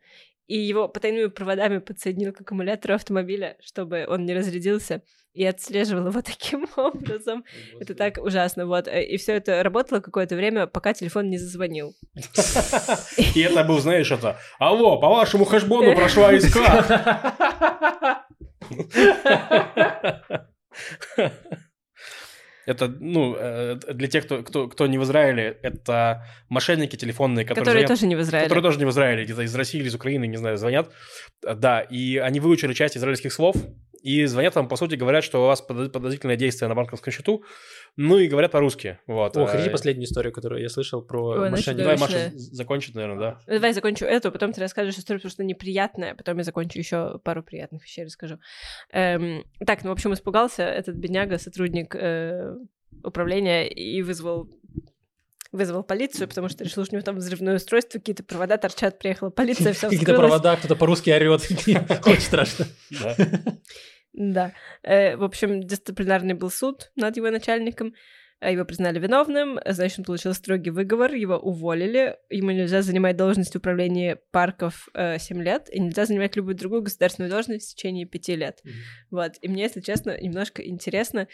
и 0.52 0.58
его 0.58 0.90
потайными 0.90 1.28
проводами 1.28 1.78
подсоединил 1.78 2.34
к 2.34 2.42
аккумулятору 2.42 2.96
автомобиля, 2.96 3.56
чтобы 3.62 4.06
он 4.06 4.26
не 4.26 4.34
разрядился, 4.34 5.02
и 5.34 5.46
отслеживал 5.46 6.08
его 6.08 6.22
таким 6.22 6.68
образом. 6.76 7.46
Это 7.80 7.96
так 7.96 8.18
ужасно, 8.18 8.66
вот. 8.66 8.90
И 8.90 9.16
все 9.16 9.38
это 9.38 9.64
работало 9.64 10.02
какое-то 10.02 10.36
время, 10.36 10.68
пока 10.68 10.94
телефон 10.94 11.30
не 11.30 11.38
зазвонил. 11.38 11.96
И 13.36 13.40
это 13.40 13.64
был, 13.64 13.80
знаешь, 13.80 14.12
это 14.12 14.38
«Алло, 14.60 15.00
по 15.00 15.08
вашему 15.08 15.46
хэшбону 15.46 15.96
прошла 15.96 16.34
иск. 16.34 16.58
Это, 22.72 22.88
ну, 23.00 23.36
э, 23.38 23.76
для 23.94 24.08
тех, 24.08 24.26
кто, 24.26 24.44
кто, 24.44 24.68
кто 24.68 24.88
не 24.88 24.98
в 24.98 25.04
Израиле, 25.04 25.58
это 25.62 26.26
мошенники 26.50 26.96
телефонные, 26.96 27.46
которые, 27.46 27.62
Которые 27.66 27.82
звонят- 27.88 27.88
тоже 28.00 28.08
не 28.08 28.16
в 28.16 28.22
Израиле. 28.22 28.46
которые 28.48 28.64
тоже 28.64 28.80
не 28.80 28.86
в 28.86 28.90
Израиле, 28.90 29.24
где-то 29.24 29.42
из 29.44 29.56
России 29.56 29.80
или 29.82 29.88
из 29.88 29.96
Украины, 29.96 30.28
не 30.28 30.38
знаю, 30.38 30.58
звонят. 30.58 30.90
Э, 31.46 31.56
Да, 31.56 31.82
и 31.82 32.18
они 32.18 32.40
выучили 32.40 32.74
часть 32.74 32.98
израильских 32.98 33.34
слов, 33.34 33.56
и 34.02 34.26
звонят 34.26 34.56
вам, 34.56 34.68
по 34.68 34.76
сути, 34.76 34.96
говорят, 34.96 35.24
что 35.24 35.44
у 35.44 35.48
вас 35.48 35.62
подоз- 35.68 35.90
подозрительное 35.90 36.36
действие 36.36 36.68
на 36.70 36.76
банковском 36.76 37.14
счету, 37.14 37.44
ну 37.98 38.18
и 38.18 38.28
говорят 38.28 38.52
по-русски. 38.52 39.00
Вот. 39.08 39.38
О, 39.38 39.44
Э, 39.44 39.48
хотите 39.48 39.70
последнюю 39.70 40.06
историю, 40.06 40.34
которую 40.34 40.62
я 40.62 40.70
слышал 40.70 41.02
про 41.02 41.30
Ой, 41.30 41.38
она 41.40 41.50
мошенников? 41.52 41.84
Давай. 41.84 41.98
Маша, 41.98 42.32
закончит, 42.36 42.96
наверное, 42.96 43.20
да? 43.20 43.40
Ну, 43.48 43.54
Давай 43.56 43.74
закончу 43.74 44.06
эту, 44.06 44.32
потом 44.32 44.54
ты 44.54 44.62
расскажешь 44.62 44.98
историю, 44.98 45.20
потому 45.20 45.32
что 45.32 45.44
неприятная, 45.44 46.16
потом 46.16 46.38
я 46.38 46.44
закончу 46.44 46.80
еще 46.80 47.20
пару 47.24 47.44
приятных 47.44 47.84
вещей 47.84 48.06
расскажу. 48.06 48.40
Эм, 48.92 49.44
так, 49.66 49.84
ну, 49.84 49.90
в 49.90 49.94
общем, 49.94 50.14
испугался 50.14 50.64
этот 50.64 50.96
бедняга, 50.96 51.38
сотрудник 51.38 51.96
э, 51.96 52.56
управления, 53.04 53.68
и 53.70 54.02
вызвал 54.02 54.50
вызвал 55.52 55.84
полицию, 55.84 56.28
потому 56.28 56.48
что 56.50 56.64
решил, 56.64 56.86
что 56.86 56.94
у 56.94 56.98
него 56.98 57.06
там 57.06 57.18
взрывное 57.18 57.56
устройство, 57.56 58.00
какие-то 58.00 58.24
провода 58.24 58.58
торчат, 58.58 59.00
приехала 59.00 59.30
полиция, 59.30 59.74
все 59.74 59.90
Какие-то 59.90 60.16
провода, 60.16 60.56
кто-то 60.56 60.76
по-русски 60.76 61.10
орет. 61.10 61.42
Очень 62.06 62.22
страшно. 62.22 62.66
Да. 64.14 64.54
Э, 64.84 65.16
в 65.16 65.24
общем, 65.24 65.64
дисциплинарный 65.64 66.34
был 66.34 66.50
суд 66.50 66.92
над 66.96 67.16
его 67.16 67.30
начальником. 67.32 67.94
э, 68.42 68.52
Его 68.52 68.66
признали 68.66 69.00
виновным, 69.00 69.60
значит, 69.66 70.00
он 70.00 70.06
получил 70.06 70.34
строгий 70.34 70.70
выговор, 70.70 71.14
его 71.14 71.38
уволили, 71.38 72.18
ему 72.30 72.52
нельзя 72.52 72.82
занимать 72.82 73.16
должность 73.16 73.54
в 73.54 73.58
управлении 73.58 74.18
парков 74.32 74.90
э, 74.94 75.18
7 75.18 75.42
лет, 75.42 75.70
и 75.72 75.80
нельзя 75.80 76.06
занимать 76.06 76.36
любую 76.36 76.56
другую 76.56 76.82
государственную 76.82 77.30
должность 77.32 77.72
в 77.72 77.76
течение 77.76 78.06
5 78.06 78.28
лет. 78.30 78.62
Вот. 79.12 79.34
И 79.42 79.48
мне, 79.48 79.64
если 79.64 79.80
честно, 79.80 80.20
немножко 80.20 80.62
интересно, 80.62 81.28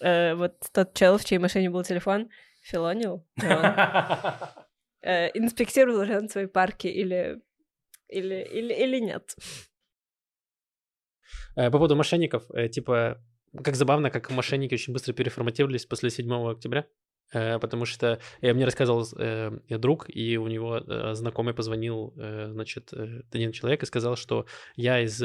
э, 0.00 0.34
вот 0.34 0.54
тот 0.72 0.94
чел, 0.94 1.18
в 1.18 1.24
чьей 1.24 1.38
машине 1.38 1.70
был 1.70 1.84
телефон, 1.84 2.30
филонил? 2.70 3.26
Э, 5.00 5.28
инспектировал 5.34 6.02
ли 6.02 6.16
он 6.16 6.28
свои 6.28 6.46
парки 6.46 6.88
или, 6.88 7.40
или, 8.08 8.42
или, 8.42 8.74
или 8.74 9.00
нет. 9.00 9.36
Э, 11.56 11.70
По 11.70 11.78
поводу 11.78 11.96
мошенников, 11.96 12.50
э, 12.50 12.68
типа, 12.68 13.22
как 13.64 13.76
забавно, 13.76 14.10
как 14.10 14.30
мошенники 14.30 14.74
очень 14.74 14.92
быстро 14.92 15.12
переформатировались 15.12 15.86
после 15.86 16.10
7 16.10 16.50
октября, 16.50 16.86
э, 17.32 17.58
потому 17.58 17.84
что 17.84 18.18
я 18.40 18.54
мне 18.54 18.64
рассказывал 18.64 19.06
э, 19.16 19.50
друг, 19.70 20.06
и 20.08 20.36
у 20.36 20.48
него 20.48 20.78
э, 20.78 21.14
знакомый 21.14 21.54
позвонил, 21.54 22.14
э, 22.16 22.48
значит, 22.50 22.92
один 23.32 23.52
человек 23.52 23.82
и 23.82 23.86
сказал, 23.86 24.16
что 24.16 24.46
я 24.76 25.00
из 25.00 25.22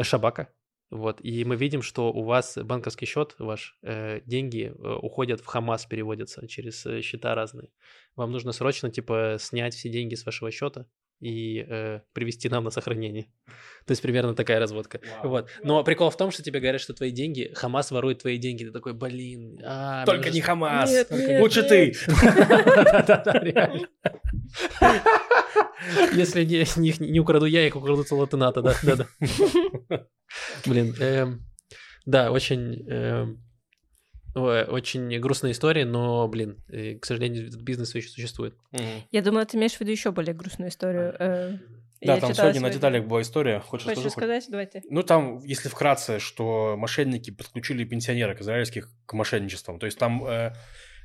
Шабака, 0.00 0.48
вот, 0.92 1.20
и 1.22 1.44
мы 1.44 1.56
видим, 1.56 1.80
что 1.80 2.12
у 2.12 2.22
вас 2.22 2.58
банковский 2.58 3.06
счет 3.06 3.34
ваш, 3.38 3.78
э, 3.82 4.20
деньги 4.26 4.72
э, 4.74 4.94
уходят 5.00 5.40
в 5.40 5.46
Хамас, 5.46 5.86
переводятся 5.86 6.46
через 6.46 6.84
э, 6.84 7.00
счета 7.00 7.34
разные. 7.34 7.70
Вам 8.14 8.30
нужно 8.30 8.52
срочно, 8.52 8.90
типа, 8.90 9.36
снять 9.40 9.74
все 9.74 9.88
деньги 9.88 10.14
с 10.14 10.26
вашего 10.26 10.50
счета 10.50 10.86
и 11.20 11.64
э, 11.66 12.00
привести 12.12 12.48
нам 12.50 12.64
на 12.64 12.70
сохранение. 12.70 13.28
То 13.86 13.92
есть 13.92 14.02
примерно 14.02 14.34
такая 14.34 14.60
разводка. 14.60 15.00
Вот. 15.22 15.48
Но 15.62 15.82
прикол 15.82 16.10
в 16.10 16.16
том, 16.16 16.30
что 16.30 16.42
тебе 16.42 16.60
говорят, 16.60 16.80
что 16.82 16.92
твои 16.92 17.10
деньги, 17.10 17.52
Хамас 17.54 17.90
ворует 17.90 18.18
твои 18.18 18.36
деньги. 18.36 18.64
Ты 18.64 18.72
такой, 18.72 18.92
блин. 18.92 19.60
а, 19.64 20.04
Только 20.04 20.24
мне 20.24 20.30
не 20.32 20.40
же- 20.40 20.46
Хамас. 20.46 20.90
Нет, 20.90 21.40
Лучше 21.40 21.62
ты. 21.62 21.94
Да-да-да, 22.06 23.32
реально. 23.38 23.88
Если 26.12 26.44
не, 26.44 26.64
не, 26.76 26.94
не 27.10 27.20
украду 27.20 27.46
я, 27.46 27.66
их 27.66 27.76
украдут 27.76 28.08
солдаты 28.08 28.36
НАТО, 28.36 28.62
да, 28.62 28.74
да, 28.82 28.96
да. 28.96 29.06
Блин, 30.66 30.94
эм, 31.00 31.42
да, 32.06 32.30
очень, 32.30 32.86
ой, 34.34 34.64
очень 34.64 35.18
грустная 35.20 35.52
история, 35.52 35.84
но, 35.84 36.26
блин, 36.28 36.62
э, 36.68 36.98
к 36.98 37.04
сожалению, 37.04 37.48
этот 37.48 37.60
бизнес 37.62 37.94
еще 37.94 38.08
существует. 38.08 38.54
Я 39.10 39.22
думала, 39.22 39.44
ты 39.44 39.56
имеешь 39.56 39.74
в 39.74 39.80
виду 39.80 39.90
еще 39.90 40.10
более 40.12 40.34
грустную 40.34 40.70
историю. 40.70 41.14
э, 41.18 41.58
Да, 42.00 42.14
я 42.14 42.20
там 42.20 42.32
сегодня 42.34 42.54
на 42.54 42.54
сегодня. 42.54 42.74
деталях 42.74 43.04
была 43.04 43.20
история. 43.22 43.60
Хочешь 43.60 43.86
Хочешь 43.86 44.04
расскажу? 44.04 44.26
рассказать? 44.32 44.50
Давай 44.50 44.66
ты. 44.66 44.82
Ну, 44.88 45.02
там, 45.02 45.38
если 45.44 45.68
вкратце, 45.68 46.18
что 46.18 46.76
мошенники 46.78 47.30
подключили 47.30 47.84
пенсионерок 47.84 48.40
израильских 48.40 48.88
к 49.06 49.12
мошенничествам. 49.12 49.78
То 49.78 49.86
есть 49.86 49.98
там 49.98 50.24
э, 50.24 50.52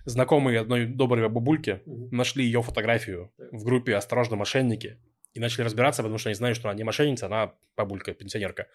знакомые 0.08 0.60
одной 0.62 0.86
доброй 0.86 1.28
бабульки 1.30 1.82
нашли 1.86 2.46
ее 2.46 2.62
фотографию 2.62 3.32
в 3.38 3.64
группе 3.64 3.96
«Осторожно, 3.96 4.38
мошенники» 4.38 4.98
и 5.34 5.40
начали 5.40 5.66
разбираться, 5.66 6.02
потому 6.02 6.18
что 6.18 6.30
они 6.30 6.36
знают, 6.36 6.58
что 6.58 6.70
она 6.70 6.78
не 6.78 6.84
мошенница, 6.84 7.28
она 7.28 7.54
бабулька, 7.76 8.14
пенсионерка. 8.14 8.68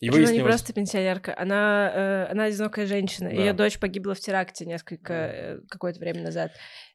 И 0.00 0.08
Она 0.08 0.18
не 0.18 0.24
выяснилось... 0.24 0.50
просто 0.50 0.72
пенсионерка, 0.72 1.34
она, 1.38 1.92
э, 1.94 2.32
она 2.32 2.44
одинокая 2.44 2.86
женщина. 2.86 3.30
Да. 3.30 3.36
Ее 3.36 3.52
дочь 3.52 3.78
погибла 3.78 4.14
в 4.14 4.20
теракте 4.20 4.64
несколько 4.64 5.12
э, 5.12 5.60
какое-то 5.68 6.00
время 6.00 6.22
назад. 6.22 6.52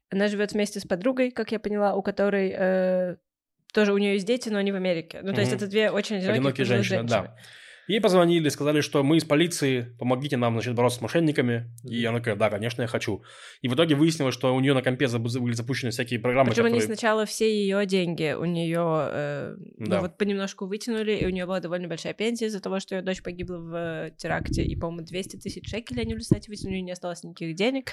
Она 0.09 0.27
живет 0.27 0.51
вместе 0.51 0.79
с 0.79 0.83
подругой, 0.83 1.31
как 1.31 1.51
я 1.51 1.59
поняла, 1.59 1.95
у 1.95 2.01
которой 2.01 2.53
э, 2.53 3.15
тоже 3.73 3.93
у 3.93 3.97
нее 3.97 4.13
есть 4.13 4.27
дети, 4.27 4.49
но 4.49 4.57
они 4.57 4.71
в 4.71 4.75
Америке. 4.75 5.19
Ну, 5.23 5.33
то 5.33 5.39
есть 5.39 5.51
Мгм. 5.53 5.57
это 5.57 5.67
две 5.67 5.89
очень 5.89 6.17
одинокие, 6.17 6.39
Одинокие 6.39 6.65
пожилые 6.65 6.83
женщины, 6.83 7.07
да. 7.07 7.35
Ей 7.87 7.99
позвонили, 8.01 8.49
сказали, 8.49 8.81
что 8.81 9.03
мы 9.03 9.17
из 9.17 9.25
полиции, 9.25 9.95
помогите 9.99 10.37
нам, 10.37 10.53
значит, 10.53 10.73
бороться 10.75 10.99
с 10.99 11.01
мошенниками. 11.01 11.69
И 11.83 12.03
она 12.05 12.19
такая, 12.19 12.35
да, 12.35 12.49
конечно, 12.49 12.81
я 12.81 12.87
хочу. 12.87 13.23
И 13.61 13.67
в 13.67 13.75
итоге 13.75 13.95
выяснилось, 13.95 14.33
что 14.33 14.53
у 14.55 14.59
нее 14.59 14.73
на 14.73 14.81
компе 14.81 15.07
были 15.07 15.53
запущены 15.53 15.91
всякие 15.91 16.19
программы, 16.19 16.51
Причем 16.51 16.65
они 16.65 16.79
которые... 16.79 16.95
сначала 16.97 17.25
все 17.25 17.51
ее 17.53 17.85
деньги 17.85 18.33
у 18.33 18.45
нее 18.45 18.73
Да. 18.73 19.55
ну, 19.77 19.99
вот 20.01 20.17
понемножку 20.17 20.65
вытянули, 20.65 21.13
и 21.13 21.25
у 21.25 21.29
нее 21.29 21.45
была 21.45 21.59
довольно 21.59 21.87
большая 21.87 22.13
пенсия 22.13 22.45
из-за 22.47 22.59
того, 22.61 22.79
что 22.79 22.95
ее 22.95 23.01
дочь 23.01 23.21
погибла 23.21 23.57
в 23.57 23.75
э, 23.75 24.11
теракте, 24.17 24.63
и, 24.63 24.75
по-моему, 24.75 25.05
200 25.05 25.37
тысяч 25.37 25.69
шекелей 25.69 26.03
они 26.03 26.13
в 26.13 26.17
результате 26.17 26.49
вытянули, 26.49 26.73
у 26.73 26.75
нее 26.75 26.83
не 26.83 26.91
осталось 26.91 27.23
никаких 27.23 27.55
денег. 27.55 27.91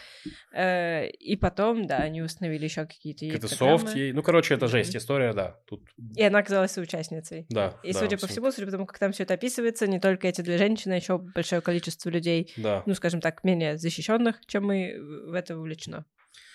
Э, 0.55 1.09
И 1.09 1.37
потом, 1.37 1.87
да, 1.87 1.99
они 1.99 2.23
установили 2.23 2.65
еще 2.65 2.87
какие-то 2.87 3.27
программы. 3.49 3.79
софт 3.79 3.97
ей. 3.97 4.13
Ну, 4.13 4.23
короче, 4.23 4.55
это 4.55 4.69
жесть, 4.69 4.95
история, 4.97 5.33
да. 5.33 5.57
Тут, 5.67 5.83
И 6.17 6.23
она 6.23 6.39
оказалась 6.41 6.73
соучастницей. 6.73 7.47
да. 7.49 7.77
И, 7.83 7.93
да, 7.93 7.99
судя 7.99 8.19
по 8.19 8.27
всему, 8.27 8.51
судя 8.53 8.67
по 8.67 8.73
тому, 8.73 8.87
как 8.87 8.99
там 8.99 9.13
все 9.13 9.25
это 9.25 9.35
описывается, 9.35 9.80
не 9.87 10.01
только 10.01 10.29
эти 10.29 10.41
две 10.41 10.59
женщины, 10.59 10.95
а 10.95 10.97
еще 10.97 11.19
большое 11.19 11.61
количество 11.61 12.09
людей, 12.11 12.53
Да. 12.57 12.83
ну, 12.87 12.95
скажем 12.95 13.21
так, 13.21 13.45
менее 13.45 13.79
защищенных, 13.79 14.37
чем 14.47 14.67
мы, 14.67 14.97
в 15.27 15.35
это 15.35 15.57
вовлечено. 15.57 16.05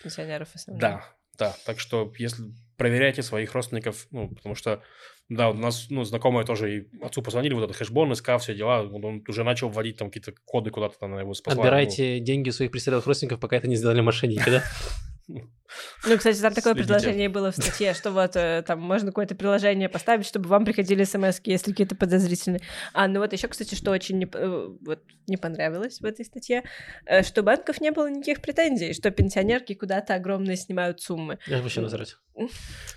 Пенсионеров 0.03 0.49
в 0.49 0.55
основном. 0.55 0.80
Да, 0.80 1.05
да. 1.38 1.55
Так 1.65 1.80
что, 1.80 2.11
если 2.17 2.43
проверяйте 2.78 3.23
своих 3.23 3.53
родственников, 3.53 4.07
ну, 4.11 4.30
потому 4.30 4.55
что, 4.55 4.82
да, 5.30 5.49
у 5.49 5.53
нас, 5.53 5.88
ну, 5.89 6.03
знакомые 6.03 6.45
тоже 6.45 6.78
и 6.78 6.88
отцу 7.01 7.21
позвонили, 7.21 7.53
вот 7.53 7.63
этот 7.63 7.76
хэшбон, 7.76 8.15
СК, 8.15 8.38
все 8.39 8.53
дела, 8.53 8.84
вот 8.84 9.03
он 9.03 9.23
уже 9.28 9.43
начал 9.43 9.69
вводить 9.69 9.97
там 9.97 10.09
какие-то 10.09 10.34
коды 10.45 10.69
куда-то 10.69 11.07
на 11.07 11.19
его 11.19 11.34
спасла. 11.34 11.63
Отбирайте 11.63 12.19
деньги 12.19 12.49
у 12.49 12.51
своих 12.51 12.71
престарелых 12.71 13.05
родственников, 13.07 13.39
пока 13.39 13.57
это 13.57 13.67
не 13.67 13.76
сделали 13.76 14.01
мошенники, 14.01 14.49
да? 14.49 14.63
Ну, 15.28 16.17
кстати, 16.17 16.39
там 16.39 16.53
такое 16.53 16.73
Следите. 16.73 16.93
предложение 16.93 17.30
было 17.30 17.51
в 17.51 17.55
статье, 17.55 17.93
что 17.93 18.11
вот 18.11 18.36
э, 18.36 18.63
там 18.65 18.80
можно 18.80 19.07
какое-то 19.07 19.36
приложение 19.36 19.89
поставить, 19.89 20.26
чтобы 20.26 20.47
вам 20.47 20.65
приходили 20.65 21.03
смс 21.03 21.41
если 21.43 21.71
какие-то 21.71 21.95
подозрительные. 21.95 22.61
А, 22.93 23.07
ну 23.07 23.19
вот 23.19 23.34
еще, 23.34 23.47
кстати, 23.47 23.73
что 23.73 23.91
очень 23.91 24.19
не, 24.19 24.30
э, 24.32 24.67
вот, 24.82 24.99
не 25.28 25.38
понравилось 25.38 25.99
в 25.99 26.05
этой 26.05 26.26
статье, 26.26 26.63
э, 27.05 27.23
что 27.23 27.41
банков 27.41 27.82
не 27.82 27.91
было 27.91 28.09
никаких 28.09 28.41
претензий, 28.41 28.93
что 28.93 29.09
пенсионерки 29.09 29.73
куда-то 29.73 30.13
огромные 30.13 30.57
снимают 30.57 31.01
суммы. 31.01 31.39
Я 31.47 31.61
вообще 31.61 31.82
насрать. 31.82 32.15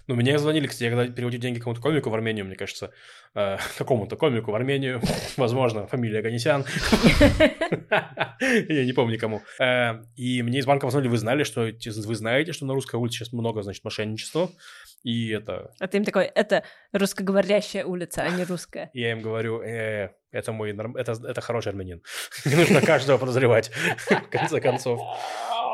Ну, 0.08 0.14
меня 0.14 0.36
звонили, 0.38 0.66
кстати, 0.66 0.84
я 0.84 0.90
когда 0.90 1.06
переводил 1.12 1.40
деньги 1.40 1.60
кому-то 1.60 1.80
комику 1.80 2.10
в 2.10 2.14
Армению, 2.14 2.44
мне 2.46 2.56
кажется, 2.56 2.90
э, 3.34 3.58
какому-то 3.78 4.16
комику 4.16 4.50
в 4.50 4.54
Армению, 4.54 5.00
возможно, 5.36 5.86
фамилия 5.86 6.22
Ганесян, 6.22 6.64
я 8.68 8.84
не 8.84 8.92
помню 8.92 9.18
кому. 9.18 9.42
Э, 9.60 10.02
И 10.16 10.42
мне 10.42 10.58
из 10.58 10.66
банка 10.66 10.86
позвонили, 10.86 11.10
вы 11.10 11.18
знали, 11.18 11.44
что, 11.44 11.62
вы 11.62 12.14
знаете, 12.14 12.52
что 12.52 12.66
на 12.66 12.74
русской 12.74 12.96
улице 12.96 13.18
сейчас 13.18 13.32
много, 13.32 13.62
значит, 13.62 13.84
мошенничества, 13.84 14.50
и 15.04 15.30
это... 15.30 15.70
А 15.78 15.86
ты 15.86 15.98
им 15.98 16.04
такой, 16.04 16.24
это 16.24 16.64
русскоговорящая 16.92 17.84
улица, 17.84 18.22
а 18.22 18.30
не 18.30 18.44
русская. 18.44 18.90
Я 18.92 19.12
им 19.12 19.20
говорю, 19.22 19.60
«Э, 19.62 20.10
это 20.32 20.52
мой, 20.52 20.72
норм- 20.72 20.96
это, 20.96 21.12
это 21.12 21.40
хороший 21.40 21.68
армянин. 21.68 22.02
Не 22.44 22.56
нужно 22.56 22.80
каждого 22.82 23.18
подозревать, 23.18 23.70
в 23.98 24.28
конце 24.30 24.60
концов. 24.60 25.00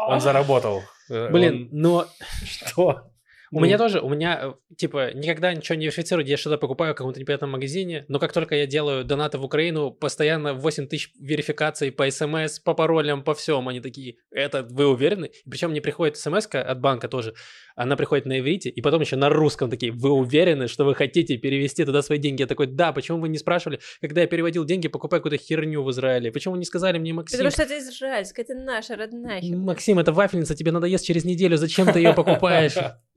Он 0.07 0.21
заработал. 0.21 0.83
Э, 1.11 1.31
Блин, 1.31 1.55
он- 1.55 1.69
но 1.73 2.07
Что? 2.45 3.11
У 3.55 3.61
меня 3.61 3.79
тоже, 3.79 4.01
у 4.01 4.09
меня, 4.09 4.41
э, 4.43 4.75
типа, 4.77 5.13
никогда 5.15 5.55
ничего 5.55 5.77
не 5.77 5.87
верифицирую, 5.87 6.27
я 6.27 6.37
что-то 6.37 6.59
покупаю 6.59 6.95
в 6.95 6.97
каком-то 6.97 7.21
непонятном 7.21 7.51
магазине, 7.51 8.05
но 8.09 8.19
как 8.19 8.33
только 8.33 8.55
я 8.55 8.67
делаю 8.67 9.05
донаты 9.05 9.39
в 9.39 9.45
Украину, 9.45 9.91
постоянно 9.91 10.55
8 10.55 10.87
тысяч 10.87 11.13
верификаций 11.19 11.93
по 11.93 12.11
смс, 12.11 12.59
по 12.59 12.75
паролям, 12.75 13.23
по 13.23 13.35
всем, 13.35 13.69
они 13.69 13.81
такие, 13.81 14.17
это 14.31 14.63
вы 14.63 14.87
уверены? 14.87 15.31
Причем 15.49 15.71
мне 15.71 15.81
приходит 15.81 16.17
смс 16.17 16.47
от 16.51 16.81
банка 16.81 17.09
тоже, 17.09 17.35
она 17.77 17.97
приходит 17.97 18.27
на 18.27 18.39
иврите, 18.41 18.71
и 18.71 18.81
потом 18.81 19.01
еще 19.01 19.17
на 19.17 19.29
русском 19.29 19.71
такие, 19.71 19.93
вы 19.93 20.11
уверены, 20.11 20.69
что 20.69 20.85
вы 20.85 20.95
хотите 20.95 21.37
перевести 21.37 21.85
туда 21.85 22.03
свои 22.03 22.19
деньги? 22.19 22.43
Я 22.43 22.47
такой, 22.47 22.67
да, 22.67 22.93
почему 22.93 23.21
вы 23.21 23.29
не 23.29 23.39
спрашивали, 23.39 23.81
когда 24.01 24.21
я 24.21 24.27
переводил 24.27 24.65
деньги, 24.65 24.89
покупай 24.89 25.21
какую-то 25.21 25.43
херню 25.43 25.83
в 25.83 25.91
Израиле? 25.91 26.31
Почему 26.33 26.53
вы 26.53 26.59
не 26.59 26.65
сказали 26.65 26.99
мне, 26.99 27.13
Максим? 27.13 27.39
Потому 27.39 27.51
что 27.51 27.63
это 27.63 27.79
израильская, 27.79 28.43
это 28.43 28.55
наша 28.55 28.97
родная. 28.97 29.43
Максим, 29.43 29.99
это 29.99 30.13
вафельница, 30.13 30.55
тебе 30.55 30.73
надо 30.73 30.87
есть 30.87 31.07
через 31.07 31.25
неделю, 31.25 31.57
зачем 31.57 31.93
ты 31.93 31.99
ее 31.99 32.15
покупаешь? 32.15 32.75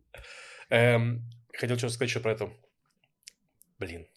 Эм, 0.70 1.24
Хотел 1.58 1.78
что-то 1.78 1.94
сказать 1.94 2.10
еще 2.10 2.20
про 2.20 2.34
это. 2.34 2.52
Блин. 3.80 4.08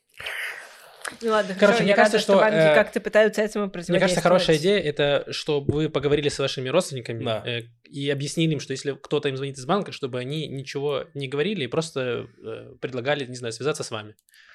Ну 1.20 1.30
ладно, 1.30 1.54
Короче, 1.54 1.66
хорошо, 1.66 1.82
мне 1.82 1.90
я 1.90 1.96
кажется, 1.96 2.16
рада, 2.16 2.22
что, 2.24 2.36
банки 2.36 2.56
э, 2.56 2.74
как-то 2.74 3.00
пытаются 3.00 3.42
этому 3.42 3.64
Мне 3.66 3.72
противодействовать. 3.72 4.00
кажется, 4.02 4.20
хорошая 4.20 4.56
идея 4.56 4.78
это, 4.80 5.26
чтобы 5.30 5.74
вы 5.74 5.88
поговорили 5.88 6.28
с 6.28 6.38
вашими 6.38 6.68
родственниками 6.68 7.24
Да. 7.24 7.42
э, 7.46 7.62
и 7.84 8.08
объяснили 8.10 8.52
им, 8.52 8.60
что 8.60 8.72
если 8.72 8.92
кто-то 8.92 9.28
им 9.28 9.36
звонит 9.36 9.58
из 9.58 9.66
банка, 9.66 9.92
чтобы 9.92 10.18
они 10.18 10.46
ничего 10.48 11.04
не 11.14 11.28
говорили 11.28 11.64
и 11.64 11.66
просто 11.66 12.26
э, 12.44 12.74
предлагали, 12.80 13.26
не 13.26 13.36
знаю, 13.36 13.52
связаться 13.52 13.82
с 13.82 13.90
вами, 13.90 14.14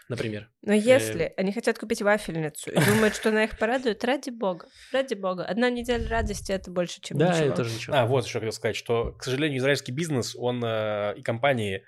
например. 0.10 0.50
Но 0.62 0.74
если 0.74 1.34
они 1.38 1.52
хотят 1.52 1.78
купить 1.78 2.02
вафельницу 2.02 2.72
и 2.72 2.76
думают, 2.86 3.16
что 3.16 3.30
она 3.30 3.44
их 3.44 3.58
порадует, 3.58 4.04
ради 4.04 4.30
бога, 4.30 4.68
ради 4.92 5.14
бога. 5.14 5.44
Одна 5.44 5.70
неделя 5.70 6.08
радости— 6.08 6.52
это 6.54 6.72
больше, 6.72 7.02
чем 7.02 7.18
да, 7.18 7.32
ничего. 7.34 7.46
это 7.48 7.56
тоже 7.58 7.76
ничего. 7.76 7.96
А, 7.96 8.06
вот 8.06 8.26
еще 8.26 8.40
хотел 8.40 8.54
сказать, 8.54 8.76
что, 8.76 9.12
к 9.12 9.24
сожалению, 9.24 9.60
израильский 9.60 9.92
бизнес, 9.92 10.36
он 10.38 10.64
э, 10.64 11.16
и 11.18 11.22
компании 11.22 11.84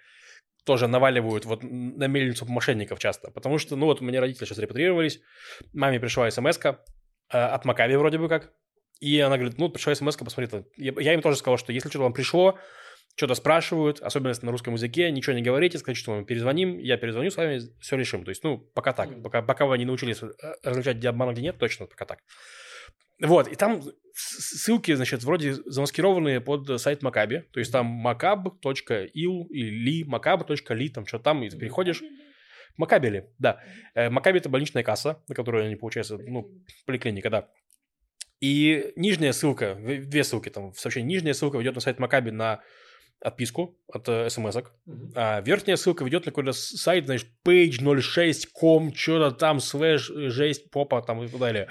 тоже 0.67 0.87
наваливают 0.87 1.45
вот 1.45 1.63
на 1.63 2.07
мельницу 2.07 2.45
мошенников 2.45 2.99
часто. 2.99 3.31
Потому 3.31 3.57
что, 3.57 3.77
ну 3.77 3.85
вот 3.85 4.01
у 4.01 4.03
меня 4.03 4.19
родители 4.19 4.45
сейчас 4.45 4.57
репатрировались, 4.59 5.21
маме 5.73 5.99
пришла 5.99 6.29
смс 6.29 6.59
от 7.29 7.65
Макаби 7.65 7.95
вроде 7.95 8.17
бы 8.17 8.27
как, 8.27 8.51
и 8.99 9.19
она 9.19 9.37
говорит, 9.37 9.57
ну, 9.57 9.69
пришла 9.69 9.95
смс 9.95 10.17
посмотри. 10.17 10.47
там». 10.47 10.65
Я, 10.75 10.93
я 10.99 11.13
им 11.13 11.21
тоже 11.21 11.37
сказал, 11.37 11.57
что 11.57 11.71
если 11.71 11.87
что-то 11.87 12.03
вам 12.03 12.13
пришло, 12.13 12.59
что-то 13.15 13.33
спрашивают, 13.35 14.01
особенно 14.01 14.29
если 14.29 14.45
на 14.45 14.51
русском 14.51 14.73
языке, 14.73 15.09
ничего 15.09 15.35
не 15.35 15.41
говорите, 15.41 15.77
скажите, 15.77 16.03
что 16.03 16.15
мы 16.15 16.25
перезвоним, 16.25 16.77
я 16.77 16.97
перезвоню 16.97 17.31
с 17.31 17.37
вами, 17.37 17.61
все 17.79 17.95
решим. 17.95 18.25
То 18.25 18.29
есть, 18.29 18.43
ну, 18.43 18.57
пока 18.57 18.91
так. 18.91 19.23
Пока, 19.23 19.41
пока 19.41 19.65
вы 19.65 19.77
не 19.77 19.85
научились 19.85 20.21
э, 20.21 20.27
различать, 20.63 20.97
где 20.97 21.09
обман, 21.09 21.29
а 21.29 21.33
где 21.33 21.41
нет, 21.41 21.57
точно 21.57 21.85
пока 21.85 22.05
так. 22.05 22.19
Вот, 23.21 23.47
и 23.47 23.55
там 23.55 23.81
ссылки, 24.13 24.93
значит, 24.95 25.23
вроде 25.23 25.53
замаскированные 25.53 26.41
под 26.41 26.79
сайт 26.79 27.01
Макаби. 27.03 27.43
То 27.51 27.59
есть 27.59 27.71
там 27.71 28.05
macab.il 28.07 29.47
или 29.49 30.05
macab.li, 30.07 30.89
там 30.89 31.05
что 31.05 31.19
там, 31.19 31.43
и 31.43 31.49
ты 31.49 31.57
переходишь. 31.57 32.03
Макабели, 32.77 33.31
да. 33.39 33.59
Э, 33.95 34.09
Макаби– 34.09 34.37
это 34.39 34.49
больничная 34.49 34.83
касса, 34.83 35.23
на 35.27 35.33
которую 35.33 35.65
они, 35.65 35.75
получается, 35.75 36.17
ну, 36.19 36.51
поликлиника, 36.85 37.29
да. 37.31 37.49
И 38.39 38.93
нижняя 38.95 39.31
ссылка, 39.31 39.75
две 39.75 40.23
ссылки 40.23 40.49
там 40.49 40.71
в 40.71 40.79
сообщении, 40.79 41.15
нижняя 41.15 41.33
ссылка 41.33 41.57
ведет 41.57 41.73
на 41.73 41.81
сайт 41.81 41.97
Макаби 41.97 42.29
на 42.29 42.61
отписку 43.19 43.79
от 43.87 44.07
э, 44.09 44.29
смс-ок, 44.29 44.73
Мгм. 44.85 45.13
а 45.15 45.41
верхняя 45.41 45.75
ссылка 45.75 46.05
ведет 46.05 46.25
на 46.27 46.31
какой-то 46.31 46.53
сайт, 46.53 47.05
знаешь, 47.05 47.25
page06.com, 47.47 48.93
что-то 48.93 49.35
там, 49.35 49.59
слэш, 49.59 50.11
жесть, 50.13 50.69
попа, 50.69 51.01
там 51.01 51.23
и 51.23 51.27
так 51.27 51.39
далее. 51.39 51.67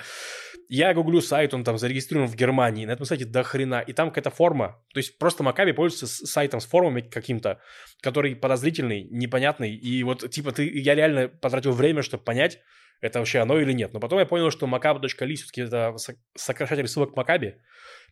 Я 0.68 0.94
гуглю 0.94 1.20
сайт, 1.20 1.54
он 1.54 1.64
там 1.64 1.78
зарегистрирован 1.78 2.28
в 2.28 2.34
Германии, 2.34 2.86
на 2.86 2.92
этом 2.92 3.06
сайте 3.06 3.24
до 3.24 3.42
хрена, 3.42 3.80
и 3.80 3.92
там 3.92 4.08
какая-то 4.08 4.30
форма. 4.30 4.82
То 4.92 4.98
есть 4.98 5.18
просто 5.18 5.42
Макаби 5.42 5.72
пользуется 5.72 6.06
сайтом 6.06 6.60
с 6.60 6.66
формами 6.66 7.00
каким-то, 7.00 7.60
который 8.02 8.34
подозрительный, 8.34 9.04
непонятный, 9.10 9.74
и 9.74 10.02
вот 10.02 10.28
типа 10.30 10.52
ты, 10.52 10.68
я 10.68 10.94
реально 10.94 11.28
потратил 11.28 11.72
время, 11.72 12.02
чтобы 12.02 12.24
понять, 12.24 12.58
это 13.00 13.18
вообще 13.18 13.40
оно 13.40 13.58
или 13.60 13.72
нет. 13.72 13.92
Но 13.92 14.00
потом 14.00 14.18
я 14.18 14.26
понял, 14.26 14.50
что 14.50 14.66
macab.li 14.66 15.34
все-таки 15.34 15.62
это 15.62 15.96
со- 15.98 16.16
сокращатель 16.34 16.88
ссылок 16.88 17.16
Макаби. 17.16 17.56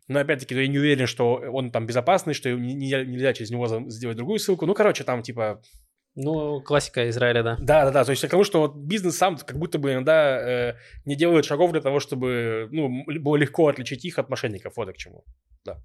Но 0.08 0.20
опять-таки 0.20 0.54
я 0.54 0.68
не 0.68 0.78
уверен, 0.78 1.06
что 1.06 1.36
он 1.36 1.70
там 1.70 1.86
безопасный, 1.86 2.34
что 2.34 2.50
не- 2.50 2.74
нельзя, 2.74 3.32
через 3.32 3.50
него 3.50 3.66
сделать 3.88 4.16
другую 4.16 4.38
ссылку. 4.38 4.66
Ну, 4.66 4.74
короче, 4.74 5.02
там 5.04 5.22
типа 5.22 5.62
Ну, 6.16 6.60
классика 6.60 7.08
Израиля, 7.08 7.42
да. 7.42 7.56
да, 7.60 7.84
да, 7.86 7.90
да. 7.90 8.04
То 8.04 8.10
есть 8.12 8.22
я 8.22 8.28
к 8.28 8.30
тому, 8.30 8.44
что 8.44 8.60
вот 8.60 8.76
бизнес 8.76 9.16
сам 9.16 9.36
как 9.36 9.58
будто 9.58 9.78
бы 9.78 9.92
иногда 9.92 10.38
э, 10.38 10.74
не 11.04 11.16
делает 11.16 11.44
шагов 11.44 11.72
для 11.72 11.80
того, 11.80 11.98
чтобы 11.98 12.68
ну, 12.70 13.04
было 13.20 13.36
легко 13.36 13.66
отличить 13.66 14.04
их 14.04 14.18
от 14.18 14.28
мошенников. 14.28 14.76
Вот 14.76 14.88
и 14.88 14.92
к 14.92 14.96
чему. 14.96 15.24
Да. 15.64 15.82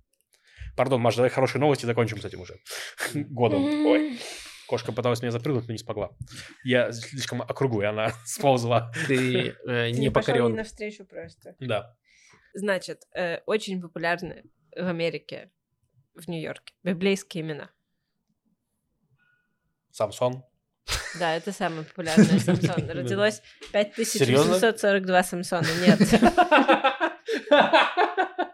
Пардон, 0.75 1.01
Маш, 1.01 1.15
давай 1.15 1.31
хорошие 1.31 1.59
новости, 1.59 1.85
закончим 1.85 2.21
с 2.21 2.25
этим 2.25 2.41
уже. 2.41 2.59
Годом. 3.13 3.63
Ой. 3.63 4.19
Кошка 4.67 4.91
пыталась 4.91 5.21
меня 5.23 5.31
запрыгнуть, 5.31 5.67
но 5.67 5.71
не 5.71 5.79
смогла. 5.79 6.11
Я 6.63 6.91
слишком 6.91 7.41
округлый, 7.41 7.87
она 7.87 8.13
сползла. 8.25 8.91
Ты 9.07 9.55
э, 9.65 9.91
Ты 9.91 9.99
не 9.99 10.11
покорен. 10.11 10.53
навстречу 10.53 11.05
просто. 11.05 11.55
Да. 11.59 11.95
Значит, 12.53 13.07
э, 13.15 13.39
очень 13.47 13.81
популярны 13.81 14.43
в 14.75 14.85
Америке, 14.87 15.49
в 16.13 16.27
Нью-Йорке, 16.27 16.75
библейские 16.83 17.43
имена. 17.43 17.71
Самсон. 19.91 20.43
Да, 21.19 21.35
это 21.35 21.51
самое 21.51 21.83
популярное 21.83 22.39
Самсон. 22.39 22.89
Родилось 22.89 23.41
5842 23.71 25.23
Самсона. 25.23 25.67
Нет. 25.85 25.99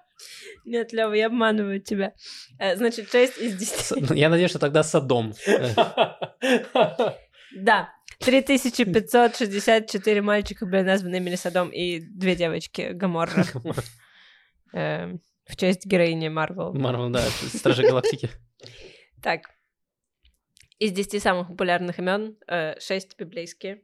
Нет, 0.65 0.93
Лёва, 0.93 1.13
я 1.13 1.27
обманываю 1.27 1.79
тебя. 1.79 2.13
Э, 2.57 2.75
Значит, 2.75 3.11
6 3.11 3.37
из 3.37 3.55
10. 3.55 4.09
Я 4.17 4.29
надеюсь, 4.29 4.49
что 4.49 4.59
тогда 4.59 4.83
Содом. 4.83 5.33
Э, 5.45 5.73
Да. 7.55 7.89
3564 8.19 10.21
мальчика 10.21 10.65
были 10.65 10.81
названы 10.81 11.17
имени 11.17 11.35
Содом 11.35 11.69
и 11.69 11.99
две 11.99 12.35
девочки 12.35 12.89
Гаморра. 12.93 13.45
Эм, 14.73 15.21
В 15.45 15.55
честь 15.55 15.85
героини 15.85 16.29
Марвел. 16.29 16.73
Марвел, 16.73 17.09
да, 17.09 17.21
Стражи 17.53 17.83
Галактики. 17.83 18.29
Так. 19.21 19.41
Из 20.79 20.91
10 20.91 21.21
самых 21.21 21.47
популярных 21.47 21.99
имен 21.99 22.37
6 22.79 23.17
библейские. 23.17 23.81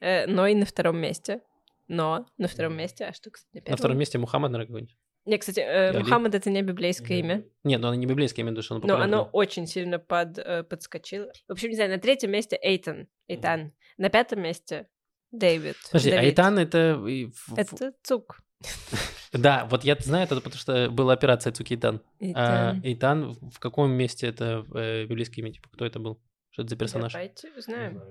Э, 0.00 0.26
Ной 0.26 0.54
на 0.54 0.64
втором 0.64 0.98
месте. 0.98 1.40
Но 1.88 2.26
на 2.38 2.46
втором 2.46 2.76
месте. 2.76 3.04
А 3.06 3.12
что, 3.12 3.30
кстати, 3.30 3.54
на 3.54 3.58
На 3.60 3.64
первом? 3.64 3.78
втором 3.78 3.98
месте 3.98 4.18
Мухаммад, 4.18 4.52
наверное, 4.52 4.66
какой-нибудь. 4.68 4.96
Не, 5.26 5.38
кстати, 5.38 5.60
э, 5.60 5.98
Мухаммад 5.98 6.34
это 6.34 6.48
не 6.50 6.62
библейское 6.62 7.18
имя, 7.18 7.44
Нет, 7.64 7.80
ну 7.80 7.88
оно 7.88 7.96
не 7.96 8.06
библейское, 8.06 8.42
я 8.42 8.48
имею 8.48 8.54
в 8.54 8.56
виду, 8.58 8.62
что 8.62 8.74
оно 8.76 8.80
но 8.80 8.88
популярное. 8.94 9.18
оно 9.18 9.30
очень 9.32 9.66
сильно 9.66 9.98
под, 9.98 10.38
э, 10.38 10.62
подскочило. 10.62 11.30
В 11.48 11.52
общем, 11.52 11.68
не 11.68 11.74
знаю, 11.74 11.90
на 11.90 11.98
третьем 11.98 12.30
месте 12.30 12.58
Эйтан. 12.62 13.08
Эйтан. 13.28 13.72
На 13.98 14.08
пятом 14.08 14.40
месте 14.40 14.88
Дэвид. 15.32 15.76
Подожди, 15.90 16.10
Давид. 16.10 16.24
Айтан 16.26 16.58
это... 16.58 17.04
и 17.06 17.28
Это 17.56 17.92
Цук. 18.02 18.40
Да, 19.32 19.66
вот 19.70 19.84
я 19.84 19.96
знаю 20.00 20.24
это, 20.24 20.34
потому 20.36 20.56
что 20.56 20.90
была 20.90 21.12
операция 21.12 21.52
Цукейтан. 21.52 22.02
А. 22.34 22.74
Эйтан 22.82 23.32
в 23.32 23.50
в 23.50 23.58
каком 23.60 23.92
месте 23.92 24.26
это 24.26 24.66
э, 24.74 25.04
библейское 25.04 25.44
имя? 25.44 25.52
Типа, 25.52 25.68
кто 25.70 25.86
это 25.86 26.00
был? 26.00 26.20
Что 26.50 26.62
это 26.62 26.70
за 26.70 26.76
персонаж? 26.76 27.12
Давайте 27.12 27.48
узнаем. 27.56 28.02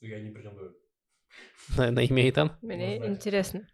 Я 0.00 0.20
не 0.20 0.30
претендую. 0.30 0.76
На, 1.76 1.90
на 1.90 2.00
имя 2.00 2.22
Эйтан? 2.22 2.56
Мне 2.62 2.96
интересно. 3.06 3.66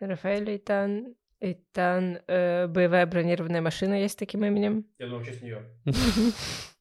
Рафаэль 0.00 0.50
Эйтан. 0.50 1.14
Эйтан. 1.40 2.20
э, 2.26 2.66
боевая 2.66 3.06
бронированная 3.06 3.60
машина 3.60 4.00
есть 4.00 4.14
с 4.14 4.16
таким 4.16 4.44
именем. 4.44 4.86
Я 4.98 5.08
думаю, 5.08 5.24
честь 5.24 5.42
нее. 5.42 5.62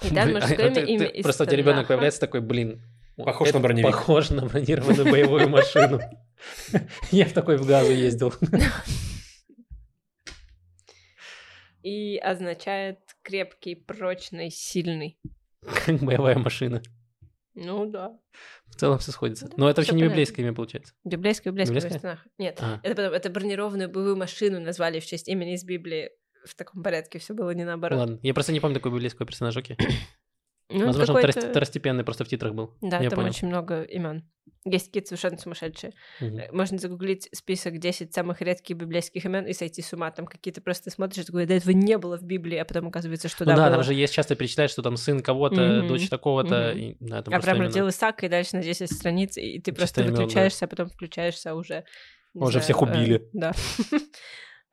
Ты- 0.00 0.86
имя 0.86 1.08
ты- 1.08 1.18
из 1.18 1.22
Просто 1.22 1.44
у 1.44 1.46
тебя 1.46 1.56
ребенок 1.58 1.86
появляется 1.88 2.20
такой, 2.20 2.40
блин. 2.40 2.82
Похож 3.16 3.52
на 3.52 3.60
броневик. 3.60 3.86
Похож 3.90 4.30
на 4.30 4.46
бронированную 4.46 5.10
боевую 5.10 5.48
машину. 5.48 6.00
Я 7.10 7.26
в 7.26 7.32
такой 7.32 7.58
в 7.58 7.66
газу 7.66 7.92
ездил. 7.92 8.32
И 11.82 12.18
означает 12.18 12.98
крепкий, 13.22 13.74
прочный, 13.74 14.50
сильный. 14.50 15.18
Как 15.62 15.98
боевая 16.00 16.38
машина. 16.38 16.82
Ну 17.54 17.86
да. 17.86 18.16
В 18.68 18.76
целом 18.76 18.98
все 18.98 19.12
сходится. 19.12 19.46
Да, 19.48 19.54
Но 19.56 19.68
это 19.68 19.80
вообще 19.80 19.92
не 19.94 20.00
понятно. 20.00 20.12
библейское 20.14 20.44
имя 20.46 20.54
получается. 20.54 20.94
Библейское, 21.04 21.52
библейское, 21.52 21.80
Библейское? 21.80 22.18
Нет, 22.38 22.58
А. 22.62 22.80
это 22.82 23.02
это 23.02 23.28
бронированную 23.30 23.88
боевую 23.90 24.16
машину 24.16 24.60
назвали 24.60 25.00
в 25.00 25.06
честь 25.06 25.28
имени 25.28 25.54
из 25.54 25.64
Библии. 25.64 26.10
В 26.44 26.54
таком 26.54 26.82
порядке 26.82 27.18
все 27.18 27.34
было 27.34 27.50
не 27.50 27.64
наоборот. 27.64 27.98
Ладно, 27.98 28.18
я 28.22 28.32
просто 28.34 28.52
не 28.52 28.60
помню 28.60 28.76
такой 28.76 28.92
библейского 28.92 29.26
персонажа. 29.26 29.60
окей. 29.60 29.76
Ну, 30.72 30.86
Возможно, 30.86 31.18
второс- 31.18 31.50
второстепенный 31.50 32.04
просто 32.04 32.24
в 32.24 32.28
титрах 32.28 32.54
был. 32.54 32.76
Да, 32.80 32.98
я 33.00 33.10
там 33.10 33.16
понял. 33.18 33.30
очень 33.30 33.48
много 33.48 33.82
имен. 33.82 34.30
Есть 34.64 34.86
какие-то 34.86 35.08
совершенно 35.08 35.36
сумасшедшие. 35.36 35.92
Э, 36.20 36.52
Можно 36.52 36.78
загуглить 36.78 37.28
список 37.32 37.78
10 37.78 38.14
самых 38.14 38.40
редких 38.40 38.76
библейских 38.76 39.24
имен 39.24 39.46
и 39.46 39.52
сойти 39.52 39.82
с 39.82 39.92
ума. 39.92 40.10
Там 40.12 40.26
какие-то 40.26 40.60
просто 40.60 40.90
смотришь, 40.90 41.24
и 41.24 41.26
такой, 41.26 41.46
да 41.46 41.54
этого 41.56 41.72
не 41.72 41.98
было 41.98 42.16
в 42.16 42.22
Библии, 42.22 42.56
а 42.56 42.64
потом 42.64 42.86
оказывается, 42.86 43.28
что 43.28 43.44
Ну 43.44 43.50
да, 43.50 43.56
да, 43.56 43.62
было. 43.64 43.74
там 43.76 43.82
же 43.84 43.94
есть 43.94 44.14
часто 44.14 44.36
перечисляют, 44.36 44.70
что 44.70 44.82
там 44.82 44.96
сын 44.96 45.20
кого-то, 45.22 45.60
Мгм. 45.60 45.88
дочь 45.88 46.08
такого-то. 46.08 46.70
И, 46.72 46.96
да, 47.00 47.22
там 47.22 47.32
просто 47.32 47.36
Авраам 47.50 47.56
имена. 47.56 47.66
родил 47.68 47.88
Исаака, 47.88 48.26
и 48.26 48.28
дальше 48.28 48.54
на 48.56 48.62
10 48.62 48.92
страниц, 48.92 49.36
и 49.38 49.58
ты 49.60 49.72
просто 49.72 50.02
Чисто 50.02 50.02
имён, 50.02 50.14
да. 50.14 50.22
выключаешься, 50.22 50.64
а 50.66 50.68
потом 50.68 50.88
включаешься 50.88 51.50
а 51.50 51.54
уже... 51.54 51.84
Уже 52.34 52.52
знаю, 52.60 52.62
всех 52.62 52.76
э, 52.76 52.84
убили. 52.84 53.28
Да. 53.32 53.52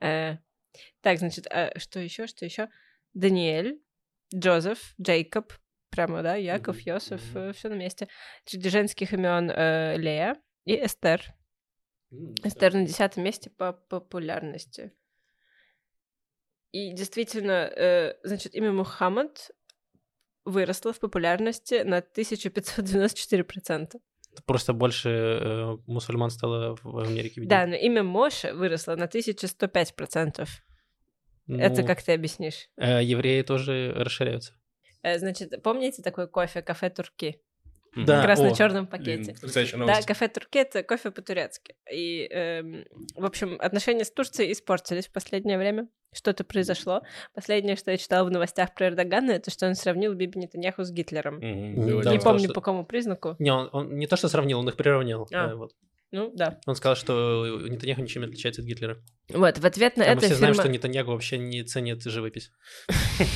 Э, 0.98 1.02
Так, 1.02 1.18
значит, 1.18 1.46
а 1.50 1.78
что 1.78 2.00
еще, 2.00 2.26
что 2.26 2.44
еще? 2.44 2.68
Даниэль, 3.14 3.80
Джозеф, 4.34 4.94
Джейкоб, 5.00 5.52
прямо, 5.90 6.22
да, 6.22 6.34
Яков, 6.36 6.76
Мгм, 6.76 6.84
Йосиф, 6.86 7.34
мгм. 7.34 7.52
все 7.52 7.68
на 7.68 7.74
месте. 7.74 8.08
Среди 8.44 8.68
женских 8.70 9.12
имен 9.12 9.50
э, 9.50 9.96
Лея 9.96 10.36
и 10.64 10.74
Эстер. 10.74 11.22
М, 12.12 12.34
Эстер 12.44 12.74
на 12.74 12.84
десятом 12.86 13.22
месте 13.24 13.50
по 13.50 13.72
популярности. 13.72 14.92
И 16.72 16.92
действительно, 16.92 17.70
э, 17.74 18.14
значит, 18.22 18.54
имя 18.54 18.72
Мухаммад 18.72 19.50
выросло 20.44 20.92
в 20.92 20.98
популярности 21.00 21.82
на 21.82 22.00
1594%. 22.02 24.00
Просто 24.46 24.72
больше 24.72 25.08
э, 25.08 25.76
мусульман 25.86 26.30
стало 26.30 26.76
в 26.82 26.98
Америке. 26.98 27.40
видимо. 27.40 27.48
Да, 27.48 27.66
но 27.66 27.74
имя 27.74 28.02
Моше 28.02 28.52
выросло 28.52 28.94
на 28.96 29.06
1105%. 29.06 30.46
Это 31.48 31.80
Ну, 31.82 31.86
как 31.86 32.02
ты 32.02 32.12
объяснишь? 32.12 32.68
э, 32.76 33.02
евреи 33.02 33.42
тоже 33.42 33.92
расширяются. 33.96 34.52
Э, 35.02 35.18
Значит, 35.18 35.62
помните 35.62 36.02
такой 36.02 36.28
кофе 36.28 36.60
«Кафе 36.62 36.90
Турки»? 36.90 37.40
Да, 37.96 38.18
Как 38.18 38.26
раз 38.26 38.38
на 38.40 38.48
о, 38.48 38.54
черном 38.54 38.84
Блин, 38.86 38.90
пакете. 39.22 39.32
потрясающая 39.34 39.78
Да, 39.86 40.02
кафе 40.02 40.28
Турки 40.28 40.58
это 40.58 40.82
кофе 40.82 41.10
по-турецки. 41.10 41.74
И, 41.90 42.28
эм, 42.30 42.84
в 43.16 43.24
общем, 43.24 43.56
отношения 43.60 44.04
с 44.04 44.10
Турцией 44.10 44.52
испортились 44.52 45.06
в 45.08 45.12
последнее 45.12 45.56
время. 45.56 45.88
Что-то 46.14 46.44
произошло. 46.44 47.02
Последнее, 47.34 47.76
что 47.76 47.90
я 47.90 47.96
читала 47.96 48.26
в 48.26 48.30
новостях 48.30 48.74
про 48.74 48.88
Эрдогана, 48.88 49.32
это 49.32 49.50
что 49.50 49.66
он 49.66 49.74
сравнил 49.74 50.12
Биби 50.14 50.38
Нетаньяху 50.38 50.84
с 50.84 50.90
Гитлером. 50.92 51.40
Не 51.40 51.72
Не 51.72 52.02
Да, 52.02 52.10
дело. 52.12 52.22
помню 52.22 52.44
что- 52.44 52.52
по 52.54 52.60
какому 52.60 52.84
признаку. 52.84 53.36
Не, 53.38 53.52
он, 53.52 53.70
он 53.72 53.96
не 53.98 54.06
то, 54.06 54.16
что 54.16 54.28
сравнил, 54.28 54.58
он 54.60 54.68
их 54.68 54.76
приравнял. 54.76 55.26
А. 55.32 55.48
Э, 55.50 55.54
вот. 55.54 55.72
Ну, 56.10 56.32
да. 56.34 56.58
Он 56.66 56.74
сказал, 56.74 56.96
что 56.96 57.66
Нетаньяху 57.68 58.00
ничем 58.00 58.22
не 58.22 58.28
отличается 58.28 58.62
от 58.62 58.66
Гитлера. 58.66 59.02
Вот, 59.28 59.58
в 59.58 59.66
ответ 59.66 59.96
на 59.96 60.04
А 60.04 60.08
мы 60.08 60.12
это 60.14 60.26
все 60.26 60.36
знаем, 60.36 60.54
фирма... 60.54 60.64
что 60.64 60.72
Нетаньяху 60.72 61.10
вообще 61.10 61.36
не 61.38 61.62
ценит 61.64 62.02
живопись. 62.02 62.50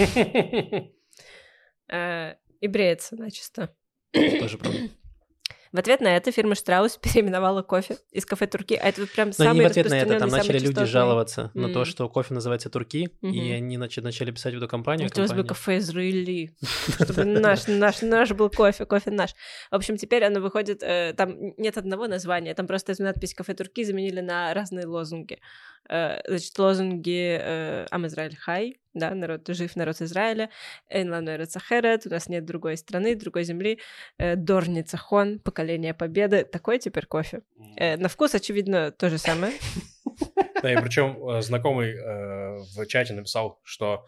э, 1.89 2.35
и 2.61 2.67
бреется 2.69 3.17
начисто. 3.17 3.75
Тоже 4.13 4.59
правда. 4.59 4.79
В 5.73 5.79
ответ 5.79 6.01
на 6.03 6.17
это 6.17 6.31
фирма 6.33 6.55
Штраус 6.55 6.97
переименовала 7.03 7.63
кофе 7.63 7.97
из 8.11 8.27
кафе 8.27 8.47
Турки, 8.47 8.75
а 8.75 8.89
это 8.89 9.01
вот 9.01 9.11
прям 9.11 9.29
Но 9.29 9.33
самый 9.33 9.55
не 9.61 9.63
в 9.63 9.67
ответ 9.67 9.89
на 9.89 9.95
это, 9.95 10.19
там 10.19 10.29
начали 10.29 10.53
люди 10.59 10.67
частотный. 10.67 10.87
жаловаться 10.87 11.51
на 11.55 11.73
то, 11.73 11.85
что 11.87 12.09
кофе 12.09 12.35
называется 12.35 12.69
турки, 12.69 13.11
и 13.23 13.27
Мгм. 13.27 13.53
они 13.57 13.77
начали, 13.79 14.05
начали 14.05 14.31
писать 14.31 14.55
в 14.55 14.59
эту 14.59 14.69
компанию. 14.69 15.09
Хотелось 15.09 15.33
бы 15.33 15.45
кафе 15.45 15.79
Израили, 15.79 16.55
чтобы 17.01 17.25
наш, 17.25 17.67
наш, 17.69 18.03
наш 18.03 18.31
был 18.33 18.51
кофе, 18.51 18.85
кофе 18.85 19.11
наш. 19.11 19.35
В 19.71 19.75
общем, 19.75 19.97
теперь 19.97 20.25
оно 20.25 20.41
выходит, 20.41 20.83
э, 20.83 21.15
там 21.17 21.35
нет 21.57 21.79
одного 21.79 22.07
названия, 22.07 22.55
там 22.55 22.67
просто 22.67 22.95
надпись 22.99 23.35
«Кафе 23.35 23.55
Турки» 23.55 23.83
заменили 23.85 24.21
на 24.21 24.53
разные 24.53 24.87
лозунги. 24.87 25.39
Э, 25.89 26.21
значит, 26.27 26.59
лозунги 26.59 27.87
«Ам 27.91 28.07
Израиль 28.07 28.37
Хай», 28.37 28.79
да, 28.95 29.15
народ 29.15 29.49
жив, 29.49 29.75
народ 29.77 30.01
Израиля, 30.01 30.51
«Эйн 30.89 31.11
лану 31.11 31.31
эрец 31.35 31.57
ахерет», 31.57 32.07
у 32.07 32.11
нас 32.11 32.29
нет 32.29 32.45
другой 32.45 32.77
страны, 32.77 33.15
другой 33.17 33.45
земли, 33.45 33.79
э, 34.19 34.37
«Дор 34.37 34.69
ницахон», 34.69 35.39
«Поколение 35.41 35.95
победы», 35.95 36.45
такой 36.45 36.79
теперь 36.79 37.07
кофе. 37.07 37.43
Э, 37.77 37.97
на 37.97 38.09
вкус, 38.09 38.35
очевидно, 38.35 38.91
то 38.93 39.09
же 39.11 39.19
самое. 39.19 39.55
Да, 40.63 40.73
и 40.73 40.77
причем 40.81 41.41
знакомый 41.43 41.95
в 41.97 42.87
чате 42.87 43.15
написал, 43.15 43.61
что 43.65 44.05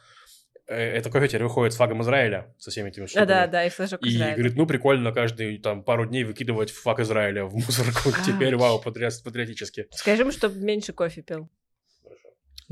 это 0.67 1.11
кофе 1.11 1.29
теперь 1.29 1.43
выходит 1.43 1.73
с 1.75 1.77
флагом 1.77 2.01
Израиля, 2.03 2.55
со 2.59 2.71
всеми 2.71 2.89
этими 2.89 3.07
штуками. 3.07 3.27
да, 3.29 3.47
да, 3.47 3.65
и 3.67 3.69
флажок 3.71 4.03
И 4.03 4.09
Израиля. 4.09 4.35
говорит, 4.35 4.57
ну 4.57 4.67
прикольно 4.67 5.13
каждый 5.13 5.59
там 5.59 5.83
пару 5.83 6.07
дней 6.07 6.25
выкидывать 6.25 6.71
флаг 6.71 7.01
Израиля 7.01 7.45
в 7.45 7.55
мусорку. 7.55 8.11
А, 8.19 8.25
Теперь 8.25 8.57
вау, 8.57 8.81
патриот- 8.83 9.23
патриотически. 9.25 9.89
Скажи 9.91 10.23
ему, 10.23 10.31
чтобы 10.33 10.59
меньше 10.61 10.93
кофе 10.95 11.21
пил. 11.23 11.51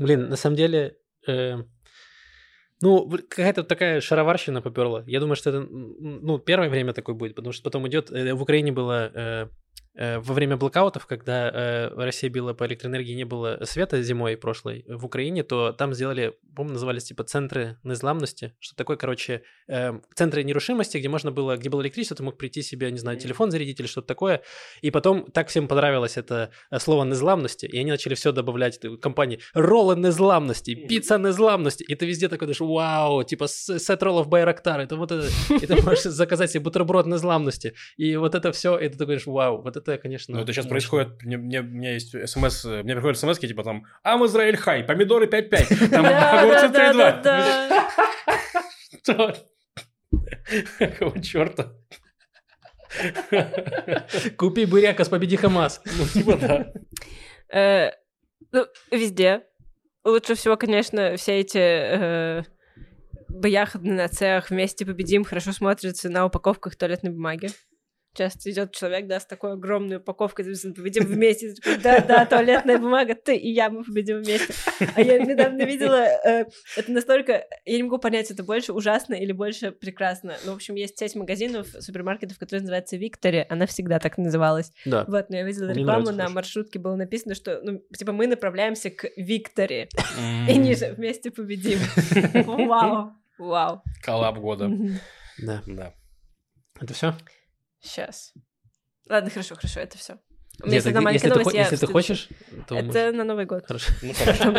Блин, 0.03 0.29
на 0.29 0.35
самом 0.35 0.55
деле, 0.57 0.97
э, 1.27 1.63
ну, 2.81 3.09
какая-то 3.09 3.63
такая 3.63 4.01
шароварщина 4.01 4.61
поперла. 4.61 5.03
Я 5.07 5.19
думаю, 5.19 5.35
что 5.35 5.49
это, 5.49 5.61
ну, 5.61 6.37
первое 6.39 6.69
время 6.69 6.93
такое 6.93 7.15
будет, 7.15 7.35
потому 7.35 7.53
что 7.53 7.63
потом 7.63 7.87
идет. 7.87 8.11
э, 8.11 8.33
В 8.33 8.41
Украине 8.41 8.71
было 8.71 9.11
э, 9.13 9.47
во 9.95 10.33
время 10.33 10.57
блокаутов, 10.57 11.05
когда 11.05 11.49
э, 11.49 11.89
Россия 11.95 12.29
била 12.29 12.53
по 12.53 12.65
электроэнергии, 12.65 13.13
не 13.13 13.25
было 13.25 13.59
света 13.63 14.01
зимой 14.01 14.37
прошлой 14.37 14.85
в 14.87 15.05
Украине, 15.05 15.43
то 15.43 15.71
там 15.71 15.93
сделали, 15.93 16.33
по-моему, 16.55 16.73
назывались 16.73 17.03
типа 17.03 17.23
центры 17.23 17.77
незламности, 17.83 18.53
что 18.59 18.75
такое, 18.75 18.97
короче, 18.97 19.43
э, 19.67 19.93
центры 20.15 20.43
нерушимости, 20.43 20.97
где 20.97 21.09
можно 21.09 21.31
было, 21.31 21.57
где 21.57 21.69
было 21.69 21.81
электричество, 21.81 22.17
ты 22.17 22.23
мог 22.23 22.37
прийти 22.37 22.61
себе, 22.61 22.89
не 22.91 22.97
знаю, 22.97 23.19
телефон 23.19 23.51
зарядить 23.51 23.79
или 23.79 23.87
что-то 23.87 24.07
такое, 24.07 24.41
и 24.81 24.91
потом 24.91 25.29
так 25.31 25.49
всем 25.49 25.67
понравилось 25.67 26.17
это 26.17 26.49
э, 26.71 26.79
слово 26.79 27.03
незламности, 27.05 27.65
и 27.65 27.77
они 27.77 27.91
начали 27.91 28.15
все 28.15 28.31
добавлять 28.31 28.79
э, 28.83 28.97
компании 28.97 29.39
роллы 29.53 29.95
незламности, 29.95 30.73
пицца 30.73 31.17
незламности, 31.17 31.83
и 31.83 31.95
ты 31.95 32.05
везде 32.05 32.29
такой 32.29 32.47
думаешь, 32.47 32.61
вау, 32.61 33.23
типа 33.23 33.47
сет 33.47 34.01
роллов 34.01 34.27
Байрактар, 34.27 34.79
это 34.79 34.95
вот 34.95 35.11
это, 35.11 35.27
и 35.49 35.65
ты 35.65 35.81
можешь 35.81 36.03
заказать 36.03 36.51
себе 36.51 36.63
бутерброд 36.63 37.05
незламности, 37.05 37.75
и 37.97 38.15
вот 38.15 38.33
это 38.33 38.51
все, 38.51 38.77
и 38.77 38.89
ты 38.89 38.97
такой 38.97 39.19
вау, 39.25 39.61
вот 39.61 39.77
это, 39.77 39.82
конечно, 39.97 40.35
Ну, 40.35 40.41
это 40.43 40.51
сейчас 40.53 40.65
мощно». 40.65 40.69
происходит, 40.71 41.23
мне, 41.23 41.37
мне, 41.37 41.59
у 41.61 41.63
меня 41.63 41.93
есть 41.93 42.11
смс, 42.29 42.65
э, 42.65 42.83
мне 42.83 42.93
приходят 42.93 43.17
смс 43.17 43.37
типа 43.39 43.63
там, 43.63 43.85
Ам 44.03 44.25
Израиль 44.25 44.57
Хай, 44.57 44.83
помидоры 44.83 45.27
5-5, 45.27 45.89
там 45.89 46.05
огурцы 46.05 46.65
3-2. 46.67 47.21
да. 47.23 47.89
Что? 49.03 49.35
Какого 50.79 51.21
черта? 51.21 51.73
Купи 54.37 54.65
буряка, 54.65 55.03
победи 55.05 55.35
Хамас. 55.35 55.81
Ну, 55.85 56.05
типа 56.05 56.37
да. 56.37 56.73
Э, 57.51 57.91
Ну, 58.51 58.65
везде. 58.91 59.41
Лучше 60.03 60.35
всего, 60.35 60.57
конечно, 60.57 61.15
все 61.15 61.39
эти 61.39 61.57
э, 61.57 62.43
бояханы 63.29 63.93
на 63.93 64.07
цех 64.09 64.49
«Вместе 64.49 64.85
победим» 64.85 65.23
хорошо 65.23 65.53
смотрятся 65.53 66.09
на 66.09 66.25
упаковках 66.25 66.75
туалетной 66.75 67.11
бумаги. 67.11 67.49
Часто 68.15 68.51
идет 68.51 68.73
человек, 68.73 69.07
да, 69.07 69.19
с 69.19 69.25
такой 69.25 69.53
огромной 69.53 69.97
упаковкой, 69.97 70.45
написано 70.45 70.73
«Победим 70.75 71.05
вместе». 71.05 71.53
Такой, 71.53 71.77
Да-да, 71.81 72.25
туалетная 72.25 72.77
бумага, 72.77 73.15
ты 73.15 73.35
и 73.35 73.49
я, 73.51 73.69
мы 73.71 73.83
победим 73.83 74.21
вместе. 74.21 74.53
А 74.95 75.01
я 75.01 75.17
недавно 75.17 75.63
видела, 75.63 76.05
э, 76.23 76.45
это 76.77 76.91
настолько... 76.91 77.45
Я 77.65 77.77
не 77.77 77.83
могу 77.83 77.97
понять, 77.97 78.29
это 78.29 78.43
больше 78.43 78.71
ужасно 78.71 79.15
или 79.15 79.31
больше 79.31 79.71
прекрасно. 79.71 80.35
Ну, 80.45 80.51
в 80.51 80.55
общем, 80.55 80.75
есть 80.75 80.97
сеть 80.99 81.15
магазинов, 81.15 81.67
супермаркетов, 81.79 82.37
которая 82.37 82.61
называется 82.61 82.97
«Виктори». 82.97 83.45
Она 83.49 83.65
всегда 83.65 83.97
так 83.97 84.17
называлась. 84.19 84.71
Да. 84.85 85.05
Вот, 85.07 85.29
но 85.29 85.37
я 85.37 85.43
видела 85.43 85.65
Мне 85.65 85.79
рекламу, 85.81 86.01
нравится 86.01 86.13
на 86.13 86.23
тоже. 86.25 86.35
маршрутке 86.35 86.79
было 86.79 86.95
написано, 86.95 87.33
что, 87.33 87.61
ну, 87.63 87.81
типа, 87.97 88.11
мы 88.11 88.27
направляемся 88.27 88.91
к 88.91 89.09
Викторе, 89.17 89.89
и 90.47 90.55
ниже 90.57 90.93
вместе 90.93 91.31
победим. 91.31 91.79
Вау, 92.45 93.11
вау. 93.39 93.81
Коллаб 94.03 94.37
года. 94.37 94.69
Да. 95.39 95.63
Да. 95.65 95.93
Это 96.79 96.93
все? 96.93 97.15
Сейчас. 97.83 98.33
Ладно, 99.09 99.29
хорошо, 99.29 99.55
хорошо, 99.55 99.81
это 99.81 99.97
все. 99.97 100.17
У 100.63 100.67
меня 100.67 100.79
одна 100.79 100.91
ты, 100.91 101.01
маленькая 101.01 101.13
если, 101.13 101.29
ты, 101.29 101.33
новость, 101.35 101.51
хо- 101.51 101.57
я 101.57 101.63
если 101.63 101.77
ты 101.77 101.91
хочешь, 101.91 102.29
то 102.67 102.75
Это 102.75 102.85
можешь. 102.85 103.13
на 103.15 103.23
Новый 103.23 103.45
год. 103.45 103.65
Хорошо. 103.67 103.91
Ну, 104.01 104.13
хорошо. 104.13 104.53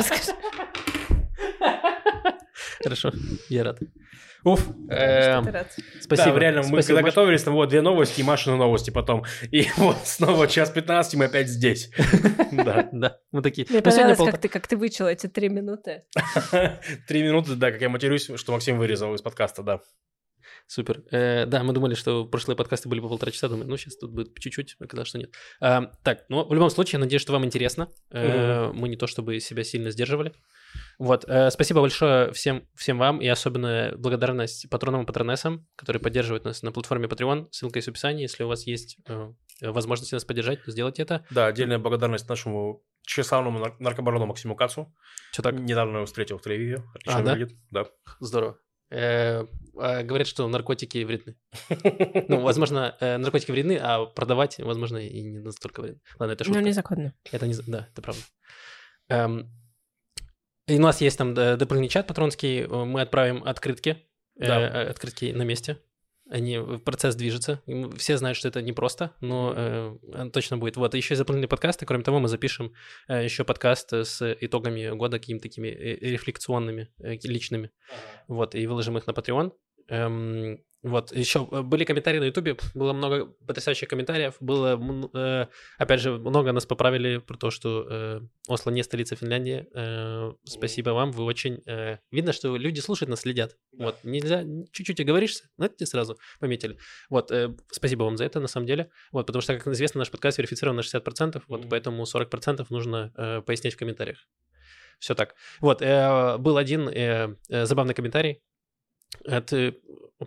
Хорошо, 2.82 3.12
я 3.48 3.64
рад. 3.64 3.78
Уф, 4.44 4.68
эм, 4.90 5.44
ты 5.46 5.66
спасибо. 6.02 6.38
Реально, 6.38 6.62
мы 6.68 6.82
когда 6.82 7.00
готовились, 7.00 7.42
там 7.42 7.54
вот 7.54 7.70
две 7.70 7.80
новости 7.80 8.20
и 8.20 8.24
Машины 8.24 8.56
новости 8.56 8.90
потом. 8.90 9.24
И 9.50 9.66
вот 9.78 9.96
снова 10.04 10.46
час 10.48 10.70
15, 10.70 11.14
мы 11.14 11.24
опять 11.26 11.48
здесь. 11.48 11.90
Да. 12.52 12.88
Да, 12.92 13.18
мы 13.32 13.42
такие. 13.42 13.66
Мне 13.68 13.78
Ну, 13.78 13.82
понравилось, 13.82 14.38
ты, 14.40 14.48
как 14.48 14.66
ты 14.68 14.76
вычел 14.76 15.08
эти 15.08 15.26
три 15.26 15.48
минуты. 15.48 16.04
Три 17.08 17.22
минуты, 17.22 17.56
да, 17.56 17.72
как 17.72 17.80
я 17.80 17.88
матерюсь, 17.88 18.30
что 18.36 18.52
Максим 18.52 18.78
вырезал 18.78 19.12
из 19.14 19.22
подкаста, 19.22 19.62
да. 19.62 19.80
Супер. 20.66 21.02
Э, 21.10 21.44
да, 21.46 21.62
мы 21.62 21.72
думали, 21.72 21.94
что 21.94 22.24
прошлые 22.24 22.56
подкасты 22.56 22.88
были 22.88 23.00
по 23.00 23.08
полтора 23.08 23.30
часа, 23.32 23.48
думаю, 23.48 23.68
ну, 23.68 23.76
сейчас 23.76 23.96
тут 23.96 24.12
будет 24.12 24.38
чуть-чуть, 24.38 24.76
оказалось, 24.80 25.08
что 25.08 25.18
нет. 25.18 25.30
А, 25.60 25.90
так, 26.02 26.24
ну, 26.28 26.46
в 26.46 26.52
любом 26.54 26.70
случае, 26.70 26.94
я 26.94 27.00
надеюсь, 27.00 27.22
что 27.22 27.32
вам 27.32 27.44
интересно. 27.44 27.88
Э, 28.10 28.72
Мы 28.72 28.88
не 28.88 28.96
то 28.96 29.06
чтобы 29.06 29.38
себя 29.40 29.62
сильно 29.62 29.90
сдерживали. 29.90 30.32
Вот, 30.98 31.24
э, 31.28 31.50
спасибо 31.50 31.80
большое 31.80 32.32
всем, 32.32 32.66
всем 32.74 32.98
вам, 32.98 33.20
и 33.20 33.26
особенно 33.28 33.92
благодарность 33.96 34.68
патронам 34.70 35.02
и 35.02 35.06
патронессам, 35.06 35.66
которые 35.76 36.00
поддерживают 36.00 36.44
нас 36.44 36.62
на 36.62 36.72
платформе 36.72 37.08
Patreon. 37.08 37.48
Ссылка 37.50 37.78
есть 37.78 37.88
в 37.88 37.90
описании. 37.90 38.22
Если 38.22 38.42
у 38.42 38.48
вас 38.48 38.66
есть 38.66 38.96
э, 39.06 39.32
возможность 39.60 40.12
нас 40.12 40.24
поддержать, 40.24 40.64
то 40.64 40.70
сделайте 40.70 41.02
это. 41.02 41.24
Да, 41.30 41.46
отдельная 41.46 41.78
благодарность 41.78 42.28
нашему 42.28 42.82
тщеславному 43.02 43.58
нар- 43.58 43.76
наркобарону 43.78 44.26
Максиму 44.26 44.56
Кацу. 44.56 44.92
Что 45.32 45.42
так? 45.42 45.54
Недавно 45.60 45.96
его 45.98 46.06
встретил 46.06 46.38
в. 46.38 46.42
Отлично 46.94 47.20
А, 47.20 47.22
да? 47.22 47.32
выглядит. 47.32 47.56
Да. 47.70 47.84
Здорово. 48.20 48.58
Э, 48.94 49.46
а 49.76 50.02
говорят, 50.04 50.28
что 50.28 50.46
наркотики 50.48 51.02
вредны. 51.04 51.36
Ну, 52.28 52.40
возможно, 52.40 52.96
э, 53.00 53.16
наркотики 53.18 53.50
вредны, 53.50 53.76
а 53.82 54.06
продавать, 54.06 54.58
возможно, 54.58 54.98
и 54.98 55.20
не 55.20 55.40
настолько 55.40 55.80
вредно. 55.82 56.00
Ладно, 56.18 56.32
это 56.32 56.44
Ну, 56.44 56.54
шутка. 56.54 56.62
незаконно. 56.68 57.12
Это 57.32 57.46
не... 57.48 57.54
Да, 57.66 57.88
это 57.92 58.02
правда. 58.02 58.22
Эм, 59.08 59.50
И 60.68 60.76
у 60.76 60.80
нас 60.80 61.00
есть 61.00 61.18
там 61.18 61.32
э, 61.36 61.56
дополнительный 61.56 61.88
чат 61.90 62.06
патронский. 62.06 62.66
Мы 62.66 63.00
отправим 63.00 63.42
открытки. 63.44 63.96
Да. 64.36 64.88
Открытки 64.90 65.32
на 65.32 65.42
месте. 65.42 65.78
Они, 66.30 66.56
э, 66.56 66.78
процесс 66.78 67.14
движется. 67.14 67.62
Все 67.96 68.16
знают, 68.16 68.38
что 68.38 68.48
это 68.48 68.62
непросто, 68.62 69.12
но 69.20 69.52
э, 69.54 70.30
точно 70.32 70.56
будет. 70.56 70.76
Вот, 70.76 70.94
еще 70.94 71.14
и 71.14 71.16
дополнительные 71.16 71.48
подкасты. 71.48 71.84
Кроме 71.84 72.02
того, 72.02 72.18
мы 72.18 72.28
запишем 72.28 72.72
э, 73.08 73.24
еще 73.24 73.44
подкаст 73.44 73.92
с 73.92 74.36
итогами 74.40 74.96
года, 74.96 75.18
какими-то 75.18 75.42
такими 75.42 75.68
э, 75.68 75.96
рефлекционными, 76.00 76.88
э, 76.98 77.16
личными. 77.24 77.70
Вот, 78.26 78.54
и 78.54 78.66
выложим 78.66 78.96
их 78.96 79.06
на 79.06 79.10
Patreon. 79.10 79.52
Эм, 79.88 80.60
вот, 80.84 81.12
еще 81.12 81.46
были 81.46 81.84
комментарии 81.84 82.18
на 82.18 82.24
Ютубе, 82.24 82.58
было 82.74 82.92
много 82.92 83.24
потрясающих 83.46 83.88
комментариев, 83.88 84.36
было, 84.38 84.78
э, 85.14 85.46
опять 85.78 86.00
же, 86.00 86.18
много 86.18 86.52
нас 86.52 86.66
поправили 86.66 87.16
про 87.16 87.38
то, 87.38 87.50
что 87.50 87.86
э, 87.88 88.20
Осло 88.48 88.70
не 88.70 88.82
столица 88.82 89.16
Финляндии. 89.16 89.66
Э, 89.74 90.32
спасибо 90.44 90.90
вам, 90.90 91.10
вы 91.10 91.24
очень... 91.24 91.62
э, 91.64 91.96
видно, 92.10 92.34
что 92.34 92.54
люди 92.58 92.80
слушают 92.80 93.08
нас, 93.08 93.20
следят. 93.20 93.56
Вот, 93.72 93.96
нельзя, 94.04 94.44
чуть-чуть 94.72 95.00
оговоришься, 95.00 95.48
но 95.56 95.64
это 95.64 95.76
тебе 95.76 95.86
сразу 95.86 96.18
пометили. 96.38 96.76
Вот, 97.08 97.30
э, 97.30 97.56
спасибо 97.70 98.02
вам 98.02 98.18
за 98.18 98.26
это, 98.26 98.40
на 98.40 98.48
самом 98.48 98.66
деле. 98.66 98.90
Вот, 99.10 99.26
потому 99.26 99.40
что, 99.40 99.56
как 99.56 99.66
известно, 99.68 100.00
наш 100.00 100.10
подкаст 100.10 100.36
верифицирован 100.36 100.76
на 100.76 100.82
60%, 100.82 101.44
вот, 101.48 101.60
Мгм. 101.60 101.70
поэтому 101.70 102.04
40% 102.04 102.66
нужно 102.68 103.10
э, 103.16 103.40
пояснять 103.40 103.72
в 103.72 103.78
комментариях. 103.78 104.18
Все 104.98 105.14
так. 105.14 105.34
Вот, 105.60 105.80
э, 105.80 106.36
был 106.36 106.58
один 106.58 106.90
э, 106.90 107.36
э, 107.48 107.64
забавный 107.64 107.94
комментарий 107.94 108.42
от 109.26 109.52
э, 109.52 109.72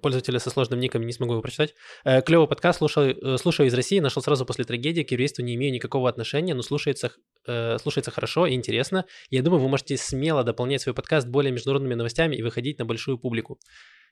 пользователя 0.01 0.39
со 0.39 0.49
сложным 0.49 0.79
ником, 0.79 1.05
не 1.05 1.13
смогу 1.13 1.33
его 1.33 1.41
прочитать. 1.41 1.75
Э, 2.03 2.21
клевый 2.21 2.47
подкаст, 2.47 2.79
слушаю, 2.79 3.17
э, 3.17 3.37
слушаю 3.37 3.67
из 3.67 3.73
России, 3.73 3.99
нашел 3.99 4.21
сразу 4.21 4.45
после 4.45 4.65
трагедии, 4.65 5.03
к 5.03 5.11
еврейству 5.11 5.43
не 5.43 5.55
имею 5.55 5.73
никакого 5.73 6.09
отношения, 6.09 6.53
но 6.53 6.61
слушается, 6.61 7.11
слушается 7.45 8.11
хорошо 8.11 8.45
и 8.45 8.53
интересно. 8.53 9.05
Я 9.29 9.41
думаю, 9.41 9.61
вы 9.61 9.69
можете 9.69 9.97
смело 9.97 10.43
дополнять 10.43 10.81
свой 10.81 10.93
подкаст 10.93 11.27
более 11.27 11.51
международными 11.51 11.93
новостями 11.93 12.35
и 12.35 12.41
выходить 12.41 12.79
на 12.79 12.85
большую 12.85 13.17
публику. 13.17 13.59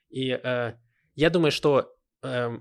И 0.09 0.39
я 1.15 1.29
думаю, 1.29 1.51
что 1.51 1.91
э, 2.23 2.57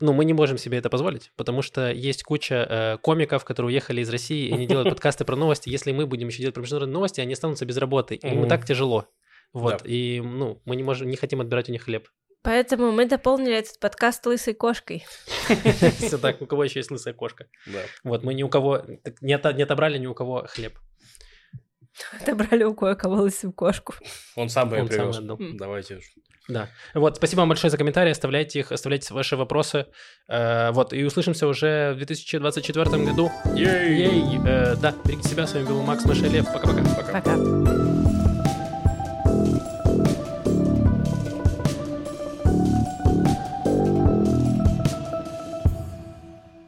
ну, 0.00 0.12
мы 0.12 0.24
не 0.24 0.32
можем 0.32 0.58
себе 0.58 0.78
это 0.78 0.90
позволить, 0.90 1.32
потому 1.36 1.62
что 1.62 1.92
есть 1.92 2.22
куча 2.24 2.66
э, 2.68 2.98
комиков, 2.98 3.44
которые 3.44 3.68
уехали 3.68 4.00
из 4.00 4.10
России 4.10 4.48
и 4.48 4.54
не 4.54 4.66
делают 4.66 4.88
подкасты 4.90 5.24
про 5.24 5.36
новости. 5.36 5.68
Если 5.68 5.92
мы 5.92 6.06
будем 6.06 6.28
еще 6.28 6.40
делать 6.40 6.54
про 6.54 6.62
международные 6.62 6.94
новости, 6.94 7.20
они 7.20 7.32
останутся 7.32 7.64
без 7.64 7.76
работы. 7.76 8.16
И 8.16 8.26
им 8.26 8.44
и 8.44 8.48
так 8.48 8.64
тяжело. 8.64 9.06
Вот. 9.52 9.82
И, 9.84 10.20
ну, 10.24 10.60
мы 10.64 10.76
не 10.76 10.82
можем, 10.82 11.08
не 11.08 11.16
хотим 11.16 11.40
отбирать 11.40 11.68
у 11.68 11.72
них 11.72 11.84
хлеб. 11.84 12.08
Поэтому 12.42 12.92
мы 12.92 13.06
дополнили 13.06 13.56
этот 13.56 13.80
подкаст 13.80 14.24
лысой 14.26 14.54
кошкой. 14.54 15.04
Все 15.98 16.18
так, 16.18 16.40
у 16.40 16.46
кого 16.46 16.64
еще 16.64 16.78
есть 16.78 16.90
лысая 16.90 17.14
кошка. 17.14 17.46
Да. 17.66 17.80
Вот, 18.04 18.22
мы 18.22 18.34
ни 18.34 18.42
у 18.42 18.48
кого, 18.48 18.84
не 19.20 19.32
отобрали 19.34 19.98
ни 19.98 20.06
у 20.06 20.14
кого 20.14 20.46
хлеб. 20.48 20.78
Отобрали 22.20 22.64
у 22.64 22.74
кое-кого 22.74 23.16
лысую 23.16 23.52
кошку. 23.52 23.94
Он 24.36 24.48
сам 24.48 24.68
бы 24.68 24.76
ее 24.76 24.86
сам 24.86 24.88
привез. 24.88 25.18
отдал. 25.18 25.38
Давайте. 25.54 26.00
Да. 26.48 26.68
Вот, 26.94 27.16
спасибо 27.16 27.40
вам 27.40 27.50
большое 27.50 27.70
за 27.70 27.76
комментарии, 27.76 28.10
оставляйте 28.10 28.60
их, 28.60 28.72
оставляйте 28.72 29.12
ваши 29.12 29.36
вопросы. 29.36 29.86
Э, 30.28 30.70
вот, 30.70 30.94
и 30.94 31.04
услышимся 31.04 31.46
уже 31.46 31.92
в 31.92 31.96
2024 31.96 33.04
году. 33.04 33.30
Ей! 33.54 34.06
Ей! 34.06 34.38
Э, 34.46 34.76
да, 34.76 34.94
берегите 35.04 35.28
себя, 35.28 35.46
с 35.46 35.52
вами 35.52 35.66
был 35.66 35.82
Макс 35.82 36.04
Машелев. 36.06 36.46
Пока-пока. 36.46 36.82
Пока. 36.94 37.20
Пока. 37.20 38.17